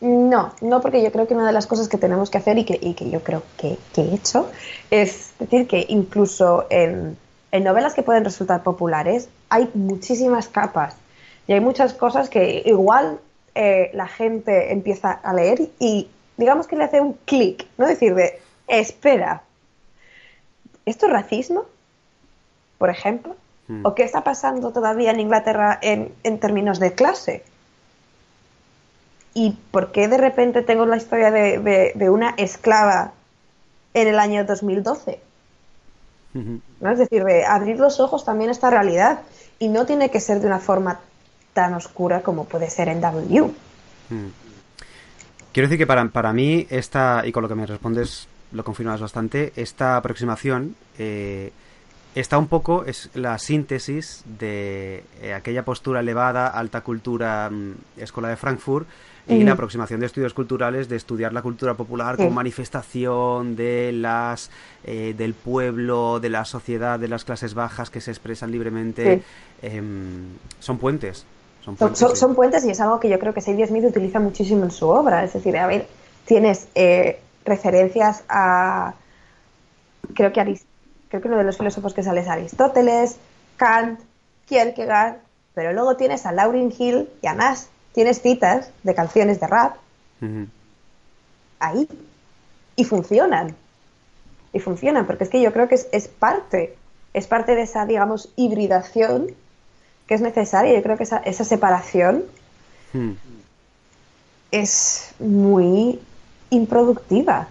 No, 0.00 0.52
no 0.60 0.82
porque 0.82 1.02
yo 1.02 1.10
creo 1.10 1.26
que 1.26 1.34
una 1.34 1.46
de 1.46 1.52
las 1.52 1.66
cosas 1.66 1.88
que 1.88 1.96
tenemos 1.96 2.28
que 2.28 2.38
hacer 2.38 2.58
y 2.58 2.64
que, 2.64 2.78
y 2.80 2.92
que 2.94 3.08
yo 3.08 3.22
creo 3.22 3.42
que, 3.56 3.78
que, 3.94 4.02
he 4.02 4.14
hecho 4.14 4.50
es 4.90 5.32
decir 5.38 5.66
que 5.66 5.86
incluso 5.88 6.66
en, 6.68 7.16
en, 7.50 7.64
novelas 7.64 7.94
que 7.94 8.02
pueden 8.02 8.22
resultar 8.22 8.62
populares 8.62 9.30
hay 9.48 9.70
muchísimas 9.72 10.48
capas 10.48 10.96
y 11.48 11.54
hay 11.54 11.60
muchas 11.60 11.94
cosas 11.94 12.28
que 12.28 12.62
igual 12.66 13.20
eh, 13.56 13.90
la 13.94 14.06
gente 14.06 14.72
empieza 14.72 15.10
a 15.12 15.32
leer 15.32 15.70
y 15.78 16.08
digamos 16.36 16.66
que 16.66 16.76
le 16.76 16.84
hace 16.84 17.00
un 17.00 17.14
clic, 17.24 17.66
¿no? 17.78 17.86
Decir 17.86 18.14
de, 18.14 18.38
espera, 18.68 19.42
¿esto 20.84 21.06
es 21.06 21.12
racismo? 21.12 21.64
Por 22.78 22.90
ejemplo. 22.90 23.34
Hmm. 23.68 23.84
¿O 23.86 23.94
qué 23.94 24.04
está 24.04 24.22
pasando 24.22 24.72
todavía 24.72 25.10
en 25.10 25.20
Inglaterra 25.20 25.78
en, 25.80 26.12
en 26.22 26.38
términos 26.38 26.78
de 26.78 26.92
clase? 26.92 27.42
¿Y 29.32 29.58
por 29.70 29.90
qué 29.90 30.06
de 30.08 30.18
repente 30.18 30.62
tengo 30.62 30.86
la 30.86 30.98
historia 30.98 31.30
de, 31.30 31.58
de, 31.58 31.92
de 31.94 32.10
una 32.10 32.34
esclava 32.36 33.12
en 33.94 34.08
el 34.08 34.18
año 34.18 34.44
2012? 34.44 35.20
¿No? 36.80 36.90
Es 36.90 36.98
decir, 36.98 37.24
de 37.24 37.46
abrir 37.46 37.78
los 37.78 37.98
ojos 37.98 38.24
también 38.26 38.50
a 38.50 38.52
esta 38.52 38.68
realidad. 38.68 39.20
Y 39.58 39.68
no 39.68 39.86
tiene 39.86 40.10
que 40.10 40.20
ser 40.20 40.40
de 40.40 40.46
una 40.46 40.58
forma 40.58 41.00
tan 41.56 41.72
oscura 41.72 42.20
como 42.20 42.44
puede 42.44 42.68
ser 42.68 42.88
en 42.88 43.00
W. 43.00 43.50
Quiero 45.52 45.68
decir 45.68 45.78
que 45.78 45.86
para, 45.86 46.06
para 46.10 46.34
mí, 46.34 46.66
esta, 46.68 47.22
y 47.24 47.32
con 47.32 47.42
lo 47.42 47.48
que 47.48 47.54
me 47.54 47.64
respondes 47.64 48.28
lo 48.52 48.62
confirmas 48.62 49.00
bastante, 49.00 49.54
esta 49.56 49.96
aproximación 49.96 50.76
eh, 50.98 51.52
está 52.14 52.36
un 52.36 52.48
poco, 52.48 52.84
es 52.84 53.08
la 53.14 53.38
síntesis 53.38 54.22
de 54.38 55.02
eh, 55.22 55.32
aquella 55.32 55.64
postura 55.64 56.00
elevada, 56.00 56.46
alta 56.48 56.82
cultura, 56.82 57.48
mm, 57.50 58.00
escuela 58.02 58.28
de 58.28 58.36
Frankfurt, 58.36 58.86
y 59.28 59.42
la 59.42 59.52
aproximación 59.52 60.00
de 60.00 60.06
estudios 60.06 60.34
culturales 60.34 60.88
de 60.88 60.96
estudiar 60.96 61.32
la 61.32 61.42
cultura 61.42 61.74
popular 61.74 62.16
como 62.16 62.30
manifestación 62.30 63.56
de 63.56 63.92
las 63.92 64.50
eh, 64.84 65.14
del 65.16 65.34
pueblo 65.34 66.20
de 66.20 66.28
la 66.28 66.44
sociedad 66.44 66.98
de 66.98 67.08
las 67.08 67.24
clases 67.24 67.54
bajas 67.54 67.90
que 67.90 68.00
se 68.00 68.12
expresan 68.12 68.52
libremente 68.52 69.22
eh, 69.62 69.82
son 70.60 70.78
puentes 70.78 71.26
son 71.66 71.76
puentes, 71.76 71.98
son, 71.98 72.16
son 72.16 72.34
puentes, 72.34 72.64
y 72.64 72.70
es 72.70 72.80
algo 72.80 73.00
que 73.00 73.08
yo 73.08 73.18
creo 73.18 73.34
que 73.34 73.40
Sadie 73.40 73.66
Smith 73.66 73.84
utiliza 73.84 74.20
muchísimo 74.20 74.64
en 74.64 74.70
su 74.70 74.88
obra. 74.88 75.24
Es 75.24 75.32
decir 75.32 75.56
a 75.58 75.66
ver 75.66 75.86
tienes 76.24 76.68
eh, 76.74 77.20
referencias 77.44 78.22
a 78.28 78.94
creo 80.14 80.32
que 80.32 80.40
Arist 80.40 80.66
creo 81.08 81.20
que 81.20 81.28
uno 81.28 81.36
de 81.36 81.44
los 81.44 81.58
filósofos 81.58 81.92
que 81.92 82.02
sale 82.02 82.20
es 82.20 82.28
Aristóteles 82.28 83.16
Kant 83.56 84.00
Kierkegaard 84.46 85.16
pero 85.54 85.72
luego 85.72 85.96
tienes 85.96 86.24
a 86.26 86.32
Lauryn 86.32 86.72
Hill 86.76 87.08
y 87.22 87.26
a 87.26 87.34
Nash 87.34 87.62
tienes 87.92 88.20
citas 88.20 88.70
de 88.82 88.94
canciones 88.94 89.40
de 89.40 89.46
rap. 89.46 89.76
Ahí. 91.58 91.88
Y 92.76 92.84
funcionan. 92.84 93.56
Y 94.52 94.60
funcionan, 94.60 95.06
porque 95.06 95.24
es 95.24 95.30
que 95.30 95.40
yo 95.40 95.50
creo 95.54 95.66
que 95.66 95.76
es, 95.76 95.88
es, 95.92 96.08
parte, 96.08 96.76
es 97.14 97.26
parte 97.26 97.54
de 97.54 97.62
esa, 97.62 97.86
digamos, 97.86 98.30
hibridación 98.36 99.28
que 100.06 100.14
es 100.14 100.20
necesaria. 100.20 100.74
Yo 100.74 100.82
creo 100.82 100.96
que 100.96 101.04
esa, 101.04 101.18
esa 101.18 101.44
separación 101.44 102.24
es 104.50 105.14
muy 105.18 105.98
improductiva. 106.50 107.48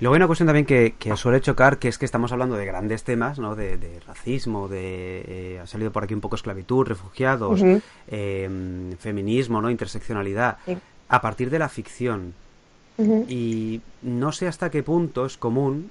Luego 0.00 0.14
hay 0.14 0.18
una 0.18 0.26
cuestión 0.26 0.48
también 0.48 0.66
que, 0.66 0.94
que, 0.98 1.16
suele 1.16 1.40
chocar, 1.40 1.78
que 1.78 1.86
es 1.86 1.96
que 1.96 2.04
estamos 2.04 2.32
hablando 2.32 2.56
de 2.56 2.66
grandes 2.66 3.04
temas, 3.04 3.38
¿no? 3.38 3.54
De, 3.54 3.76
de 3.76 4.00
racismo, 4.00 4.66
de... 4.66 5.24
Eh, 5.28 5.60
ha 5.62 5.66
salido 5.68 5.92
por 5.92 6.02
aquí 6.02 6.12
un 6.12 6.20
poco 6.20 6.34
esclavitud, 6.34 6.86
refugiados, 6.86 7.60
uh 7.60 7.64
-huh. 7.64 7.82
eh, 8.08 8.96
feminismo, 8.98 9.62
¿no? 9.62 9.70
Interseccionalidad. 9.70 10.58
Sí. 10.66 10.76
A 11.08 11.20
partir 11.20 11.50
de 11.50 11.60
la 11.60 11.68
ficción. 11.68 12.34
Uh 12.98 13.04
-huh. 13.04 13.24
Y 13.28 13.80
no 14.02 14.32
sé 14.32 14.48
hasta 14.48 14.70
qué 14.70 14.82
punto 14.82 15.24
es 15.24 15.36
común, 15.36 15.90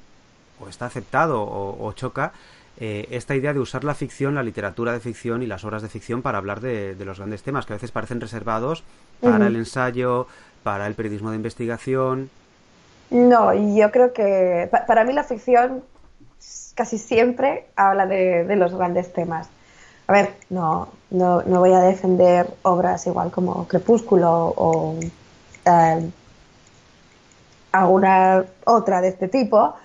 o 0.59 0.67
está 0.67 0.87
aceptado, 0.87 1.41
o, 1.41 1.87
o 1.87 1.93
choca, 1.93 2.33
eh, 2.81 3.07
esta 3.11 3.35
idea 3.35 3.53
de 3.53 3.61
usar 3.61 3.85
la 3.85 3.95
ficción, 3.95 4.35
la 4.35 4.43
literatura 4.43 4.91
de 4.91 4.99
ficción 4.99 5.41
y 5.41 5.47
las 5.47 5.63
obras 5.63 5.81
de 5.81 5.87
ficción 5.87 6.21
para 6.21 6.37
hablar 6.37 6.59
de, 6.59 6.95
de 6.95 7.05
los 7.05 7.19
grandes 7.19 7.43
temas, 7.43 7.65
que 7.65 7.71
a 7.71 7.77
veces 7.77 7.91
parecen 7.91 8.19
reservados 8.19 8.83
para 9.21 9.37
uh 9.37 9.39
-huh. 9.39 9.47
el 9.47 9.55
ensayo, 9.55 10.27
para 10.63 10.87
el 10.87 10.95
periodismo 10.95 11.29
de 11.29 11.37
investigación 11.37 12.29
no, 13.11 13.53
yo 13.53 13.91
creo 13.91 14.13
que 14.13 14.69
para 14.87 15.03
mí 15.03 15.11
la 15.11 15.25
ficción 15.25 15.83
casi 16.75 16.97
siempre 16.97 17.67
habla 17.75 18.05
de, 18.07 18.45
de 18.45 18.55
los 18.55 18.73
grandes 18.73 19.11
temas. 19.11 19.49
A 20.07 20.13
ver, 20.13 20.29
no, 20.49 20.87
no, 21.09 21.43
no, 21.43 21.59
voy 21.59 21.73
a 21.73 21.79
defender 21.79 22.47
obras 22.63 23.05
igual 23.07 23.29
como 23.29 23.67
Crepúsculo 23.67 24.53
o 24.55 24.95
eh, 25.65 26.09
alguna 27.73 28.45
otra 28.63 29.01
de 29.01 29.09
este 29.09 29.27
tipo, 29.27 29.75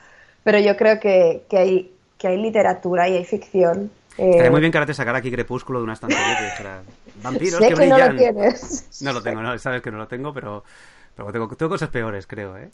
pero 0.44 0.60
yo 0.60 0.76
creo 0.76 1.00
que, 1.00 1.44
que, 1.50 1.58
hay, 1.58 1.95
que 2.18 2.28
hay 2.28 2.36
literatura 2.38 3.08
y 3.08 3.16
hay 3.16 3.24
ficción. 3.24 3.90
Eh... 4.18 4.30
Estaría 4.30 4.50
muy 4.50 4.60
bien 4.60 4.72
que 4.72 4.78
ahora 4.78 4.86
te 4.86 4.94
sacara 4.94 5.18
aquí 5.18 5.30
Crepúsculo 5.30 5.80
de 5.80 5.84
una 5.84 5.92
estantería 5.92 6.38
que 6.38 6.44
dijera 6.44 6.82
vampiros 7.22 7.60
sé 7.60 7.68
que, 7.68 7.74
brillan. 7.74 7.98
no 7.98 8.12
lo 8.12 8.16
tienes. 8.16 8.88
No 9.02 9.12
lo 9.12 9.22
tengo, 9.22 9.42
no, 9.42 9.58
sabes 9.58 9.82
que 9.82 9.90
no 9.90 9.98
lo 9.98 10.08
tengo, 10.08 10.32
pero, 10.32 10.64
pero 11.14 11.32
tengo, 11.32 11.48
tengo 11.48 11.70
cosas 11.70 11.90
peores, 11.90 12.26
creo, 12.26 12.56
¿eh? 12.56 12.70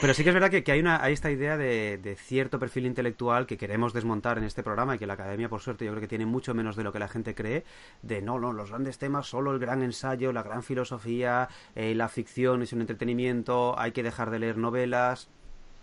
Pero 0.00 0.14
sí 0.14 0.22
que 0.22 0.30
es 0.30 0.34
verdad 0.34 0.50
que, 0.50 0.62
que 0.62 0.72
hay, 0.72 0.80
una, 0.80 1.02
hay 1.02 1.12
esta 1.12 1.30
idea 1.30 1.56
de, 1.56 1.98
de, 1.98 2.14
cierto 2.14 2.58
perfil 2.58 2.86
intelectual 2.86 3.46
que 3.46 3.56
queremos 3.56 3.92
desmontar 3.92 4.38
en 4.38 4.44
este 4.44 4.62
programa 4.62 4.94
y 4.94 4.98
que 4.98 5.06
la 5.06 5.14
academia, 5.14 5.48
por 5.48 5.60
suerte, 5.60 5.84
yo 5.84 5.90
creo 5.90 6.00
que 6.00 6.08
tiene 6.08 6.26
mucho 6.26 6.54
menos 6.54 6.76
de 6.76 6.84
lo 6.84 6.92
que 6.92 7.00
la 7.00 7.08
gente 7.08 7.34
cree, 7.34 7.64
de 8.02 8.22
no, 8.22 8.38
no, 8.38 8.52
los 8.52 8.70
grandes 8.70 8.98
temas, 8.98 9.26
solo 9.26 9.52
el 9.52 9.58
gran 9.58 9.82
ensayo, 9.82 10.32
la 10.32 10.42
gran 10.42 10.62
filosofía, 10.62 11.48
eh, 11.74 11.94
la 11.94 12.08
ficción 12.08 12.62
es 12.62 12.72
un 12.72 12.82
entretenimiento, 12.82 13.78
hay 13.78 13.92
que 13.92 14.02
dejar 14.02 14.30
de 14.30 14.38
leer 14.38 14.56
novelas. 14.56 15.28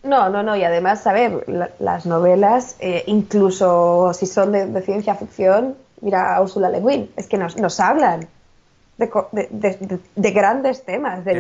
No, 0.04 0.30
no, 0.30 0.44
no, 0.44 0.56
y 0.56 0.64
además, 0.64 1.06
a 1.08 1.14
ver, 1.14 1.44
la, 1.48 1.72
las 1.80 2.06
novelas, 2.06 2.76
eh, 2.80 3.04
incluso 3.08 4.14
si 4.14 4.26
son 4.26 4.52
de, 4.52 4.68
de, 4.68 4.82
ciencia 4.82 5.16
ficción, 5.16 5.76
mira 6.02 6.36
a 6.36 6.42
Ursula 6.42 6.70
Le 6.70 6.80
Guin, 6.80 7.12
es 7.16 7.28
que 7.28 7.38
nos, 7.38 7.58
nos 7.58 7.80
hablan 7.80 8.28
de, 8.98 9.10
de, 9.32 10.00
de, 10.16 10.32
grandes 10.32 10.84
temas, 10.84 11.26
de. 11.26 11.34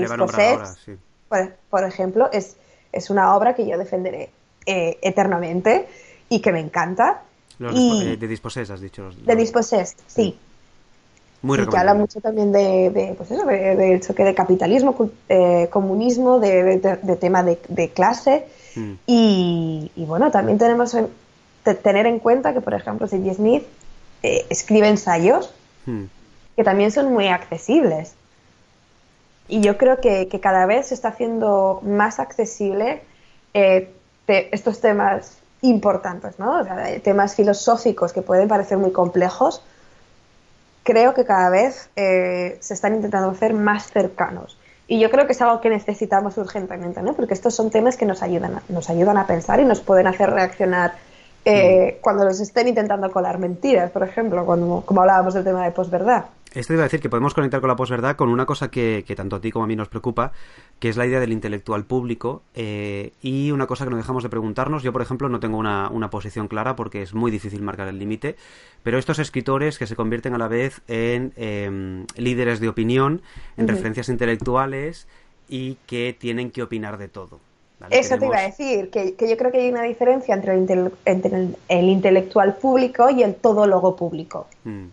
Sí 0.83 0.97
por, 1.29 1.55
por 1.69 1.83
ejemplo, 1.83 2.29
es, 2.31 2.55
es, 2.91 3.09
una 3.09 3.35
obra 3.35 3.55
que 3.55 3.67
yo 3.67 3.77
defenderé 3.77 4.29
eh, 4.65 4.97
eternamente 5.01 5.87
y 6.29 6.39
que 6.39 6.51
me 6.51 6.59
encanta. 6.59 7.23
Los 7.59 7.73
y... 7.75 8.15
de, 8.15 8.27
Dispossessed, 8.27 8.73
has 8.73 8.81
dicho. 8.81 9.03
Los, 9.03 9.25
de 9.25 9.35
Dispossessed, 9.35 9.97
sí. 10.07 10.37
Muy 11.41 11.59
y 11.59 11.67
que 11.67 11.77
habla 11.77 11.93
mucho 11.93 12.19
también 12.19 12.51
de, 12.51 12.89
de 12.89 13.13
pues 13.15 13.31
eso, 13.31 13.45
de, 13.45 13.75
de, 13.75 13.99
choque 13.99 14.23
de 14.23 14.33
capitalismo, 14.33 15.11
eh, 15.29 15.67
comunismo, 15.71 16.39
de, 16.39 16.77
de, 16.79 17.15
tema 17.15 17.43
de, 17.43 17.89
clase. 17.93 18.47
Mm. 18.75 18.93
Y, 19.05 19.91
y, 19.95 20.05
bueno, 20.05 20.31
también 20.31 20.57
tenemos 20.57 20.95
que 21.63 21.73
tener 21.75 22.07
en 22.07 22.19
cuenta 22.19 22.53
que, 22.53 22.61
por 22.61 22.73
ejemplo, 22.73 23.07
C.G. 23.07 23.35
Smith 23.35 23.63
eh, 24.23 24.45
escribe 24.49 24.87
ensayos 24.87 25.53
mm. 25.85 26.03
que 26.55 26.63
también 26.63 26.91
son 26.91 27.13
muy 27.13 27.27
accesibles. 27.27 28.15
Y 29.47 29.61
yo 29.61 29.77
creo 29.77 30.01
que, 30.01 30.27
que 30.27 30.39
cada 30.39 30.65
vez 30.65 30.87
se 30.87 30.95
está 30.95 31.09
haciendo 31.09 31.81
más 31.83 32.19
accesible 32.19 33.01
eh, 33.53 33.93
te, 34.25 34.53
estos 34.53 34.81
temas 34.81 35.37
importantes, 35.61 36.37
¿no? 36.37 36.59
O 36.59 36.63
sea, 36.63 36.99
temas 37.01 37.35
filosóficos 37.35 38.13
que 38.13 38.21
pueden 38.21 38.47
parecer 38.47 38.77
muy 38.77 38.91
complejos, 38.91 39.63
creo 40.87 41.13
que 41.13 41.25
cada 41.25 41.49
vez 41.49 41.89
eh, 41.97 42.57
se 42.61 42.73
están 42.73 42.95
intentando 42.95 43.29
hacer 43.29 43.53
más 43.53 43.91
cercanos. 43.91 44.57
Y 44.87 45.01
yo 45.01 45.11
creo 45.11 45.25
que 45.25 45.33
es 45.33 45.41
algo 45.41 45.59
que 45.59 45.69
necesitamos 45.69 46.37
urgentemente, 46.37 47.01
¿no? 47.01 47.13
Porque 47.13 47.33
estos 47.33 47.53
son 47.53 47.69
temas 47.69 47.97
que 47.97 48.05
nos 48.05 48.23
ayudan 48.23 48.55
a, 48.55 48.63
nos 48.69 48.89
ayudan 48.89 49.17
a 49.17 49.27
pensar 49.27 49.59
y 49.59 49.65
nos 49.65 49.81
pueden 49.81 50.07
hacer 50.07 50.29
reaccionar 50.29 50.93
eh, 51.43 51.97
mm. 51.97 52.01
cuando 52.01 52.23
nos 52.23 52.39
estén 52.39 52.69
intentando 52.69 53.11
colar 53.11 53.37
mentiras, 53.37 53.91
por 53.91 54.03
ejemplo, 54.03 54.45
cuando, 54.45 54.81
como 54.85 55.01
hablábamos 55.01 55.33
del 55.33 55.43
tema 55.43 55.65
de 55.65 55.71
posverdad. 55.71 56.23
Esto 56.53 56.73
iba 56.73 56.83
a 56.83 56.85
decir 56.85 57.01
que 57.01 57.09
podemos 57.09 57.33
conectar 57.33 57.59
con 57.59 57.67
la 57.67 57.75
posverdad 57.75 58.15
con 58.15 58.29
una 58.29 58.45
cosa 58.45 58.71
que, 58.71 59.03
tanto 59.15 59.35
a 59.35 59.41
ti 59.41 59.51
como 59.51 59.65
a 59.65 59.67
mí 59.67 59.75
nos 59.75 59.89
preocupa, 59.89 60.31
que 60.79 60.89
es 60.89 60.97
la 60.97 61.05
idea 61.05 61.19
del 61.19 61.31
intelectual 61.31 61.85
público 61.85 62.41
eh, 62.55 63.11
y 63.21 63.51
una 63.51 63.67
cosa 63.67 63.83
que 63.83 63.91
no 63.91 63.97
dejamos 63.97 64.23
de 64.23 64.29
preguntarnos. 64.29 64.81
Yo, 64.81 64.93
por 64.93 65.01
ejemplo, 65.01 65.29
no 65.29 65.39
tengo 65.39 65.57
una, 65.57 66.09
posición 66.09 66.47
clara 66.47 66.75
porque 66.75 67.01
es 67.01 67.13
muy 67.13 67.31
difícil 67.31 67.61
marcar 67.61 67.89
el 67.89 67.99
límite, 67.99 68.37
pero 68.81 68.97
estos 68.97 69.19
escritores 69.19 69.77
que 69.77 69.87
se 69.87 69.95
convierten 69.95 70.33
a 70.33 70.37
la 70.37 70.47
vez 70.47 70.81
en 70.87 71.33
em, 71.35 72.05
líderes 72.15 72.59
de 72.61 72.69
opinión, 72.69 73.21
en 73.57 73.67
referencias 73.67 74.07
intelectuales 74.07 75.07
y 75.49 75.75
que 75.85 76.15
tienen 76.17 76.49
que 76.51 76.63
opinar 76.63 76.97
de 76.97 77.09
todo. 77.09 77.39
Eso 77.91 78.17
te 78.17 78.25
iba 78.25 78.37
a 78.37 78.43
decir, 78.43 78.89
que, 78.89 79.15
yo 79.19 79.37
creo 79.37 79.51
que 79.51 79.59
hay 79.59 79.69
una 79.69 79.83
diferencia 79.83 80.33
entre 80.33 80.55
el, 80.55 81.89
intelectual 81.89 82.55
público 82.55 83.09
y 83.09 83.21
el 83.21 83.35
todólogo 83.35 83.95
público. 83.95 84.47
Mm. 84.63 84.85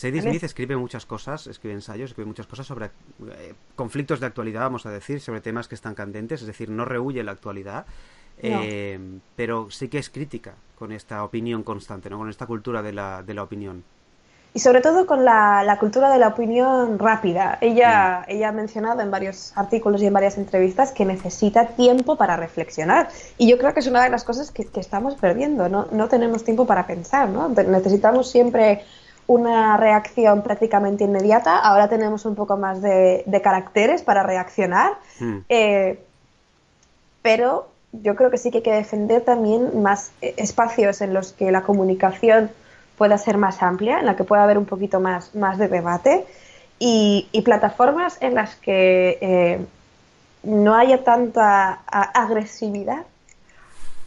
Sadie 0.00 0.22
Smith 0.22 0.42
escribe 0.44 0.78
muchas 0.78 1.04
cosas, 1.04 1.46
escribe 1.46 1.74
ensayos, 1.74 2.10
escribe 2.10 2.26
muchas 2.26 2.46
cosas 2.46 2.66
sobre 2.66 2.86
eh, 2.86 3.52
conflictos 3.76 4.18
de 4.18 4.26
actualidad, 4.26 4.62
vamos 4.62 4.86
a 4.86 4.90
decir, 4.90 5.20
sobre 5.20 5.42
temas 5.42 5.68
que 5.68 5.74
están 5.74 5.94
candentes, 5.94 6.40
es 6.40 6.46
decir, 6.46 6.70
no 6.70 6.86
rehuye 6.86 7.22
la 7.22 7.32
actualidad, 7.32 7.84
eh, 8.38 8.98
pero 9.36 9.70
sí 9.70 9.88
que 9.88 9.98
es 9.98 10.08
crítica 10.08 10.54
con 10.78 10.92
esta 10.92 11.22
opinión 11.22 11.62
constante, 11.62 12.08
¿no? 12.08 12.16
con 12.16 12.30
esta 12.30 12.46
cultura 12.46 12.80
de 12.80 12.94
la, 12.94 13.22
de 13.22 13.34
la 13.34 13.42
opinión. 13.42 13.84
Y 14.54 14.60
sobre 14.60 14.80
todo 14.80 15.04
con 15.04 15.22
la, 15.22 15.76
cultura 15.78 16.10
de 16.10 16.18
la 16.18 16.28
opinión 16.28 16.98
rápida. 16.98 17.58
Ella, 17.60 18.24
mm. 18.26 18.30
ella 18.30 18.48
ha 18.48 18.52
mencionado 18.52 19.02
en 19.02 19.10
varios 19.10 19.52
artículos 19.54 20.00
y 20.00 20.06
en 20.06 20.14
varias 20.14 20.38
entrevistas 20.38 20.92
que 20.92 21.04
necesita 21.04 21.66
tiempo 21.68 22.16
para 22.16 22.36
reflexionar. 22.36 23.10
Y 23.36 23.48
yo 23.50 23.58
creo 23.58 23.74
que 23.74 23.80
es 23.80 23.86
una 23.86 24.02
de 24.02 24.08
las 24.08 24.24
cosas 24.24 24.50
que, 24.50 24.64
que 24.64 24.80
estamos 24.80 25.14
perdiendo. 25.16 25.68
¿no? 25.68 25.88
no 25.92 26.08
tenemos 26.08 26.42
tiempo 26.42 26.66
para 26.66 26.86
pensar. 26.86 27.28
¿no? 27.28 27.50
Necesitamos 27.50 28.30
siempre 28.30 28.82
una 29.26 29.76
reacción 29.76 30.42
prácticamente 30.42 31.04
inmediata. 31.04 31.58
Ahora 31.58 31.88
tenemos 31.88 32.24
un 32.24 32.34
poco 32.34 32.56
más 32.56 32.82
de, 32.82 33.40
caracteres 33.42 34.02
para 34.02 34.22
reaccionar. 34.22 34.92
Hmm. 35.18 35.38
Eh, 35.48 35.98
pero 37.22 37.68
yo 37.92 38.16
creo 38.16 38.30
que 38.30 38.38
sí 38.38 38.50
que 38.50 38.58
hay 38.58 38.62
que 38.62 38.72
defender 38.72 39.22
también 39.22 39.82
más 39.82 40.12
eh, 40.22 40.34
espacios 40.36 41.00
en 41.00 41.14
los 41.14 41.32
que 41.32 41.52
la 41.52 41.62
comunicación 41.62 42.50
pueda 42.96 43.18
ser 43.18 43.38
más 43.38 43.62
amplia, 43.62 44.00
en 44.00 44.06
la 44.06 44.16
que 44.16 44.24
pueda 44.24 44.44
haber 44.44 44.58
un 44.58 44.66
poquito 44.66 45.00
más, 45.00 45.34
más 45.34 45.58
de 45.58 45.68
debate 45.68 46.26
y, 46.78 47.26
plataformas 47.44 48.16
en 48.20 48.34
las 48.34 48.56
que 48.56 49.18
eh, 49.20 49.66
no 50.42 50.74
haya 50.74 51.04
tanta 51.04 51.82
agresividad 51.86 53.04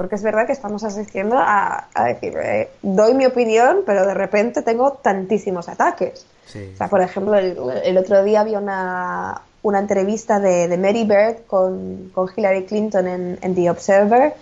porque 0.04 0.16
es 0.16 0.22
verdad 0.22 0.46
que 0.46 0.52
estamos 0.52 0.84
asistiendo 0.84 1.38
a, 1.40 1.88
decir, 2.06 2.34
eh, 2.36 2.70
doy 2.82 3.14
mi 3.14 3.26
opinión, 3.26 3.84
pero 3.86 4.06
de 4.06 4.14
repente 4.14 4.62
tengo 4.62 5.00
tantísimos 5.02 5.70
ataques. 5.70 6.26
O 6.46 6.76
sea, 6.76 6.90
por 6.90 7.00
ejemplo, 7.00 7.38
el, 7.38 7.98
otro 7.98 8.22
día 8.22 8.42
había 8.42 8.60
una, 8.60 9.44
una 9.62 9.80
entrevista 9.80 10.42
de, 10.42 10.68
de, 10.68 10.78
Mary 10.78 11.06
Bird 11.06 11.46
con, 11.48 12.12
con 12.14 12.28
Hillary 12.36 12.66
Clinton 12.66 13.08
en, 13.08 13.56
The 13.56 13.70
Observer. 13.70 14.34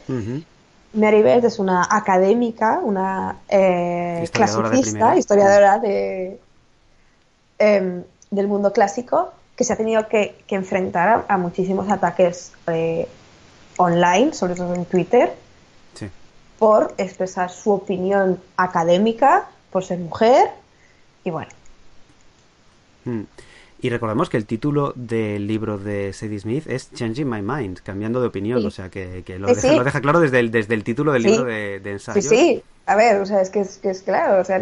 Mary 0.94 1.22
Bird 1.22 1.46
es 1.46 1.60
una 1.60 1.88
académica, 1.92 2.80
una 2.84 3.38
eh, 3.48 4.28
clasicista, 4.34 5.16
historiadora 5.16 5.78
de, 5.78 6.40
em, 7.60 8.02
del 8.32 8.48
mundo 8.48 8.74
clásico, 8.74 9.30
que 9.56 9.64
se 9.64 9.74
ha 9.74 9.78
tenido 9.78 10.08
que, 10.08 10.34
enfrentar 10.48 11.24
a, 11.28 11.38
muchísimos 11.38 11.88
ataques 11.92 12.52
eh, 12.66 13.08
online, 13.78 14.34
sobre 14.34 14.56
todo 14.56 14.74
en 14.74 14.86
Twitter, 14.86 15.32
por 16.62 16.94
expresar 17.00 17.50
su 17.50 17.72
opinión 17.72 18.40
académica, 18.56 19.50
por 19.72 19.84
ser 19.84 19.98
mujer, 19.98 20.52
y 21.24 21.32
bueno. 21.32 21.50
Hmm. 23.04 23.24
Y 23.82 23.90
recordemos 23.90 24.30
que 24.30 24.38
el 24.38 24.46
título 24.46 24.94
del 24.96 25.48
libro 25.48 25.80
de 25.80 26.14
Sadie 26.14 26.40
Smith 26.40 26.68
es 26.68 26.94
Changing 26.94 27.28
My 27.28 27.42
Mind, 27.42 27.80
cambiando 27.80 28.22
de 28.22 28.28
opinión, 28.28 28.64
o 28.64 28.70
sea 28.70 28.90
que, 28.90 29.24
lo, 29.40 29.48
deja, 29.48 30.02
claro 30.02 30.20
desde 30.20 30.40
el, 30.40 30.52
desde 30.52 30.76
el 30.76 30.84
título 30.84 31.14
del 31.14 31.24
libro 31.24 31.46
de, 31.46 31.80
de 31.80 31.92
ensayos. 31.94 32.24
Sí, 32.26 32.30
sí, 32.30 32.64
a 32.86 32.96
ver, 32.96 33.20
o 33.20 33.26
sea, 33.26 33.42
es 33.42 33.50
que 33.50 33.62
es, 33.62 33.80
que 33.80 33.90
es 33.90 34.04
claro, 34.04 34.40
o 34.40 34.46
sea, 34.46 34.62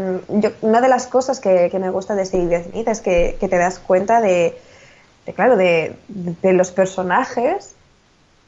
una 0.62 0.80
de 0.80 0.88
las 0.88 1.06
cosas 1.06 1.42
que, 1.42 1.70
me 1.82 1.90
gusta 1.90 2.16
de 2.16 2.26
Sadie 2.26 2.64
Smith 2.64 2.88
es 2.88 3.02
que, 3.02 3.36
te 3.42 3.58
das 3.58 3.78
cuenta 3.78 4.22
de, 4.22 4.58
claro, 5.36 5.58
de, 5.58 5.98
los 6.44 6.72
personajes 6.72 7.76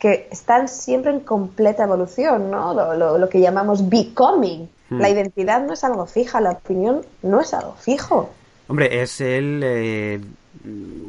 que 0.01 0.27
están 0.31 0.67
siempre 0.67 1.11
en 1.11 1.19
completa 1.19 1.83
evolución, 1.83 2.49
¿no? 2.49 2.73
Lo, 2.73 3.29
que 3.29 3.39
llamamos 3.39 3.87
becoming. 3.87 4.67
Hmm. 4.89 4.99
La 4.99 5.11
identidad 5.11 5.63
no 5.63 5.73
es 5.73 5.83
algo 5.83 6.07
fija, 6.07 6.41
la 6.41 6.53
opinión 6.53 7.05
no 7.21 7.39
es 7.39 7.53
algo 7.53 7.75
fijo. 7.75 8.31
Hombre, 8.67 9.03
es 9.03 9.21
el, 9.21 9.61
eh, 9.63 10.19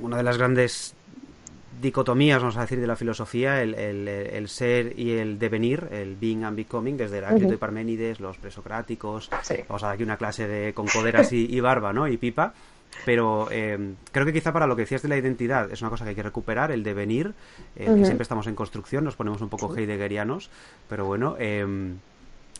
una 0.03 0.19
de 0.19 0.23
las 0.23 0.37
grandes 0.37 0.95
dicotomías, 1.81 2.43
vamos 2.43 2.59
a 2.59 2.61
decir, 2.61 2.81
de 2.81 2.87
la 2.87 2.95
filosofía, 2.95 3.63
el, 3.63 4.49
ser 4.49 4.99
y 4.99 5.13
el 5.13 5.39
devenir, 5.39 5.89
el 5.91 6.15
being 6.15 6.45
and 6.45 6.55
becoming, 6.55 6.99
desde 6.99 7.17
Heráclito 7.17 7.55
y 7.55 7.57
Parménides, 7.57 8.21
los 8.21 8.37
presocráticos, 8.37 9.31
vamos 9.69 9.83
a 9.83 9.87
dar 9.87 9.95
aquí 9.95 10.03
una 10.03 10.19
clase 10.19 10.47
de 10.47 10.75
con 10.75 10.87
coderas 10.87 11.33
y, 11.33 11.47
y 11.47 11.61
barba, 11.61 11.95
¿no? 11.95 12.07
Y 12.07 12.19
pipa, 12.19 12.53
pero 13.05 13.49
eh, 13.51 13.95
creo 14.11 14.27
que 14.27 14.33
quizá 14.33 14.53
para 14.53 14.67
lo 14.67 14.77
que 14.77 14.83
decías 14.83 15.03
de 15.03 15.09
la 15.09 15.17
identidad 15.17 15.71
es 15.73 15.81
una 15.81 15.91
cosa 15.91 16.05
que 16.05 16.11
hay 16.11 16.17
que 16.17 16.23
recuperar, 16.23 16.71
el 16.71 16.83
devenir, 16.83 17.35
eh, 17.77 17.87
que 17.87 18.05
siempre 18.05 18.23
estamos 18.23 18.47
en 18.47 18.55
construcción, 18.55 19.05
nos 19.05 19.17
ponemos 19.17 19.41
un 19.41 19.49
poco 19.49 19.77
heideggerianos, 19.77 20.51
pero 20.89 21.05
bueno, 21.05 21.37
eh, 21.39 21.95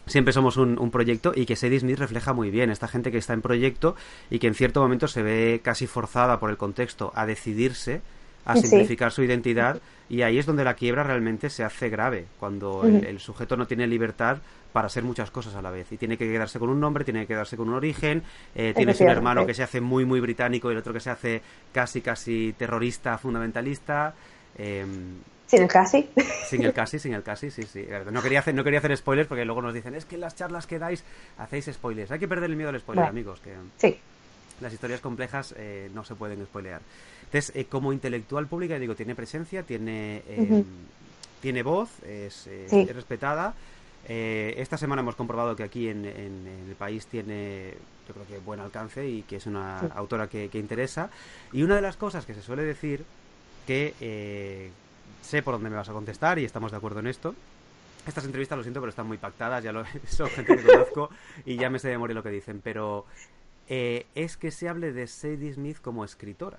siempre 0.07 0.33
somos 0.33 0.57
un, 0.57 0.91
proyecto 0.91 1.33
y 1.35 1.47
que 1.47 1.57
Sadie 1.57 1.81
Smith 1.81 1.99
refleja 1.99 2.33
muy 2.33 2.51
bien 2.51 2.71
esta 2.71 2.89
gente 2.89 3.11
que 3.11 3.19
está 3.19 3.35
en 3.35 3.43
proyecto 3.43 3.95
y 4.31 4.39
que 4.39 4.49
en 4.49 4.55
cierto 4.55 4.81
momento 4.81 5.09
se 5.09 5.23
ve 5.23 5.61
casi 5.63 5.87
forzada 5.87 6.41
por 6.41 6.51
el 6.51 6.57
contexto 6.57 7.13
a 7.15 7.27
decidirse, 7.27 8.03
a 8.45 8.57
simplificar 8.57 9.13
su 9.13 9.23
identidad 9.23 9.81
y 10.13 10.21
ahí 10.21 10.39
es 10.39 10.45
donde 10.45 10.63
la 10.63 10.75
quiebra 10.75 11.05
realmente 11.05 11.49
se 11.49 11.65
hace 11.65 11.89
grave, 11.89 12.27
cuando 12.39 12.85
el, 12.85 13.19
sujeto 13.19 13.57
no 13.57 13.67
tiene 13.67 13.87
libertad 13.87 14.43
para 14.71 14.91
ser 14.91 15.05
muchas 15.05 15.31
cosas 15.31 15.55
a 15.55 15.63
la 15.63 15.71
vez. 15.71 15.91
Y 15.91 15.97
tiene 15.97 16.19
que 16.19 16.31
quedarse 16.31 16.59
con 16.59 16.69
un 16.69 16.79
nombre, 16.79 17.03
tiene 17.03 17.21
que 17.21 17.29
quedarse 17.29 17.57
con 17.57 17.71
un 17.71 17.75
origen, 17.77 18.23
eh, 18.55 18.75
tienes 18.77 19.01
un 19.01 19.09
hermano 19.09 19.47
que 19.47 19.55
se 19.55 19.63
hace 19.63 19.81
muy, 19.81 20.05
muy 20.05 20.21
británico 20.21 20.69
y 20.69 20.73
el 20.73 20.81
otro 20.81 20.93
que 20.93 21.01
se 21.01 21.09
hace 21.09 21.41
casi, 21.73 22.03
casi 22.03 22.55
terrorista, 22.59 23.17
fundamentalista. 23.17 24.13
Em, 24.59 25.17
sin 25.47 25.63
el 25.63 25.69
casi. 25.69 26.07
Sin 26.47 26.63
el 26.63 26.75
casi, 26.75 26.99
sin 26.99 27.15
el 27.15 27.23
casi, 27.23 27.51
sí, 27.51 27.63
sí. 27.63 27.89
No 28.11 28.21
quería 28.21 28.41
hacer, 28.41 28.55
no 28.55 28.65
quería 28.65 28.81
hacer 28.81 28.95
spoilers 28.95 29.27
porque 29.27 29.47
luego 29.47 29.63
nos 29.63 29.73
dicen, 29.73 29.95
es 29.95 30.05
que 30.05 30.17
en 30.17 30.21
las 30.21 30.37
charlas 30.37 30.67
que 30.67 30.79
dais 30.79 31.05
hacéis 31.39 31.71
spoilers. 31.73 32.11
Hay 32.11 32.19
que 32.19 32.29
perder 32.29 32.51
el 32.51 32.57
miedo 32.57 32.69
al 32.69 32.79
spoiler, 32.79 33.07
amigos. 33.07 33.41
Que 33.41 33.55
sí. 33.79 33.99
Las 34.61 34.73
historias 34.73 35.01
complejas 35.01 35.55
eh, 35.57 35.91
no 35.95 36.05
se 36.05 36.15
pueden 36.15 36.45
spoilear. 36.45 36.83
Entonces, 37.25 37.53
eh, 37.55 37.65
como 37.65 37.93
intelectual 37.93 38.47
pública, 38.47 38.79
digo, 38.79 38.95
tiene 38.95 39.15
presencia, 39.15 39.63
tiene, 39.63 40.23
em, 40.29 40.65
tiene 41.41 41.63
voz, 41.63 41.91
es, 42.05 42.47
es 42.47 42.95
respetada 42.95 43.55
eh, 44.09 44.55
esta 44.57 44.77
semana 44.77 45.03
hemos 45.03 45.15
comprobado 45.15 45.55
que 45.55 45.63
aquí 45.63 45.89
en, 45.89 46.05
el 46.05 46.75
país 46.77 47.07
tiene, 47.07 47.75
yo 48.09 48.15
creo 48.15 48.27
que 48.27 48.39
buen 48.39 48.61
alcance 48.61 49.07
y 49.07 49.23
que 49.23 49.37
es 49.37 49.47
una 49.47 49.79
autora 49.95 50.29
que, 50.29 50.51
interesa. 50.55 51.11
Y 51.53 51.63
una 51.63 51.77
de 51.77 51.83
las 51.83 51.97
cosas 51.97 52.27
que 52.27 52.35
se 52.35 52.43
suele 52.43 52.65
decir, 52.65 53.05
que 53.67 53.95
eh, 54.01 54.71
sé 55.21 55.43
por 55.43 55.55
dónde 55.55 55.71
me 55.71 55.77
vas 55.77 55.89
a 55.89 55.93
contestar 55.93 56.39
y 56.39 56.45
estamos 56.45 56.73
de 56.73 56.77
acuerdo 56.77 57.01
en 57.01 57.07
esto. 57.07 57.35
Estas 58.07 58.25
entrevistas, 58.25 58.59
lo 58.59 58.65
siento, 58.65 58.81
pero 58.81 58.91
están 58.91 59.07
muy 59.07 59.19
pactadas, 59.19 59.63
ya 59.63 59.71
lo, 59.71 59.85
son 60.09 60.29
gente 60.31 60.57
que 60.57 60.65
conozco 60.65 61.11
y 61.45 61.57
ya 61.57 61.71
me 61.71 61.79
sé 61.79 61.89
de 61.89 61.99
morir 61.99 62.17
lo 62.17 62.23
que 62.23 62.31
dicen, 62.31 62.61
pero 62.63 63.07
eh, 63.75 64.05
es 64.15 64.37
que 64.37 64.51
se 64.51 64.69
hable 64.69 64.93
de 64.93 65.07
Sadie 65.07 65.55
Smith 65.55 65.79
como 65.81 66.05
escritora 66.05 66.59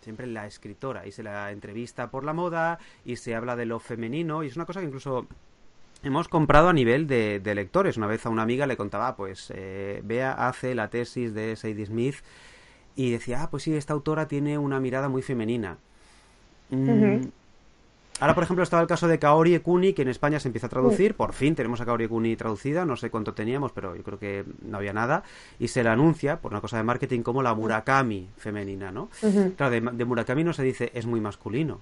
siempre 0.00 0.28
la 0.28 0.46
escritora 0.46 1.06
y 1.08 1.12
se 1.12 1.24
la 1.24 1.50
entrevista 1.50 2.10
por 2.10 2.22
la 2.24 2.32
moda 2.32 2.78
y 3.04 3.16
se 3.16 3.34
habla 3.34 3.56
de 3.56 3.66
lo 3.66 3.80
femenino 3.80 4.44
y 4.44 4.48
es 4.48 4.56
una 4.56 4.64
cosa 4.64 4.80
que 4.80 4.86
incluso 4.86 5.26
hemos 6.04 6.28
comprado 6.28 6.68
a 6.68 6.72
nivel 6.72 7.06
de, 7.06 7.40
lectores. 7.54 7.96
Una 7.96 8.06
vez 8.06 8.26
a 8.26 8.28
una 8.28 8.42
amiga 8.42 8.66
le 8.66 8.76
contaba, 8.76 9.16
pues, 9.16 9.52
eh, 9.54 10.00
Bea 10.04 10.32
hace 10.32 10.74
la 10.74 10.88
tesis 10.88 11.34
de 11.34 11.56
Sadie 11.56 11.86
Smith 11.86 12.16
y 12.96 13.10
decía, 13.10 13.42
ah, 13.42 13.50
pues 13.50 13.62
sí, 13.62 13.74
esta 13.74 13.92
autora 13.92 14.28
tiene 14.28 14.58
una 14.58 14.80
mirada 14.80 15.08
muy 15.08 15.22
femenina. 15.22 15.78
Mm, 16.70 17.26
ahora, 18.22 18.34
por 18.34 18.44
ejemplo, 18.44 18.62
estaba 18.62 18.82
el 18.82 18.88
caso 18.88 19.08
de 19.08 19.18
Kaori 19.18 19.54
Ekuni, 19.54 19.92
que 19.92 20.02
en 20.02 20.08
España 20.08 20.40
se 20.40 20.48
empieza 20.48 20.68
a 20.68 20.70
traducir. 20.70 21.14
Por 21.14 21.32
fin 21.32 21.54
tenemos 21.54 21.80
a 21.80 21.84
Kaori 21.84 22.04
Ekuni 22.04 22.36
traducida. 22.36 22.84
No 22.84 22.96
sé 22.96 23.10
cuánto 23.10 23.34
teníamos, 23.34 23.72
pero 23.72 23.96
yo 23.96 24.02
creo 24.02 24.18
que 24.18 24.44
no 24.62 24.78
había 24.78 24.92
nada. 24.92 25.22
Y 25.58 25.68
se 25.68 25.82
la 25.82 25.92
anuncia, 25.92 26.40
por 26.40 26.52
una 26.52 26.60
cosa 26.60 26.76
de 26.76 26.84
marketing, 26.84 27.22
como 27.22 27.42
la 27.42 27.54
Murakami 27.54 28.28
femenina, 28.36 28.90
¿no? 28.90 29.08
Claro, 29.56 29.70
de 29.70 30.04
Murakami 30.04 30.44
no 30.44 30.52
se 30.52 30.62
dice 30.62 30.90
es 30.94 31.06
muy 31.06 31.20
masculino. 31.20 31.80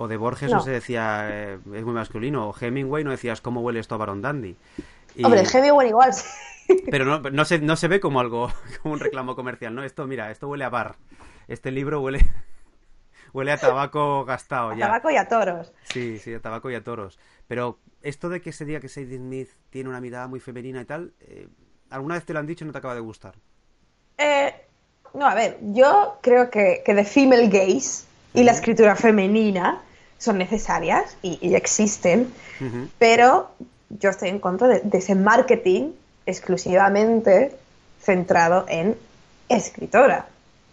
O 0.00 0.08
de 0.08 0.16
Borges 0.16 0.50
no, 0.50 0.60
se 0.60 0.70
decía, 0.70 1.28
eh, 1.30 1.58
es 1.74 1.84
muy 1.84 1.92
masculino. 1.92 2.48
O 2.48 2.54
Hemingway 2.58 3.04
no 3.04 3.10
decías, 3.10 3.42
¿cómo 3.42 3.60
huele 3.60 3.80
esto 3.80 3.96
a 3.96 3.98
Baron 3.98 4.22
Dandy? 4.22 4.56
Hombre, 5.22 5.42
Hemingway 5.52 5.88
igual. 5.88 6.12
Pero 6.90 7.04
no, 7.04 7.18
no, 7.18 7.44
se, 7.44 7.58
no 7.58 7.76
se 7.76 7.86
ve 7.86 8.00
como 8.00 8.18
algo, 8.18 8.50
como 8.82 8.94
un 8.94 9.00
reclamo 9.00 9.36
comercial, 9.36 9.74
¿no? 9.74 9.82
Esto, 9.82 10.06
mira, 10.06 10.30
esto 10.30 10.48
huele 10.48 10.64
a 10.64 10.70
bar. 10.70 10.96
Este 11.48 11.70
libro 11.70 12.00
huele, 12.00 12.24
huele 13.32 13.52
a 13.52 13.58
tabaco 13.58 14.24
gastado. 14.24 14.70
A 14.70 14.76
tabaco 14.76 15.10
y 15.10 15.16
a 15.16 15.28
toros. 15.28 15.72
Sí, 15.84 16.18
sí, 16.18 16.34
a 16.34 16.40
tabaco 16.40 16.70
y 16.70 16.74
a 16.74 16.84
toros. 16.84 17.18
Pero 17.46 17.78
esto 18.02 18.28
de 18.28 18.40
que 18.40 18.52
se 18.52 18.64
diga 18.64 18.80
que 18.80 18.88
Sadie 18.88 19.18
Smith 19.18 19.50
tiene 19.70 19.88
una 19.88 20.00
mirada 20.00 20.28
muy 20.28 20.40
femenina 20.40 20.80
y 20.80 20.84
tal, 20.84 21.12
eh, 21.20 21.48
¿alguna 21.90 22.14
vez 22.14 22.24
te 22.24 22.32
lo 22.32 22.38
han 22.38 22.46
dicho 22.46 22.64
y 22.64 22.66
no 22.66 22.72
te 22.72 22.78
acaba 22.78 22.94
de 22.94 23.00
gustar? 23.00 23.34
Eh, 24.18 24.54
No, 25.14 25.26
a 25.26 25.34
ver, 25.34 25.58
yo 25.60 26.18
creo 26.20 26.50
que, 26.50 26.82
que 26.84 26.94
The 26.94 27.04
Female 27.04 27.48
Gaze 27.48 28.04
y 28.34 28.44
la 28.44 28.52
escritura 28.52 28.94
femenina 28.94 29.82
son 30.20 30.36
necesarias 30.36 31.16
y, 31.22 31.54
existen, 31.54 32.30
pero 32.98 33.50
yo 33.88 34.10
estoy 34.10 34.28
en 34.28 34.38
contra 34.38 34.68
de, 34.68 34.82
ese 34.92 35.14
marketing 35.14 35.92
exclusivamente 36.26 37.56
centrado 38.02 38.66
en 38.68 38.96
escritora. 39.48 40.26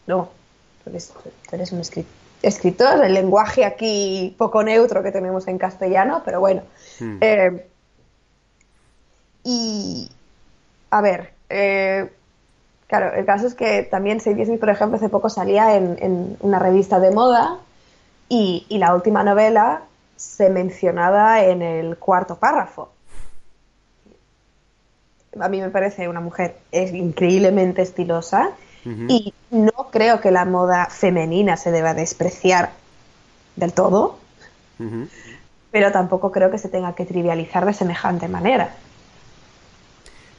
No, 0.05 0.29
tú 0.83 0.89
eres, 0.89 1.71
un 1.71 1.79
escritor, 1.79 2.11
el 2.41 3.13
lenguaje 3.13 3.65
aquí 3.65 4.35
poco 4.37 4.63
neutro 4.63 5.03
que 5.03 5.11
tenemos 5.11 5.47
en 5.47 5.57
castellano, 5.57 6.21
pero 6.23 6.39
bueno. 6.39 6.61
Hmm. 6.99 7.17
Eh, 7.21 7.67
y, 9.43 10.09
a 10.89 11.01
ver, 11.01 11.33
eh, 11.49 12.09
claro, 12.87 13.13
el 13.13 13.25
caso 13.25 13.47
es 13.47 13.55
que 13.55 13.83
también 13.83 14.19
Sadie 14.19 14.57
por 14.57 14.69
ejemplo, 14.69 14.97
hace 14.97 15.09
poco 15.09 15.29
salía 15.29 15.75
en, 15.75 16.37
una 16.41 16.59
revista 16.59 16.99
de 16.99 17.11
moda 17.11 17.59
y, 18.29 18.65
la 18.69 18.93
última 18.93 19.23
novela 19.23 19.83
se 20.15 20.49
mencionaba 20.49 21.43
en 21.43 21.61
el 21.61 21.97
cuarto 21.97 22.37
párrafo. 22.37 22.89
A 25.39 25.49
mí 25.49 25.61
me 25.61 25.69
parece 25.69 26.09
una 26.09 26.19
mujer 26.19 26.57
es 26.71 26.91
increíblemente 26.93 27.83
estilosa 27.83 28.51
y 29.09 29.33
no 29.51 29.89
creo 29.91 30.21
que 30.21 30.31
la 30.31 30.45
moda 30.45 30.87
femenina 30.89 31.57
se 31.57 31.71
deba 31.71 31.93
despreciar 31.93 32.71
del 33.55 33.73
todo, 33.73 34.17
pero 35.71 35.91
tampoco 35.91 36.31
creo 36.31 36.51
que 36.51 36.57
se 36.57 36.69
tenga 36.69 36.93
que 36.93 37.05
trivializar 37.05 37.65
de 37.65 37.73
semejante 37.73 38.27
manera 38.27 38.71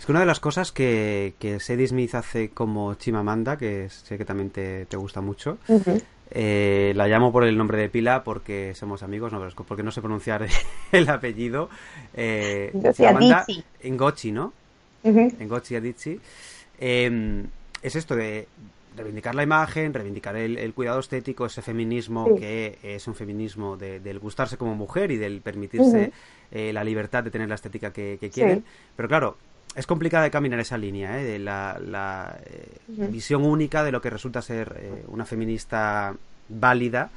una 0.08 0.20
de 0.20 0.26
las 0.26 0.40
cosas 0.40 0.72
que, 0.72 1.34
que 1.38 1.60
Sadie 1.60 1.86
Smith 1.86 2.14
hace 2.14 2.50
como 2.50 2.94
Chimamanda, 2.94 3.58
que 3.58 3.88
sé 3.90 4.16
que 4.16 4.24
también 4.24 4.50
te, 4.50 4.86
gusta 4.96 5.20
mucho, 5.20 5.58
eh, 6.30 6.92
la 6.96 7.08
llamo 7.08 7.30
por 7.30 7.44
el 7.44 7.56
nombre 7.56 7.78
de 7.78 7.88
pila 7.88 8.24
porque 8.24 8.74
somos 8.74 9.02
amigos, 9.02 9.32
no, 9.32 9.38
pero 9.38 9.52
porque 9.66 9.82
no 9.82 9.90
sé 9.90 10.00
pronunciar 10.00 10.46
el 10.92 11.08
apellido. 11.08 11.68
Eh, 12.14 12.72
Chimamanda 12.94 13.44
Ngochi, 13.84 14.32
¿no? 14.32 14.52
Ngochi 15.04 15.76
Adichie. 15.76 16.20
Em, 16.80 17.46
es 17.82 17.96
esto 17.96 18.16
de 18.16 18.48
reivindicar 18.96 19.34
la 19.34 19.42
imagen, 19.42 19.94
reivindicar 19.94 20.36
el, 20.36 20.74
cuidado 20.74 20.98
estético, 20.98 21.46
ese 21.46 21.62
feminismo 21.62 22.36
que 22.36 22.78
es 22.82 23.06
un 23.06 23.14
feminismo 23.14 23.76
del 23.76 24.18
gustarse 24.18 24.56
como 24.56 24.74
mujer 24.74 25.10
y 25.10 25.16
del 25.16 25.40
permitirse 25.40 26.12
eh, 26.50 26.72
la 26.72 26.82
libertad 26.84 27.24
de 27.24 27.30
tener 27.30 27.48
la 27.48 27.54
estética 27.54 27.92
que, 27.92 28.18
que 28.20 28.30
quieren. 28.30 28.64
Pero 28.96 29.08
claro, 29.08 29.36
es 29.74 29.86
complicada 29.86 30.24
de 30.24 30.30
caminar 30.30 30.58
esa 30.60 30.76
línea, 30.76 31.20
¿eh? 31.22 31.38
la, 31.38 31.78
la 31.80 32.36
eh, 32.44 32.78
visión 32.88 33.44
única 33.44 33.84
de 33.84 33.92
lo 33.92 34.00
que 34.00 34.10
resulta 34.10 34.42
ser 34.42 34.76
eh, 34.80 35.04
una 35.08 35.24
feminista 35.24 36.14
válida. 36.48 37.10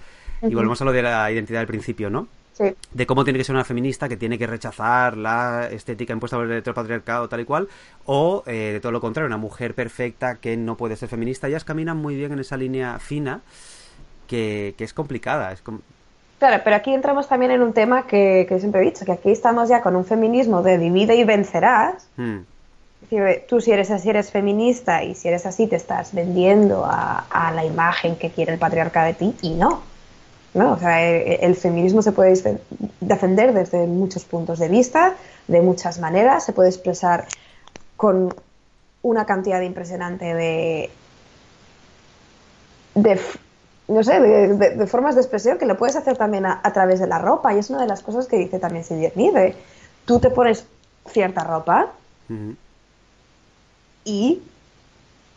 Y 0.43 0.53
volvemos 0.53 0.81
a 0.81 0.85
lo 0.85 0.91
de 0.91 1.03
la 1.03 1.31
identidad 1.31 1.59
del 1.59 1.67
principio, 1.67 2.09
¿no? 2.09 2.27
Sí. 2.61 2.75
De 2.91 3.07
cómo 3.07 3.23
tiene 3.23 3.39
que 3.39 3.45
ser 3.45 3.55
una 3.55 3.63
feminista 3.63 4.07
que 4.07 4.17
tiene 4.17 4.37
que 4.37 4.45
rechazar 4.45 5.17
la 5.17 5.67
estética 5.71 6.13
impuesta 6.13 6.37
por 6.37 6.45
el 6.45 6.57
heteropatriarcado 6.59 7.27
tal 7.27 7.39
y 7.39 7.45
cual, 7.45 7.67
o 8.05 8.43
de 8.45 8.79
todo 8.81 8.91
lo 8.91 9.01
contrario, 9.01 9.27
una 9.27 9.37
mujer 9.37 9.73
perfecta 9.73 10.35
que 10.35 10.57
no 10.57 10.77
puede 10.77 10.95
ser 10.95 11.09
feminista. 11.09 11.47
Ellas 11.47 11.63
caminan 11.63 11.97
muy 11.97 12.15
bien 12.15 12.31
en 12.33 12.39
esa 12.39 12.57
línea 12.57 12.99
fina 12.99 13.41
que, 14.27 14.75
es 14.77 14.93
complicada. 14.93 15.51
Es 15.51 15.61
Claro, 16.41 16.61
pero 16.63 16.75
aquí 16.75 16.91
entramos 16.91 17.27
también 17.27 17.51
en 17.51 17.61
un 17.61 17.71
tema 17.71 18.07
que, 18.07 18.47
siempre 18.59 18.81
he 18.81 18.85
dicho, 18.85 19.05
que 19.05 19.11
aquí 19.11 19.29
estamos 19.29 19.69
ya 19.69 19.81
con 19.81 19.95
un 19.95 20.05
feminismo 20.05 20.63
de 20.63 20.77
divide 20.79 21.15
y 21.15 21.23
vencerás. 21.23 22.07
Hmm. 22.17 22.39
tú 23.47 23.61
si 23.61 23.71
eres 23.71 23.91
así 23.91 24.09
eres 24.09 24.31
feminista 24.31 25.03
y 25.03 25.13
si 25.13 25.27
eres 25.27 25.45
así 25.45 25.67
te 25.67 25.75
estás 25.75 26.13
vendiendo 26.15 26.83
a, 26.83 27.51
la 27.53 27.63
imagen 27.63 28.15
que 28.15 28.31
quiere 28.31 28.53
el 28.53 28.59
patriarca 28.59 29.03
de 29.03 29.13
ti 29.13 29.35
y 29.41 29.51
no. 29.51 29.83
¿No? 30.53 30.73
O 30.73 30.77
sea, 30.77 31.01
el, 31.01 31.39
el, 31.41 31.55
feminismo 31.55 32.01
se 32.01 32.11
puede 32.11 32.59
defender 32.99 33.53
desde 33.53 33.87
muchos 33.87 34.25
puntos 34.25 34.59
de 34.59 34.67
vista, 34.67 35.15
de 35.47 35.61
muchas 35.61 35.99
maneras, 35.99 36.45
se 36.45 36.53
puede 36.53 36.69
expresar 36.69 37.27
con 37.97 38.33
una 39.01 39.25
cantidad 39.25 39.61
impresionante 39.61 40.33
de, 40.33 40.89
de 42.95 43.19
no 43.91 44.03
sé, 44.03 44.19
de, 44.19 44.87
formas 44.87 45.15
de 45.15 45.21
expresión 45.21 45.57
que 45.57 45.65
lo 45.65 45.77
puedes 45.77 45.95
hacer 45.95 46.17
también 46.17 46.45
a, 46.45 46.61
través 46.73 46.99
de 46.99 47.07
la 47.07 47.19
ropa. 47.19 47.53
Y 47.53 47.59
es 47.59 47.69
una 47.69 47.81
de 47.81 47.87
las 47.87 48.01
cosas 48.01 48.27
que 48.27 48.37
dice 48.37 48.57
también 48.57 48.85
Silvia 48.85 49.11
Nive. 49.15 49.55
Tú 50.05 50.19
te 50.19 50.29
pones 50.29 50.65
cierta 51.09 51.43
ropa 51.43 51.91
y 54.05 54.41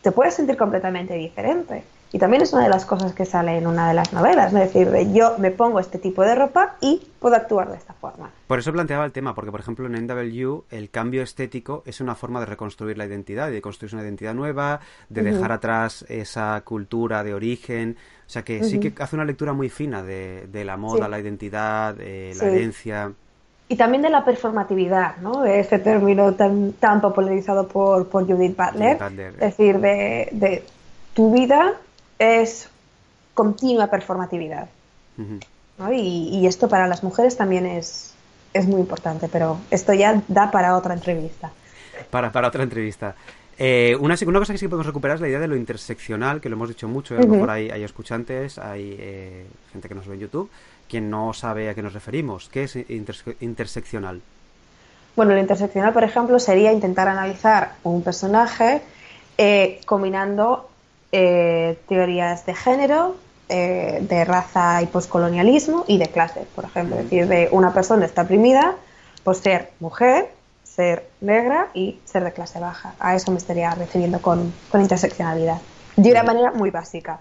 te 0.01 0.11
puedes 0.11 0.35
sentir 0.35 0.55
completamente 0.55 1.15
diferente. 1.15 1.83
Y 2.15 2.17
también 2.17 2.43
es 2.43 2.53
una 2.53 2.63
de 2.63 2.69
las 2.69 2.85
cosas 2.85 3.11
que 3.11 3.25
sale 3.25 3.57
en 3.57 3.67
una 3.67 3.89
de 3.89 3.93
las 3.93 4.13
novelas, 4.13 4.53
¿no? 4.53 4.59
es 4.59 4.73
decir, 4.73 4.89
yo 5.11 5.37
me 5.37 5.51
pongo 5.51 5.81
este 5.81 5.99
tipo 5.99 6.21
de 6.21 6.33
ropa 6.33 6.77
y 6.79 7.05
puedo 7.19 7.35
actuar 7.35 7.69
de 7.69 7.75
esta 7.75 7.93
forma. 7.93 8.29
Por 8.47 8.57
eso 8.57 8.71
planteaba 8.71 9.03
el 9.03 9.11
tema, 9.11 9.35
porque 9.35 9.51
por 9.51 9.59
ejemplo 9.59 9.85
en 9.85 10.07
NW 10.07 10.61
el 10.69 10.89
cambio 10.91 11.21
estético 11.21 11.83
es 11.85 11.99
una 11.99 12.15
forma 12.15 12.39
de 12.39 12.45
reconstruir 12.45 12.97
la 12.97 13.05
identidad, 13.05 13.51
de 13.51 13.61
construir 13.61 13.95
una 13.95 14.03
identidad 14.03 14.33
nueva, 14.33 14.79
de 15.09 15.23
dejar 15.23 15.51
atrás 15.51 16.05
esa 16.07 16.61
cultura 16.63 17.21
de 17.21 17.33
origen, 17.33 17.97
o 18.25 18.29
sea 18.29 18.43
que 18.43 18.63
sí 18.63 18.79
que 18.79 18.93
hace 19.03 19.17
una 19.17 19.25
lectura 19.25 19.51
muy 19.51 19.67
fina 19.67 20.01
de, 20.01 20.63
la 20.63 20.77
moda, 20.77 21.09
la 21.09 21.19
identidad, 21.19 21.97
eh, 21.99 22.33
la 22.39 22.45
herencia. 22.45 23.11
Y 23.67 23.75
también 23.75 24.01
de 24.01 24.09
la 24.09 24.23
performatividad, 24.23 25.17
¿no? 25.17 25.43
Este 25.43 25.79
término 25.79 26.33
tan, 26.35 26.71
tan 26.79 27.01
popularizado 27.01 27.67
por, 27.67 28.07
por 28.07 28.25
Judith 28.25 28.55
Butler. 28.55 28.99
Es 29.33 29.57
decir, 29.57 29.79
de, 29.81 30.29
de 30.31 30.63
tu 31.13 31.33
vida 31.33 31.73
es 32.19 32.69
continua 33.33 33.87
performatividad. 33.87 34.67
y, 35.91 36.45
esto 36.47 36.69
para 36.69 36.87
las 36.87 37.03
mujeres 37.03 37.37
también 37.37 37.65
es, 37.65 38.13
es 38.53 38.65
muy 38.65 38.79
importante, 38.79 39.27
pero 39.27 39.57
esto 39.71 39.93
ya 39.93 40.21
da 40.27 40.51
para 40.51 40.77
otra 40.77 40.93
entrevista. 40.93 41.51
Para, 42.09 42.31
para 42.31 42.47
otra 42.47 42.63
entrevista. 42.63 43.15
Eh, 43.57 43.95
una, 43.99 44.15
una, 44.25 44.39
cosa 44.39 44.53
que 44.53 44.59
sí 44.59 44.67
podemos 44.67 44.85
recuperar 44.85 45.15
es 45.15 45.21
la 45.21 45.29
idea 45.29 45.39
de 45.39 45.47
lo 45.47 45.55
interseccional, 45.55 46.41
que 46.41 46.49
lo 46.49 46.55
hemos 46.55 46.67
dicho 46.67 46.87
mucho, 46.87 47.15
a 47.15 47.21
lo 47.21 47.27
mejor 47.27 47.49
hay, 47.49 47.83
escuchantes, 47.83 48.57
hay 48.57 48.97
eh, 48.99 49.45
gente 49.71 49.87
que 49.87 49.95
nos 49.95 50.07
ve 50.07 50.15
en 50.15 50.21
YouTube, 50.21 50.49
quien 50.89 51.09
no 51.09 51.33
sabe 51.33 51.69
a 51.69 51.73
qué 51.73 51.81
nos 51.81 51.93
referimos. 51.93 52.49
¿Qué 52.49 52.63
es 52.63 52.77
interseccional? 53.39 54.21
Bueno, 55.15 55.33
lo 55.33 55.39
interseccional, 55.39 55.93
por 55.93 56.03
ejemplo, 56.03 56.37
sería 56.39 56.73
intentar 56.73 57.07
analizar 57.07 57.75
un 57.83 58.03
personaje 58.03 58.81
eh, 59.37 59.79
combinando 59.85 60.69
eh, 61.11 61.77
teorías 61.87 62.45
de 62.45 62.55
género, 62.55 63.15
eh, 63.49 63.99
de 64.01 64.25
raza 64.25 64.81
y 64.81 64.87
poscolonialismo 64.87 65.85
y 65.87 65.97
de 65.97 66.07
clase, 66.07 66.45
por 66.55 66.65
ejemplo. 66.65 66.97
Es 66.97 67.03
decir, 67.03 67.27
de 67.27 67.49
una 67.51 67.73
persona 67.73 68.05
está 68.05 68.23
oprimida 68.23 68.75
por 69.23 69.35
ser 69.35 69.71
mujer, 69.79 70.29
ser 70.63 71.07
negra 71.21 71.67
y 71.73 71.99
ser 72.05 72.23
de 72.23 72.33
clase 72.33 72.59
baja. 72.59 72.95
A 72.99 73.15
eso 73.15 73.31
me 73.31 73.37
estaría 73.37 73.73
refiriendo 73.75 74.21
con, 74.21 74.53
con 74.69 74.81
interseccionalidad. 74.81 75.61
De 75.95 76.11
una 76.11 76.23
manera 76.23 76.51
muy 76.51 76.71
básica. 76.71 77.19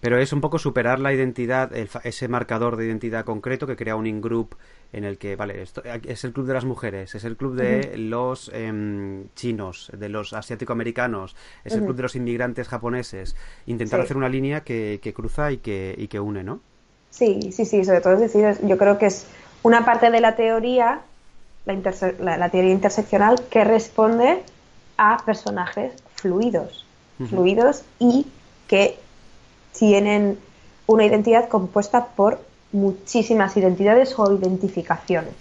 Pero 0.00 0.18
es 0.18 0.32
un 0.32 0.40
poco 0.40 0.58
superar 0.58 0.98
la 0.98 1.12
identidad, 1.12 1.70
ese 1.74 2.28
marcador 2.28 2.76
de 2.76 2.86
identidad 2.86 3.24
concreto 3.24 3.66
que 3.66 3.76
crea 3.76 3.96
un 3.96 4.06
in-group 4.06 4.56
en 4.92 5.04
el 5.04 5.18
que, 5.18 5.36
vale, 5.36 5.62
esto 5.62 5.82
es 5.84 6.24
el 6.24 6.32
club 6.32 6.46
de 6.46 6.54
las 6.54 6.64
mujeres, 6.64 7.14
es 7.14 7.24
el 7.24 7.36
club 7.36 7.54
de 7.54 7.96
los 7.96 8.50
em, 8.52 9.28
chinos, 9.34 9.90
de 9.96 10.08
los 10.08 10.32
asiático-americanos, 10.32 11.36
es 11.64 11.74
el 11.74 11.84
club 11.84 11.96
de 11.96 12.02
los 12.02 12.16
inmigrantes 12.16 12.68
japoneses. 12.68 13.36
Intentar 13.66 14.00
hacer 14.00 14.16
una 14.16 14.28
línea 14.28 14.62
que, 14.62 15.12
cruza 15.14 15.52
y 15.52 15.58
que, 15.58 15.94
y 15.96 16.08
que 16.08 16.18
une, 16.18 16.42
¿no? 16.42 16.60
Sí, 17.10 17.52
sí, 17.52 17.64
sí, 17.64 17.84
sobre 17.84 18.00
todo 18.00 18.14
es 18.14 18.20
decir, 18.20 18.56
yo 18.66 18.78
creo 18.78 18.98
que 18.98 19.06
es 19.06 19.26
una 19.62 19.84
parte 19.84 20.10
de 20.10 20.20
la 20.20 20.36
teoría, 20.36 21.00
la, 21.66 22.36
la, 22.36 22.48
teoría 22.48 22.72
interseccional, 22.72 23.36
que 23.50 23.64
responde 23.64 24.42
a 24.96 25.18
personajes 25.24 25.92
fluidos, 26.14 26.86
fluidos 27.28 27.84
y 27.98 28.26
que 28.66 28.98
tienen 29.72 30.38
una 30.86 31.04
identidad 31.04 31.48
compuesta 31.48 32.06
por 32.08 32.40
muchísimas 32.72 33.56
identidades 33.56 34.18
o 34.18 34.32
identificaciones. 34.32 35.34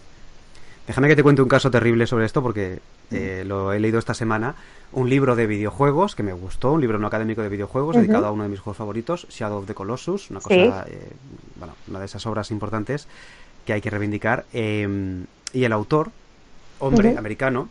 Déjame 0.87 1.07
que 1.07 1.15
te 1.15 1.21
cuente 1.21 1.43
un 1.43 1.47
caso 1.47 1.69
terrible 1.69 2.07
sobre 2.07 2.25
esto 2.25 2.41
porque 2.41 2.79
eh, 3.11 3.43
lo 3.45 3.73
he 3.73 3.79
leído 3.79 3.99
esta 3.99 4.15
semana. 4.15 4.55
Un 4.91 5.07
libro 5.07 5.35
de 5.35 5.45
videojuegos 5.45 6.15
que 6.15 6.23
me 6.23 6.33
gustó, 6.33 6.71
un 6.71 6.81
libro 6.81 6.97
no 6.97 7.05
académico 7.05 7.43
de 7.43 7.49
videojuegos 7.49 7.95
dedicado 7.95 8.25
a 8.25 8.31
uno 8.31 8.41
de 8.41 8.49
mis 8.49 8.59
juegos 8.59 8.77
favoritos, 8.77 9.27
Shadow 9.29 9.59
of 9.59 9.67
the 9.67 9.75
Colossus, 9.75 10.31
una 10.31 10.39
cosa, 10.39 10.85
eh, 10.89 11.11
bueno, 11.57 11.75
una 11.87 11.99
de 11.99 12.05
esas 12.05 12.25
obras 12.25 12.49
importantes 12.49 13.07
que 13.65 13.73
hay 13.73 13.81
que 13.81 13.91
reivindicar. 13.91 14.45
Em, 14.51 15.25
y 15.53 15.63
el 15.63 15.73
autor, 15.73 16.09
hombre 16.79 17.15
americano, 17.17 17.69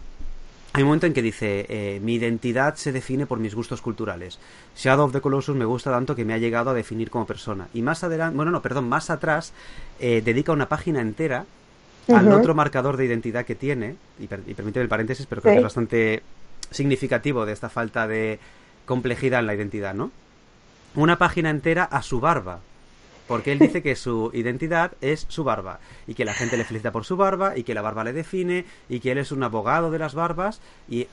hay 0.73 0.83
un 0.83 0.89
momento 0.89 1.07
en 1.07 1.15
que 1.15 1.23
dice, 1.23 1.67
eh, 1.69 2.01
mi 2.01 2.15
identidad 2.15 2.77
se 2.77 2.93
define 2.93 3.27
por 3.27 3.39
mis 3.39 3.55
gustos 3.55 3.81
culturales. 3.81 4.39
Shadow 4.77 5.07
of 5.07 5.13
the 5.13 5.21
Colossus 5.21 5.57
me 5.57 5.65
gusta 5.65 5.91
tanto 5.91 6.15
que 6.15 6.25
me 6.25 6.35
ha 6.35 6.39
llegado 6.39 6.71
a 6.71 6.75
definir 6.75 7.11
como 7.11 7.27
persona. 7.27 7.69
Y 7.73 7.83
más 7.83 8.05
adelante, 8.05 8.37
bueno, 8.37 8.51
no, 8.51 8.61
perdón, 8.61 8.89
más 8.89 9.11
atrás, 9.11 9.53
eh, 9.99 10.23
dedica 10.25 10.53
una 10.53 10.69
página 10.69 11.01
entera 11.01 11.47
al 12.09 12.33
otro 12.33 12.55
marcador 12.55 12.97
de 12.97 13.05
identidad 13.05 13.45
que 13.45 13.55
tiene, 13.55 13.97
y, 14.19 14.27
permite 14.27 14.81
el 14.81 14.89
paréntesis, 14.89 15.27
pero 15.27 15.43
creo 15.43 15.55
que 15.55 15.59
es 15.59 15.65
bastante 15.65 16.23
significativo 16.71 17.45
de 17.45 17.53
esta 17.53 17.69
falta 17.69 18.07
de 18.07 18.39
complejidad 18.87 19.41
en 19.41 19.47
la 19.47 19.55
identidad, 19.55 19.95
¿no? 19.95 20.11
Una 20.95 21.19
página 21.19 21.51
entera 21.51 21.85
a 21.85 22.03
su 22.03 22.21
barba. 22.21 22.61
Porque 23.29 23.53
él 23.53 23.59
dice 23.59 23.83
que 23.83 23.95
su 23.95 24.31
identidad 24.33 24.93
es 25.01 25.27
su 25.29 25.45
barba. 25.45 25.79
Y 26.07 26.15
que 26.15 26.25
la 26.25 26.33
gente 26.33 26.57
le 26.57 26.65
felicita 26.65 26.91
por 26.91 27.05
su 27.05 27.17
barba. 27.17 27.57
Y 27.57 27.63
que 27.63 27.75
la 27.75 27.83
barba 27.83 28.03
le 28.03 28.13
define. 28.13 28.65
Y 28.89 29.01
que 29.01 29.13
él 29.13 29.19
es 29.19 29.31
un 29.31 29.43
abogado 29.43 29.91
de 29.91 29.99
las 29.99 30.15
barbas. 30.15 30.61
Y 30.89 31.07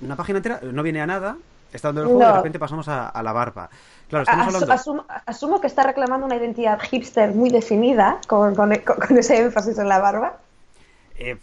una 0.00 0.16
página 0.16 0.38
entera 0.38 0.60
no 0.62 0.82
viene 0.82 1.02
a 1.02 1.06
nada. 1.06 1.36
Está 1.72 1.88
dando 1.88 2.02
el 2.02 2.06
juego 2.08 2.22
y 2.22 2.26
de 2.26 2.32
repente 2.32 2.58
pasamos 2.58 2.88
a, 2.88 3.22
la 3.22 3.32
barba. 3.32 3.70
Claro, 4.08 4.24
estamos 4.24 4.54
hablando... 4.54 5.06
asumo, 5.26 5.60
que 5.60 5.68
está 5.68 5.84
reclamando 5.84 6.26
una 6.26 6.34
identidad 6.34 6.80
hipster 6.80 7.32
muy 7.32 7.50
definida. 7.50 8.20
Con, 8.26 8.54
con, 8.54 8.72
ese 8.72 9.38
énfasis 9.38 9.78
en 9.78 9.88
la 9.88 10.00
barba. 10.00 10.38
Eh, 11.14 11.36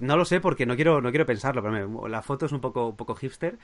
no 0.00 0.16
lo 0.16 0.24
sé 0.24 0.40
porque 0.40 0.64
no 0.64 0.76
quiero, 0.76 1.02
no 1.02 1.10
quiero 1.10 1.26
pensarlo. 1.26 1.62
Pero 1.62 2.08
la 2.08 2.22
foto 2.22 2.46
es 2.46 2.52
un 2.52 2.60
poco, 2.60 2.88
un 2.88 2.96
poco 2.96 3.14
hipster. 3.16 3.58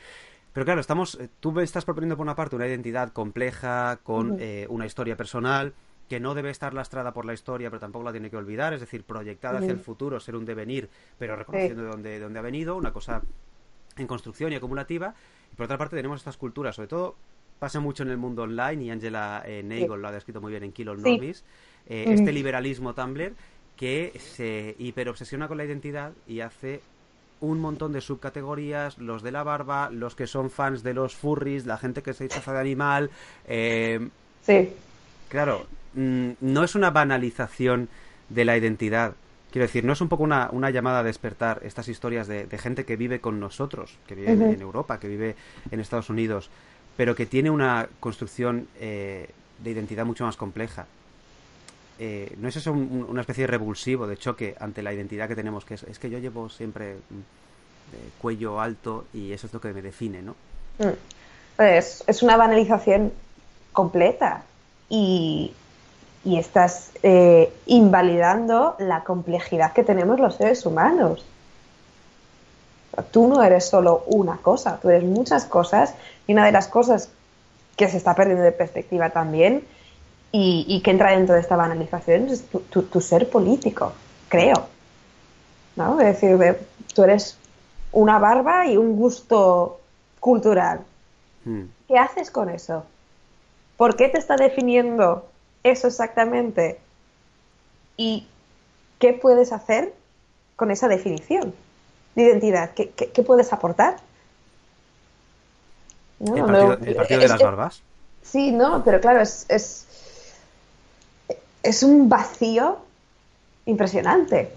Pero 0.53 0.67
claro, 0.67 0.81
estamos, 0.81 1.19
eh, 1.21 1.29
tú 1.41 1.53
me 1.53 1.63
estás 1.63 1.85
proponiendo 1.85 2.17
por 2.17 2.25
una 2.25 2.35
parte 2.35 2.57
una 2.57 2.67
identidad 2.67 3.11
compleja, 3.13 3.99
con 4.03 4.37
eh, 4.39 4.67
una 4.69 4.87
historia 4.87 5.17
personal, 5.17 5.73
que 6.09 6.21
no 6.21 6.35
debe 6.35 6.51
estar 6.51 6.75
lastrada 6.75 7.13
por 7.13 7.25
la 7.25 7.33
historia, 7.33 7.71
pero 7.71 7.81
tampoco 7.81 8.05
la 8.05 8.13
tiene 8.13 8.31
que 8.31 8.37
olvidar, 8.37 8.75
es 8.75 8.81
decir, 8.81 9.05
proyectada 9.05 9.59
hacia 9.59 9.73
el 9.73 9.79
futuro, 9.79 10.21
ser 10.21 10.37
un 10.37 10.45
devenir, 10.45 10.89
pero 11.19 11.37
reconociendo 11.37 11.83
de, 11.83 11.89
dónde, 11.89 12.21
dónde 12.21 12.39
ha 12.39 12.43
venido, 12.43 12.77
una 12.77 12.93
cosa 12.93 13.23
en 13.97 14.07
construcción 14.07 14.53
y 14.53 14.57
acumulativa. 14.57 15.15
Y 15.53 15.57
por 15.57 15.65
otra 15.65 15.79
parte 15.79 15.97
tenemos 15.97 16.21
estas 16.21 16.37
culturas, 16.37 16.77
sobre 16.77 16.89
todo 16.89 17.17
pasa 17.59 17.81
mucho 17.81 18.03
en 18.03 18.11
el 18.11 18.17
mundo 18.17 18.43
online, 18.43 18.85
y 18.85 18.91
Angela 18.91 19.43
eh, 19.47 19.63
Nagel 19.63 20.01
lo 20.01 20.09
ha 20.09 20.13
descrito 20.13 20.41
muy 20.41 20.51
bien 20.51 20.65
en 20.65 20.73
Kilo 20.73 20.97
Normis, 20.97 21.45
este 21.87 22.33
liberalismo 22.33 22.95
Tumblr 22.95 23.33
que 23.77 24.13
se 24.19 24.77
hiperobsesiona 24.79 25.49
con 25.49 25.59
la 25.59 25.65
identidad 25.65 26.13
y 26.27 26.41
hace 26.41 26.81
un 27.41 27.61
montón 27.61 27.93
de 27.93 28.01
subcategorías, 28.01 28.99
los 28.99 29.23
de 29.23 29.33
la 29.33 29.43
barba, 29.43 29.91
los 29.91 30.15
que 30.15 30.27
son 30.29 30.51
fans 30.51 30.83
de 30.83 30.95
los 30.95 31.17
furries, 31.17 31.67
la 31.67 31.77
gente 31.77 32.03
que 32.03 32.13
se 32.13 32.25
disfraza 32.25 32.53
de 32.53 32.61
animal. 32.61 33.11
Eh, 33.47 34.09
sí. 34.43 34.71
Claro, 35.33 35.67
mm, 35.95 36.33
no 36.43 36.63
es 36.63 36.75
una 36.75 36.91
banalización 36.91 37.89
de 38.29 38.45
la 38.45 38.55
identidad. 38.59 39.15
Quiero 39.51 39.67
decir, 39.67 39.83
no 39.83 39.95
es 39.95 40.01
un 40.03 40.11
poco 40.11 40.25
una, 40.25 40.51
una 40.53 40.69
llamada 40.69 40.99
a 40.99 41.03
despertar 41.03 41.63
estas 41.65 41.89
historias 41.89 42.27
de, 42.27 42.47
gente 42.59 42.85
que 42.85 42.97
vive 42.97 43.19
con 43.19 43.41
nosotros, 43.41 43.97
que 44.07 44.15
vive 44.15 44.33
en 44.33 44.61
Europa, 44.61 45.01
que 45.01 45.09
vive 45.09 45.35
en 45.71 45.81
Estados 45.81 46.11
Unidos, 46.11 46.51
pero 46.99 47.15
que 47.15 47.25
tiene 47.25 47.49
una 47.49 47.89
construcción 47.99 48.69
eh, 48.79 49.31
de 49.65 49.71
identidad 49.71 50.05
mucho 50.05 50.27
más 50.27 50.37
compleja. 50.37 50.85
Eh, 51.99 52.35
¿no 52.37 52.49
es 52.49 52.57
eso 52.57 52.73
una 52.73 53.23
especie 53.23 53.45
de 53.45 53.47
revulsivo, 53.47 54.07
de 54.07 54.19
choque 54.19 54.55
ante 54.61 54.83
la 54.83 54.93
identidad 54.93 55.29
que 55.29 55.37
tenemos? 55.37 55.65
Que 55.65 55.75
es, 55.75 55.99
que 55.99 56.11
yo 56.11 56.19
llevo 56.19 56.51
siempre 56.51 56.97
mm, 56.97 58.21
cuello 58.21 58.61
alto 58.61 59.07
y 59.15 59.33
eso 59.33 59.47
es 59.47 59.55
lo 59.55 59.63
que 59.63 59.73
me 59.73 59.81
define, 59.81 60.21
¿no? 60.21 60.37
Mm. 60.79 61.63
Es, 61.63 62.23
una 62.23 62.37
banalización 62.37 63.15
completa 63.73 64.45
y, 64.93 65.55
estás 66.25 66.91
eh, 67.03 67.53
invalidando 67.67 68.77
la 68.79 69.03
complejidad 69.03 69.73
que 69.73 69.83
tenemos 69.83 70.21
los 70.21 70.37
seres 70.37 70.65
humanos. 70.67 71.25
Tú 73.11 73.27
no 73.27 73.43
eres 73.43 73.65
solo 73.65 74.05
una 74.07 74.37
cosa, 74.37 74.79
tú 74.81 74.91
eres 74.91 75.03
muchas 75.03 75.47
cosas 75.47 75.95
y 76.27 76.35
una 76.35 76.45
de 76.45 76.53
las 76.53 76.69
cosas 76.69 77.09
que 77.77 77.89
se 77.89 77.97
está 77.97 78.15
perdiendo 78.15 78.45
de 78.45 78.53
perspectiva 78.53 79.11
también 79.11 79.65
y, 80.31 80.81
que 80.85 80.91
entra 80.91 81.13
dentro 81.13 81.35
de 81.35 81.41
esta 81.41 81.57
banalización 81.57 82.29
es 82.29 82.45
tu, 82.45 83.01
ser 83.01 83.31
político, 83.31 83.93
creo. 84.29 84.69
¿no? 85.75 85.99
Es 86.01 86.21
decir, 86.21 86.59
tú 86.95 87.03
eres 87.03 87.39
una 87.93 88.19
barba 88.19 88.67
y 88.67 88.77
un 88.77 88.97
gusto 88.97 89.81
cultural. 90.21 90.81
Hmm. 91.45 91.65
¿Qué 91.89 91.99
haces 91.99 92.31
con 92.31 92.51
eso? 92.51 92.85
¿Por 93.83 93.97
qué 93.97 94.09
te 94.09 94.17
está 94.17 94.37
definiendo 94.37 95.29
eso 95.65 95.89
exactamente? 95.89 96.79
¿Y 97.97 98.29
qué 99.01 99.13
puedes 99.13 99.53
hacer 99.53 99.93
con 100.55 100.71
esa 100.71 100.87
definición 100.87 101.53
de 102.15 102.23
identidad? 102.23 102.71
¿Qué, 102.75 103.23
puedes 103.27 103.53
aportar? 103.53 103.97
¿El, 106.21 106.95
partido, 106.95 107.21
de 107.23 107.27
las 107.27 107.43
barbas? 107.43 107.83
Sí, 108.23 108.53
no, 108.53 108.85
pero 108.85 109.01
claro, 109.01 109.21
es, 109.21 109.47
es 111.65 111.83
un 111.83 112.09
vacío 112.09 112.79
impresionante. 113.67 114.53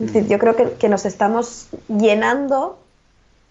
Mm. 0.00 0.26
yo 0.26 0.38
creo 0.38 0.76
que, 0.76 0.88
nos 0.90 1.06
estamos 1.06 1.68
llenando 1.88 2.78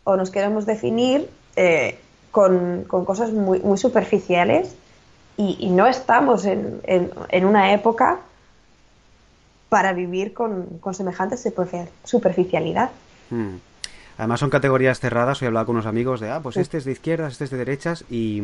o 0.04 0.18
nos 0.18 0.30
queremos 0.30 0.68
definir 0.68 1.32
eh, 1.56 2.00
con, 2.32 2.84
cosas 2.86 3.32
muy, 3.32 3.60
muy 3.60 3.78
superficiales 3.78 4.76
y, 5.38 5.70
no 5.70 5.86
estamos 5.86 6.46
en, 6.46 6.82
una 7.44 7.74
época 7.74 8.20
para 9.70 9.94
vivir 9.94 10.34
con, 10.34 10.80
semejante 10.94 11.36
superficialidad. 12.04 12.90
Mm. 13.30 13.56
Además 14.18 14.40
son 14.40 14.50
categorías 14.50 15.00
cerradas. 15.00 15.42
Hoy 15.42 15.46
he 15.46 15.48
hablado 15.48 15.68
con 15.68 15.76
unos 15.76 15.86
amigos 15.86 16.20
de, 16.20 16.32
ah, 16.32 16.40
pues 16.42 16.58
este 16.58 16.78
es 16.78 16.86
de 16.86 16.92
izquierdas, 16.92 17.34
este 17.34 17.44
es 17.44 17.52
de 17.52 17.58
derechas 17.58 18.04
y, 18.10 18.42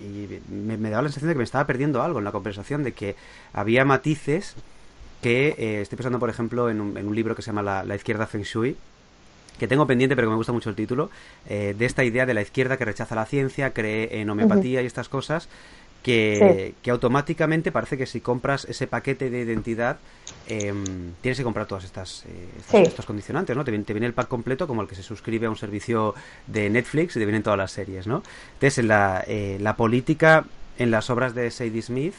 y 0.00 0.40
me, 0.50 0.90
daba 0.90 1.02
la 1.02 1.08
sensación 1.08 1.28
de 1.28 1.34
que 1.34 1.38
me 1.38 1.44
estaba 1.44 1.66
perdiendo 1.66 2.02
algo 2.02 2.18
en 2.18 2.24
la 2.24 2.32
conversación, 2.32 2.84
de 2.84 2.92
que 2.92 3.16
había 3.52 3.84
matices 3.84 4.54
que 5.22 5.54
eh, 5.58 5.80
estoy 5.80 5.96
pensando, 5.96 6.18
por 6.18 6.30
ejemplo, 6.30 6.70
en 6.70 6.80
un, 6.80 7.14
libro 7.14 7.34
que 7.34 7.42
se 7.42 7.50
llama 7.50 7.84
la, 7.84 7.94
izquierda 7.94 8.26
Feng 8.26 8.42
Shui, 8.42 8.76
que 9.58 9.68
tengo 9.68 9.86
pendiente, 9.86 10.14
pero 10.16 10.28
que 10.28 10.30
me 10.30 10.36
gusta 10.36 10.52
mucho 10.52 10.70
el 10.70 10.76
título, 10.76 11.10
eh, 11.48 11.74
de 11.76 11.86
esta 11.86 12.04
idea 12.04 12.26
de 12.26 12.34
la 12.34 12.42
izquierda 12.42 12.76
que 12.76 12.84
rechaza 12.84 13.14
la 13.14 13.26
ciencia, 13.26 13.72
cree 13.72 14.20
en 14.20 14.30
homeopatía 14.30 14.82
y 14.82 14.86
estas 14.86 15.08
cosas, 15.08 15.48
que, 16.02 16.74
automáticamente 16.88 17.72
parece 17.72 17.98
que 17.98 18.06
si 18.06 18.20
compras 18.20 18.64
ese 18.64 18.86
paquete 18.86 19.30
de 19.30 19.40
identidad 19.40 19.98
em, 20.46 21.12
tienes 21.20 21.36
que 21.36 21.44
comprar 21.44 21.66
todas 21.66 21.84
estas, 21.84 22.24
eh, 22.26 22.82
estos 22.84 23.04
condicionantes, 23.04 23.54
¿no? 23.56 23.64
Te 23.64 23.70
viene, 23.70 24.06
el 24.06 24.14
pack 24.14 24.28
completo 24.28 24.66
como 24.66 24.82
el 24.82 24.88
que 24.88 24.94
se 24.94 25.02
suscribe 25.02 25.46
a 25.46 25.50
un 25.50 25.56
servicio 25.56 26.14
de 26.46 26.70
Netflix 26.70 27.16
y 27.16 27.18
te 27.18 27.26
vienen 27.26 27.42
todas 27.42 27.58
las 27.58 27.72
series, 27.72 28.06
¿no? 28.06 28.22
Entonces, 28.54 28.78
en 28.78 28.88
la, 28.88 29.24
eh, 29.26 29.58
la 29.60 29.76
política, 29.76 30.46
en 30.78 30.90
las 30.90 31.10
obras 31.10 31.34
de 31.34 31.50
Sadie 31.50 31.82
Smith, 31.82 32.14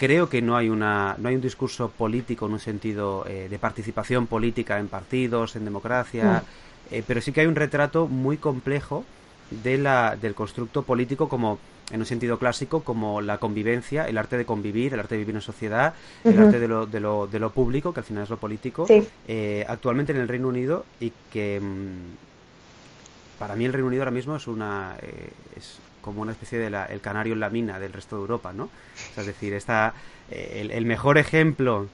creo 0.00 0.30
que 0.30 0.40
no 0.40 0.56
hay 0.56 0.70
una 0.70 1.14
no 1.18 1.28
hay 1.28 1.34
un 1.34 1.42
discurso 1.42 1.90
político 1.90 2.46
en 2.46 2.52
un 2.54 2.58
sentido 2.58 3.26
eh, 3.28 3.48
de 3.50 3.58
participación 3.58 4.26
política 4.26 4.78
en 4.78 4.88
partidos, 4.88 5.56
en 5.56 5.66
democracia, 5.66 6.42
mm. 6.90 6.94
pero 7.06 7.20
sí 7.20 7.32
que 7.32 7.42
hay 7.42 7.46
un 7.46 7.54
retrato 7.54 8.08
muy 8.08 8.38
complejo 8.38 9.04
de 9.50 9.76
la, 9.76 10.16
del 10.16 10.34
constructo 10.34 10.84
político 10.84 11.28
como 11.28 11.58
en 11.90 12.00
un 12.00 12.06
sentido 12.06 12.38
clásico 12.38 12.80
como 12.80 13.20
la 13.20 13.36
convivencia, 13.36 14.08
el 14.08 14.16
arte 14.16 14.38
de 14.38 14.46
convivir, 14.46 14.94
el 14.94 15.00
arte 15.00 15.16
de 15.16 15.18
vivir 15.18 15.34
en 15.34 15.42
sociedad, 15.42 15.92
el 16.24 16.38
arte 16.38 16.58
de 16.58 16.68
lo, 16.68 16.86
de, 16.86 17.00
lo, 17.00 17.26
de 17.26 17.38
lo 17.38 17.50
público, 17.50 17.92
que 17.92 18.00
al 18.00 18.06
final 18.06 18.22
es 18.22 18.30
lo 18.30 18.38
político, 18.38 18.86
eh, 19.28 19.66
actualmente 19.68 20.12
en 20.12 20.18
el 20.18 20.28
Reino 20.28 20.48
Unido 20.48 20.86
y 20.98 21.12
que 21.30 21.60
mm, 21.60 23.38
para 23.38 23.54
mí 23.54 23.66
el 23.66 23.72
Reino 23.74 23.88
Unido 23.88 24.02
ahora 24.02 24.12
mismo 24.12 24.36
es 24.36 24.46
una 24.46 24.96
eh, 25.02 25.30
es 25.56 25.78
como 26.00 26.22
una 26.22 26.32
especie 26.32 26.58
de 26.58 26.66
el 26.66 27.00
canario 27.00 27.34
en 27.34 27.40
la 27.40 27.50
mina 27.50 27.78
del 27.78 27.92
resto 27.92 28.16
de 28.16 28.22
Europa, 28.22 28.52
¿no? 28.52 28.70
es 29.16 29.26
decir, 29.26 29.54
está 29.54 29.94
eh, 30.30 30.68
el, 30.70 30.86
mejor 30.86 31.18
ejemplo 31.18 31.88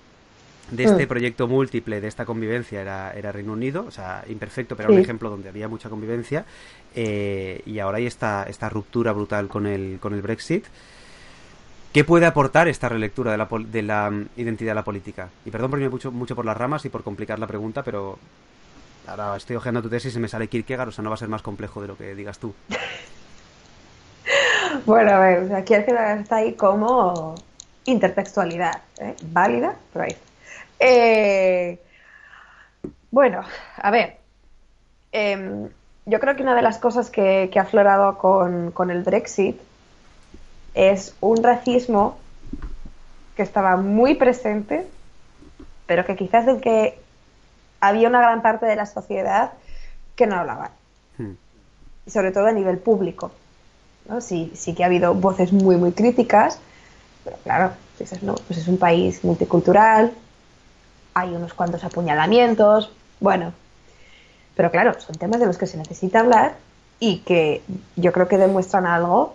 de 0.71 0.85
este 0.85 1.07
mm. 1.07 1.09
proyecto 1.09 1.49
múltiple, 1.49 2.01
de 2.01 2.09
esta 2.09 2.25
convivencia, 2.25 2.81
era, 2.81 3.13
era 3.13 3.33
Reino 3.33 3.53
Unido, 3.53 3.85
o 3.87 3.91
sea, 3.91 4.25
imperfecto, 4.29 4.77
pero 4.77 4.89
era 4.89 4.99
un 4.99 5.03
ejemplo 5.03 5.31
donde 5.31 5.49
había 5.49 5.69
mucha 5.69 5.89
convivencia, 5.89 6.45
eh, 6.95 7.63
y 7.67 7.79
ahora 7.79 7.99
hay 7.99 8.07
esta, 8.07 8.45
esta 8.45 8.69
ruptura 8.69 9.13
brutal 9.13 9.49
con 9.49 9.67
el, 9.67 9.99
con 10.01 10.15
el 10.15 10.23
Brexit. 10.23 10.65
¿Qué 11.93 12.05
puede 12.05 12.27
aportar 12.27 12.69
esta 12.69 12.89
relectura 12.89 13.33
de 13.33 13.39
la, 13.39 13.49
de 13.51 13.83
la 13.83 14.11
mm, 14.11 14.29
identidad 14.37 14.73
de 14.73 14.75
la 14.75 14.85
política? 14.85 15.31
Y 15.45 15.51
perdón 15.51 15.71
por 15.71 15.79
irme 15.79 15.91
mucho, 15.91 16.13
mucho 16.13 16.37
por 16.37 16.45
las 16.45 16.57
ramas 16.57 16.85
y 16.85 16.89
por 16.89 17.03
complicar 17.03 17.39
la 17.39 17.47
pregunta, 17.47 17.83
pero 17.83 18.19
ahora 19.07 19.37
estoy 19.37 19.57
ojeando 19.57 19.83
tu 19.83 19.89
tesis 19.89 20.15
y 20.17 20.19
me 20.19 20.29
sale 20.29 20.49
Kierkegaard, 20.49 20.89
o 20.89 20.93
sea, 20.93 21.03
no 21.03 21.11
va 21.11 21.15
a 21.15 21.19
ser 21.19 21.29
más 21.29 21.43
complejo 21.43 21.81
de 21.81 21.89
lo 21.89 21.97
que 21.97 22.15
digas 22.15 22.39
tú. 22.39 22.55
bueno, 24.85 25.13
a 25.13 25.19
ver, 25.21 25.65
Kierkegaard 25.65 26.21
está 26.21 26.37
ahí 26.37 26.55
como 26.55 27.35
intertextualidad, 27.85 28.83
¿eh? 28.99 29.15
válida, 29.23 29.77
pero 29.93 30.05
ahí. 30.05 30.17
Eh, 30.79 31.81
bueno, 33.11 33.43
a 33.77 33.91
ver. 33.91 34.19
Em, 35.13 35.69
yo 36.05 36.21
creo 36.21 36.37
que 36.37 36.43
una 36.43 36.55
de 36.55 36.63
las 36.63 36.79
cosas 36.79 37.11
que, 37.11 37.51
ha 37.57 37.61
aflorado 37.61 38.19
con, 38.19 38.91
el 38.91 39.03
Brexit 39.03 39.59
es 40.75 41.15
un 41.21 41.43
racismo 41.43 42.19
que 43.35 43.43
estaba 43.43 43.77
muy 43.77 44.15
presente, 44.15 44.87
pero 45.87 46.05
que 46.05 46.17
quizás 46.17 46.47
del 46.47 46.61
que 46.61 46.99
había 47.81 48.09
una 48.09 48.21
gran 48.21 48.43
parte 48.43 48.67
de 48.67 48.77
la 48.77 48.87
sociedad 48.87 49.53
que 50.15 50.27
no 50.27 50.37
hablaba. 50.37 50.71
Hmm. 51.19 51.33
Y 52.07 52.11
sobre 52.11 52.31
todo 52.31 52.47
a 52.47 52.53
nivel 52.53 52.79
público. 52.79 53.33
¿No? 54.09 54.21
Sí, 54.21 54.53
que 54.77 54.83
ha 54.83 54.87
habido 54.87 55.15
voces 55.15 55.53
muy, 55.53 55.77
muy 55.77 55.93
críticas, 55.93 56.59
pero 57.25 57.37
claro, 57.45 57.73
pues, 57.99 58.23
no, 58.23 58.35
pues 58.35 58.59
es 58.59 58.69
un 58.69 58.79
país 58.79 59.25
multicultural, 59.25 60.13
hay 61.15 61.31
unos 61.31 61.55
cuantos 61.55 61.83
apuñalamientos, 61.85 62.91
bueno, 63.21 63.53
pero 64.55 64.71
claro, 64.71 64.99
son 65.01 65.17
temas 65.17 65.41
de 65.41 65.47
los 65.47 65.59
que 65.59 65.67
se 65.67 65.77
necesita 65.77 66.21
hablar 66.21 66.55
y 67.01 67.19
que 67.19 67.63
yo 67.97 68.13
creo 68.13 68.29
que 68.29 68.39
demuestran 68.39 68.87
algo 68.87 69.35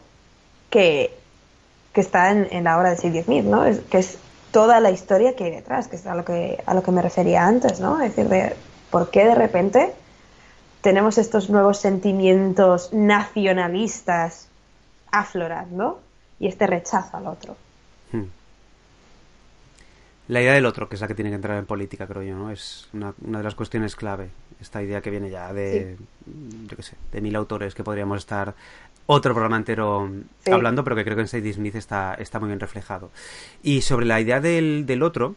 que, 0.70 1.18
está 1.94 2.32
en, 2.32 2.64
la 2.64 2.78
obra 2.78 2.92
de 2.92 2.98
Sadie 2.98 3.24
Smith, 3.24 3.46
¿no? 3.46 3.66
Es, 3.66 3.80
que 3.80 4.00
es 4.00 4.18
toda 4.52 4.80
la 4.80 4.92
historia 4.92 5.36
que 5.36 5.46
hay 5.46 5.52
detrás, 5.52 5.88
que 5.88 5.98
es 5.98 6.06
a 6.06 6.16
lo 6.16 6.26
que, 6.26 6.64
a 6.66 6.74
lo 6.74 6.84
que 6.84 6.92
me 6.92 7.02
refería 7.02 7.46
antes, 7.46 7.80
¿no? 7.80 8.02
Es 8.02 8.16
decir, 8.16 8.30
de 8.30 8.56
por 8.90 9.12
qué 9.12 9.26
de 9.26 9.36
repente 9.36 9.94
tenemos 10.82 11.18
estos 11.18 11.50
nuevos 11.50 11.78
sentimientos 11.78 12.92
nacionalistas 12.92 14.48
aflorando 15.12 16.02
y 16.40 16.48
este 16.48 16.68
rechazo 16.68 17.18
al 17.18 17.28
otro. 17.28 17.56
Hmm. 18.12 18.26
La 20.28 20.42
idea 20.42 20.54
del 20.54 20.66
otro, 20.66 20.88
que 20.88 20.96
es 20.96 21.02
la 21.02 21.08
que 21.08 21.16
tiene 21.16 21.30
que 21.30 21.36
entrar 21.36 21.58
en 21.58 21.66
política, 21.66 22.08
creo 22.08 22.24
yo, 22.24 22.36
¿no? 22.36 22.52
Es 22.52 22.88
una, 22.94 23.14
de 23.18 23.44
las 23.44 23.56
cuestiones 23.56 23.96
clave. 23.96 24.30
Esta 24.62 24.82
idea 24.82 25.02
que 25.02 25.10
viene 25.10 25.30
ya 25.30 25.52
de, 25.52 25.98
yo 26.68 26.78
qué 26.78 26.84
sé, 26.84 26.96
de 27.12 27.22
mil 27.22 27.36
autores 27.36 27.76
que 27.76 27.84
podríamos 27.84 28.20
estar 28.20 28.54
otro 29.08 29.34
programa 29.34 29.58
entero 29.58 30.10
hablando, 30.50 30.84
pero 30.84 30.96
que 30.96 31.04
creo 31.04 31.16
que 31.16 31.24
en 31.24 31.28
Sadie 31.28 31.54
Smith 31.54 31.76
está, 31.76 32.14
está 32.14 32.40
muy 32.40 32.48
bien 32.48 32.60
reflejado. 32.60 33.12
Y 33.62 33.82
sobre 33.82 34.06
la 34.06 34.22
idea 34.22 34.40
del, 34.40 34.86
del 34.86 35.04
otro, 35.04 35.36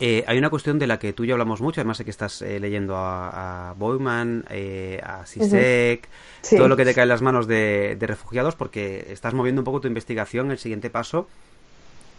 eh, 0.00 0.24
hay 0.26 0.38
una 0.38 0.50
cuestión 0.50 0.78
de 0.78 0.86
la 0.86 0.98
que 0.98 1.12
tú 1.12 1.24
y 1.24 1.28
yo 1.28 1.34
hablamos 1.34 1.60
mucho, 1.60 1.80
además 1.80 1.96
sé 1.96 2.04
que 2.04 2.10
estás 2.10 2.42
eh, 2.42 2.60
leyendo 2.60 2.96
a, 2.96 3.70
a 3.70 3.72
Boyman, 3.74 4.44
eh, 4.50 5.00
a 5.02 5.24
Sisek, 5.26 6.08
todo 6.50 6.68
lo 6.68 6.76
que 6.76 6.84
te 6.84 6.94
cae 6.94 7.04
en 7.04 7.08
las 7.08 7.22
manos 7.22 7.46
de, 7.46 7.96
refugiados, 8.00 8.56
porque 8.56 9.06
estás 9.10 9.32
moviendo 9.34 9.62
un 9.62 9.64
poco 9.64 9.80
tu 9.80 9.88
investigación, 9.88 10.50
el 10.50 10.58
siguiente 10.58 10.90
paso, 10.90 11.28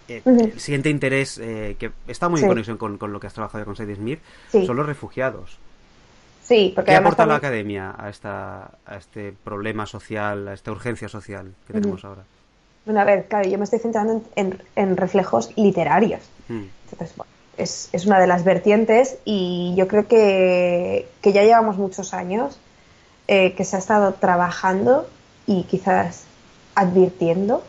el 0.07 0.59
siguiente 0.59 0.89
interés 0.89 1.37
que 1.37 1.91
está 2.07 2.29
muy 2.29 2.41
en 2.41 2.47
conexión 2.47 2.77
con, 2.77 2.99
lo 2.99 3.19
que 3.19 3.27
has 3.27 3.33
trabajado 3.33 3.65
con 3.65 3.75
Sadie 3.75 3.95
Smith, 3.95 4.19
son 4.51 4.75
los 4.75 4.85
refugiados. 4.85 5.59
Sí, 6.43 6.73
porque 6.75 6.91
¿Qué 6.91 6.97
aporta 6.97 7.25
la 7.25 7.35
academia 7.35 7.95
a, 7.97 8.09
esta, 8.09 8.69
a 8.85 8.97
este 8.97 9.33
problema 9.43 9.87
social, 9.87 10.47
a 10.47 10.53
esta 10.53 10.71
urgencia 10.71 11.09
social 11.09 11.53
que 11.65 11.73
tenemos 11.73 12.05
ahora? 12.05 12.23
Bueno, 12.85 13.01
a 13.01 13.03
ver, 13.03 13.25
claro, 13.27 13.49
yo 13.49 13.57
me 13.57 13.63
estoy 13.63 13.79
centrando 13.79 14.23
en, 14.35 14.97
reflejos 14.97 15.51
literarios. 15.57 16.21
Mm. 16.47 16.65
Entonces, 16.83 17.17
bueno, 17.17 17.31
es, 17.57 17.89
es, 17.91 18.05
una 18.05 18.19
de 18.19 18.27
las 18.27 18.43
vertientes 18.43 19.17
y 19.25 19.73
yo 19.75 19.87
creo 19.87 20.07
que, 20.07 21.07
que 21.21 21.33
ya 21.33 21.43
llevamos 21.43 21.77
muchos 21.77 22.13
años 22.13 22.59
eh, 23.27 23.53
que 23.53 23.63
se 23.63 23.75
ha 23.75 23.79
estado 23.79 24.13
trabajando 24.13 25.07
y 25.47 25.63
quizás 25.63 26.25
advirtiendo 26.75 27.63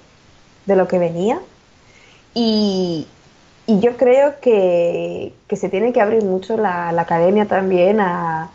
de 0.66 0.76
lo 0.76 0.86
que 0.88 0.98
venía. 0.98 1.40
Y, 2.34 3.06
y 3.66 3.80
yo 3.80 3.96
creo 3.96 4.38
que, 4.40 5.32
que, 5.48 5.56
se 5.56 5.68
tiene 5.68 5.92
que 5.92 6.00
abrir 6.00 6.24
mucho 6.24 6.56
la, 6.56 6.88
academia 6.90 7.46
también 7.46 8.00
a, 8.00 8.50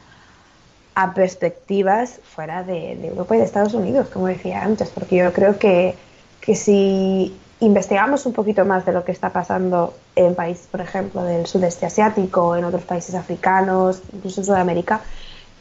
a 0.93 1.13
perspectivas 1.13 2.19
fuera 2.23 2.63
de, 2.63 2.95
de, 2.97 3.07
Europa 3.07 3.35
y 3.35 3.39
de 3.39 3.45
Estados 3.45 3.73
Unidos, 3.73 4.09
como 4.09 4.27
decía 4.27 4.61
antes, 4.61 4.89
porque 4.89 5.17
yo 5.17 5.33
creo 5.33 5.57
que, 5.57 5.95
que 6.39 6.55
si 6.55 7.35
investigamos 7.61 8.25
un 8.25 8.33
poquito 8.33 8.65
más 8.65 8.85
de 8.85 8.91
lo 8.91 9.05
que 9.05 9.11
está 9.11 9.29
pasando 9.29 9.93
en 10.15 10.33
países, 10.33 10.67
por 10.67 10.81
ejemplo, 10.81 11.23
del 11.23 11.45
sudeste 11.45 11.85
asiático, 11.85 12.55
en 12.55 12.65
otros 12.65 12.83
países 12.83 13.13
africanos, 13.13 14.01
incluso 14.11 14.41
en 14.41 14.45
Sudamérica, 14.45 15.01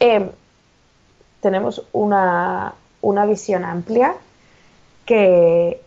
eh, 0.01 0.30
tenemos 1.40 1.82
una, 1.92 2.74
una, 3.03 3.26
visión 3.26 3.64
amplia 3.64 4.14
que, 5.05 5.82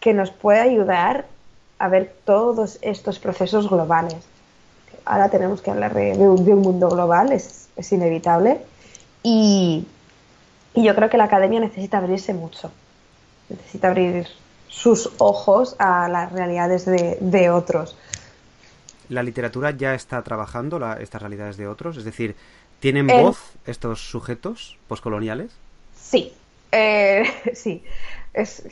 que 0.00 0.12
nos 0.12 0.30
puede 0.30 0.60
ayudar 0.60 1.26
a 1.78 1.88
ver 1.88 2.12
todos 2.24 2.78
estos 2.82 3.20
procesos 3.20 3.70
globales. 3.70 4.26
Ahora 5.04 5.28
tenemos 5.28 5.62
que 5.62 5.70
hablar 5.70 5.94
de, 5.94 6.14
un, 6.18 6.44
mundo 6.62 6.88
global, 6.88 7.30
es, 7.30 7.68
es 7.76 7.92
inevitable, 7.92 8.60
y, 9.22 9.86
y 10.74 10.82
yo 10.82 10.96
creo 10.96 11.08
que 11.08 11.16
la 11.16 11.24
academia 11.24 11.60
necesita 11.60 11.98
abrirse 11.98 12.34
mucho, 12.34 12.72
necesita 13.48 13.86
abrir 13.86 14.26
sus 14.68 15.10
ojos 15.18 15.76
a 15.78 16.08
las 16.08 16.32
realidades 16.32 16.84
de, 16.86 17.50
otros. 17.50 17.96
¿La 19.08 19.22
literatura 19.22 19.70
ya 19.70 19.94
está 19.94 20.22
trabajando 20.22 20.80
estas 20.98 21.22
realidades 21.22 21.56
de 21.56 21.68
otros? 21.68 21.96
Es 21.96 22.04
decir, 22.04 22.36
¿tienen 22.80 23.06
voz 23.06 23.38
estos 23.66 24.00
sujetos 24.00 24.76
postcoloniales? 24.88 25.52
Sí, 26.00 26.32
eh, 26.72 27.24
sí. 27.54 27.82
Es, 28.34 28.62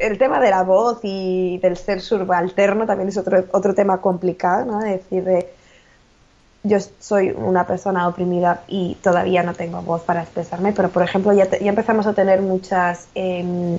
el 0.00 0.18
tema 0.18 0.40
de 0.40 0.50
la 0.50 0.64
voz 0.64 0.98
y 1.04 1.58
del 1.58 1.76
ser 1.76 2.00
subalterno 2.00 2.86
también 2.86 3.08
es 3.08 3.16
otro, 3.16 3.44
otro 3.52 3.72
tema 3.72 4.00
complicado, 4.00 4.64
¿no? 4.64 4.84
Es 4.84 5.08
decir, 5.08 5.46
yo 6.64 6.78
soy 7.00 7.30
una 7.30 7.66
persona 7.66 8.06
oprimida 8.08 8.62
y 8.68 8.96
todavía 9.02 9.42
no 9.42 9.54
tengo 9.54 9.82
voz 9.82 10.02
para 10.02 10.22
expresarme, 10.22 10.72
pero 10.72 10.90
por 10.90 11.02
ejemplo 11.02 11.32
ya, 11.32 11.48
ya 11.50 11.68
empezamos 11.68 12.06
a 12.06 12.14
tener 12.14 12.40
muchas 12.40 13.08
em, 13.14 13.78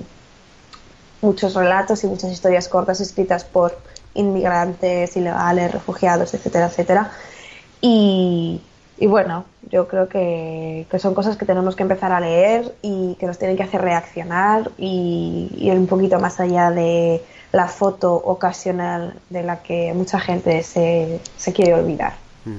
muchos 1.24 1.54
relatos 1.54 2.04
y 2.04 2.06
muchas 2.06 2.30
historias 2.30 2.68
cortas 2.68 3.00
escritas 3.00 3.44
por 3.44 3.76
inmigrantes, 4.14 5.16
ilegales, 5.16 5.72
refugiados, 5.72 6.34
etcétera, 6.34 6.66
etcétera. 6.66 7.10
Y, 7.80 8.60
bueno, 9.00 9.44
yo 9.70 9.88
creo 9.88 10.08
que, 10.08 10.86
son 10.98 11.14
cosas 11.14 11.36
que 11.36 11.44
tenemos 11.44 11.74
que 11.76 11.82
empezar 11.82 12.12
a 12.12 12.20
leer 12.20 12.74
y 12.80 13.16
que 13.16 13.26
nos 13.26 13.38
tienen 13.38 13.56
que 13.56 13.64
hacer 13.64 13.82
reaccionar 13.82 14.70
y 14.78 15.50
ir 15.56 15.72
un 15.72 15.86
poquito 15.86 16.18
más 16.20 16.40
allá 16.40 16.70
de 16.70 17.22
la 17.52 17.68
foto 17.68 18.14
ocasional 18.14 19.14
de 19.30 19.42
la 19.42 19.62
que 19.62 19.92
mucha 19.94 20.20
gente 20.20 20.62
se, 20.62 21.20
quiere 21.52 21.74
olvidar. 21.74 22.14
Mm. 22.44 22.58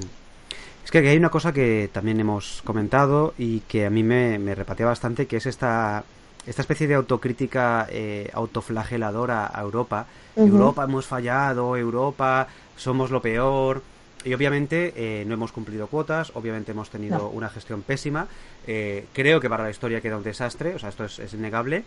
Es 0.84 0.92
que 0.92 1.00
hay 1.00 1.18
una 1.18 1.32
cosa 1.32 1.52
que 1.52 1.90
también 1.92 2.20
hemos 2.20 2.62
comentado 2.64 3.34
y 3.38 3.62
que 3.62 3.88
a 3.88 3.90
mí 3.90 4.04
me, 4.04 4.38
me 4.38 4.54
repatea 4.54 4.86
bastante, 4.86 5.26
que 5.26 5.38
es 5.38 5.48
esta 5.48 6.04
esta 6.46 6.62
especie 6.62 6.88
de 6.88 6.94
autocrítica 6.94 7.88
eh, 7.90 8.30
autoflageladora 8.34 9.50
a 9.54 9.62
Europa. 9.62 10.06
Europa 10.36 10.84
hemos 10.84 11.06
fallado, 11.06 11.76
Europa 11.76 12.48
somos 12.78 13.12
lo 13.12 13.22
peor. 13.22 13.82
Y 14.24 14.34
obviamente 14.34 14.94
eh, 14.96 15.24
no 15.26 15.36
hemos 15.36 15.52
cumplido 15.52 15.86
cuotas, 15.86 16.32
obviamente 16.34 16.72
hemos 16.72 16.90
tenido 16.90 17.30
una 17.30 17.48
gestión 17.50 17.84
pésima. 17.84 18.28
Eh, 18.66 19.06
creo 19.14 19.40
que 19.40 19.50
para 19.50 19.64
la 19.64 19.70
historia 19.70 20.02
queda 20.02 20.18
un 20.18 20.24
desastre, 20.24 20.74
o 20.74 20.80
sea, 20.80 20.90
esto 20.90 21.06
es, 21.06 21.34
innegable. 21.34 21.84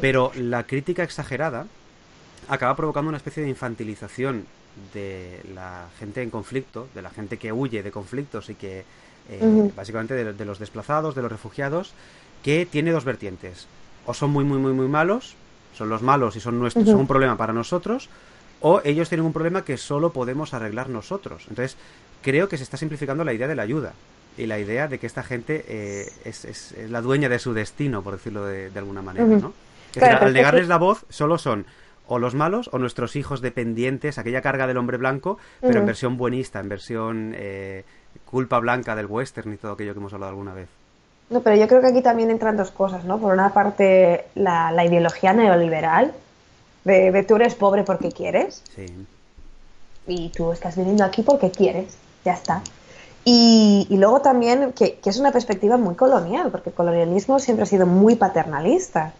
Pero 0.00 0.30
la 0.36 0.64
crítica 0.64 1.02
exagerada 1.02 1.66
acaba 2.48 2.76
provocando 2.76 3.08
una 3.08 3.16
especie 3.16 3.42
de 3.42 3.48
infantilización 3.48 4.44
de 4.92 5.40
la 5.54 5.88
gente 5.98 6.22
en 6.22 6.28
conflicto, 6.28 6.88
de 6.94 7.00
la 7.00 7.10
gente 7.10 7.38
que 7.38 7.50
huye 7.50 7.82
de 7.82 7.90
conflictos 7.90 8.50
y 8.50 8.56
que, 8.56 8.84
básicamente, 9.74 10.32
de 10.34 10.44
los 10.44 10.58
desplazados, 10.58 11.14
de 11.14 11.22
los 11.22 11.32
refugiados, 11.32 11.94
que 12.42 12.66
tiene 12.66 12.92
dos 12.92 13.04
vertientes 13.04 13.66
o 14.10 14.14
son 14.14 14.30
muy, 14.30 14.44
muy, 14.44 14.58
muy, 14.58 14.72
muy 14.72 14.88
malos, 14.88 15.36
son 15.72 15.88
los 15.88 16.02
malos 16.02 16.34
y 16.36 16.40
son, 16.40 16.58
nuestros, 16.58 16.84
son 16.84 17.00
un 17.00 17.06
problema 17.06 17.36
para 17.36 17.52
nosotros, 17.52 18.08
o 18.60 18.80
ellos 18.84 19.08
tienen 19.08 19.24
un 19.24 19.32
problema 19.32 19.64
que 19.64 19.76
solo 19.76 20.12
podemos 20.12 20.52
arreglar 20.52 20.88
nosotros. 20.88 21.46
Entonces, 21.48 21.76
creo 22.22 22.48
que 22.48 22.56
se 22.56 22.64
está 22.64 22.76
simplificando 22.76 23.24
la 23.24 23.32
idea 23.32 23.46
de 23.46 23.54
la 23.54 23.62
ayuda 23.62 23.94
y 24.36 24.46
la 24.46 24.58
idea 24.58 24.88
de 24.88 24.98
que 24.98 25.06
esta 25.06 25.22
gente 25.22 25.64
eh, 25.68 26.12
es, 26.24 26.44
es, 26.44 26.74
la 26.88 27.00
dueña 27.00 27.28
de 27.28 27.38
su 27.38 27.54
destino, 27.54 28.02
por 28.02 28.14
decirlo 28.14 28.44
de, 28.44 28.70
alguna 28.76 29.00
manera, 29.00 29.26
¿no? 29.26 29.52
al 30.00 30.32
negarles 30.32 30.68
la 30.68 30.78
voz, 30.78 31.04
solo 31.08 31.38
son 31.38 31.66
o 32.06 32.18
los 32.18 32.34
malos 32.34 32.68
o 32.72 32.78
nuestros 32.78 33.14
hijos 33.14 33.40
dependientes, 33.40 34.18
aquella 34.18 34.42
carga 34.42 34.66
del 34.66 34.76
hombre 34.76 34.96
blanco, 34.96 35.38
pero 35.60 35.78
en 35.78 35.86
versión 35.86 36.16
buenista, 36.16 36.58
en 36.58 36.68
versión 36.68 37.32
eh, 37.36 37.84
culpa 38.24 38.58
blanca 38.58 38.96
del 38.96 39.06
western 39.06 39.52
y 39.52 39.56
todo 39.56 39.72
aquello 39.72 39.92
que 39.92 40.00
hemos 40.00 40.12
hablado 40.12 40.30
alguna 40.30 40.52
vez. 40.52 40.68
No, 41.30 41.42
pero 41.42 41.56
yo 41.56 41.68
creo 41.68 41.80
que 41.80 41.86
aquí 41.86 42.02
también 42.02 42.30
entran 42.30 42.56
dos 42.56 42.72
cosas, 42.72 43.04
¿no? 43.04 43.18
Por 43.18 43.32
una 43.32 43.54
parte, 43.54 44.26
la, 44.34 44.84
ideología 44.84 45.32
neoliberal, 45.32 46.12
de, 46.84 47.24
tú 47.26 47.36
eres 47.36 47.54
pobre 47.54 47.84
porque 47.84 48.10
quieres. 48.10 48.62
Sí. 48.74 48.86
Y 50.08 50.30
tú 50.30 50.50
estás 50.50 50.76
viniendo 50.76 51.04
aquí 51.04 51.22
porque 51.22 51.52
quieres, 51.52 51.96
ya 52.24 52.32
está. 52.32 52.62
Y, 53.24 53.86
luego 53.90 54.22
también 54.22 54.72
que, 54.72 54.98
es 55.04 55.18
una 55.18 55.30
perspectiva 55.30 55.76
muy 55.76 55.94
colonial, 55.94 56.50
porque 56.50 56.70
el 56.70 56.74
colonialismo 56.74 57.38
siempre 57.38 57.62
ha 57.62 57.66
sido 57.66 57.86
muy 57.86 58.16
paternalista. 58.16 59.12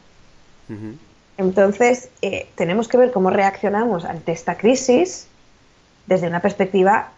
Entonces, 1.36 2.10
eh, 2.22 2.48
tenemos 2.54 2.88
que 2.88 2.96
ver 2.96 3.12
cómo 3.12 3.30
reaccionamos 3.30 4.04
ante 4.04 4.32
esta 4.32 4.56
crisis 4.56 5.26
desde 6.06 6.26
una 6.26 6.40
perspectiva 6.40 7.10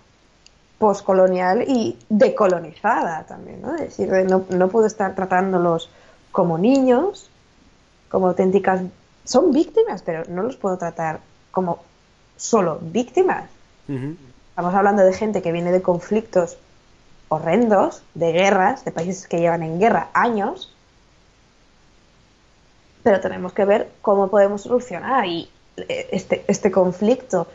postcolonial 0.83 1.63
y 1.69 1.97
decolonizada 2.09 3.23
también, 3.23 3.63
¿no? 3.63 3.77
Es 3.77 3.97
decir, 3.97 4.11
no, 4.29 4.47
no 4.51 4.67
puedo 4.67 4.89
estar 4.89 5.15
tratándolos 5.15 5.89
como 6.33 6.59
niños, 6.59 7.31
como 8.09 8.27
auténticas... 8.27 8.81
Son 9.25 9.53
víctimas, 9.53 10.03
pero 10.03 10.25
no 10.29 10.43
los 10.43 10.57
puedo 10.57 10.77
tratar 10.79 11.21
como 11.53 11.79
solo 12.37 12.81
víctimas. 12.83 13.45
Estamos 13.87 14.75
hablando 14.75 15.05
de 15.05 15.13
gente 15.13 15.41
que 15.41 15.53
viene 15.53 15.71
de 15.71 15.83
conflictos 15.83 16.59
horrendos, 17.29 18.03
de 18.15 18.33
guerras, 18.33 18.85
de 18.85 18.91
países 18.91 19.29
que 19.29 19.39
llevan 19.39 19.63
en 19.63 19.79
guerra 19.79 20.09
años, 20.15 20.75
pero 23.05 23.21
tenemos 23.21 23.53
que 23.53 23.65
ver 23.65 23.89
cómo 24.03 24.27
podemos 24.27 24.63
solucionar 24.63 25.27
y 25.27 25.49
eh, 25.77 26.09
este, 26.11 26.45
este 26.49 26.73
conflicto 26.73 27.47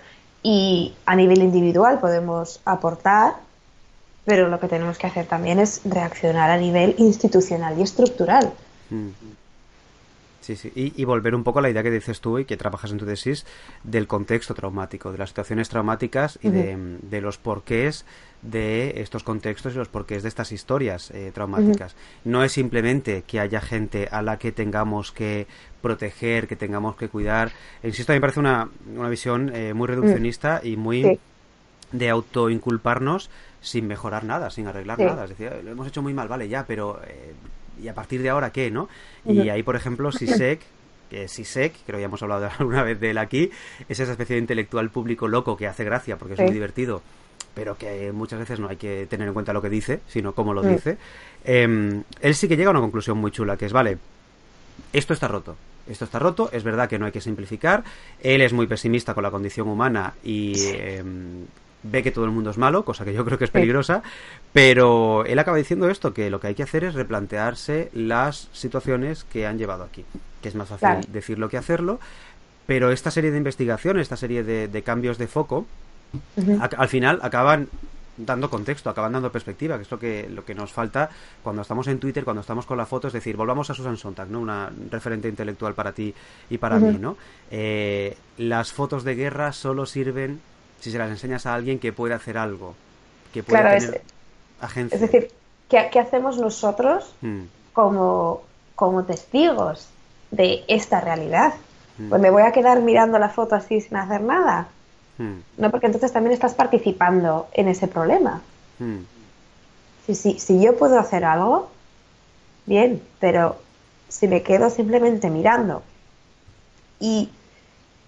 y 0.43 0.93
a 1.05 1.15
nivel 1.15 1.41
individual 1.41 1.99
podemos 1.99 2.61
aportar 2.65 3.35
pero 4.27 4.49
lo 4.49 4.59
que 4.59 4.67
tenemos 4.67 4.97
que 4.97 5.07
hacer 5.07 5.25
también 5.25 5.57
es 5.57 5.79
reaccionar 5.85 6.49
a 6.49 6.57
nivel 6.57 6.95
institucional 6.97 7.79
y 7.79 7.83
estructural. 7.83 8.51
Mm. 8.89 9.07
Sí, 10.47 10.55
sí. 10.55 10.71
Y, 10.73 11.03
volver 11.03 11.35
un 11.35 11.43
poco 11.43 11.59
a 11.59 11.61
la 11.61 11.69
idea 11.69 11.83
que 11.83 11.91
dices 11.91 12.21
tú 12.21 12.39
y 12.39 12.45
que 12.45 12.55
trabajas 12.55 12.89
en 12.91 12.97
tu 12.97 13.05
tesis 13.05 13.45
del 13.83 14.07
contexto 14.07 14.53
traumático, 14.53 15.11
de 15.11 15.17
las 15.17 15.27
situaciones 15.27 15.67
traumáticas 15.67 16.39
y 16.41 16.47
de, 16.47 17.19
los 17.21 17.37
porqués 17.37 18.05
de 18.41 19.01
estos 19.01 19.23
contextos 19.23 19.73
y 19.73 19.77
los 19.77 19.89
porqués 19.89 20.23
de 20.23 20.29
estas 20.29 20.53
historias 20.53 21.11
eh, 21.11 21.31
traumáticas. 21.33 21.97
No 22.23 22.45
es 22.45 22.53
simplemente 22.53 23.23
que 23.27 23.41
haya 23.41 23.59
gente 23.59 24.07
a 24.09 24.21
la 24.21 24.39
que 24.39 24.53
tengamos 24.53 25.11
que 25.11 25.47
proteger, 25.81 26.47
que 26.47 26.55
tengamos 26.55 26.95
que 26.95 27.09
cuidar. 27.09 27.51
Insisto, 27.83 28.13
a 28.13 28.15
mí 28.15 28.19
me 28.19 28.21
parece 28.21 28.39
una, 28.39 28.69
una 28.95 29.09
visión 29.09 29.53
eh, 29.53 29.73
muy 29.73 29.87
reduccionista 29.87 30.61
y 30.63 30.77
muy 30.77 31.19
de 31.91 32.09
autoinculparnos 32.09 33.29
sin 33.59 33.85
mejorar 33.85 34.23
nada, 34.23 34.49
sin 34.49 34.67
arreglar 34.67 34.97
nada. 34.97 35.25
Es 35.25 35.31
decir, 35.31 35.51
lo 35.65 35.71
hemos 35.71 35.87
hecho 35.87 36.01
muy 36.01 36.13
mal, 36.13 36.29
vale, 36.29 36.47
ya, 36.47 36.65
pero 36.65 37.01
eh, 37.05 37.33
¿y 37.81 37.87
a 37.87 37.93
partir 37.93 38.21
de 38.21 38.29
ahora 38.29 38.51
qué, 38.51 38.71
no? 38.71 38.89
Y 39.25 39.49
ahí, 39.49 39.63
por 39.63 39.75
ejemplo, 39.75 40.11
Sisek, 40.11 40.61
que 41.09 41.27
Sisek, 41.27 41.73
creo 41.85 41.97
que 41.97 42.01
ya 42.01 42.05
hemos 42.05 42.21
hablado 42.21 42.49
alguna 42.59 42.83
vez 42.83 42.99
de 42.99 43.11
él 43.11 43.17
aquí, 43.17 43.51
es 43.87 43.99
esa 43.99 44.11
especie 44.11 44.35
de 44.35 44.41
intelectual 44.41 44.89
público 44.89 45.27
loco 45.27 45.57
que 45.57 45.67
hace 45.67 45.83
gracia 45.83 46.17
porque 46.17 46.35
es 46.35 46.39
muy 46.39 46.51
divertido, 46.51 47.01
pero 47.53 47.77
que 47.77 48.11
muchas 48.11 48.39
veces 48.39 48.59
no 48.59 48.67
hay 48.67 48.77
que 48.77 49.07
tener 49.07 49.27
en 49.27 49.33
cuenta 49.33 49.53
lo 49.53 49.61
que 49.61 49.69
dice, 49.69 50.01
sino 50.07 50.33
cómo 50.33 50.53
lo 50.53 50.61
dice. 50.61 50.97
Em, 51.43 52.03
él 52.21 52.35
sí 52.35 52.47
que 52.47 52.57
llega 52.57 52.69
a 52.69 52.71
una 52.71 52.81
conclusión 52.81 53.17
muy 53.17 53.31
chula, 53.31 53.57
que 53.57 53.65
es, 53.65 53.73
vale, 53.73 53.97
esto 54.93 55.13
está 55.13 55.27
roto. 55.27 55.55
Esto 55.87 56.05
está 56.05 56.19
roto, 56.19 56.49
es 56.51 56.63
verdad 56.63 56.89
que 56.89 56.99
no 56.99 57.05
hay 57.05 57.11
que 57.11 57.21
simplificar. 57.21 57.83
Él 58.21 58.41
es 58.41 58.51
muy 58.51 58.67
pesimista 58.67 59.13
con 59.13 59.23
la 59.23 59.31
condición 59.31 59.69
humana 59.69 60.13
y 60.23 60.53
em, 60.65 61.45
ve 61.91 62.03
que 62.03 62.11
todo 62.11 62.25
el 62.25 62.31
mundo 62.31 62.49
es 62.49 62.57
malo, 62.57 62.85
cosa 62.85 63.05
que 63.05 63.13
yo 63.13 63.25
creo 63.25 63.37
que 63.37 63.45
es 63.45 63.51
peligrosa, 63.51 64.03
pero 64.53 65.25
él 65.25 65.39
acaba 65.39 65.57
diciendo 65.57 65.89
esto, 65.89 66.13
que 66.13 66.29
lo 66.29 66.39
que 66.39 66.47
hay 66.47 66.55
que 66.55 66.63
hacer 66.63 66.83
es 66.83 66.93
replantearse 66.93 67.89
las 67.93 68.49
situaciones 68.53 69.23
que 69.23 69.45
han 69.45 69.57
llevado 69.57 69.83
aquí, 69.83 70.05
que 70.41 70.49
es 70.49 70.55
más 70.55 70.69
fácil 70.69 71.11
decirlo 71.11 71.49
que 71.49 71.57
hacerlo, 71.57 71.99
pero 72.65 72.91
esta 72.91 73.11
serie 73.11 73.31
de 73.31 73.37
investigaciones, 73.37 74.03
esta 74.03 74.17
serie 74.17 74.43
de, 74.43 74.81
cambios 74.83 75.17
de 75.17 75.27
foco, 75.27 75.65
al 76.59 76.89
final 76.89 77.19
acaban 77.21 77.69
dando 78.17 78.49
contexto, 78.49 78.89
acaban 78.89 79.13
dando 79.13 79.31
perspectiva, 79.31 79.77
que 79.77 79.83
es 79.83 79.91
lo 79.91 79.99
que, 79.99 80.27
lo 80.29 80.43
que 80.43 80.55
nos 80.55 80.71
falta 80.71 81.09
cuando 81.43 81.61
estamos 81.61 81.87
en 81.87 81.99
Twitter, 81.99 82.23
cuando 82.23 82.41
estamos 82.41 82.65
con 82.65 82.77
la 82.77 82.85
foto, 82.85 83.07
es 83.07 83.13
decir, 83.13 83.37
volvamos 83.37 83.69
a 83.69 83.73
Susan 83.73 83.97
Sontag, 83.97 84.29
¿no? 84.29 84.39
Una 84.39 84.71
referente 84.89 85.29
intelectual 85.29 85.75
para 85.75 85.91
ti 85.91 86.13
y 86.49 86.57
para 86.57 86.79
mí, 86.79 86.97
¿no? 86.99 87.15
Eh, 87.51 88.17
las 88.37 88.73
fotos 88.73 89.03
de 89.03 89.15
guerra 89.15 89.53
solo 89.53 89.85
sirven 89.85 90.41
si 90.79 90.91
se 90.91 90.97
las 90.97 91.09
enseñas 91.09 91.45
a 91.45 91.53
alguien 91.53 91.79
que 91.79 91.93
puede 91.93 92.13
hacer 92.13 92.37
algo, 92.37 92.75
que 93.33 93.43
puede 93.43 93.63
tener 93.63 93.95
es, 93.95 94.01
agencia. 94.61 94.95
Es 94.95 95.01
decir, 95.01 95.31
¿qué, 95.69 95.99
hacemos 95.99 96.37
nosotros 96.37 97.13
mm. 97.21 97.43
como, 97.73 98.43
como 98.75 99.03
testigos 99.03 99.89
de 100.31 100.63
esta 100.67 101.01
realidad? 101.01 101.53
Mm. 101.97 102.09
Pues 102.09 102.21
me 102.21 102.29
voy 102.29 102.43
a 102.43 102.51
quedar 102.51 102.81
mirando 102.81 103.19
la 103.19 103.29
foto 103.29 103.55
así 103.55 103.81
sin 103.81 103.97
hacer 103.97 104.21
nada. 104.21 104.67
Mm. 105.17 105.39
No, 105.57 105.71
porque 105.71 105.87
entonces 105.87 106.11
también 106.11 106.33
estás 106.33 106.53
participando 106.53 107.47
en 107.53 107.67
ese 107.67 107.87
problema. 107.87 108.41
Si, 110.05 110.13
si, 110.13 110.39
si 110.39 110.61
yo 110.61 110.77
puedo 110.77 110.99
hacer 110.99 111.25
algo, 111.25 111.69
bien, 112.67 113.01
pero 113.19 113.57
si 114.07 114.27
me 114.27 114.43
quedo 114.43 114.69
simplemente 114.69 115.31
mirando 115.31 115.81
y 116.99 117.29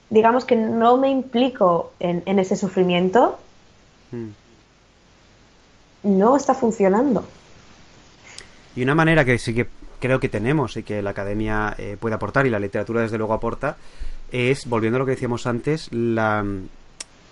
digamos 0.10 0.46
que 0.46 0.56
no 0.56 0.98
me 0.98 1.10
implico 1.10 1.94
en, 2.00 2.40
ese 2.40 2.56
sufrimiento, 2.56 3.40
hmm. 4.12 4.28
no 6.04 6.36
está 6.36 6.54
funcionando. 6.54 7.26
Y 8.76 8.84
una 8.84 8.96
manera 8.96 9.26
que 9.26 9.38
sí 9.38 9.54
que 9.54 9.68
creo 10.00 10.20
que 10.20 10.30
tenemos 10.30 10.78
y 10.78 10.84
que 10.84 11.02
la 11.02 11.12
academia 11.12 11.76
eh, 11.78 11.98
puede 12.00 12.16
aportar 12.16 12.48
y 12.48 12.50
la 12.50 12.60
literatura 12.60 13.02
desde 13.02 13.18
luego 13.18 13.34
aporta 13.34 13.78
es, 14.32 14.68
volviendo 14.68 14.98
a 14.98 15.00
lo 15.00 15.06
que 15.06 15.12
decíamos 15.12 15.46
antes, 15.48 15.92
la, 15.92 16.46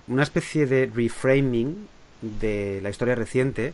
una 0.08 0.24
especie 0.24 0.66
de 0.66 0.92
reframing 0.94 1.88
de 2.22 2.80
la 2.82 2.90
historia 2.90 3.16
reciente 3.16 3.74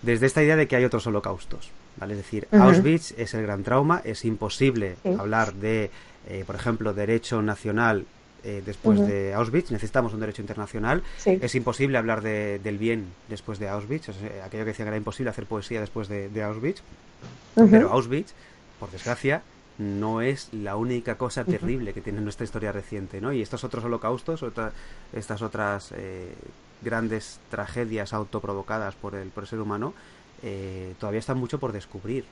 desde 0.00 0.26
esta 0.26 0.42
idea 0.42 0.56
de 0.56 0.66
que 0.66 0.76
hay 0.76 0.84
otros 0.84 1.06
holocaustos. 1.06 1.70
¿vale? 1.96 2.14
Es 2.14 2.18
decir, 2.18 2.48
Auschwitz 2.50 3.12
es 3.18 3.34
el 3.34 3.42
gran 3.42 3.62
trauma, 3.62 4.00
es 4.04 4.24
imposible 4.24 4.96
hablar 5.18 5.54
de, 5.54 5.90
eh, 6.28 6.44
por 6.46 6.56
ejemplo, 6.56 6.94
derecho 6.94 7.42
nacional 7.42 8.06
eh, 8.44 8.62
después 8.64 9.00
de 9.00 9.34
Auschwitz, 9.34 9.70
necesitamos 9.70 10.12
un 10.14 10.20
derecho 10.20 10.42
internacional. 10.42 11.02
Es 11.24 11.54
imposible 11.54 11.98
hablar 11.98 12.22
de, 12.22 12.58
del 12.58 12.78
bien 12.78 13.06
después 13.28 13.58
de 13.58 13.68
Auschwitz, 13.68 14.08
aquello 14.44 14.64
que 14.64 14.70
decían 14.70 14.86
que 14.86 14.90
era 14.90 14.96
imposible 14.96 15.30
hacer 15.30 15.46
poesía 15.46 15.80
después 15.80 16.08
de, 16.08 16.42
Auschwitz. 16.42 16.82
Pero 17.54 17.90
Auschwitz, 17.90 18.32
por 18.80 18.90
desgracia, 18.90 19.42
no 19.78 20.20
es 20.20 20.48
la 20.52 20.76
única 20.76 21.16
cosa 21.16 21.44
terrible 21.44 21.92
que 21.92 22.00
tiene 22.00 22.20
nuestra 22.20 22.44
historia 22.44 22.72
reciente, 22.72 23.20
¿no? 23.20 23.32
Y 23.32 23.42
estos 23.42 23.64
otros 23.64 23.84
holocaustos, 23.84 24.44
estas 25.12 25.42
otras 25.42 25.92
eh, 25.96 26.32
grandes 26.82 27.38
tragedias 27.50 28.12
autoprovocadas 28.12 28.94
por 28.94 29.14
el, 29.14 29.28
por 29.28 29.44
el 29.44 29.48
ser 29.48 29.60
humano, 29.60 29.94
eh, 30.42 30.94
todavía 30.98 31.20
están 31.20 31.38
mucho 31.38 31.58
por 31.58 31.72
descubrir. 31.72 32.24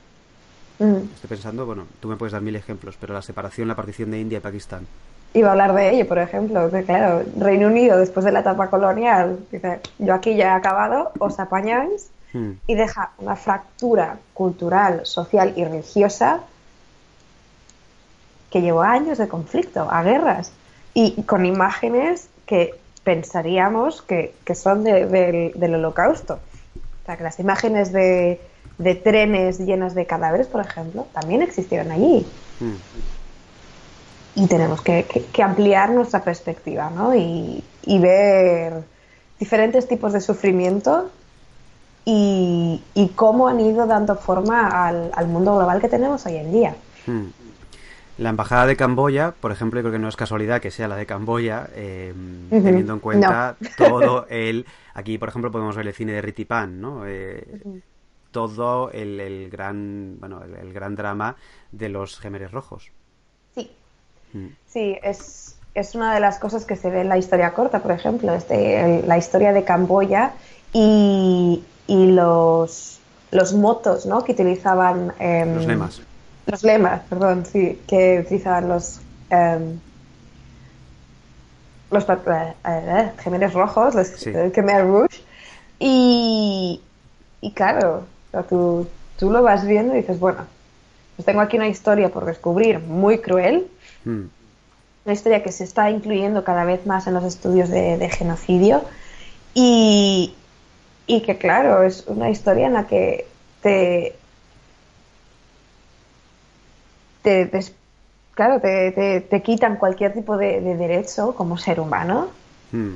Estoy 0.79 1.27
pensando, 1.29 1.67
bueno, 1.67 1.85
tú 1.99 2.07
me 2.07 2.15
puedes 2.15 2.33
dar 2.33 2.41
mil 2.41 2.55
ejemplos, 2.55 2.97
pero 2.99 3.13
la 3.13 3.21
separación, 3.21 3.67
la 3.67 3.75
partición 3.75 4.09
de 4.09 4.19
India 4.19 4.39
y 4.39 4.41
Pakistán, 4.41 4.87
iba 5.33 5.49
a 5.49 5.51
hablar 5.51 5.73
de 5.73 5.95
ello, 5.95 6.07
por 6.07 6.19
ejemplo, 6.19 6.69
que 6.69 6.83
claro, 6.83 7.23
Reino 7.37 7.67
Unido 7.67 7.97
después 7.97 8.25
de 8.25 8.31
la 8.31 8.41
etapa 8.41 8.69
colonial 8.69 9.39
dice, 9.51 9.79
yo 9.99 10.13
aquí 10.13 10.35
ya 10.35 10.47
he 10.47 10.49
acabado, 10.49 11.11
os 11.19 11.39
apañáis 11.39 12.09
hmm. 12.33 12.51
y 12.67 12.75
deja 12.75 13.11
una 13.17 13.35
fractura 13.35 14.17
cultural, 14.33 15.05
social 15.05 15.53
y 15.55 15.63
religiosa 15.63 16.41
que 18.49 18.61
llevó 18.61 18.81
años 18.81 19.17
de 19.17 19.29
conflicto, 19.29 19.87
a 19.89 20.03
guerras 20.03 20.51
y 20.93 21.21
con 21.23 21.45
imágenes 21.45 22.27
que 22.45 22.75
pensaríamos 23.03 24.01
que, 24.01 24.33
son 24.53 24.83
del 24.83 25.75
holocausto. 25.75 26.33
O 26.33 27.05
sea, 27.05 27.15
que 27.15 27.23
las 27.23 27.39
imágenes 27.39 27.93
de, 27.93 28.41
trenes 29.01 29.59
llenas 29.59 29.95
de 29.95 30.05
cadáveres, 30.05 30.47
por 30.47 30.59
ejemplo, 30.59 31.07
también 31.13 31.41
existieron 31.41 31.91
allí. 31.91 32.27
Hmm 32.59 32.75
y 34.35 34.47
tenemos 34.47 34.81
que, 34.81 35.05
ampliar 35.43 35.91
nuestra 35.91 36.23
perspectiva 36.23 36.89
¿no? 36.89 37.15
y, 37.15 37.63
ver 37.99 38.83
diferentes 39.39 39.87
tipos 39.87 40.13
de 40.13 40.21
sufrimiento 40.21 41.09
y, 42.05 42.81
cómo 43.15 43.47
han 43.47 43.59
ido 43.59 43.85
dando 43.85 44.15
forma 44.15 44.87
al, 44.87 45.27
mundo 45.27 45.55
global 45.57 45.81
que 45.81 45.89
tenemos 45.89 46.25
hoy 46.25 46.37
en 46.37 46.51
día. 46.51 46.75
Hmm. 47.05 47.27
La 48.17 48.29
embajada 48.29 48.67
de 48.67 48.75
Camboya, 48.75 49.33
por 49.39 49.51
ejemplo, 49.51 49.79
creo 49.79 49.91
que 49.91 49.97
no 49.97 50.07
es 50.07 50.15
casualidad 50.15 50.61
que 50.61 50.69
sea 50.69 50.87
la 50.87 50.95
de 50.95 51.05
Camboya, 51.05 51.69
eh, 51.73 52.13
teniendo 52.49 52.93
en 52.93 52.99
cuenta 52.99 53.55
todo 53.77 54.27
el... 54.29 54.65
Aquí, 54.93 55.17
por 55.17 55.29
ejemplo, 55.29 55.51
podemos 55.51 55.75
ver 55.75 55.87
el 55.87 55.93
cine 55.93 56.13
de 56.13 56.21
Ritipan, 56.21 56.79
¿no? 56.81 57.07
Eh, 57.07 57.81
todo 58.31 58.91
el, 58.91 59.49
gran, 59.49 60.17
bueno, 60.19 60.41
el, 60.43 60.73
gran 60.73 60.95
drama 60.95 61.35
de 61.71 61.89
los 61.89 62.19
gemeres 62.19 62.51
rojos. 62.51 62.91
Sí, 63.55 63.71
es, 64.73 65.55
es, 65.73 65.95
una 65.95 66.13
de 66.13 66.19
las 66.19 66.39
cosas 66.39 66.65
que 66.65 66.75
se 66.75 66.89
ve 66.89 67.01
en 67.01 67.09
la 67.09 67.17
historia 67.17 67.53
corta, 67.53 67.79
por 67.79 67.91
ejemplo, 67.91 68.33
este, 68.33 69.03
la 69.05 69.17
historia 69.17 69.53
de 69.53 69.63
Camboya 69.63 70.33
y, 70.73 71.63
y 71.87 72.05
los, 72.11 72.99
los 73.31 73.53
motos 73.53 74.05
¿no? 74.05 74.23
que 74.23 74.33
utilizaban. 74.33 75.13
Em, 75.19 75.55
los 75.55 75.65
lemas. 75.65 76.01
Los 76.47 76.63
lemas, 76.63 77.01
perdón, 77.09 77.45
sí, 77.45 77.81
que 77.87 78.19
utilizaban 78.25 78.67
los. 78.67 78.99
Eh, 79.29 79.75
los 81.91 82.07
eh, 82.09 82.53
eh 82.65 83.47
rojos, 83.49 83.95
los 83.95 84.07
sí. 84.07 84.31
Khmer 84.31 84.85
Rouge. 84.85 85.21
Y, 85.79 86.81
y 87.41 87.51
claro, 87.51 88.05
tú, 88.47 88.87
tú 89.17 89.29
lo 89.29 89.41
vas 89.41 89.65
viendo 89.65 89.93
y 89.93 89.97
dices, 89.97 90.19
bueno, 90.19 90.45
pues 91.21 91.25
tengo 91.25 91.41
aquí 91.41 91.57
una 91.57 91.67
historia 91.67 92.09
por 92.09 92.25
descubrir 92.25 92.79
muy 92.79 93.19
cruel, 93.19 93.67
Mm. 94.05 94.25
Una 95.03 95.13
historia 95.13 95.43
que 95.43 95.51
se 95.51 95.63
está 95.63 95.89
incluyendo 95.89 96.43
cada 96.43 96.63
vez 96.63 96.85
más 96.85 97.07
en 97.07 97.15
los 97.15 97.23
estudios 97.23 97.69
de, 97.69 98.09
genocidio 98.09 98.83
y, 99.53 100.35
que, 101.07 101.37
claro, 101.37 101.83
es 101.83 102.05
una 102.07 102.29
historia 102.29 102.67
en 102.67 102.73
la 102.73 102.87
que 102.87 103.27
te, 103.61 104.15
claro, 108.35 108.61
te, 108.61 109.41
quitan 109.43 109.77
cualquier 109.77 110.13
tipo 110.13 110.37
de, 110.37 110.61
derecho 110.61 111.33
como 111.35 111.57
ser 111.57 111.79
humano. 111.79 112.29
Mm. 112.71 112.95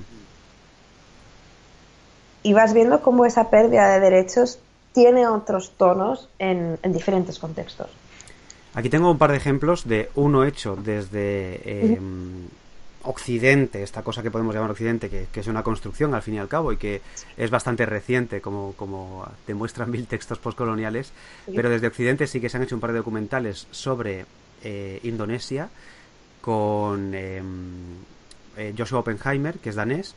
Y 2.43 2.53
vas 2.53 2.73
viendo 2.76 3.02
cómo 3.02 3.26
esa 3.26 3.49
pérdida 3.49 3.93
de 3.93 3.99
derechos 3.99 4.60
tiene 4.93 5.27
otros 5.27 5.72
tonos 5.76 6.30
en 6.38 6.77
diferentes 6.84 7.39
contextos. 7.39 7.89
Aquí 8.76 8.89
tengo 8.89 9.10
un 9.10 9.18
par 9.18 9.31
de 9.31 9.38
ejemplos 9.38 9.88
de 9.88 10.10
uno 10.15 10.43
hecho 10.43 10.76
desde 10.76 11.61
eh, 11.64 11.99
Occidente, 13.03 13.84
esta 13.84 14.02
cosa 14.02 14.23
que 14.23 14.31
podemos 14.31 14.53
llamar 14.53 14.72
Occidente, 14.72 15.10
que, 15.10 15.39
es 15.39 15.47
una 15.47 15.64
construcción 15.64 16.14
al 16.14 16.22
fin 16.22 16.35
y 16.35 16.39
al 16.39 16.47
cabo 16.47 16.73
y 16.73 16.77
que 16.77 17.02
es 17.38 17.49
bastante 17.49 17.85
reciente, 17.85 18.41
como, 18.41 18.73
como 18.73 19.26
demuestran 19.47 19.91
mil 19.91 20.07
textos 20.07 20.39
postcoloniales, 20.39 21.14
pero 21.56 21.69
desde 21.69 21.88
Occidente 21.88 22.27
sí 22.27 22.41
que 22.41 22.49
se 22.49 22.57
han 22.57 22.64
hecho 22.64 22.76
un 22.76 22.81
par 22.81 22.91
de 22.91 22.97
documentales 22.97 23.68
sobre 23.72 24.26
eh, 24.64 24.99
Indonesia 25.03 25.69
con 26.41 27.14
em, 27.14 27.45
eh, 28.57 28.73
Joshua 28.77 28.99
Oppenheimer, 28.99 29.57
que 29.60 29.69
es 29.69 29.76
danés, 29.76 30.15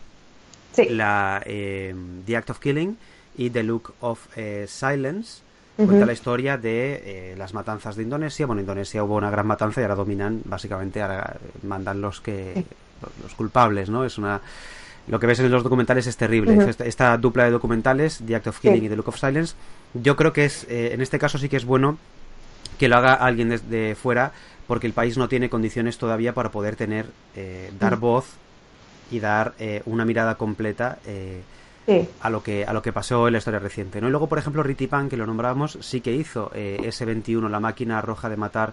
la, 0.90 1.42
em, 1.44 2.22
The 2.24 2.36
Act 2.36 2.50
of 2.50 2.58
Killing 2.58 2.96
y 3.36 3.50
The 3.50 3.62
Look 3.62 3.92
of 4.00 4.26
eh, 4.36 4.66
Silence, 4.66 5.42
Cuenta 5.86 6.06
la 6.06 6.12
historia 6.12 6.58
de 6.58 7.34
las 7.38 7.54
matanzas 7.54 7.94
de 7.94 8.02
Indonesia. 8.02 8.46
Bueno, 8.46 8.60
en 8.60 8.64
Indonesia 8.64 9.04
hubo 9.04 9.14
una 9.14 9.30
gran 9.30 9.46
matanza 9.46 9.80
y 9.80 9.84
ahora 9.84 9.94
dominan, 9.94 10.42
básicamente, 10.44 11.00
ahora 11.00 11.36
mandan 11.62 12.00
los 12.00 12.20
que 12.20 12.64
los 13.22 13.34
culpables, 13.34 13.88
¿no? 13.88 14.04
Es 14.04 14.18
una 14.18 14.40
lo 15.08 15.18
que 15.18 15.26
ves 15.26 15.40
en 15.40 15.50
los 15.50 15.62
documentales 15.62 16.06
es 16.06 16.16
terrible. 16.16 16.58
esta, 16.84 17.16
dupla 17.16 17.44
de 17.44 17.50
documentales, 17.50 18.22
The 18.26 18.36
Act 18.36 18.46
of 18.48 18.60
Killing 18.60 18.84
y 18.84 18.88
The 18.88 18.96
Look 18.96 19.08
of 19.08 19.18
Silence, 19.18 19.54
yo 19.94 20.16
creo 20.16 20.32
que 20.32 20.44
es, 20.44 20.64
eh, 20.68 20.92
en 20.92 21.00
este 21.00 21.18
caso 21.18 21.38
sí 21.38 21.48
que 21.48 21.56
es 21.56 21.64
bueno 21.64 21.96
que 22.78 22.88
lo 22.88 22.96
haga 22.96 23.14
alguien 23.14 23.48
desde 23.48 23.94
fuera, 23.94 24.32
porque 24.66 24.86
el 24.86 24.92
país 24.92 25.16
no 25.16 25.28
tiene 25.28 25.48
condiciones 25.48 25.96
todavía 25.96 26.34
para 26.34 26.50
poder 26.50 26.76
tener, 26.76 27.06
eh, 27.34 27.72
dar 27.80 27.96
voz 27.96 28.26
y 29.10 29.20
dar 29.20 29.54
eh, 29.58 29.82
una 29.86 30.04
mirada 30.04 30.34
completa 30.34 30.98
a 32.20 32.30
lo 32.30 32.42
que 32.42 32.64
a 32.64 32.72
lo 32.72 32.82
que 32.82 32.92
pasó 32.92 33.26
en 33.26 33.32
la 33.32 33.38
historia 33.38 33.60
reciente. 33.60 34.00
¿no? 34.00 34.08
Y 34.08 34.10
luego, 34.10 34.28
por 34.28 34.38
ejemplo, 34.38 34.62
Ritipan, 34.62 35.08
que 35.08 35.16
lo 35.16 35.26
nombrábamos, 35.26 35.78
sí 35.80 36.00
que 36.00 36.12
hizo 36.12 36.50
S21, 36.50 37.48
la 37.48 37.60
máquina 37.60 38.00
roja 38.00 38.28
de 38.28 38.36
matar. 38.36 38.72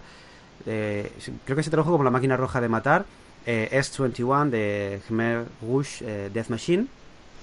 creo 0.64 1.56
que 1.56 1.62
se 1.62 1.70
tradujo 1.70 1.92
como 1.92 2.04
la 2.04 2.10
máquina 2.10 2.36
roja 2.36 2.60
de 2.60 2.68
matar 2.68 3.04
eh, 3.46 3.68
S21 3.72 4.50
de 4.50 5.00
Khmer 5.06 5.44
Rouge 5.62 6.04
eh, 6.04 6.30
Death 6.32 6.48
Machine, 6.48 6.86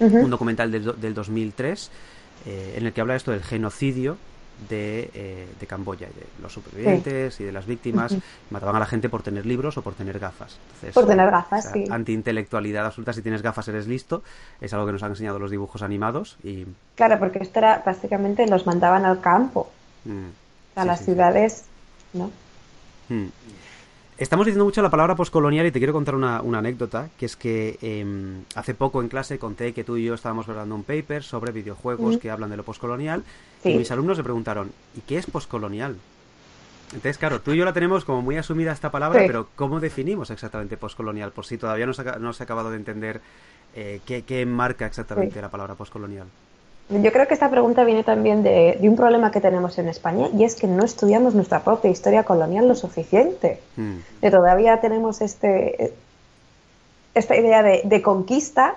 un 0.00 0.28
documental 0.30 0.70
del, 0.70 1.00
del 1.00 1.14
2003 1.14 1.90
eh, 2.46 2.74
en 2.76 2.86
el 2.86 2.92
que 2.92 3.00
habla 3.00 3.16
esto 3.16 3.30
del 3.30 3.42
genocidio 3.42 4.18
de, 4.68 5.46
de 5.58 5.66
Camboya, 5.66 6.06
de 6.06 6.26
los 6.42 6.52
supervivientes 6.52 7.40
y 7.40 7.44
de 7.44 7.52
las 7.52 7.66
víctimas. 7.66 8.16
Mataban 8.50 8.76
a 8.76 8.80
la 8.80 8.86
gente 8.86 9.08
por 9.08 9.22
tener 9.22 9.46
libros 9.46 9.76
o 9.78 9.82
por 9.82 9.94
tener 9.94 10.18
gafas. 10.18 10.58
por 10.92 11.06
tener 11.06 11.30
gafas, 11.30 11.70
sí. 11.72 11.84
Antiintelectualidad 11.90 12.86
absoluta, 12.86 13.12
si 13.12 13.22
tienes 13.22 13.42
gafas 13.42 13.68
eres 13.68 13.86
listo, 13.86 14.22
es 14.60 14.72
algo 14.72 14.86
que 14.86 14.92
nos 14.92 15.02
han 15.02 15.10
enseñado 15.10 15.38
los 15.38 15.50
dibujos 15.50 15.82
animados. 15.82 16.36
y 16.42 16.66
Claro, 16.94 17.18
porque 17.18 17.40
esto 17.40 17.58
era 17.58 17.82
básicamente 17.84 18.46
los 18.46 18.66
mandaban 18.66 19.04
al 19.04 19.20
campo, 19.20 19.70
mm. 20.04 20.78
a 20.78 20.84
las 20.84 21.04
ciudades, 21.04 21.64
¿no? 22.12 22.30
Mm. 23.08 23.26
Estamos 24.16 24.46
diciendo 24.46 24.64
mucho 24.64 24.80
la 24.80 24.90
palabra 24.90 25.16
poscolonial 25.16 25.66
y 25.66 25.72
te 25.72 25.80
quiero 25.80 25.92
contar 25.92 26.14
una, 26.14 26.38
anécdota, 26.38 27.10
que 27.18 27.26
es 27.26 27.34
que 27.34 27.78
em, 27.82 28.44
hace 28.54 28.72
poco 28.72 29.02
en 29.02 29.08
clase 29.08 29.40
conté 29.40 29.72
que 29.72 29.82
tú 29.82 29.96
y 29.96 30.04
yo 30.04 30.14
estábamos 30.14 30.48
hablando 30.48 30.76
un 30.76 30.84
paper 30.84 31.24
sobre 31.24 31.50
videojuegos 31.50 32.18
que 32.18 32.30
hablan 32.30 32.50
de 32.50 32.56
lo 32.56 32.62
poscolonial 32.62 33.24
y 33.64 33.76
mis 33.76 33.90
alumnos 33.90 34.16
le 34.16 34.22
preguntaron, 34.22 34.70
¿y 34.96 35.00
qué 35.00 35.18
es 35.18 35.26
poscolonial? 35.26 35.96
Entonces, 36.92 37.18
claro, 37.18 37.40
tú 37.40 37.50
y 37.52 37.56
yo 37.56 37.64
la 37.64 37.72
tenemos 37.72 38.04
como 38.04 38.22
muy 38.22 38.36
asumida 38.36 38.70
esta 38.70 38.92
palabra, 38.92 39.24
pero 39.26 39.48
¿cómo 39.56 39.80
definimos 39.80 40.30
exactamente 40.30 40.76
poscolonial? 40.76 41.32
Por 41.32 41.44
si 41.44 41.58
todavía 41.58 41.86
no 41.86 41.92
se 41.92 42.08
ha, 42.08 42.16
no 42.20 42.32
se 42.32 42.42
ha 42.42 42.44
acabado 42.44 42.70
de 42.70 42.76
entender 42.76 43.20
eh, 43.74 44.00
qué, 44.06 44.22
qué, 44.22 44.46
marca 44.46 44.86
exactamente 44.86 45.42
la 45.42 45.50
palabra 45.50 45.74
poscolonial. 45.74 46.28
Yo 46.90 47.12
creo 47.12 47.26
que 47.26 47.34
esta 47.34 47.50
pregunta 47.50 47.82
viene 47.84 48.04
también 48.04 48.42
de, 48.42 48.78
un 48.82 48.94
problema 48.94 49.30
que 49.30 49.40
tenemos 49.40 49.78
en 49.78 49.88
España 49.88 50.28
y 50.36 50.44
es 50.44 50.54
que 50.54 50.66
no 50.66 50.84
estudiamos 50.84 51.34
nuestra 51.34 51.60
propia 51.64 51.90
historia 51.90 52.24
colonial 52.24 52.68
lo 52.68 52.74
suficiente. 52.74 53.60
Mm. 53.76 53.96
Que 54.20 54.30
todavía 54.30 54.80
tenemos 54.80 55.22
este, 55.22 55.94
esta 57.14 57.36
idea 57.36 57.62
de, 57.62 58.02
conquista, 58.02 58.76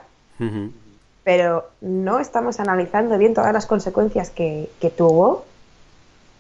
pero 1.24 1.70
no 1.82 2.20
estamos 2.20 2.62
analizando 2.62 3.18
bien 3.18 3.34
todas 3.34 3.52
las 3.52 3.66
consecuencias 3.66 4.30
que, 4.30 4.70
tuvo 4.96 5.44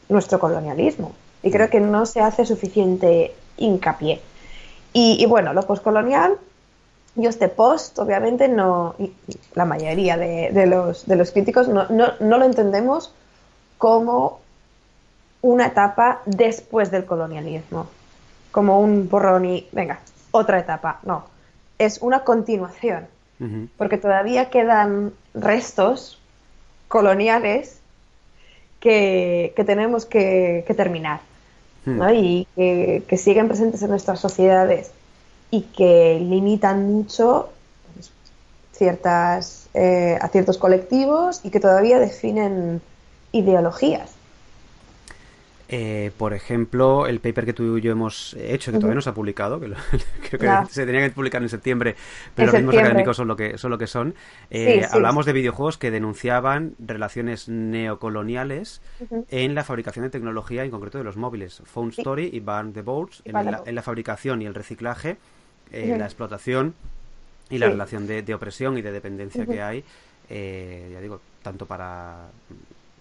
nuestro 0.08 0.40
colonialismo. 0.40 1.12
Y 1.44 1.52
creo 1.52 1.68
mm. 1.68 1.70
que 1.70 1.80
no 1.82 2.06
se 2.06 2.22
hace 2.22 2.46
suficiente 2.46 3.36
hincapié. 3.58 4.22
Y, 4.94 5.18
y 5.22 5.26
bueno, 5.26 5.54
lo 5.54 5.64
postcolonial 5.64 6.38
y 7.18 7.26
este 7.26 7.50
post, 7.50 7.98
obviamente, 7.98 8.48
no, 8.48 8.96
la 9.56 9.66
mayoría 9.66 10.18
de, 10.18 10.66
los, 10.68 11.08
de 11.08 11.16
los, 11.16 11.32
críticos 11.32 11.68
no, 11.68 11.88
lo 11.90 12.46
entendemos 12.46 13.12
como 13.80 14.40
una 15.42 15.66
etapa 15.68 16.22
después 16.26 16.92
del 16.92 17.06
colonialismo, 17.06 17.88
como 18.52 18.80
un 18.80 19.10
borrón 19.10 19.46
y, 19.46 19.68
venga, 19.72 20.00
otra 20.30 20.60
etapa. 20.60 21.00
No, 21.04 21.26
es 21.80 22.04
una 22.04 22.20
continuación, 22.20 23.08
porque 23.78 23.98
todavía 23.98 24.52
quedan 24.52 25.12
restos 25.34 26.20
coloniales 26.88 27.80
que, 28.80 29.54
tenemos 29.66 30.06
que, 30.06 30.64
terminar 30.78 31.22
hmm. 31.86 32.02
y 32.14 32.48
que 32.56 33.18
siguen 33.18 33.48
presentes 33.48 33.82
en 33.82 33.90
nuestras 33.90 34.20
sociedades 34.20 34.92
y 35.52 35.62
que 35.62 36.20
limitan 36.20 36.92
mucho 36.92 37.50
ciertas, 38.74 39.70
eh, 39.74 40.18
a 40.22 40.28
ciertos 40.28 40.58
colectivos 40.58 41.42
y 41.44 41.50
que 41.50 41.60
todavía 41.60 42.00
definen 42.00 42.82
ideologías. 43.32 44.18
Eh, 45.70 46.12
por 46.18 46.34
ejemplo, 46.34 47.08
el 47.08 47.20
paper 47.20 47.46
que 47.46 47.54
tú 47.54 47.78
y 47.78 47.82
yo 47.82 47.92
hemos 47.92 48.36
hecho, 48.40 48.72
que 48.72 48.78
todavía 48.78 48.96
no 48.96 49.02
se 49.02 49.10
ha 49.10 49.14
publicado, 49.14 49.60
que 49.60 49.68
creo 50.38 50.64
que 50.66 50.74
se 50.74 50.86
tenía 50.86 51.02
que 51.02 51.10
publicar 51.10 51.42
en 51.42 51.50
septiembre, 51.50 51.96
pero 52.36 52.48
los 52.48 52.56
ritmos 52.56 52.78
académicos 52.78 53.18
son 53.18 53.28
lo 53.28 53.36
que 53.36 53.58
son. 53.58 53.72
Lo 53.72 53.78
que 53.78 53.88
son. 53.88 54.16
Eh, 54.50 54.86
hablamos 54.90 55.26
de 55.26 55.34
videojuegos 55.34 55.78
que 55.78 55.92
denunciaban 55.92 56.76
relaciones 56.80 57.50
neocoloniales 57.50 58.82
en 59.30 59.56
la 59.56 59.66
fabricación 59.66 60.04
de 60.04 60.10
tecnología, 60.10 60.64
en 60.64 60.72
concreto 60.72 61.00
de 61.00 61.04
los 61.04 61.18
móviles. 61.18 61.62
Phone 61.66 61.90
Story 61.90 62.30
y 62.32 62.40
Burn 62.40 62.72
the 62.72 62.82
Boards, 62.82 63.22
en, 63.26 63.34
la, 63.76 63.82
fabricación 63.82 64.42
y 64.42 64.46
el 64.46 64.56
reciclaje 64.56 65.18
eh, 65.72 65.96
la 65.98 66.06
explotación 66.06 66.74
y 67.50 67.58
la 67.58 67.68
relación 67.68 68.08
de, 68.08 68.34
opresión 68.34 68.78
y 68.78 68.82
de 68.82 68.92
dependencia 68.92 69.46
que 69.46 69.62
hay, 69.62 69.84
eh, 70.30 70.90
ya 70.92 71.00
digo, 71.00 71.22
tanto 71.42 71.66
para 71.66 72.28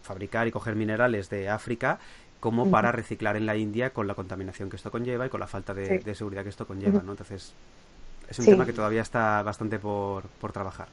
fabricar 0.02 0.46
y 0.46 0.52
coger 0.52 0.76
minerales 0.76 1.28
de 1.30 1.48
África 1.48 1.98
como 2.38 2.70
para 2.70 2.92
reciclar 2.92 3.36
en 3.36 3.46
la 3.46 3.56
India 3.56 3.90
con 3.90 4.06
la 4.06 4.14
contaminación 4.14 4.70
que 4.70 4.76
esto 4.76 4.90
conlleva 4.90 5.26
y 5.26 5.28
con 5.30 5.40
la 5.40 5.48
falta 5.48 5.74
de, 5.74 6.14
seguridad 6.14 6.44
que 6.44 6.50
esto 6.50 6.66
conlleva, 6.66 7.02
¿no? 7.02 7.12
Entonces, 7.12 7.52
es 8.28 8.38
un 8.38 8.44
tema 8.44 8.66
que 8.66 8.72
todavía 8.72 9.02
está 9.02 9.42
bastante 9.42 9.78
por, 9.78 10.24
por 10.40 10.52
trabajar. 10.52 10.86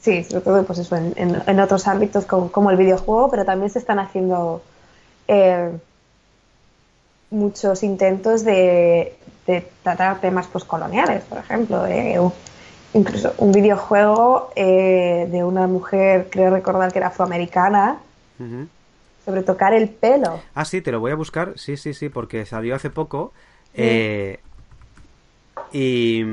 Sí, 0.00 0.24
sobre 0.24 0.40
todo 0.40 0.64
pues 0.64 0.78
eso, 0.78 0.96
en, 0.96 1.14
en, 1.16 1.60
otros 1.60 1.86
ámbitos 1.86 2.24
como, 2.24 2.70
el 2.70 2.76
videojuego, 2.76 3.30
pero 3.30 3.44
también 3.44 3.70
se 3.70 3.78
están 3.78 3.98
haciendo 3.98 4.62
eh, 5.28 5.70
muchos 7.30 7.82
intentos 7.82 8.42
de, 8.44 9.16
tratar 9.82 10.20
temas 10.20 10.46
postcoloniales, 10.46 11.24
por 11.24 11.38
ejemplo, 11.38 11.86
incluso 12.92 13.34
un 13.38 13.52
videojuego 13.52 14.50
eh, 14.56 15.28
de 15.30 15.44
una 15.44 15.66
mujer, 15.66 16.28
creo 16.30 16.50
recordar 16.50 16.92
que 16.92 16.98
era 16.98 17.08
afroamericana, 17.08 17.98
sobre 19.24 19.42
tocar 19.42 19.74
el 19.74 19.88
pelo. 19.88 20.40
Ah, 20.54 20.64
sí, 20.64 20.80
te 20.80 20.92
lo 20.92 21.00
voy 21.00 21.12
a 21.12 21.14
buscar, 21.14 21.52
sí, 21.56 21.76
sí, 21.76 21.94
sí, 21.94 22.08
porque 22.08 22.46
salió 22.46 22.74
hace 22.74 22.90
poco. 22.90 23.32
Eh, 23.74 24.40
y... 25.72 26.24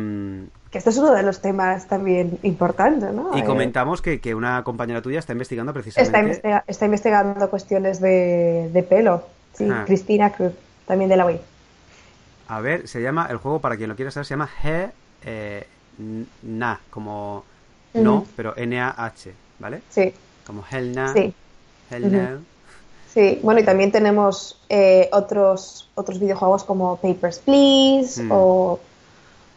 Que 0.71 0.79
esto 0.79 0.89
es 0.89 0.97
uno 0.97 1.13
de 1.13 1.23
los 1.23 1.41
temas 1.41 1.87
también 1.87 2.39
importantes, 2.43 3.13
¿no? 3.13 3.37
Y 3.37 3.41
eh, 3.41 3.43
comentamos 3.45 4.01
que, 4.01 4.35
una 4.35 4.63
compañera 4.63 5.01
tuya 5.01 5.19
está 5.19 5.33
investigando 5.33 5.73
precisamente... 5.73 6.41
Está, 6.67 6.85
investigando 6.85 7.49
cuestiones 7.49 7.99
de, 7.99 8.85
pelo, 8.89 9.23
sí, 9.53 9.67
ah. 9.71 9.83
Cristina 9.85 10.31
Cruz 10.31 10.53
también 10.85 11.09
de 11.09 11.17
la 11.17 11.25
Wii. 11.25 11.39
A 12.47 12.61
ver, 12.61 12.87
se 12.87 13.01
llama, 13.01 13.27
el 13.29 13.37
juego, 13.37 13.59
para 13.59 13.77
quien 13.77 13.89
lo 13.89 13.95
quiera 13.95 14.11
saber, 14.11 14.25
se 14.25 14.33
llama 14.33 14.49
He 14.63 14.89
eh, 15.23 15.67
Na, 16.43 16.79
como 16.89 17.43
no, 17.93 18.25
pero 18.35 18.55
N-A-H, 18.55 19.33
¿vale? 19.59 19.81
Sí. 19.89 20.13
Como 20.45 20.63
Helna. 20.69 21.13
Sí. 21.13 21.33
Helna. 21.89 22.39
Sí, 23.07 23.39
bueno, 23.41 23.59
y 23.59 23.63
también 23.63 23.91
tenemos 23.91 24.59
eh, 24.69 25.09
otros, 25.11 25.89
otros 25.95 26.19
videojuegos 26.19 26.63
como 26.63 26.97
Papers, 26.97 27.39
Please 27.39 28.21
mm. 28.21 28.31
o 28.31 28.79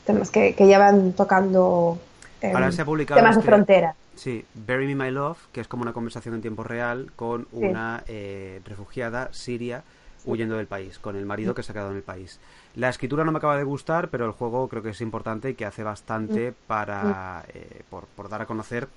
temas 0.06 0.30
que, 0.30 0.54
que 0.54 0.66
ya 0.66 0.78
van 0.78 1.12
tocando 1.12 1.98
em, 2.40 2.54
Ahora 2.54 2.72
se 2.72 2.82
ha 2.82 2.84
publicado 2.84 3.20
temas 3.20 3.36
de 3.36 3.40
este 3.40 3.50
frontera. 3.50 3.94
Sí, 4.14 4.44
Bury 4.54 4.94
Me 4.94 5.04
My 5.04 5.10
Love, 5.10 5.38
que 5.52 5.60
es 5.60 5.68
como 5.68 5.82
una 5.82 5.92
conversación 5.92 6.34
en 6.34 6.40
tiempo 6.40 6.62
real 6.62 7.12
con 7.16 7.46
una 7.52 8.02
eh, 8.06 8.60
refugiada 8.64 9.28
siria 9.32 9.82
huyendo 10.24 10.56
del 10.56 10.66
país, 10.66 10.98
con 10.98 11.16
el 11.16 11.26
marido 11.26 11.54
que 11.54 11.62
se 11.62 11.72
ha 11.72 11.74
quedado 11.74 11.90
en 11.90 11.96
el 11.96 12.02
país. 12.02 12.38
La 12.76 12.88
escritura 12.88 13.24
no 13.24 13.32
me 13.32 13.38
acaba 13.38 13.56
de 13.56 13.64
gustar, 13.64 14.08
pero 14.08 14.26
el 14.26 14.32
juego 14.32 14.68
creo 14.68 14.82
que 14.82 14.90
es 14.90 15.00
importante 15.00 15.50
y 15.50 15.54
que 15.54 15.64
hace 15.64 15.82
bastante 15.82 16.52
para 16.66 17.44
eh, 17.52 17.82
por, 17.88 18.28
dar 18.28 18.42
a 18.42 18.46
conocer 18.46 18.88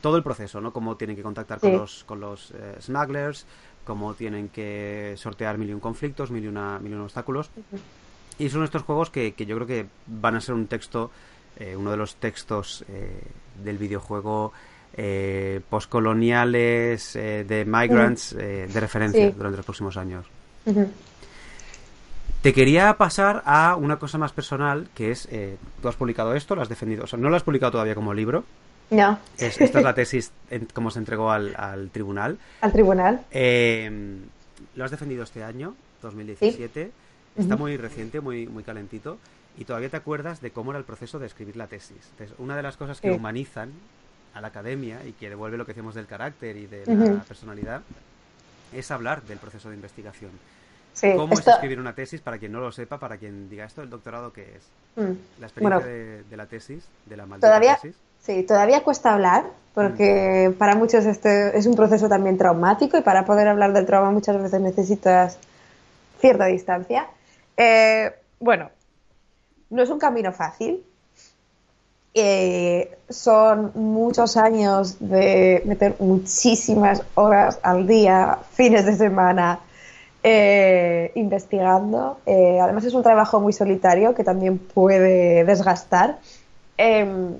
todo 0.00 0.16
el 0.16 0.22
proceso, 0.22 0.60
¿no? 0.60 0.72
Cómo 0.72 0.96
tienen 0.96 1.16
que 1.16 1.22
contactar 1.22 1.60
con 1.60 1.72
los, 1.72 2.04
con 2.04 2.20
los 2.20 2.50
eh, 2.52 2.76
smugglers, 2.80 3.46
cómo 3.84 4.14
tienen 4.14 4.48
que 4.48 5.14
sortear 5.16 5.58
mil 5.58 5.70
y 5.70 5.72
un 5.72 5.80
conflictos, 5.80 6.30
mil 6.30 6.44
y, 6.44 6.48
una, 6.48 6.78
mil 6.78 6.92
y 6.92 6.94
un 6.94 7.02
obstáculos. 7.02 7.50
Y 8.38 8.48
son 8.50 8.64
estos 8.64 8.82
juegos 8.82 9.10
que, 9.10 9.32
que, 9.32 9.46
yo 9.46 9.56
creo 9.56 9.66
que 9.66 9.86
van 10.06 10.36
a 10.36 10.40
ser 10.40 10.54
un 10.54 10.66
texto 10.66 11.10
eh, 11.58 11.74
uno 11.74 11.90
de 11.90 11.96
los 11.96 12.16
textos 12.16 12.84
eh, 12.88 13.22
del 13.64 13.78
videojuego 13.78 14.52
eh, 14.94 15.60
postcoloniales 15.70 17.14
de 17.14 17.64
migrants 17.66 18.34
de 18.34 18.80
referencia 18.80 19.30
durante 19.30 19.58
los 19.58 19.66
próximos 19.66 19.96
años. 19.96 20.26
Te 22.42 22.52
quería 22.52 22.96
pasar 22.96 23.42
a 23.44 23.76
una 23.76 23.98
cosa 23.98 24.18
más 24.18 24.32
personal, 24.32 24.88
que 24.94 25.10
es, 25.10 25.28
tú 25.82 25.88
has 25.88 25.96
publicado 25.96 26.34
esto, 26.34 26.54
lo 26.54 26.62
has 26.62 26.68
defendido, 26.68 27.04
o 27.04 27.06
sea, 27.06 27.18
no 27.18 27.28
lo 27.28 27.36
has 27.36 27.42
publicado 27.42 27.72
todavía 27.72 27.94
como 27.94 28.14
libro. 28.14 28.44
No. 28.90 29.18
esta 29.36 29.64
es 29.64 29.74
la 29.74 29.94
tesis, 29.94 30.32
como 30.72 30.90
se 30.90 31.00
entregó 31.00 31.30
al, 31.30 31.90
tribunal. 31.92 32.38
Al 32.60 32.72
tribunal. 32.72 33.24
lo 33.32 34.84
has 34.84 34.90
defendido 34.90 35.24
este 35.24 35.42
año, 35.42 35.74
2017. 36.02 36.92
Está 37.36 37.56
muy 37.56 37.76
reciente, 37.76 38.20
muy, 38.20 38.46
muy 38.46 38.62
calentito 38.62 39.18
y 39.58 39.64
todavía 39.64 39.88
te 39.88 39.96
acuerdas 39.96 40.40
de 40.40 40.50
cómo 40.50 40.70
era 40.70 40.78
el 40.78 40.84
proceso 40.84 41.18
de 41.18 41.26
escribir 41.26 41.56
la 41.56 41.66
tesis. 41.66 41.98
Entonces, 42.12 42.36
una 42.38 42.56
de 42.56 42.62
las 42.62 42.76
cosas 42.76 43.00
que 43.00 43.10
humanizan 43.10 43.72
a 44.34 44.40
la 44.40 44.48
academia 44.48 45.04
y 45.06 45.12
que 45.12 45.30
devuelve 45.30 45.56
lo 45.56 45.64
que 45.64 45.72
decíamos 45.72 45.94
del 45.94 46.06
carácter 46.06 46.56
y 46.56 46.66
de 46.66 46.84
la 46.86 47.22
personalidad 47.22 47.82
es 48.72 48.90
hablar 48.90 49.22
del 49.22 49.38
proceso 49.38 49.68
de 49.68 49.74
investigación. 49.76 50.30
¿Cómo 51.16 51.34
es 51.34 51.46
escribir 51.46 51.78
una 51.78 51.94
tesis 51.94 52.20
para 52.20 52.38
quien 52.38 52.52
no 52.52 52.60
lo 52.60 52.72
sepa, 52.72 52.98
para 52.98 53.18
quien 53.18 53.50
diga 53.50 53.66
esto, 53.66 53.82
el 53.82 53.90
doctorado 53.90 54.32
qué 54.32 54.56
es? 54.56 54.62
Mm. 54.96 55.12
La 55.40 55.46
experiencia 55.46 55.86
de, 55.86 56.36
la 56.36 56.46
tesis, 56.46 56.84
de 57.04 57.16
la 57.16 57.26
maldita 57.26 57.48
todavía, 57.48 57.76
tesis. 57.76 57.96
Sí, 58.22 58.42
todavía 58.44 58.82
cuesta 58.82 59.12
hablar 59.12 59.44
porque 59.74 60.48
mm. 60.48 60.54
para 60.54 60.74
muchos 60.74 61.04
este 61.04 61.56
es 61.56 61.66
un 61.66 61.76
proceso 61.76 62.08
también 62.08 62.38
traumático 62.38 62.96
y 62.96 63.02
para 63.02 63.26
poder 63.26 63.46
hablar 63.48 63.74
del 63.74 63.84
trauma 63.84 64.10
muchas 64.10 64.40
veces 64.40 64.60
necesitas 64.60 65.38
cierta 66.18 66.46
distancia. 66.46 67.06
Eh, 67.58 68.14
bueno, 68.40 68.70
no 69.70 69.82
es 69.82 69.90
un 69.90 69.98
camino 69.98 70.32
fácil. 70.32 70.82
Eh, 72.18 72.96
son 73.10 73.72
muchos 73.74 74.38
años 74.38 74.96
de 75.00 75.60
meter 75.66 75.96
muchísimas 75.98 77.02
horas 77.14 77.58
al 77.62 77.86
día, 77.86 78.38
fines 78.54 78.86
de 78.86 78.96
semana, 78.96 79.60
eh, 80.22 81.12
investigando. 81.14 82.18
Eh, 82.24 82.58
además 82.58 82.84
es 82.84 82.94
un 82.94 83.02
trabajo 83.02 83.38
muy 83.38 83.52
solitario 83.52 84.14
que 84.14 84.24
también 84.24 84.56
puede 84.56 85.44
desgastar. 85.44 86.18
Em, 86.78 87.34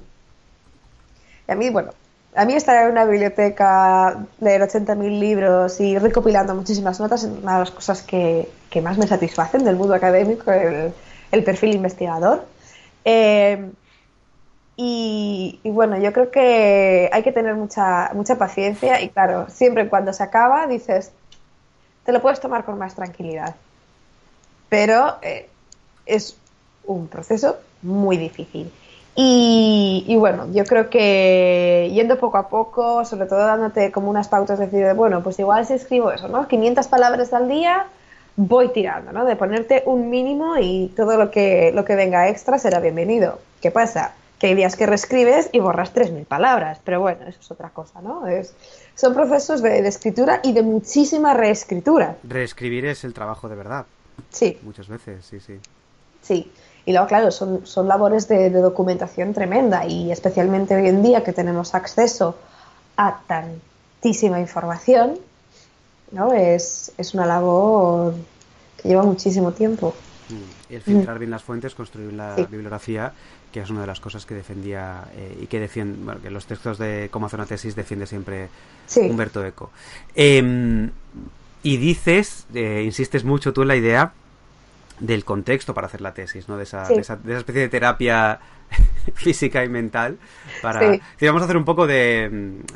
y 1.49 1.53
a 1.53 1.55
mí, 1.55 1.71
bueno, 1.71 1.93
a 2.35 2.45
mí 2.45 2.53
estar 2.53 2.85
en 2.85 2.93
una 2.93 3.07
biblioteca, 3.07 4.27
leer 4.41 4.61
80.000 4.61 5.19
libros 5.19 5.81
y 5.81 5.99
recopilando 5.99 6.55
muchísimas 6.55 7.01
notas 7.01 7.25
es 7.25 7.31
una 7.31 7.55
de 7.55 7.61
las 7.61 7.71
cosas 7.71 8.03
que, 8.03 8.47
que 8.69 8.83
más 8.83 8.99
me 8.99 9.07
satisfacen 9.07 9.65
del 9.65 9.77
mundo 9.77 9.95
académico. 9.95 10.53
El, 10.53 10.93
el 11.33 11.45
perfil 11.45 11.77
investigador. 11.77 12.45
Eh, 13.07 13.71
y, 14.79 15.59
bueno, 15.65 15.99
yo 15.99 16.13
creo 16.13 16.31
que 16.31 17.09
hay 17.11 17.23
que 17.23 17.33
tener 17.33 17.55
mucha, 17.55 18.11
mucha 18.13 18.37
paciencia 18.37 19.01
y 19.01 19.09
claro, 19.09 19.47
siempre 19.49 19.89
cuando 19.89 20.13
se 20.13 20.23
acaba 20.23 20.67
dices, 20.67 21.13
te 22.05 22.13
lo 22.13 22.21
puedes 22.21 22.41
tomar 22.41 22.65
con 22.65 22.79
más 22.79 22.95
tranquilidad. 22.95 23.55
Pero 24.69 25.17
eh, 25.23 25.49
es 26.05 26.37
un 26.85 27.09
proceso 27.09 27.57
muy 27.83 28.19
difícil. 28.19 28.71
Y, 29.19 30.15
bueno, 30.19 30.47
yo 30.53 30.65
creo 30.67 30.91
que 30.91 31.91
yendo 31.95 32.19
poco 32.19 32.37
a 32.37 32.49
poco, 32.51 33.03
sobre 33.07 33.25
todo 33.25 33.39
dándote 33.39 33.91
como 33.91 34.11
unas 34.11 34.29
pautas, 34.29 34.59
decir, 34.59 34.93
bueno, 34.93 35.23
pues 35.23 35.39
igual 35.39 35.65
si 35.65 35.73
escribo 35.73 36.13
eso, 36.13 36.29
¿no? 36.29 36.47
500 36.47 36.87
palabras 36.89 37.33
al 37.33 37.49
día, 37.49 37.87
voy 38.37 38.69
tirando, 38.69 39.13
¿no? 39.13 39.25
De 39.25 39.35
ponerte 39.37 39.85
un 39.87 40.11
mínimo 40.11 40.59
y 40.59 40.93
todo 40.95 41.17
lo 41.17 41.31
que, 41.31 41.73
lo 41.75 41.87
que 41.87 41.97
venga 41.97 42.29
extra 42.29 42.59
será 42.59 42.79
bienvenido. 42.81 43.39
¿Qué 43.63 43.71
pasa? 43.71 44.13
Que 44.39 44.49
hay 44.49 44.55
días 44.55 44.77
que 44.77 44.87
reescribes 44.87 45.49
y 45.53 45.61
borras 45.61 45.95
3.000 45.95 46.27
palabras, 46.27 46.79
pero 46.85 47.01
bueno, 47.01 47.27
eso 47.27 47.39
es 47.41 47.51
otra 47.51 47.71
cosa, 47.71 48.03
¿no? 48.03 48.27
Es, 48.27 48.55
son 48.95 49.15
procesos 49.15 49.63
de, 49.63 49.87
escritura 49.87 50.41
y 50.43 50.53
de 50.53 50.63
muchísima 50.63 51.33
reescritura. 51.33 52.17
Reescribir 52.23 52.87
es 52.87 53.05
el 53.05 53.15
trabajo 53.15 53.49
de 53.49 53.57
verdad. 53.57 53.87
Sí. 54.31 54.59
Muchas 54.63 54.89
veces, 54.89 55.25
sí, 55.25 55.41
sí. 55.41 55.59
Sí. 56.23 56.53
Y 56.85 56.93
luego, 56.93 57.07
claro, 57.07 57.31
son, 57.31 57.67
son 57.67 57.89
labores 57.89 58.29
de, 58.29 58.51
de 58.51 58.61
documentación 58.61 59.33
tremenda 59.33 59.87
y 59.87 60.13
especialmente 60.13 60.75
hoy 60.77 60.89
en 60.89 61.03
día 61.03 61.25
que 61.25 61.33
tenemos 61.33 61.75
acceso 61.75 62.37
a 62.97 63.21
tantísima 63.27 64.41
información, 64.41 65.19
¿no? 66.13 66.33
Es, 66.33 66.93
es 66.97 67.15
una 67.15 67.27
labor 67.27 68.15
que 68.81 68.89
lleva 68.89 69.03
muchísimo 69.03 69.53
tiempo. 69.53 69.95
El 70.69 70.81
filtrar 70.81 71.19
bien 71.19 71.31
las 71.31 71.45
fuentes, 71.45 71.75
construir 71.75 72.13
la 72.13 72.35
bibliografía, 72.35 73.13
que 73.53 73.61
es 73.61 73.71
una 73.71 73.83
de 73.83 73.87
las 73.87 74.01
cosas 74.01 74.27
que 74.27 74.35
defendía 74.35 75.05
eh, 75.15 75.39
y 75.43 75.47
que 75.47 75.61
defiende, 75.61 75.99
bueno, 76.03 76.21
que 76.21 76.31
los 76.31 76.47
textos 76.47 76.79
de 76.79 77.09
cómo 77.11 77.27
hacer 77.27 77.39
una 77.39 77.47
tesis 77.47 77.77
defiende 77.77 78.07
siempre 78.07 78.49
Humberto 78.97 79.45
Eco. 79.45 79.71
Em, 80.15 80.91
y 81.63 81.77
dices, 81.77 82.47
eh, 82.55 82.83
insistes 82.85 83.25
mucho 83.25 83.53
tú 83.53 83.63
en 83.63 83.69
la 83.69 83.77
idea 83.77 84.13
del 85.01 85.25
contexto 85.25 85.75
para 85.75 85.87
hacer 85.87 86.01
la 86.01 86.15
tesis, 86.15 86.49
¿no? 86.49 86.57
De 86.57 86.65
esa, 86.65 86.89
de 86.89 87.01
esa, 87.01 87.17
de 87.17 87.33
esa 87.33 87.39
especie 87.39 87.63
de 87.63 87.69
terapia 87.69 88.41
física 89.15 89.65
y 89.65 89.69
mental 89.69 90.19
para 90.63 90.99
si 91.17 91.27
vamos 91.27 91.43
a 91.43 91.45
hacer 91.45 91.57
un 91.57 91.65
poco 91.65 91.87
de, 91.87 92.29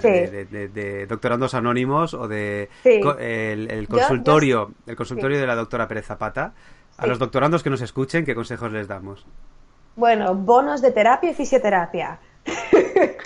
de, 0.03 1.07
doctorandos 1.07 1.55
anónimos 1.55 2.15
o 2.15 2.29
de 2.29 2.69
el, 2.85 3.89
consultorio 3.89 4.73
el 4.87 4.97
consultorio 4.97 5.41
de 5.41 5.47
la 5.47 5.57
doctora 5.57 5.89
Pérez 5.89 6.07
Zapata 6.07 6.53
a 7.01 7.07
los 7.07 7.19
doctorandos 7.19 7.63
que 7.63 7.71
nos 7.71 7.81
escuchen 7.81 8.25
qué 8.25 8.35
consejos 8.35 8.73
les 8.73 8.89
damos 8.89 9.27
bueno 9.97 10.35
bonos 10.35 10.83
de 10.83 10.91
terapia 10.91 11.31
y 11.31 11.35
fisioterapia 11.35 12.19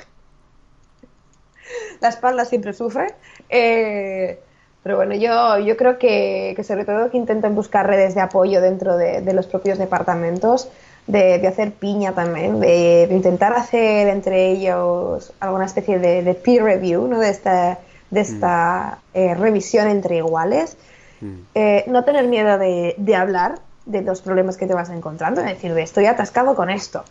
la 2.01 2.09
espalda 2.09 2.45
siempre 2.45 2.73
sufre 2.73 3.15
eh, 3.49 4.39
pero 4.85 4.97
bueno, 4.97 5.15
yo, 5.15 5.59
yo 5.61 5.79
creo 5.79 5.99
que, 5.99 6.53
que, 6.55 6.63
sobre 6.63 6.85
todo 6.85 7.11
que 7.11 7.17
intenten 7.17 7.55
buscar 7.55 7.87
redes 7.87 8.15
de 8.15 8.21
apoyo 8.21 8.61
dentro 8.61 8.99
de, 8.99 9.33
los 9.33 9.47
propios 9.47 9.79
departamentos 9.79 10.69
de, 11.07 11.45
hacer 11.49 11.73
piña 11.73 12.13
también, 12.13 12.61
de, 12.61 13.09
intentar 13.11 13.55
hacer 13.55 14.09
entre 14.09 14.51
ellos 14.51 15.33
alguna 15.41 15.65
especie 15.65 15.99
de, 15.99 16.35
peer 16.35 16.65
review, 16.65 17.09
¿no? 17.09 17.19
de 17.19 17.31
esta, 17.31 17.79
de 18.11 18.21
esta 18.21 18.99
mm. 19.15 19.19
eh, 19.19 19.35
revisión 19.35 19.89
entre 19.89 20.19
iguales. 20.19 20.77
Mm. 21.25 21.41
Eh, 21.55 21.85
no 21.89 22.05
tener 22.05 22.29
miedo 22.29 22.59
de, 22.59 23.17
hablar 23.17 23.61
de 23.87 24.03
los 24.03 24.21
problemas 24.21 24.59
que 24.59 24.67
te 24.67 24.75
vas 24.75 24.91
encontrando, 24.91 25.41
es 25.41 25.47
decir, 25.47 25.73
de 25.73 25.83
estoy 25.83 26.05
atascado 26.05 26.55
con 26.55 26.69
esto. 26.69 27.03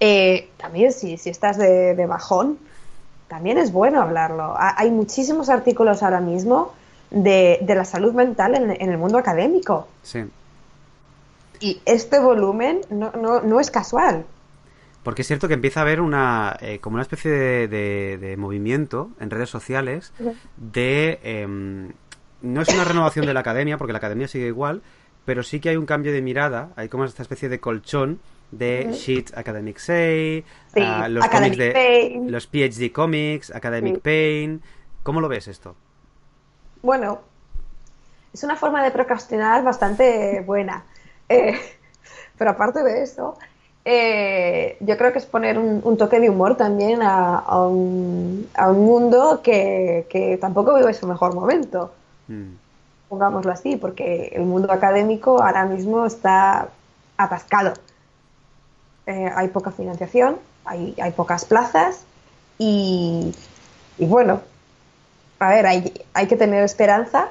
Eh, 0.00 0.50
también 0.56 0.92
si, 0.92 1.16
si 1.16 1.30
estás 1.30 1.58
de, 1.58 2.06
bajón, 2.06 2.58
también 3.28 3.58
es 3.58 3.70
bueno 3.70 4.02
hablarlo. 4.02 4.54
Hay 4.58 4.90
muchísimos 4.90 5.48
artículos 5.48 6.02
ahora 6.02 6.20
mismo 6.20 6.72
de, 7.10 7.64
la 7.66 7.84
salud 7.84 8.12
mental 8.14 8.56
en, 8.56 8.70
en 8.70 8.90
el 8.90 8.98
mundo 8.98 9.16
académico. 9.16 9.86
Sí. 10.02 10.24
Y 11.60 11.80
este 11.84 12.18
volumen 12.18 12.80
no, 12.90 13.12
no, 13.12 13.42
no 13.42 13.60
es 13.60 13.70
casual. 13.70 14.24
Porque 15.04 15.22
es 15.22 15.28
cierto 15.28 15.48
que 15.48 15.54
empieza 15.54 15.80
a 15.80 15.82
haber 15.82 16.00
una 16.00 16.56
eh, 16.60 16.78
como 16.80 16.94
una 16.94 17.02
especie 17.02 17.30
de, 17.30 18.18
de, 18.18 18.36
movimiento 18.36 19.10
en 19.18 19.30
redes 19.30 19.50
sociales 19.50 20.12
de 20.56 21.18
em, 21.22 21.92
no 22.42 22.62
es 22.62 22.68
una 22.68 22.84
renovación 22.84 23.26
de 23.26 23.34
la 23.34 23.40
academia 23.40 23.78
porque 23.78 23.92
la 23.92 23.98
academia 23.98 24.28
sigue 24.28 24.46
igual, 24.46 24.82
pero 25.24 25.42
sí 25.42 25.60
que 25.60 25.70
hay 25.70 25.76
un 25.76 25.86
cambio 25.86 26.12
de 26.12 26.22
mirada, 26.22 26.70
hay 26.76 26.88
como 26.88 27.04
esta 27.04 27.22
especie 27.22 27.48
de 27.48 27.60
colchón 27.60 28.20
de 28.50 28.90
Shit 28.92 29.36
Academic 29.36 29.78
Say, 29.78 30.44
ah, 30.76 31.08
los 31.08 31.26
cómics 31.28 31.56
de 31.56 32.20
los 32.26 32.46
PhD 32.46 32.92
Comics, 32.92 33.50
Academic 33.50 34.00
Pain. 34.00 34.62
¿Cómo 35.02 35.20
lo 35.20 35.28
ves 35.28 35.48
esto? 35.48 35.74
Bueno, 36.82 37.20
es 38.32 38.42
una 38.44 38.56
forma 38.56 38.82
de 38.84 38.90
procrastinar 38.90 39.64
bastante 39.64 40.42
buena. 40.46 40.84
Eh, 41.28 41.58
pero 42.38 42.50
aparte 42.50 42.82
de 42.82 43.02
eso, 43.02 43.38
eh, 43.84 44.76
yo 44.80 44.96
creo 44.96 45.12
que 45.12 45.18
es 45.18 45.26
poner 45.26 45.58
un, 45.58 45.96
toque 45.96 46.20
de 46.20 46.30
humor 46.30 46.56
también 46.56 47.00
a, 47.02 47.66
un, 47.66 48.48
mundo 48.76 49.40
que, 49.42 50.38
tampoco 50.40 50.74
vive 50.74 50.92
su 50.94 51.06
mejor 51.06 51.34
momento. 51.34 51.92
Mm. 52.28 52.54
Pongámoslo 53.08 53.52
así, 53.52 53.76
porque 53.76 54.32
el 54.34 54.42
mundo 54.42 54.72
académico 54.72 55.42
ahora 55.42 55.66
mismo 55.66 56.06
está 56.06 56.68
atascado. 57.16 57.74
Eh, 59.06 59.30
hay 59.34 59.48
poca 59.48 59.70
financiación, 59.70 60.38
hay, 60.64 61.12
pocas 61.16 61.44
plazas 61.44 62.04
y, 62.56 63.34
bueno, 63.98 64.40
a 65.40 65.50
ver, 65.50 65.66
hay, 65.66 65.92
hay 66.14 66.26
que 66.26 66.36
tener 66.36 66.62
esperanza. 66.62 67.28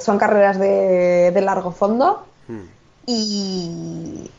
son 0.00 0.18
carreras 0.18 0.58
de 0.58 1.40
largo 1.42 1.70
fondo 1.70 2.26
y, 3.06 4.30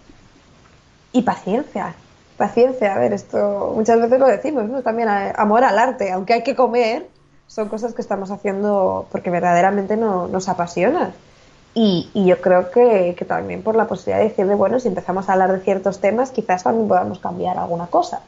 y 1.11 1.21
paciencia, 1.21 1.95
paciencia. 2.37 2.95
A 2.95 2.99
ver, 2.99 3.13
esto 3.13 3.73
muchas 3.75 3.99
veces 3.99 4.19
lo 4.19 4.27
decimos, 4.27 4.65
¿no? 4.65 4.81
También 4.81 5.09
amor 5.09 5.63
al 5.63 5.77
arte, 5.77 6.11
aunque 6.11 6.33
hay 6.33 6.43
que 6.43 6.55
comer, 6.55 7.07
son 7.53 7.69
cosas 7.69 7.93
que 7.93 8.01
estamos 8.01 8.31
haciendo 8.31 9.05
porque 9.11 9.30
verdaderamente 9.30 9.95
no, 9.95 10.27
nos 10.27 10.49
apasiona. 10.49 11.13
Y, 11.75 12.09
yo 12.13 12.41
creo 12.41 12.71
que, 12.71 13.15
que, 13.17 13.25
también 13.25 13.61
por 13.61 13.75
la 13.75 13.88
posibilidad 13.88 14.17
de 14.19 14.30
decir, 14.30 14.47
de, 14.47 14.55
bueno, 14.55 14.80
si 14.80 14.88
empezamos 14.88 15.30
a 15.30 15.34
hablar 15.34 15.51
de 15.51 15.59
ciertos 15.59 15.99
temas, 15.99 16.31
quizás 16.31 16.63
también 16.63 16.88
podamos 16.88 17.19
cambiar 17.19 17.57
alguna 17.57 17.88
cosa. 17.88 18.21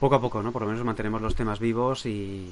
Poco 0.00 0.14
a 0.14 0.20
poco, 0.20 0.42
¿no? 0.42 0.52
Por 0.52 0.62
lo 0.62 0.68
menos 0.68 0.84
mantenemos 0.84 1.20
los 1.20 1.34
temas 1.34 1.58
vivos 1.58 2.06
y 2.06 2.50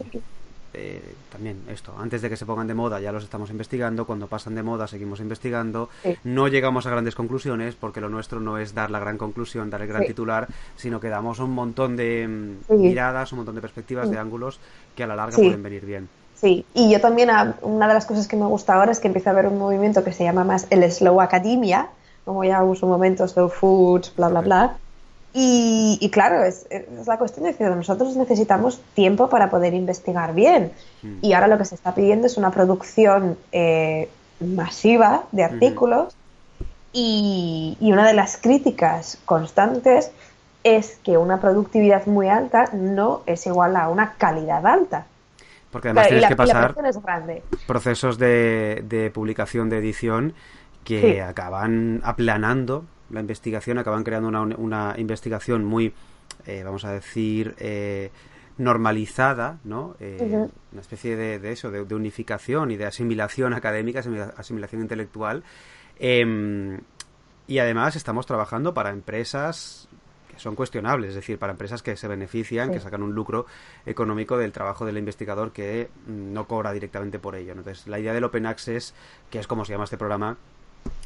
eh, 0.74 1.01
también 1.30 1.62
esto, 1.68 1.94
antes 1.98 2.20
de 2.20 2.28
que 2.28 2.36
se 2.36 2.44
pongan 2.44 2.66
de 2.66 2.74
moda 2.74 3.01
ya 3.01 3.12
los 3.12 3.24
estamos 3.24 3.51
investigando, 3.51 4.06
cuando 4.06 4.26
pasan 4.26 4.55
de 4.55 4.62
moda 4.62 4.86
seguimos 4.86 5.20
investigando, 5.20 5.88
no 6.24 6.48
llegamos 6.48 6.86
a 6.86 6.90
grandes 6.90 7.14
conclusiones 7.14 7.74
porque 7.74 8.01
lo 8.01 8.09
nuestro 8.09 8.40
no 8.40 8.59
es 8.59 8.74
dar 8.74 8.90
la 8.90 8.98
gran 8.98 9.16
conclusión, 9.18 9.70
dar 9.70 9.82
el 9.82 9.88
gran 9.88 10.05
titular, 10.05 10.48
sino 10.76 11.01
que 11.01 11.09
damos 11.09 11.38
un 11.38 11.52
montón 11.52 11.96
de 11.96 12.26
mm, 12.28 12.74
miradas, 12.74 13.32
un 13.32 13.38
montón 13.38 13.55
de 13.55 13.60
perspectivas, 13.60 14.10
de 14.10 14.18
ángulos 14.18 14.59
que 14.96 15.05
a 15.05 15.06
la 15.06 15.16
larga 15.16 15.36
pueden 15.36 15.62
venir 15.62 15.84
bien. 15.84 16.09
Sí, 16.34 16.66
y 16.74 16.90
yo 16.90 17.01
también, 17.01 17.30
ah, 17.30 17.55
una 17.62 17.88
de 17.88 17.94
las 17.94 18.06
cosas 18.06 18.26
que 18.26 18.36
me 18.36 18.46
gusta 18.46 18.74
ahora 18.74 18.92
es 18.92 19.01
que 19.01 19.06
empieza 19.06 19.30
a 19.30 19.32
haber 19.32 19.46
un 19.46 19.59
movimiento 19.59 20.05
que 20.05 20.12
se 20.12 20.24
llama 20.24 20.44
más 20.44 20.66
el 20.70 20.90
Slow 20.90 21.20
Academia, 21.20 21.88
como 22.24 22.44
ya 22.44 22.62
uso 22.62 22.86
momentos, 22.86 23.32
Slow 23.32 23.48
Food, 23.48 24.06
bla, 24.16 24.28
bla, 24.28 24.40
bla 24.40 24.76
y, 25.36 26.11
claro, 26.12 26.44
es, 26.44 26.66
la 27.06 27.19
cuestión 27.19 27.47
de 27.47 27.55
que 27.55 27.65
nosotros 27.65 28.16
necesitamos 28.16 28.81
tiempo 28.94 29.28
para 29.28 29.51
poder 29.51 29.74
investigar 29.74 30.32
bien. 30.32 30.70
Mm. 31.02 31.16
Y 31.23 31.32
ahora 31.32 31.48
lo 31.48 31.59
que 31.59 31.65
se 31.65 31.74
está 31.74 31.93
pidiendo 31.93 32.28
es 32.28 32.36
una 32.36 32.52
producción 32.52 33.36
eh, 33.51 34.09
masiva 34.39 35.24
de 35.32 35.43
artículos. 35.43 36.16
y, 36.93 37.77
una 37.81 38.06
de 38.06 38.15
las 38.15 38.36
críticas 38.36 39.19
constantes 39.24 40.12
es 40.62 40.98
que 41.02 41.19
una 41.19 41.40
productividad 41.40 42.06
muy 42.06 42.28
alta 42.28 42.70
no 42.73 43.23
es 43.27 43.44
igual 43.47 43.74
a 43.74 43.89
una 43.89 44.12
calidad 44.12 44.65
alta. 44.65 45.06
Porque 45.73 45.89
además 45.89 46.06
tienes 46.06 46.28
que 46.28 46.36
pasar 46.36 46.74
procesos 47.66 48.19
de, 48.19 48.85
de, 48.89 49.11
publicación, 49.11 49.69
de 49.69 49.78
edición, 49.78 50.35
que 50.85 51.20
acaban 51.20 52.01
aplanando 52.05 52.85
la 53.10 53.20
investigación, 53.20 53.78
acaban 53.78 54.05
creando 54.05 54.28
una, 54.28 54.43
una 54.43 54.94
investigación 54.98 55.64
muy, 55.64 55.93
eh, 56.47 56.62
vamos 56.64 56.85
a 56.85 56.93
decir, 56.93 57.55
eh, 57.59 58.10
normalizada, 58.59 59.59
¿no? 59.64 59.97
Eh, 60.01 60.48
una 60.72 60.81
especie 60.81 61.16
de, 61.16 61.52
eso, 61.52 61.70
de, 61.70 61.94
unificación 61.94 62.70
y 62.70 62.76
de 62.76 62.86
asimilación 62.86 63.52
académica, 63.52 64.02
asimilación 64.36 64.82
intelectual. 64.82 65.43
Em, 65.98 66.81
y 67.47 67.59
además 67.59 67.97
estamos 67.97 68.26
trabajando 68.26 68.72
para 68.74 68.90
empresas 68.90 69.89
que 70.28 70.40
son 70.40 70.55
cuestionables, 70.56 71.10
es 71.10 71.14
decir, 71.16 71.39
para 71.39 71.52
empresas 71.52 71.82
que 71.82 71.97
se 71.97 72.09
benefician, 72.09 72.72
que 72.72 72.81
sacan 72.81 73.02
un 73.02 73.14
lucro 73.14 73.47
económico 73.86 74.36
del 74.36 74.52
trabajo 74.52 74.85
del 74.85 74.98
investigador 74.98 75.52
que 75.52 75.89
mm, 76.06 76.32
no 76.32 76.47
cobra 76.47 76.72
directamente 76.72 77.18
por 77.18 77.36
ello. 77.36 77.52
Entonces, 77.52 77.86
la 77.86 77.98
idea 77.98 78.12
del 78.12 78.24
Open 78.24 78.47
Access, 78.47 78.94
que 79.31 79.39
es 79.39 79.47
como 79.47 79.64
se 79.64 79.72
llama 79.72 79.85
este 79.85 79.98
programa, 79.98 80.36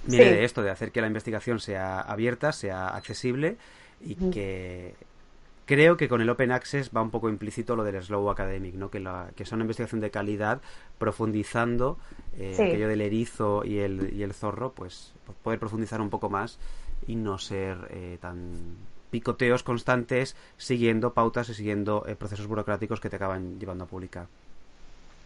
viene 0.05 0.33
de 0.33 0.45
esto, 0.45 0.63
de 0.63 0.71
hacer 0.71 0.93
que 0.93 1.01
la 1.01 1.07
investigación 1.07 1.61
sea 1.61 2.01
abierta, 2.01 2.53
sea 2.53 2.89
accesible 2.89 3.57
y 4.01 4.15
que 4.31 4.95
creo 5.69 5.97
que 5.97 6.09
con 6.09 6.23
el 6.23 6.31
Open 6.31 6.51
Access 6.51 6.91
va 6.97 7.03
un 7.03 7.11
poco 7.11 7.29
implícito 7.29 7.77
lo 7.77 7.85
del 7.85 8.03
Slow 8.03 8.31
Academic, 8.31 8.75
¿no? 8.75 8.91
que, 8.91 9.01
la, 9.01 9.31
que 9.37 9.43
es 9.43 9.53
una 9.53 9.63
investigación 9.63 10.01
de 10.01 10.11
calidad 10.11 10.61
profundizando 10.99 11.99
eh, 12.39 12.55
aquello 12.55 12.89
del 12.89 13.03
erizo 13.03 13.65
y 13.65 13.79
el, 13.79 14.15
y 14.15 14.23
el 14.23 14.33
zorro, 14.33 14.73
pues 14.73 15.13
poder 15.43 15.59
profundizar 15.59 16.01
un 16.01 16.09
poco 16.09 16.31
más 16.31 16.59
y 17.07 17.17
no 17.17 17.39
ser 17.39 17.77
eh, 17.91 18.17
tan 18.21 18.77
picoteos 19.11 19.63
constantes 19.63 20.37
siguiendo 20.57 21.13
pautas 21.13 21.51
y 21.51 21.55
siguiendo 21.55 22.05
eh, 22.07 22.15
procesos 22.15 22.47
burocráticos 22.47 23.01
que 23.01 23.11
te 23.11 23.17
acaban 23.17 23.59
llevando 23.61 23.85
a 23.85 23.87
publicar. 23.87 24.27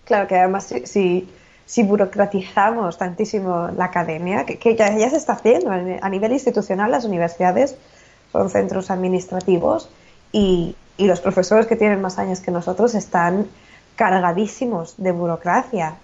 Claro 0.04 0.26
que 0.26 0.36
además 0.36 0.66
si, 0.66 0.86
si 0.86 1.28
burocratizamos 1.80 2.98
tantísimo 2.98 3.68
la 3.74 3.86
academia, 3.86 4.44
que, 4.44 4.76
ya, 4.76 4.90
se 5.08 5.16
está 5.16 5.32
haciendo 5.32 5.70
a 5.70 6.08
nivel 6.10 6.32
institucional, 6.32 6.90
las 6.90 7.06
universidades 7.06 7.76
son 8.30 8.50
centros 8.50 8.90
administrativos 8.90 9.88
y, 10.32 10.76
los 10.98 11.20
profesores 11.20 11.66
que 11.66 11.74
tienen 11.74 12.00
más 12.00 12.18
años 12.20 12.40
que 12.40 12.52
nosotros 12.52 12.94
están 12.94 13.48
cargadísimos 13.96 14.94
de 14.98 15.10
burocracia. 15.10 15.96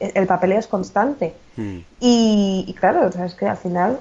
el 0.00 0.26
papeleo 0.26 0.58
es 0.58 0.66
constante. 0.66 1.34
Hmm. 1.56 1.78
Y, 1.98 2.74
claro, 2.78 3.08
es 3.08 3.34
que 3.34 3.46
al 3.46 3.56
final 3.56 4.00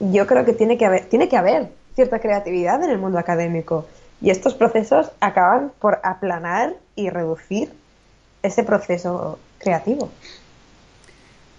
yo 0.00 0.26
creo 0.26 0.44
que 0.44 0.54
tiene 0.54 0.76
que 0.76 0.86
haber, 0.86 1.04
tiene 1.04 1.28
que 1.28 1.36
haber 1.36 1.68
cierta 1.94 2.18
creatividad 2.18 2.82
en 2.82 2.90
el 2.90 2.98
mundo 2.98 3.18
académico. 3.18 3.86
Y 4.20 4.30
estos 4.30 4.54
procesos 4.54 5.12
acaban 5.20 5.70
por 5.78 6.00
aplanar 6.02 6.74
y 6.96 7.10
reducir 7.10 7.72
ese 8.42 8.64
proceso 8.64 9.38
creativo. 9.60 10.10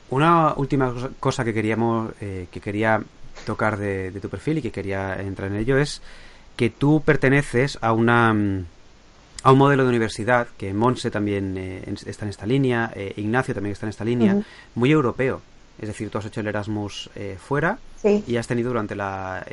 Una 0.09 0.53
última 0.57 0.93
cosa 1.21 1.45
que 1.45 1.53
queríamos, 1.53 2.11
eh, 2.19 2.47
que 2.51 2.59
quería 2.59 3.01
tocar 3.45 3.77
de, 3.77 4.11
tu 4.21 4.27
perfil 4.27 4.57
y 4.57 4.61
que 4.61 4.71
quería 4.71 5.19
entrar 5.21 5.49
en 5.49 5.57
ello 5.57 5.77
es 5.77 6.01
que 6.57 6.69
tú 6.69 7.01
perteneces 7.05 7.77
a 7.81 7.93
una 7.93 8.33
mm, 8.33 8.65
a 9.43 9.51
un 9.53 9.57
modelo 9.57 9.83
de 9.83 9.89
universidad 9.89 10.47
que 10.57 10.73
Monse 10.73 11.09
también 11.09 11.57
eh, 11.57 11.95
está 12.05 12.25
en 12.25 12.29
esta 12.29 12.45
línea, 12.45 12.91
eh, 12.93 13.13
Ignacio 13.15 13.55
también 13.55 13.71
está 13.71 13.87
en 13.87 13.91
esta 13.91 14.05
línea, 14.05 14.39
muy 14.75 14.91
europeo. 14.91 15.41
Es 15.81 15.87
decir, 15.87 16.11
tú 16.11 16.19
has 16.19 16.25
hecho 16.25 16.41
el 16.41 16.47
Erasmus 16.47 17.09
fuera 17.39 17.79
y 18.03 18.35
has 18.35 18.45
tenido 18.45 18.69
durante 18.69 18.93
la 18.93 19.43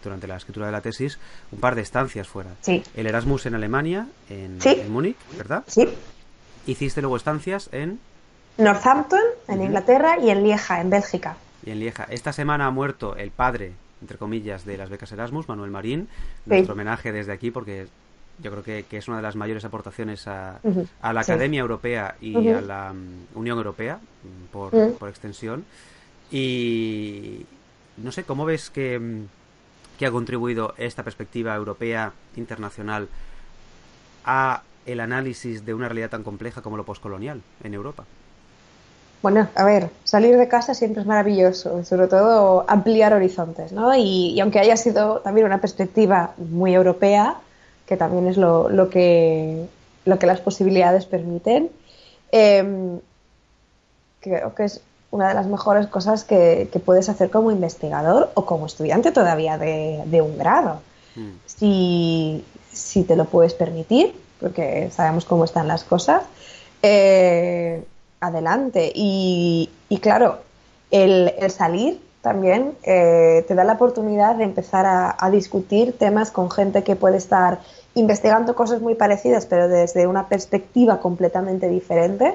durante 0.00 0.28
la 0.28 0.36
escritura 0.36 0.66
de 0.66 0.72
la 0.72 0.80
tesis 0.80 1.18
un 1.50 1.58
par 1.58 1.74
de 1.74 1.82
estancias 1.82 2.28
fuera. 2.28 2.50
El 2.94 3.06
Erasmus 3.06 3.46
en 3.46 3.54
Alemania, 3.56 4.06
en, 4.30 4.58
en 4.64 4.92
Múnich, 4.92 5.16
¿verdad? 5.36 5.64
Sí 5.66 5.88
hiciste 6.66 7.00
luego 7.00 7.16
estancias 7.16 7.68
en... 7.72 7.98
Northampton, 8.58 9.22
en 9.48 9.62
Inglaterra, 9.62 10.18
y 10.18 10.30
en 10.30 10.44
Lieja, 10.44 10.80
en 10.80 10.90
Bélgica. 10.90 11.36
Y 11.64 11.70
en 11.70 11.80
Lieja. 11.80 12.06
Esta 12.08 12.32
semana 12.32 12.66
ha 12.66 12.70
muerto 12.70 13.16
el 13.16 13.30
padre, 13.30 13.72
entre 14.00 14.16
comillas, 14.16 14.64
de 14.64 14.76
las 14.76 14.90
becas 14.90 15.10
Erasmus, 15.10 15.48
Manuel 15.48 15.70
Marín. 15.70 16.08
Nuestro 16.46 16.74
homenaje 16.74 17.10
desde 17.10 17.32
aquí 17.32 17.50
porque 17.50 17.88
yo 18.42 18.50
creo 18.50 18.62
que, 18.62 18.96
es 18.96 19.08
una 19.08 19.18
de 19.18 19.22
las 19.22 19.36
mayores 19.36 19.64
aportaciones 19.64 20.26
a, 20.26 20.58
la 21.02 21.20
Academia 21.20 21.60
Europea 21.60 22.16
y 22.20 22.48
a 22.48 22.60
la 22.60 22.92
mm, 22.92 23.38
Unión 23.38 23.58
Europea, 23.58 23.96
mm, 23.96 24.52
por, 24.52 24.70
por, 24.98 25.08
extensión. 25.08 25.64
Y 26.30 27.44
no 27.96 28.12
sé, 28.12 28.24
¿cómo 28.24 28.44
ves 28.44 28.70
que, 28.70 28.98
mm, 28.98 29.26
que 29.98 30.06
ha 30.06 30.10
contribuido 30.10 30.74
esta 30.78 31.02
perspectiva 31.02 31.54
europea 31.54 32.12
internacional 32.36 33.08
a 34.24 34.62
el 34.86 35.00
análisis 35.00 35.64
de 35.64 35.74
una 35.74 35.88
realidad 35.88 36.10
tan 36.10 36.22
compleja 36.22 36.62
como 36.62 36.76
lo 36.76 36.84
poscolonial 36.84 37.42
en 37.62 37.74
Europa? 37.74 38.04
Bueno, 39.24 39.48
a 39.54 39.64
ver, 39.64 39.88
salir 40.04 40.36
de 40.36 40.48
casa 40.48 40.74
siempre 40.74 41.00
es 41.00 41.06
maravilloso, 41.06 41.82
sobre 41.84 42.08
todo 42.08 42.66
ampliar 42.68 43.14
horizontes, 43.14 43.72
¿no? 43.72 43.94
Y, 43.96 44.38
aunque 44.38 44.58
haya 44.58 44.76
sido 44.76 45.20
también 45.20 45.46
una 45.46 45.62
perspectiva 45.62 46.34
muy 46.36 46.74
europea, 46.74 47.38
que 47.86 47.96
también 47.96 48.26
es 48.26 48.36
lo, 48.36 48.68
que, 48.90 49.64
lo 50.04 50.18
que 50.18 50.26
las 50.26 50.40
posibilidades 50.40 51.06
permiten, 51.06 51.70
em, 52.32 53.00
creo 54.20 54.54
que 54.54 54.64
es 54.64 54.82
una 55.10 55.28
de 55.28 55.34
las 55.34 55.46
mejores 55.46 55.86
cosas 55.86 56.24
que, 56.24 56.68
puedes 56.84 57.08
hacer 57.08 57.30
como 57.30 57.50
investigador 57.50 58.30
o 58.34 58.44
como 58.44 58.66
estudiante 58.66 59.10
todavía 59.10 59.56
de, 59.56 60.20
un 60.20 60.36
grado. 60.36 60.80
Si, 61.46 62.44
si 62.72 63.04
te 63.04 63.16
lo 63.16 63.24
puedes 63.24 63.54
permitir, 63.54 64.14
porque 64.44 64.90
sabemos 64.90 65.24
cómo 65.24 65.46
están 65.46 65.66
las 65.68 65.84
cosas, 65.84 66.22
eh, 66.82 67.82
adelante. 68.20 68.92
Y, 68.94 69.70
claro, 70.02 70.40
el, 70.90 71.32
salir 71.48 71.98
también 72.20 72.74
eh, 72.82 73.42
te 73.48 73.54
da 73.54 73.64
la 73.64 73.72
oportunidad 73.72 74.36
de 74.36 74.44
empezar 74.44 74.84
a, 74.86 75.30
discutir 75.30 75.96
temas 75.96 76.30
con 76.30 76.50
gente 76.50 76.82
que 76.84 76.94
puede 76.94 77.16
estar 77.16 77.60
investigando 77.94 78.54
cosas 78.54 78.82
muy 78.82 78.94
parecidas, 78.94 79.46
pero 79.46 79.66
desde 79.66 80.06
una 80.06 80.28
perspectiva 80.28 81.00
completamente 81.00 81.70
diferente. 81.70 82.34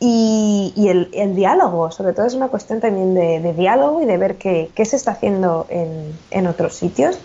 Y, 0.00 0.88
el, 0.88 1.36
diálogo, 1.36 1.92
sobre 1.92 2.14
todo 2.14 2.26
es 2.26 2.34
una 2.34 2.48
cuestión 2.48 2.80
también 2.80 3.14
de, 3.14 3.52
diálogo 3.52 4.02
y 4.02 4.06
de 4.06 4.16
ver 4.16 4.38
qué, 4.38 4.84
se 4.84 4.96
está 4.96 5.12
haciendo 5.12 5.68
en, 5.68 6.46
otros 6.48 6.74
sitios, 6.74 7.16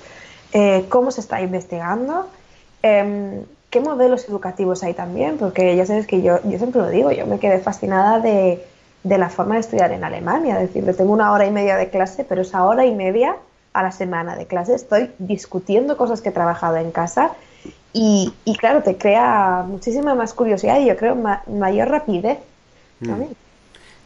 eh, 0.54 0.86
cómo 0.90 1.10
se 1.10 1.22
está 1.22 1.42
investigando. 1.42 2.28
Em, 2.84 3.46
qué 3.74 3.82
modelos 3.82 4.30
educativos 4.30 4.84
hay 4.84 4.94
también, 4.94 5.40
porque 5.40 5.76
ya 5.76 5.84
sabes 5.88 6.06
que 6.06 6.22
yo, 6.22 6.40
yo 6.44 6.60
siempre 6.60 6.80
lo 6.80 6.90
digo, 6.90 7.12
yo 7.12 7.26
me 7.26 7.40
quedé 7.40 7.58
fascinada 7.58 8.20
de, 8.20 8.64
la 9.04 9.30
forma 9.30 9.56
de 9.56 9.62
estudiar 9.62 9.92
en 9.92 10.04
Alemania, 10.04 10.62
es 10.62 10.72
decir, 10.72 10.96
tengo 10.96 11.12
una 11.12 11.32
hora 11.32 11.48
y 11.48 11.52
media 11.52 11.76
de 11.76 11.90
clase, 11.90 12.24
pero 12.24 12.44
esa 12.44 12.66
hora 12.66 12.86
y 12.86 12.94
media 12.94 13.36
a 13.74 13.82
la 13.82 13.92
semana 13.92 14.36
de 14.36 14.46
clase 14.46 14.76
estoy 14.76 15.10
discutiendo 15.18 15.98
cosas 15.98 16.22
que 16.22 16.30
he 16.30 16.32
trabajado 16.32 16.78
en 16.78 16.92
casa 16.92 17.32
y, 17.94 18.32
claro, 18.60 18.84
te 18.84 18.96
crea 18.96 19.66
muchísima 19.68 20.14
más 20.14 20.36
curiosidad 20.36 20.80
y 20.80 20.86
yo 20.86 20.96
creo 20.96 21.16
mayor 21.48 21.90
rapidez 21.90 22.38
mm. 23.00 23.08
también. 23.08 23.36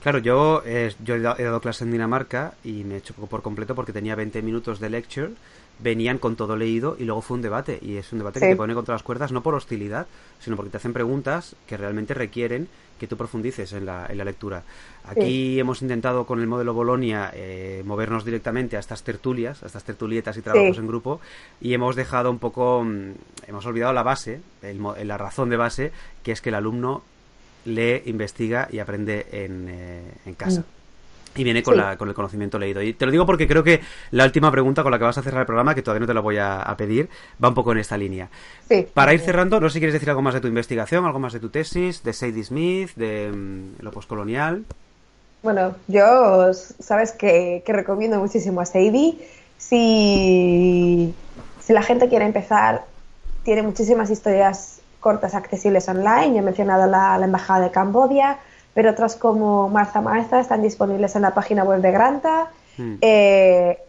Claro, 0.02 0.20
yo, 0.20 0.62
eh, 0.66 0.94
yo 1.04 1.16
he, 1.16 1.20
dado, 1.20 1.60
clase 1.60 1.84
en 1.84 1.92
Dinamarca 1.92 2.54
y 2.64 2.86
me 2.86 2.96
he 2.96 2.98
hecho 3.00 3.14
por 3.14 3.42
completo 3.42 3.76
porque 3.76 3.92
tenía 3.92 4.16
20 4.16 4.42
minutos 4.42 4.80
de 4.80 4.90
lecture 4.90 5.32
venían 5.80 6.18
con 6.18 6.36
todo 6.36 6.56
leído 6.56 6.96
y 7.00 7.06
luego 7.06 7.22
fue 7.22 7.36
un 7.36 7.42
debate. 7.42 7.80
Y 7.82 7.98
es 7.98 8.12
un 8.12 8.20
debate 8.20 8.40
que 8.40 8.48
te 8.48 8.56
pone 8.56 8.74
contra 8.74 8.96
las 8.96 9.04
cuerdas 9.04 9.32
no 9.32 9.44
por 9.44 9.56
hostilidad, 9.56 10.08
sino 10.40 10.56
porque 10.56 10.72
te 10.72 10.78
hacen 10.78 10.94
preguntas 10.94 11.56
que 11.68 11.78
realmente 11.78 12.14
requieren 12.14 12.68
que 13.00 13.08
tú 13.08 13.16
profundices 13.16 13.74
en 13.74 13.86
la, 13.86 14.08
en 14.10 14.18
la 14.18 14.26
lectura. 14.26 14.64
Aquí 15.06 15.60
hemos 15.60 15.82
intentado 15.82 16.26
con 16.26 16.42
el 16.42 16.48
modelo 16.48 16.74
Bolonia 16.74 17.32
eh, 17.34 17.84
movernos 17.86 18.26
directamente 18.26 18.76
a 18.76 18.80
estas 18.80 19.04
tertulias, 19.04 19.62
a 19.64 19.68
estas 19.68 19.84
tertulietas 19.84 20.36
y 20.38 20.42
trabajos 20.42 20.78
en 20.78 20.88
grupo 20.88 21.22
y 21.62 21.74
hemos 21.74 21.96
dejado 21.96 22.32
un 22.32 22.40
poco, 22.40 22.84
mm, 22.84 23.12
hemos 23.48 23.66
olvidado 23.66 23.94
la 23.94 24.04
base, 24.04 24.42
la 24.62 25.18
razón 25.18 25.50
de 25.50 25.58
base, 25.58 25.92
que 26.24 26.32
es 26.32 26.42
que 26.42 26.50
el 26.50 26.56
alumno 26.56 27.04
lee, 27.66 28.02
investiga 28.06 28.68
y 28.72 28.80
aprende 28.80 29.28
en, 29.32 29.68
eh, 29.70 30.12
en 30.26 30.34
casa. 30.34 30.66
Y 31.38 31.44
viene 31.44 31.62
con, 31.62 31.78
la, 31.78 31.98
con 31.98 32.10
el 32.10 32.16
conocimiento 32.16 32.58
leído. 32.58 32.82
Y 32.82 32.94
te 32.94 33.06
lo 33.06 33.12
digo 33.12 33.26
porque 33.26 33.48
creo 33.48 33.64
que 33.64 33.82
la 34.12 34.26
última 34.26 34.52
pregunta 34.52 34.84
con 34.84 34.92
la 34.92 34.98
que 34.98 35.04
vas 35.04 35.18
a 35.18 35.22
cerrar 35.22 35.42
el 35.42 35.46
programa, 35.46 35.76
que 35.76 35.84
todavía 35.84 36.02
no 36.02 36.08
te 36.08 36.14
la 36.14 36.22
voy 36.22 36.38
a, 36.38 36.74
pedir, 36.78 37.10
va 37.44 37.50
un 37.50 37.54
poco 37.54 37.72
en 37.72 37.78
esta 37.78 37.98
línea. 37.98 38.30
Para 38.94 39.14
ir 39.14 39.20
cerrando, 39.20 39.60
no 39.60 39.70
sé 39.70 39.74
si 39.74 39.80
quieres 39.80 39.94
decir 39.94 40.10
algo 40.10 40.22
más 40.22 40.34
de 40.34 40.42
tu 40.42 40.48
investigación, 40.48 41.06
algo 41.06 41.20
más 41.20 41.34
de 41.34 41.40
tu 41.40 41.50
tesis, 41.50 42.04
de 42.04 42.14
Sadie 42.14 42.44
Smith, 42.44 42.92
de 42.96 43.32
mm, 43.32 43.84
lo 43.84 43.92
postcolonial. 43.92 44.66
Bueno, 45.44 45.76
yo 45.88 46.54
sabes 46.54 47.12
que, 47.12 47.64
recomiendo 47.68 48.20
muchísimo 48.20 48.62
a 48.62 48.66
Sadie. 48.66 49.18
Si, 49.58 51.14
si 51.62 51.74
la 51.74 51.82
gente 51.84 52.10
quiere 52.10 52.26
empezar, 52.26 52.86
tiene 53.44 53.62
muchísimas 53.62 54.10
historias 54.10 54.82
cortas 55.00 55.36
accesibles 55.36 55.88
online. 55.88 56.34
Ya 56.34 56.40
he 56.40 56.44
mencionado 56.44 56.88
la, 56.88 57.18
la 57.18 57.26
Embajada 57.26 57.66
de 57.66 57.72
Cambodia 57.72 58.40
pero 58.78 58.92
otras 58.92 59.16
como 59.16 59.70
Martha 59.70 60.02
Martha 60.02 60.40
están 60.40 60.62
disponibles 60.62 61.16
en 61.16 61.24
la 61.24 61.34
página 61.34 61.64
web 61.64 61.82
de 61.82 61.92
Granta. 61.92 62.52
Hmm. 62.78 62.98
Eh, 63.02 63.80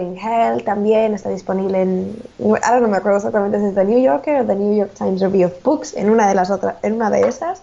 in 0.00 0.16
Hell 0.16 0.64
también 0.64 1.12
está 1.12 1.28
disponible 1.28 1.82
en, 1.82 2.16
ahora 2.62 2.80
no 2.80 2.88
me 2.88 2.96
acuerdo 2.96 3.18
exactamente 3.18 3.60
si 3.60 3.66
es 3.66 3.74
The 3.74 3.84
New 3.84 4.00
Yorker 4.00 4.40
o 4.40 4.46
The 4.46 4.54
New 4.54 4.74
York 4.74 4.92
Times 4.96 5.20
Review 5.20 5.48
of 5.48 5.62
Books, 5.62 5.94
en 5.94 6.08
una 6.08 6.26
de 6.26 6.34
las 6.34 6.50
otras, 6.50 6.76
en 6.82 6.94
una 6.94 7.10
de 7.10 7.28
esas. 7.28 7.60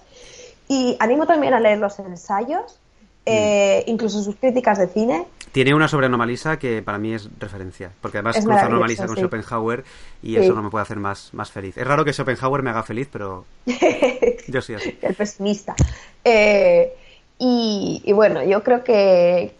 Y 0.67 0.95
animo 0.99 1.25
también 1.25 1.55
a 1.55 1.59
leer 1.59 1.79
los 1.79 1.97
ensayos, 1.97 2.77
eh, 3.25 3.83
hmm. 3.85 3.89
incluso 3.89 4.21
sus 4.21 4.35
críticas 4.35 4.77
de 4.77 4.87
cine. 4.87 5.25
Tiene 5.51 5.73
una 5.73 5.87
sobre 5.87 6.07
Anomalisa 6.07 6.59
que 6.59 6.81
para 6.81 6.97
mí 6.97 7.13
es 7.13 7.29
referencia, 7.39 7.91
porque 8.01 8.17
además 8.17 8.37
es 8.37 8.45
cruza 8.45 8.65
Anomalisa 8.65 9.07
con 9.07 9.15
Schopenhauer 9.15 9.85
y 10.21 10.35
eso 10.35 10.53
no 10.53 10.61
me 10.61 10.69
puede 10.69 10.83
hacer 10.83 10.97
más, 10.97 11.33
más 11.33 11.49
feliz. 11.49 11.77
Es 11.77 11.87
raro 11.87 12.03
que 12.03 12.11
Schopenhauer 12.11 12.61
me 12.61 12.71
haga 12.71 12.83
feliz, 12.83 13.07
pero 13.11 13.45
yo 14.47 14.61
sí 14.61 14.73
así. 14.73 14.97
El 15.01 15.15
pesimista. 15.15 15.75
Eh, 16.23 16.93
y, 17.37 18.11
bueno, 18.13 18.43
yo 18.43 18.63
creo 18.63 18.83
que, 18.83 19.53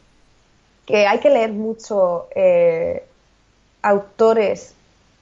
que 0.85 1.07
hay 1.07 1.19
que 1.19 1.29
leer 1.29 1.51
mucho 1.51 2.27
eh, 2.35 3.05
autores 3.81 4.73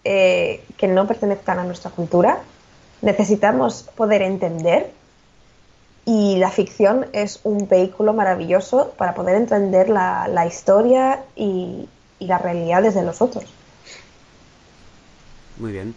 eh, 0.03 0.63
que 0.77 0.87
no 0.87 1.07
pertenezcan 1.07 1.59
a 1.59 1.63
nuestra 1.63 1.91
cultura. 1.91 2.41
Necesitamos 3.01 3.83
poder 3.95 4.21
entender 4.21 4.91
y 6.05 6.37
la 6.37 6.51
ficción 6.51 7.07
es 7.13 7.39
un 7.43 7.67
vehículo 7.67 8.13
maravilloso 8.13 8.93
para 8.97 9.13
poder 9.13 9.35
entender 9.35 9.89
la, 9.89 10.45
historia 10.45 11.23
y, 11.35 11.87
y, 12.19 12.27
las 12.27 12.41
realidades 12.41 12.93
de 12.93 13.03
los 13.03 13.21
otros. 13.21 13.45
Muy 15.57 15.71
bien 15.71 15.95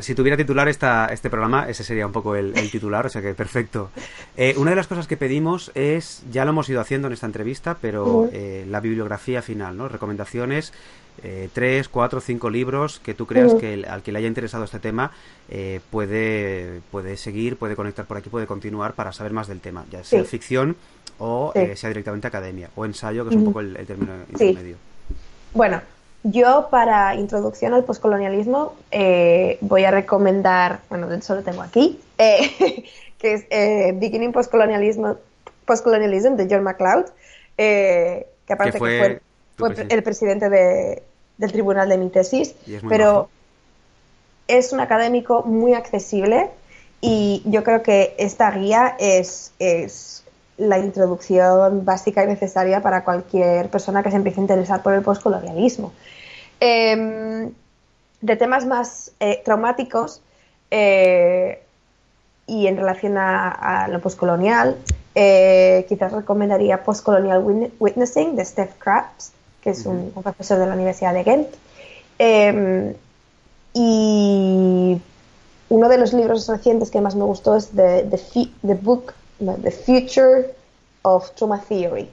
si 0.00 0.14
tuviera 0.14 0.36
titular 0.36 0.68
esta, 0.68 1.06
este 1.06 1.30
programa, 1.30 1.68
ese 1.68 1.84
sería 1.84 2.06
un 2.06 2.12
poco 2.12 2.36
el, 2.36 2.52
titular, 2.70 3.06
o 3.06 3.08
sea 3.08 3.22
que 3.22 3.34
perfecto. 3.34 3.90
Eh, 4.36 4.54
una 4.56 4.70
de 4.70 4.76
las 4.76 4.86
cosas 4.86 5.06
que 5.06 5.16
pedimos 5.16 5.70
es, 5.74 6.22
ya 6.30 6.44
lo 6.44 6.50
hemos 6.50 6.68
ido 6.68 6.80
haciendo 6.80 7.08
en 7.08 7.14
esta 7.14 7.26
entrevista, 7.26 7.76
pero 7.80 8.28
eh, 8.32 8.64
la 8.68 8.80
bibliografía 8.80 9.42
final, 9.42 9.76
¿no? 9.76 9.88
Recomendaciones, 9.88 10.72
eh, 11.22 11.48
tres, 11.52 11.88
cuatro, 11.88 12.20
cinco 12.20 12.50
libros 12.50 13.00
que 13.00 13.14
tú 13.14 13.26
creas 13.26 13.54
que 13.54 13.84
al 13.88 14.02
que 14.02 14.12
le 14.12 14.18
haya 14.18 14.28
interesado 14.28 14.64
este 14.64 14.78
tema 14.78 15.12
puede, 15.90 16.80
puede 16.90 17.16
seguir, 17.16 17.56
puede 17.56 17.76
conectar 17.76 18.04
por 18.06 18.16
aquí, 18.16 18.28
puede 18.28 18.46
continuar 18.46 18.94
para 18.94 19.12
saber 19.12 19.32
más 19.32 19.48
del 19.48 19.60
tema, 19.60 19.84
ya 19.90 20.04
sea 20.04 20.24
ficción 20.24 20.76
o 21.18 21.52
sea 21.54 21.88
directamente 21.88 22.26
academia, 22.26 22.68
o 22.76 22.84
ensayo, 22.84 23.24
que 23.24 23.30
es 23.30 23.36
un 23.36 23.44
poco 23.46 23.60
el, 23.60 23.76
el 23.76 23.86
término 23.86 24.12
intermedio. 24.30 24.76
Bueno, 25.54 25.80
yo, 26.30 26.68
para 26.70 27.14
introducción 27.14 27.74
al 27.74 27.84
poscolonialismo, 27.84 28.74
eh, 28.90 29.58
voy 29.60 29.84
a 29.84 29.90
recomendar, 29.90 30.80
bueno, 30.88 31.08
de 31.08 31.16
hecho 31.16 31.34
lo 31.34 31.42
tengo 31.42 31.62
aquí, 31.62 32.00
eh, 32.18 32.84
que 33.18 33.34
es 33.34 33.44
eh, 33.50 33.92
Beginning 33.94 34.32
Postcolonialism, 34.32 35.12
Postcolonialism 35.64 36.34
de 36.34 36.48
John 36.50 36.62
MacLeod, 36.62 37.06
que 37.56 38.26
aparte 38.48 38.72
que 38.72 38.78
fue, 38.78 39.20
el 39.88 40.02
presidente. 40.02 40.48
del 40.48 41.52
tribunal 41.52 41.88
de 41.88 41.98
mi 41.98 42.08
tesis, 42.08 42.54
pero 42.88 43.28
es 44.48 44.72
un 44.72 44.80
académico 44.80 45.42
muy 45.42 45.74
accesible 45.74 46.50
y 47.00 47.42
yo 47.44 47.62
creo 47.62 47.82
que 47.82 48.14
esta 48.18 48.50
guía 48.50 48.96
es, 48.98 49.52
es 49.58 50.24
la 50.58 50.78
introducción 50.78 51.84
básica 51.84 52.24
y 52.24 52.26
necesaria 52.26 52.80
para 52.80 53.04
cualquier 53.04 53.68
persona 53.68 54.02
que 54.02 54.10
se 54.10 54.16
empiece 54.16 54.40
a 54.40 54.42
interesar 54.42 54.82
por 54.82 54.94
el 54.94 55.02
postcolonialismo. 55.02 55.92
Em, 56.60 57.52
de 58.20 58.36
temas 58.36 58.64
más 58.64 59.12
eh, 59.20 59.42
traumáticos 59.44 60.22
eh, 60.70 61.62
y 62.46 62.66
en 62.66 62.76
relación 62.76 63.16
a, 63.18 63.88
lo 63.90 64.00
postcolonial, 64.00 64.76
eh, 65.14 65.84
quizás 65.88 66.12
recomendaría 66.12 66.84
Postcolonial 66.84 67.70
Witnessing 67.78 68.36
de 68.36 68.44
Steph 68.44 68.78
Krabs, 68.78 69.32
que 69.60 69.70
es 69.70 69.84
un, 69.84 70.12
profesor 70.12 70.58
de 70.58 70.66
la 70.66 70.74
Universidad 70.74 71.12
de 71.12 71.24
Ghent. 71.24 71.48
Em, 72.18 72.94
y 73.74 75.00
uno 75.68 75.88
de 75.88 75.98
los 75.98 76.12
libros 76.12 76.48
recientes 76.48 76.90
que 76.90 77.00
más 77.00 77.14
me 77.14 77.24
gustó 77.24 77.56
es 77.56 77.70
The, 77.70 78.04
the, 78.62 78.74
Book, 78.74 79.12
The 79.38 79.70
Future 79.70 80.54
of 81.02 81.34
Trauma 81.34 81.60
Theory. 81.60 82.08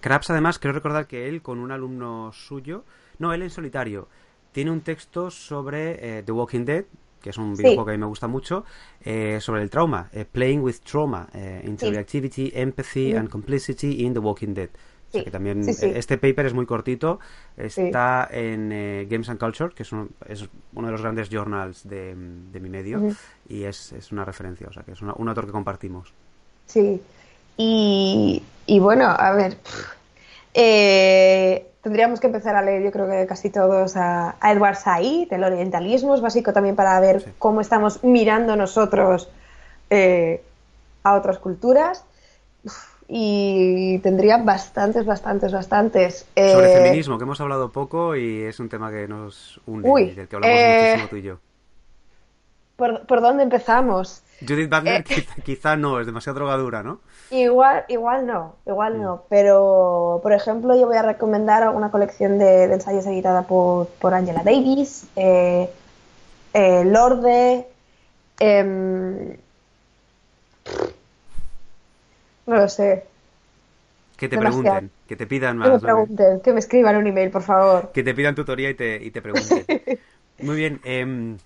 Krabs, 0.00 0.30
además, 0.30 0.58
quiero 0.58 0.74
recordar 0.74 1.06
que 1.06 1.28
él, 1.28 1.42
con 1.42 1.58
un 1.58 1.72
alumno 1.72 2.32
suyo, 2.32 2.84
no, 3.18 3.32
él 3.34 3.42
en 3.42 3.50
solitario. 3.50 4.08
Tiene 4.52 4.70
un 4.70 4.80
texto 4.80 5.30
sobre 5.30 6.18
eh, 6.18 6.22
The 6.22 6.32
Walking 6.32 6.64
Dead, 6.64 6.84
que 7.20 7.30
es 7.30 7.36
un 7.36 7.54
videojuego 7.54 7.84
que 7.84 7.90
a 7.90 7.94
mí 7.94 7.98
me 7.98 8.06
gusta 8.06 8.28
mucho, 8.28 8.64
eh, 9.04 9.38
sobre 9.40 9.62
el 9.62 9.70
trauma, 9.70 10.08
eh, 10.12 10.24
Playing 10.24 10.62
with 10.62 10.76
Trauma, 10.84 11.28
Interactivity, 11.64 12.50
Empathy 12.54 13.14
and 13.14 13.28
Complicity 13.28 14.04
in 14.04 14.14
The 14.14 14.20
Walking 14.20 14.54
Dead. 14.54 14.70
Que 15.12 15.30
también 15.30 15.68
este 15.68 16.18
paper 16.18 16.46
es 16.46 16.54
muy 16.54 16.66
cortito, 16.66 17.18
está 17.56 18.28
en 18.30 18.70
Games 19.08 19.28
and 19.28 19.38
Culture, 19.38 19.74
que 19.74 19.82
es 19.82 19.92
uno, 19.92 20.08
es 20.28 20.48
uno 20.74 20.86
de 20.86 20.92
los 20.92 21.02
grandes 21.02 21.28
journals 21.30 21.88
de, 21.88 22.14
mi 22.14 22.68
medio, 22.68 23.00
y 23.48 23.64
es, 23.64 23.92
una 24.12 24.24
referencia, 24.24 24.68
o 24.68 24.72
sea, 24.72 24.82
que 24.82 24.92
es 24.92 25.02
un 25.02 25.10
autor 25.10 25.46
que 25.46 25.52
compartimos. 25.52 26.12
Sí, 26.66 27.00
y, 27.56 28.42
y 28.66 28.78
bueno, 28.78 29.06
a 29.06 29.32
ver, 29.32 29.56
eh, 30.54 31.66
tendríamos 31.82 32.20
que 32.20 32.26
empezar 32.26 32.56
a 32.56 32.62
leer, 32.62 32.82
yo 32.82 32.90
creo 32.90 33.08
que 33.08 33.26
casi 33.26 33.50
todos, 33.50 33.96
a, 33.96 34.36
Edward 34.42 34.76
Said, 34.76 35.32
el 35.32 35.44
orientalismo, 35.44 36.14
es 36.14 36.20
básico 36.20 36.52
también 36.52 36.76
para 36.76 36.98
ver 37.00 37.34
cómo 37.38 37.60
estamos 37.60 38.02
mirando 38.04 38.56
nosotros 38.56 39.28
eh, 39.90 40.42
a 41.02 41.14
otras 41.14 41.38
culturas. 41.38 42.04
Y 43.12 43.98
tendría 43.98 44.36
bastantes, 44.38 45.04
bastantes, 45.04 45.50
bastantes. 45.50 46.26
Sobre 46.36 46.72
eh, 46.72 46.76
feminismo, 46.76 47.18
que 47.18 47.24
hemos 47.24 47.40
hablado 47.40 47.72
poco 47.72 48.14
y 48.14 48.42
es 48.42 48.60
un 48.60 48.68
tema 48.68 48.90
que 48.92 49.08
nos 49.08 49.60
une, 49.66 50.14
del 50.14 50.28
que 50.28 50.36
hablamos 50.36 50.56
eh, 50.56 50.82
muchísimo 50.84 51.08
tú 51.10 51.16
y 51.16 51.22
yo. 51.22 51.38
¿Por, 52.76 53.06
¿Por 53.06 53.20
dónde 53.20 53.42
empezamos? 53.42 54.22
Judith 54.46 54.70
Butler 54.70 55.04
quizá 55.44 55.76
no, 55.76 55.98
es 55.98 56.06
demasiado 56.06 56.38
drogadura, 56.38 56.84
¿no? 56.84 57.00
Igual, 57.30 57.84
igual 57.88 58.26
no, 58.26 58.54
igual 58.64 59.02
no. 59.02 59.24
Pero, 59.28 60.20
por 60.22 60.32
ejemplo, 60.32 60.78
yo 60.78 60.86
voy 60.86 60.96
a 60.96 61.02
recomendar 61.02 61.68
una 61.68 61.90
colección 61.90 62.38
de, 62.38 62.64
ensayos 62.64 63.06
editada 63.06 63.42
por, 63.42 63.88
por 63.88 64.14
Angela 64.14 64.42
Davis, 64.44 65.08
eh, 65.16 65.68
eh, 66.54 66.84
Lorde. 66.84 67.66
No 72.50 72.56
lo 72.56 72.68
sé. 72.68 73.04
Que 74.16 74.28
te 74.28 74.36
pregunten, 74.36 74.90
que 75.06 75.14
te 75.14 75.24
pidan 75.28 75.56
más. 75.56 75.68
Que 75.68 75.74
me 75.74 75.78
pregunten, 75.78 76.40
que 76.40 76.52
me 76.52 76.58
escriban 76.58 76.96
un 76.96 77.06
email, 77.06 77.30
por 77.30 77.42
favor. 77.42 77.92
Que 77.92 78.02
te 78.02 78.12
pidan 78.12 78.34
tutoría 78.34 78.68
y 78.70 78.74
te, 78.74 78.96
y 78.96 79.12
te 79.12 79.22
pregunten. 79.22 79.64
Muy 80.40 80.56
bien. 80.56 80.80
Em, 80.82 81.38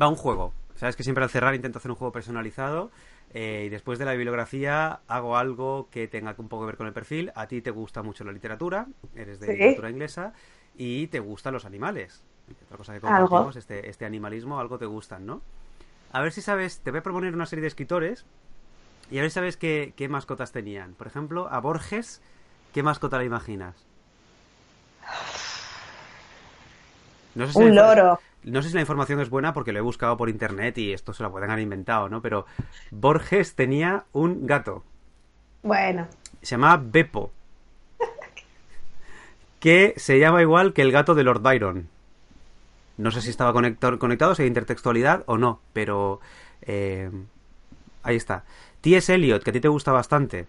va 0.00 0.06
un 0.06 0.14
juego. 0.14 0.52
Sabes 0.76 0.94
que 0.94 1.02
siempre 1.02 1.24
al 1.24 1.30
cerrar 1.30 1.56
intento 1.56 1.78
hacer 1.78 1.90
un 1.90 1.96
juego 1.96 2.12
personalizado. 2.12 2.92
Eh, 3.34 3.64
y 3.66 3.68
después 3.68 3.98
de 3.98 4.04
la 4.04 4.12
bibliografía 4.12 5.00
hago 5.08 5.36
algo 5.36 5.88
que 5.90 6.06
tenga 6.06 6.36
un 6.38 6.48
poco 6.48 6.62
que 6.62 6.66
ver 6.66 6.76
con 6.76 6.86
el 6.86 6.92
perfil. 6.92 7.32
A 7.34 7.48
ti 7.48 7.60
te 7.60 7.72
gusta 7.72 8.04
mucho 8.04 8.22
la 8.22 8.30
literatura, 8.30 8.86
eres 9.16 9.40
de 9.40 9.48
literatura 9.54 9.90
inglesa 9.90 10.34
y 10.76 11.08
te 11.08 11.18
gustan 11.18 11.52
los 11.52 11.64
animales. 11.64 12.22
Otra 12.66 12.76
cosa 12.76 12.92
que 12.92 13.00
compartimos, 13.00 13.56
este, 13.56 13.90
este 13.90 14.04
animalismo, 14.04 14.60
algo 14.60 14.78
te 14.78 14.86
gustan, 14.86 15.26
¿no? 15.26 15.42
A 16.12 16.20
ver 16.20 16.30
si 16.30 16.42
sabes, 16.42 16.78
te 16.78 16.92
voy 16.92 17.00
a 17.00 17.02
proponer 17.02 17.34
una 17.34 17.46
serie 17.46 17.62
de 17.62 17.68
escritores 17.68 18.24
y 19.12 19.18
a 19.18 19.22
ver 19.22 19.30
sabes 19.30 19.56
qué, 19.56 19.92
qué 19.96 20.08
mascotas 20.08 20.50
tenían. 20.52 20.94
Por 20.94 21.06
ejemplo, 21.06 21.48
a 21.52 21.60
Borges, 21.60 22.20
¿qué 22.72 22.82
mascota 22.82 23.18
le 23.18 23.26
imaginas? 23.26 23.74
No 27.34 27.46
sé 27.46 27.52
si 27.52 27.58
Un 27.58 27.74
loro. 27.74 28.20
No 28.44 28.60
sé 28.62 28.68
si 28.68 28.74
la 28.74 28.80
información 28.80 29.20
es 29.20 29.30
buena 29.30 29.52
porque 29.52 29.72
lo 29.72 29.78
he 29.78 29.82
buscado 29.82 30.16
por 30.16 30.28
internet 30.28 30.76
y 30.78 30.92
esto 30.92 31.12
se 31.14 31.22
lo 31.22 31.30
pueden 31.30 31.50
haber 31.50 31.62
inventado, 31.62 32.08
¿no? 32.08 32.20
Pero 32.20 32.44
Borges 32.90 33.54
tenía 33.54 34.04
un 34.12 34.46
gato. 34.46 34.82
Bueno, 35.62 36.08
Se 36.42 36.56
llamaba 36.56 36.82
Beppo. 36.84 37.30
Que 39.60 39.94
se 39.96 40.18
llama 40.18 40.42
igual 40.42 40.72
que 40.72 40.82
el 40.82 40.90
gato 40.90 41.14
de 41.14 41.22
Lord 41.22 41.40
Byron. 41.40 41.88
No 42.96 43.10
sé 43.12 43.22
si 43.22 43.30
estaba 43.30 43.52
conector- 43.52 43.98
conectado, 43.98 44.34
si 44.34 44.42
hay 44.42 44.48
intertextualidad 44.48 45.22
o 45.26 45.38
no, 45.38 45.60
pero 45.72 46.20
eh, 46.62 47.10
ahí 48.02 48.16
está. 48.16 48.42
T.S. 48.82 49.14
Eliot, 49.14 49.42
que 49.42 49.50
a 49.50 49.52
ti 49.52 49.60
te 49.60 49.68
gusta 49.68 49.92
bastante, 49.92 50.46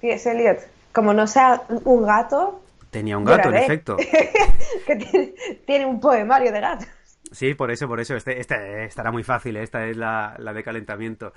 T.S. 0.00 0.30
Eliot, 0.30 0.58
como 0.92 1.12
no 1.12 1.26
sea 1.26 1.62
un 1.68 2.04
gato, 2.04 2.62
tenía 2.90 3.18
un 3.18 3.24
gato, 3.24 3.50
en 3.50 3.56
efecto. 3.56 3.96
que 4.86 4.96
tiene, 4.96 5.34
tiene 5.66 5.86
un 5.86 6.00
poemario 6.00 6.52
de 6.52 6.60
gatos. 6.60 6.88
Sí, 7.32 7.54
por 7.54 7.70
eso, 7.70 7.86
por 7.86 8.00
eso. 8.00 8.16
Este, 8.16 8.40
este 8.40 8.84
estará 8.84 9.12
muy 9.12 9.22
fácil, 9.22 9.56
¿eh? 9.56 9.62
esta 9.62 9.86
es 9.86 9.96
la, 9.96 10.34
la 10.38 10.52
de 10.52 10.64
calentamiento. 10.64 11.32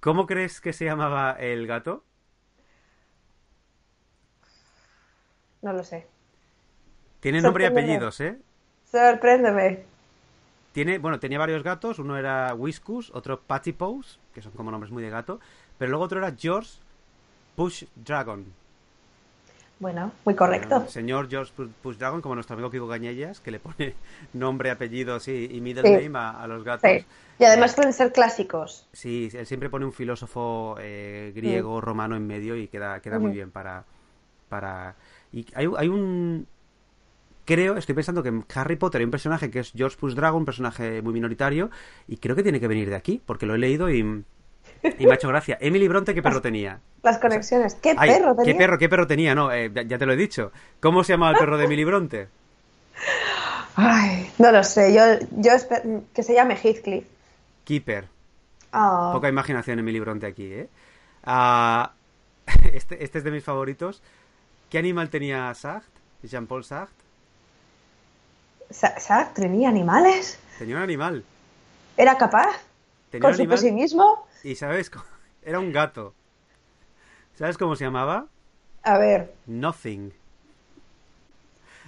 ¿Cómo 0.00 0.26
crees 0.26 0.60
que 0.60 0.72
se 0.72 0.84
llamaba 0.84 1.32
el 1.32 1.66
gato? 1.66 2.04
No 5.62 5.72
lo 5.72 5.82
sé. 5.82 6.06
Tiene 7.20 7.40
nombre 7.40 7.64
y 7.64 7.66
apellidos, 7.66 8.20
¿eh? 8.20 8.38
Sorpréndeme. 8.90 9.84
Tiene, 10.72 10.98
bueno, 10.98 11.18
tenía 11.18 11.38
varios 11.38 11.62
gatos. 11.62 11.98
Uno 11.98 12.16
era 12.16 12.54
Whiskus, 12.54 13.10
otro 13.14 13.40
Pattypose, 13.40 14.18
que 14.36 14.42
son 14.42 14.52
como 14.52 14.70
nombres 14.70 14.92
muy 14.92 15.02
de 15.02 15.08
gato. 15.10 15.40
Pero 15.78 15.90
luego 15.90 16.04
otro 16.04 16.18
era 16.18 16.34
George 16.38 16.70
Push 17.56 17.84
Dragon. 17.96 18.44
Bueno, 19.78 20.12
muy 20.24 20.34
correcto. 20.34 20.86
Señor 20.88 21.28
George 21.28 21.52
Pu- 21.56 21.70
Push 21.82 21.96
Dragon, 21.96 22.20
como 22.22 22.34
nuestro 22.34 22.54
amigo 22.54 22.70
Kiko 22.70 22.86
Gañellas, 22.86 23.40
que 23.40 23.50
le 23.50 23.60
pone 23.60 23.94
nombre, 24.34 24.70
apellidos 24.70 25.26
y, 25.28 25.46
y 25.50 25.60
middle 25.60 25.82
Sí. 25.82 26.04
name 26.04 26.18
a, 26.18 26.30
a 26.42 26.46
los 26.46 26.62
gatos. 26.64 26.90
Sí. 26.90 27.04
Y 27.38 27.44
además 27.44 27.74
pueden 27.74 27.92
ser 27.92 28.12
clásicos. 28.12 28.86
Sí, 28.92 29.28
él 29.34 29.46
siempre 29.46 29.68
pone 29.68 29.84
un 29.84 29.92
filósofo 29.92 30.76
eh, 30.80 31.32
griego, 31.34 31.80
romano 31.82 32.16
en 32.16 32.26
medio 32.26 32.56
y 32.56 32.68
queda, 32.68 33.00
queda 33.00 33.18
muy 33.18 33.32
bien 33.32 33.50
para... 33.50 33.84
para... 34.48 34.94
Y 35.32 35.46
hay, 35.54 35.68
hay 35.76 35.88
un... 35.88 36.46
Creo, 37.46 37.76
estoy 37.78 37.94
pensando 37.94 38.22
que 38.22 38.28
en 38.28 38.44
Harry 38.54 38.76
Potter 38.76 38.98
hay 39.00 39.04
un 39.06 39.10
personaje 39.10 39.50
que 39.50 39.60
es 39.60 39.72
George 39.74 39.96
Push 39.98 40.14
Dragon, 40.14 40.40
un 40.40 40.44
personaje 40.44 41.00
muy 41.00 41.14
minoritario, 41.14 41.70
y 42.08 42.18
creo 42.18 42.36
que 42.36 42.42
tiene 42.42 42.60
que 42.60 42.68
venir 42.68 42.90
de 42.90 42.96
aquí, 42.96 43.22
porque 43.24 43.46
lo 43.46 43.54
he 43.54 43.58
leído 43.58 43.88
y, 43.88 44.00
y 44.00 45.06
me 45.06 45.12
ha 45.12 45.14
hecho 45.14 45.28
gracia. 45.28 45.56
Emily 45.60 45.88
Bronte, 45.88 46.12
¿qué 46.12 46.22
perro 46.22 46.42
tenía? 46.42 46.80
Las 47.02 47.18
conexiones. 47.18 47.76
¿Qué 47.76 47.94
Ay, 47.96 48.10
perro 48.10 48.34
tenía? 48.34 48.52
¿Qué 48.52 48.58
perro, 48.58 48.78
qué 48.78 48.88
perro 48.88 49.06
tenía? 49.06 49.34
No, 49.34 49.52
eh, 49.52 49.70
ya, 49.86 49.96
te 49.96 50.06
lo 50.06 50.12
he 50.12 50.16
dicho. 50.16 50.50
¿Cómo 50.80 51.04
se 51.04 51.12
llamaba 51.12 51.32
el 51.32 51.38
perro 51.38 51.56
de 51.56 51.64
Emily 51.64 51.84
Bronte? 51.84 52.28
Ay, 53.76 54.30
no 54.38 54.50
lo 54.50 54.64
sé. 54.64 54.92
Yo, 54.94 55.02
yo 55.32 55.52
espe- 55.52 56.02
que 56.12 56.22
se 56.22 56.34
llame 56.34 56.56
Heathcliff. 56.56 57.04
Keeper. 57.64 58.08
Ah, 58.72 59.10
Poca 59.12 59.28
imaginación 59.28 59.78
en 59.78 59.84
mi 59.84 59.92
libronte 59.92 60.26
aquí, 60.26 60.52
¿eh? 60.52 60.68
Ah, 61.24 61.92
este, 62.72 63.02
este 63.04 63.18
es 63.18 63.24
de 63.24 63.30
mis 63.30 63.44
favoritos. 63.44 64.02
¿Qué 64.70 64.78
animal 64.78 65.10
tenía 65.10 65.52
Sartre? 65.54 65.90
Jean-Paul 66.22 66.64
Sartre. 66.64 67.05
Sartre 68.70 69.44
tenía 69.44 69.68
animales. 69.68 70.38
Tenía 70.58 70.76
un 70.76 70.82
animal. 70.82 71.24
Era 71.96 72.16
capaz. 72.18 72.56
Tenía 73.10 73.22
Con 73.22 73.30
un 73.30 73.36
su 73.36 73.42
animal 73.42 73.58
pesimismo. 73.58 74.26
y, 74.42 74.54
¿sabes? 74.56 74.90
Era 75.42 75.60
un 75.60 75.72
gato. 75.72 76.14
¿Sabes 77.34 77.56
cómo 77.58 77.76
se 77.76 77.84
llamaba? 77.84 78.26
A 78.82 78.98
ver. 78.98 79.32
Nothing. 79.46 80.12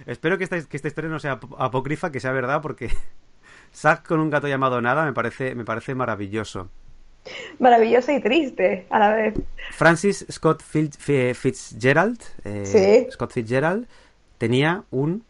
Espero 0.05 0.37
que 0.37 0.43
esta, 0.45 0.61
que 0.63 0.77
esta 0.77 0.87
historia 0.87 1.09
no 1.09 1.19
sea 1.19 1.33
ap- 1.33 1.53
apócrifa, 1.59 2.11
que 2.11 2.19
sea 2.19 2.31
verdad, 2.31 2.61
porque 2.61 2.89
Sartre 3.71 4.07
con 4.07 4.19
un 4.19 4.29
gato 4.29 4.47
llamado 4.47 4.81
Nada 4.81 5.05
me 5.05 5.13
parece, 5.13 5.55
me 5.55 5.65
parece 5.65 5.93
maravilloso. 5.95 6.69
Maravilloso 7.59 8.11
y 8.13 8.21
triste 8.21 8.87
a 8.89 8.97
la 8.99 9.09
vez. 9.13 9.33
Francis 9.71 10.25
Scott 10.31 10.63
Fitzgerald, 10.63 12.21
eh, 12.45 12.65
Sí. 12.65 13.11
Scott 13.11 13.33
Fitzgerald, 13.33 13.87
tenía 14.37 14.83
un 14.89 15.25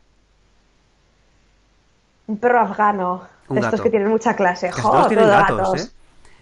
Un 2.30 2.38
perro 2.38 2.60
afgano. 2.60 3.28
Un 3.48 3.56
de 3.56 3.62
estos 3.62 3.82
que 3.82 3.90
tienen 3.90 4.10
mucha 4.10 4.36
clase. 4.36 4.70
Casi 4.70 4.82
todos 4.84 5.08
tienen 5.08 5.28
gatos, 5.28 5.82
¿eh? 5.82 5.90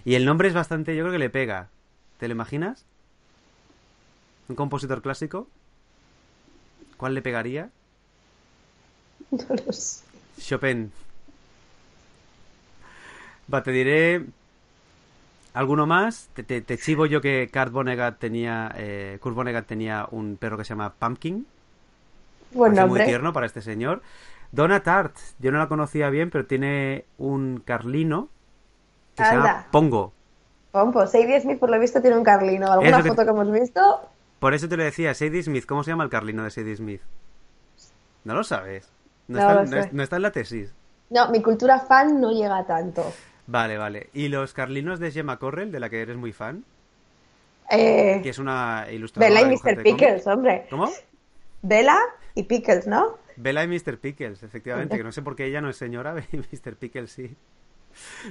Y 0.03 0.15
el 0.15 0.25
nombre 0.25 0.49
es 0.49 0.53
bastante, 0.53 0.95
yo 0.95 1.03
creo 1.03 1.13
que 1.13 1.19
le 1.19 1.29
pega. 1.29 1.69
¿Te 2.19 2.27
lo 2.27 2.33
imaginas? 2.33 2.83
¿Un 4.49 4.55
compositor 4.57 5.01
clásico? 5.01 5.47
¿Cuál 6.97 7.13
le 7.13 7.21
pegaría? 7.21 7.69
No 9.31 9.45
lo 9.65 9.71
sé. 9.73 10.03
Chopin. 10.39 10.91
Va, 13.53 13.63
te 13.63 13.71
diré 13.71 14.25
alguno 15.53 15.85
más. 15.87 16.27
Te, 16.33 16.43
te- 16.43 16.61
te 16.61 16.77
chivo 16.77 17.05
yo 17.05 17.21
que 17.21 17.49
Kurt 17.51 17.71
Vonnegut 17.71 18.17
tenía, 18.19 18.71
eh, 18.77 19.17
Kurt 19.21 19.35
Vonnegut 19.35 19.65
tenía 19.65 20.05
un 20.11 20.37
perro 20.37 20.57
que 20.57 20.63
se 20.65 20.69
llama 20.69 20.93
Pumpkin. 20.93 21.45
Buen 22.51 22.71
Parece 22.73 22.81
muy 22.81 22.89
nombre. 22.99 23.05
tierno 23.05 23.33
para 23.33 23.45
este 23.45 23.61
señor. 23.61 24.01
Donna 24.51 24.81
Tart, 24.83 25.15
yo 25.39 25.51
no 25.51 25.57
la 25.59 25.67
conocía 25.67 26.09
bien, 26.09 26.29
pero 26.29 26.45
tiene 26.45 27.05
un 27.17 27.61
carlino 27.65 28.29
que 29.15 29.23
se 29.25 29.31
llama. 29.35 29.67
Pongo. 29.71 30.13
Pompo. 30.71 31.05
Sadie 31.07 31.39
Smith, 31.41 31.59
por 31.59 31.69
lo 31.69 31.79
visto, 31.79 32.01
tiene 32.01 32.17
un 32.17 32.23
carlino. 32.23 32.71
¿Alguna 32.71 33.01
que- 33.01 33.09
foto 33.09 33.23
que 33.23 33.29
hemos 33.29 33.51
visto? 33.51 33.81
Por 34.39 34.53
eso 34.53 34.69
te 34.69 34.77
lo 34.77 34.83
decía, 34.83 35.13
Sadie 35.13 35.41
Smith. 35.43 35.65
¿Cómo 35.65 35.83
se 35.83 35.91
llama 35.91 36.03
el 36.03 36.09
carlino 36.09 36.43
de 36.43 36.51
Sadie 36.51 36.75
Smith? 36.75 37.01
¿No 38.23 38.35
lo 38.35 38.43
sabes? 38.43 38.89
No, 39.27 39.37
No 39.37 39.41
está, 39.41 39.53
lo 39.55 39.61
no 39.61 39.67
sé. 39.67 39.79
es- 39.79 39.93
no 39.93 40.03
está 40.03 40.15
en 40.17 40.21
la 40.21 40.31
tesis. 40.31 40.73
No, 41.09 41.29
mi 41.31 41.41
cultura 41.41 41.79
fan 41.79 42.19
no 42.21 42.31
llega 42.31 42.65
tanto. 42.65 43.03
Vale, 43.47 43.77
vale. 43.77 44.09
¿Y 44.13 44.27
los 44.27 44.53
carlinos 44.53 44.99
de 44.99 45.11
Gemma 45.11 45.37
Correll, 45.37 45.71
de 45.71 45.79
la 45.79 45.89
que 45.89 46.01
eres 46.01 46.17
muy 46.17 46.33
fan? 46.33 46.63
Eh, 47.69 48.19
Que 48.23 48.29
es 48.29 48.39
una 48.39 48.87
ilustradora. 48.91 49.33
Bella 49.41 49.51
y 49.51 49.55
Mr. 49.55 49.83
Pickles, 49.83 50.27
hombre. 50.27 50.67
¿Cómo? 50.69 50.89
Bella 51.61 51.97
y 52.35 52.43
Pickles, 52.43 52.87
¿no? 52.87 53.17
Bella 53.37 53.63
y 53.63 53.67
Mr. 53.67 53.97
Pickles, 53.99 54.43
efectivamente. 54.43 54.97
Que 54.97 55.03
no 55.03 55.11
sé 55.11 55.21
por 55.21 55.35
qué 55.35 55.45
ella 55.45 55.61
no 55.61 55.69
es 55.69 55.77
señora 55.77 56.15
y 56.31 56.37
Mr. 56.37 56.75
Pickles 56.75 57.11
sí. 57.11 57.35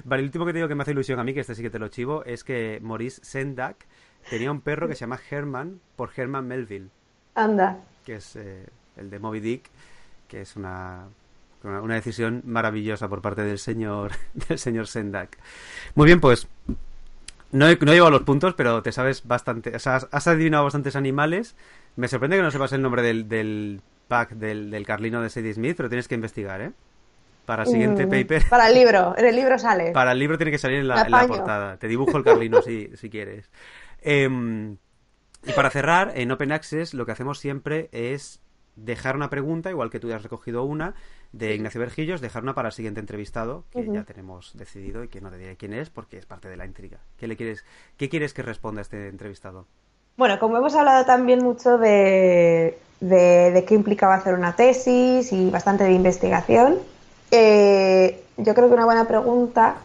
Vale, 0.05 0.20
el 0.20 0.27
último 0.27 0.47
que 0.47 0.53
te 0.53 0.59
digo 0.59 0.69
que 0.69 0.74
me 0.74 0.83
hace 0.83 0.93
ilusión 0.93 1.19
a 1.19 1.24
mí, 1.24 1.35
que 1.35 1.41
este 1.41 1.55
sí 1.55 1.62
que 1.62 1.70
te 1.70 1.78
lo 1.78 1.89
chivo, 1.89 2.24
es 2.24 2.45
que 2.45 2.78
Maurice 2.83 3.24
Sendak 3.24 3.87
tenía 4.31 4.51
un 4.51 4.61
perro 4.61 4.87
que 4.89 4.95
se 4.95 5.01
llama 5.01 5.19
Herman 5.31 5.81
por 5.97 6.11
Herman 6.15 6.47
Melville. 6.47 6.91
Anda. 7.35 7.81
que 8.05 8.16
es 8.16 8.37
eh, 8.37 8.66
el 8.97 9.11
de 9.11 9.19
Moby 9.19 9.41
Dick, 9.41 9.69
que 10.27 10.41
es 10.41 10.57
una, 10.57 11.09
una, 11.62 11.83
una 11.83 11.95
decisión 11.95 12.43
maravillosa 12.47 13.09
por 13.09 13.20
parte 13.20 13.43
del 13.43 13.59
señor 13.59 14.12
del 14.49 14.59
señor 14.59 14.87
Sendak. 14.87 15.37
Muy 15.95 16.07
bien, 16.07 16.20
pues 16.20 16.49
no 17.53 17.69
he, 17.69 17.77
no 17.77 17.93
he 17.93 17.95
llevado 17.95 18.11
los 18.11 18.23
puntos, 18.23 18.55
pero 18.55 18.83
te 18.83 18.93
sabes 18.93 19.27
bastante, 19.27 19.74
o 19.74 19.78
sea, 19.78 19.97
has, 19.97 20.09
has 20.11 20.27
adivinado 20.27 20.65
bastantes 20.65 20.97
animales. 20.97 21.57
Me 21.97 22.09
sorprende 22.09 22.37
que 22.37 22.43
no 22.43 22.51
sepas 22.51 22.73
el 22.73 22.83
nombre 22.83 23.03
del, 23.03 23.28
del 23.28 23.81
pack 24.09 24.33
del, 24.33 24.70
del 24.70 24.87
Carlino 24.87 25.20
de 25.20 25.31
Sadie 25.31 25.55
Smith, 25.55 25.77
pero 25.77 25.89
tienes 25.89 26.09
que 26.09 26.15
investigar, 26.15 26.61
¿eh? 26.61 26.73
Para 27.45 27.62
el 27.62 27.69
siguiente 27.69 28.07
Mm, 28.07 28.11
paper. 28.11 28.49
Para 28.49 28.69
el 28.69 28.74
libro. 28.74 29.15
En 29.19 29.24
el 29.24 29.37
libro 29.37 29.59
sale. 29.59 29.93
Para 29.93 30.12
el 30.12 30.19
libro 30.19 30.37
tiene 30.37 30.51
que 30.51 30.59
salir 30.59 30.81
en 30.81 30.89
la, 30.89 31.03
en 31.03 31.11
la 31.11 31.27
portada. 31.27 31.77
Te 31.77 31.87
dibujo 31.87 32.16
el 32.16 32.24
Carlino 32.24 32.61
si, 32.61 32.91
si 32.97 33.09
quieres. 33.09 33.51
Em, 34.03 34.77
y 35.45 35.53
para 35.53 35.70
cerrar, 35.70 36.12
en 36.16 36.31
Open 36.33 36.53
Access 36.53 36.93
lo 36.93 37.07
que 37.07 37.12
hacemos 37.12 37.39
siempre 37.39 37.89
es 37.93 38.41
dejar 38.74 39.16
una 39.16 39.31
pregunta, 39.31 39.70
igual 39.70 39.91
que 39.91 40.01
tú 40.01 40.09
ya 40.09 40.16
has 40.16 40.23
recogido 40.23 40.65
una, 40.65 40.95
de 41.33 41.55
Ignacio 41.55 41.81
Vergillos, 41.81 42.20
dejar 42.20 42.43
una 42.43 42.55
para 42.55 42.69
el 42.69 42.73
siguiente 42.73 43.01
entrevistado, 43.01 43.65
que 43.70 43.87
ya 43.91 44.05
tenemos 44.05 44.57
decidido 44.57 45.05
y 45.05 45.09
que 45.09 45.20
no 45.20 45.31
te 45.31 45.39
diré 45.39 45.57
quién 45.57 45.73
es 45.73 45.91
porque 45.91 46.19
es 46.19 46.27
parte 46.27 46.49
de 46.49 46.57
la 46.57 46.66
intriga. 46.66 47.01
¿Qué, 47.16 47.27
le 47.27 47.37
quieres, 47.37 47.65
qué 47.97 48.09
quieres 48.09 48.35
que 48.35 48.43
responda 48.43 48.83
este 48.83 49.09
entrevistado? 49.09 49.66
Bueno, 50.17 50.39
como 50.39 50.57
hemos 50.57 50.75
hablado 50.75 51.05
también 51.05 51.43
mucho 51.45 51.77
de, 51.79 52.79
de, 53.01 53.51
de 53.51 53.65
qué 53.65 53.75
implicaba 53.75 54.15
hacer 54.15 54.35
una 54.35 54.57
tesis 54.57 55.31
y 55.33 55.51
bastante 55.51 55.85
de 55.85 55.93
investigación, 55.93 56.79
eh, 57.31 58.23
yo 58.39 58.55
creo 58.55 58.69
que 58.69 58.75
una 58.75 58.87
buena 58.87 59.07
pregunta 59.07 59.77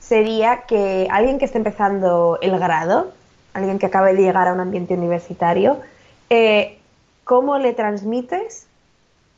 sería 0.00 0.62
que 0.62 1.08
alguien 1.10 1.38
que 1.38 1.46
esté 1.46 1.58
empezando 1.58 2.38
el 2.42 2.58
grado, 2.58 3.12
alguien 3.54 3.78
que 3.78 3.86
acabe 3.86 4.14
de 4.14 4.22
llegar 4.22 4.46
a 4.48 4.52
un 4.52 4.60
ambiente 4.60 4.92
universitario, 4.94 5.78
eh, 6.28 6.78
¿cómo 7.24 7.56
le 7.58 7.72
transmites 7.72 8.66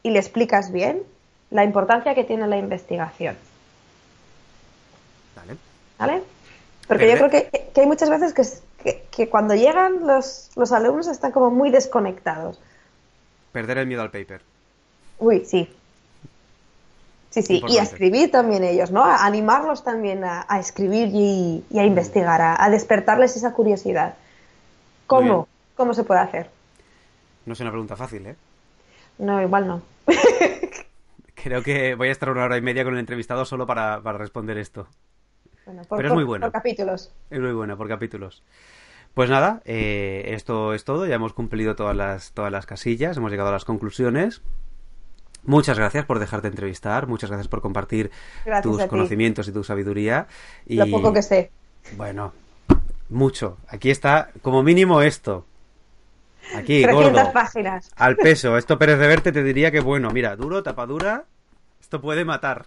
y 0.03 0.11
le 0.11 0.19
explicas 0.19 0.73
bien 0.73 1.03
la 1.51 1.63
importancia 1.63 2.15
que 2.17 2.25
tiene 2.25 2.47
la 2.49 2.57
investigación? 2.57 3.37
¿Vale? 5.37 5.57
¿Vale? 5.99 6.23
Porque 6.89 7.07
yo 7.09 7.13
Pero- 7.15 7.29
creo 7.29 7.51
que, 7.51 7.71
que 7.73 7.81
hay 7.83 7.87
muchas 7.87 8.11
veces 8.11 8.35
que, 8.35 8.43
es- 8.43 8.63
que- 8.83 9.03
que 9.11 9.29
cuando 9.29 9.55
llegan 9.55 10.07
los, 10.07 10.51
los 10.57 10.73
alumnos 10.73 11.09
están 11.09 11.33
como 11.33 11.51
muy 11.51 11.71
desconectados. 11.71 12.59
Perder 13.53 13.79
el 13.79 13.87
miedo 13.87 14.03
al 14.03 14.11
paper. 14.11 14.43
Uy, 15.19 15.45
sí. 15.45 15.69
Sí, 17.31 17.43
sí. 17.43 17.63
Y 17.69 17.79
a 17.79 17.83
escribir 17.83 18.31
también 18.31 18.65
ellos, 18.65 18.91
¿no? 18.91 19.05
A 19.05 19.25
animarlos 19.25 19.85
también 19.85 20.25
a, 20.25 20.45
a 20.49 20.59
escribir 20.59 21.11
y, 21.13 21.65
y 21.71 21.79
a 21.79 21.85
investigar, 21.85 22.41
a, 22.41 22.63
a 22.63 22.71
despertarles 22.71 23.37
esa 23.37 23.53
curiosidad. 23.53 24.15
¿Cómo? 25.07 25.47
¿Cómo 25.77 25.95
se 25.95 26.03
puede 26.05 26.21
hacer? 26.21 26.51
No 27.47 27.53
es 27.53 27.61
una 27.61 27.71
pregunta 27.71 27.97
fácil, 27.97 28.27
¿eh? 28.27 28.37
No, 29.19 29.41
igual 29.41 29.67
no. 29.69 29.83
Creo 31.35 31.63
que 31.63 31.95
voy 31.95 32.09
a 32.09 32.13
estar 32.13 32.31
una 32.31 32.45
hora 32.45 32.57
y 32.57 32.63
media 32.63 32.85
con 32.85 32.95
el 32.95 33.01
entrevistado 33.01 33.45
solo 33.45 33.67
para, 33.67 34.01
para 34.03 34.19
responder 34.19 34.59
esto. 34.59 34.89
Bueno, 35.71 35.85
por, 35.89 35.99
Pero 35.99 36.09
es 36.09 36.11
por- 36.11 36.17
muy 36.17 36.25
buena. 36.25 36.47
por 36.47 36.53
capítulos. 36.53 37.13
Es 37.31 37.39
muy 37.41 37.53
buena 37.53 37.77
por 37.77 37.87
capítulos. 37.89 38.43
Pues 39.15 39.31
nada, 39.31 39.61
eh, 39.65 40.31
esto 40.35 40.75
es 40.75 40.85
todo. 40.85 41.07
Ya 41.07 41.15
hemos 41.15 41.33
cumplido 41.33 41.77
todas 41.77 41.97
las, 41.97 42.33
todas 42.33 42.51
las 42.51 42.67
casillas, 42.67 43.17
hemos 43.17 43.31
llegado 43.31 43.51
a 43.51 43.53
las 43.53 43.65
conclusiones. 43.65 44.43
Muchas 45.45 45.79
gracias 45.79 46.05
por 46.07 46.19
dejarte 46.19 46.49
entrevistar, 46.49 47.07
muchas 47.07 47.31
gracias 47.31 47.49
por 47.49 47.61
compartir 47.63 48.11
Gracias 48.45 48.63
tus 48.63 48.85
conocimientos 48.87 49.47
y 49.49 49.53
tu 49.53 49.65
sabiduría. 49.65 50.27
Y, 50.67 50.77
Lo 50.77 50.87
poco 50.91 51.13
que 51.13 51.23
sé. 51.23 51.51
Bueno, 51.97 52.33
mucho. 53.09 53.57
Aquí 53.69 53.91
está, 53.91 54.31
como 54.43 54.63
mínimo 54.63 55.03
esto. 55.03 55.47
Aquí, 56.55 56.83
300 56.83 57.13
gordo. 57.13 57.33
páginas. 57.33 57.91
Al 57.97 58.17
peso. 58.17 58.57
Esto 58.59 58.77
Pérez 58.79 58.99
de 58.99 59.07
Verte 59.07 59.33
te 59.33 59.43
diría 59.45 59.71
que 59.71 59.81
bueno, 59.81 60.11
mira, 60.11 60.35
duro, 60.37 60.63
tapadura. 60.63 61.25
Esto 61.81 62.01
puede 62.01 62.25
matar. 62.25 62.67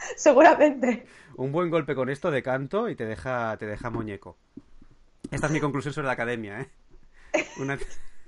Seguramente. 0.16 1.06
Un 1.36 1.52
buen 1.52 1.70
golpe 1.70 1.96
con 1.96 2.10
esto 2.10 2.32
de 2.32 2.44
canto 2.44 2.90
y 2.90 2.96
te 2.96 3.06
deja, 3.06 3.56
te 3.58 3.66
deja 3.66 3.90
muñeco. 3.90 4.38
Esta 5.32 5.48
es 5.48 5.54
mi 5.54 5.60
conclusión 5.60 5.94
sobre 5.94 6.08
la 6.08 6.14
academia, 6.14 6.62
¿eh? 6.62 6.70
Una, 7.60 7.78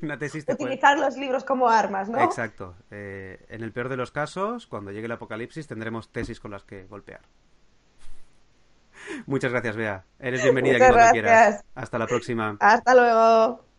una 0.01 0.17
tesis 0.17 0.45
te 0.45 0.55
puede... 0.55 0.71
Utilizar 0.71 0.97
los 0.99 1.17
libros 1.17 1.43
como 1.43 1.69
armas, 1.69 2.09
¿no? 2.09 2.21
Exacto. 2.21 2.75
Eh, 2.91 3.45
en 3.49 3.63
el 3.63 3.71
peor 3.71 3.89
de 3.89 3.97
los 3.97 4.11
casos, 4.11 4.67
cuando 4.67 4.91
llegue 4.91 5.05
el 5.05 5.11
apocalipsis, 5.11 5.67
tendremos 5.67 6.11
tesis 6.11 6.39
con 6.39 6.51
las 6.51 6.63
que 6.63 6.85
golpear. 6.85 7.21
Muchas 9.25 9.51
gracias, 9.51 9.75
Bea. 9.75 10.05
Eres 10.19 10.43
bienvenida 10.43 10.75
aquí 10.75 10.93
cuando 10.93 11.11
quieras. 11.11 11.31
gracias. 11.31 11.65
Hasta 11.75 11.97
la 11.97 12.07
próxima. 12.07 12.57
Hasta 12.59 12.93
luego. 12.95 13.70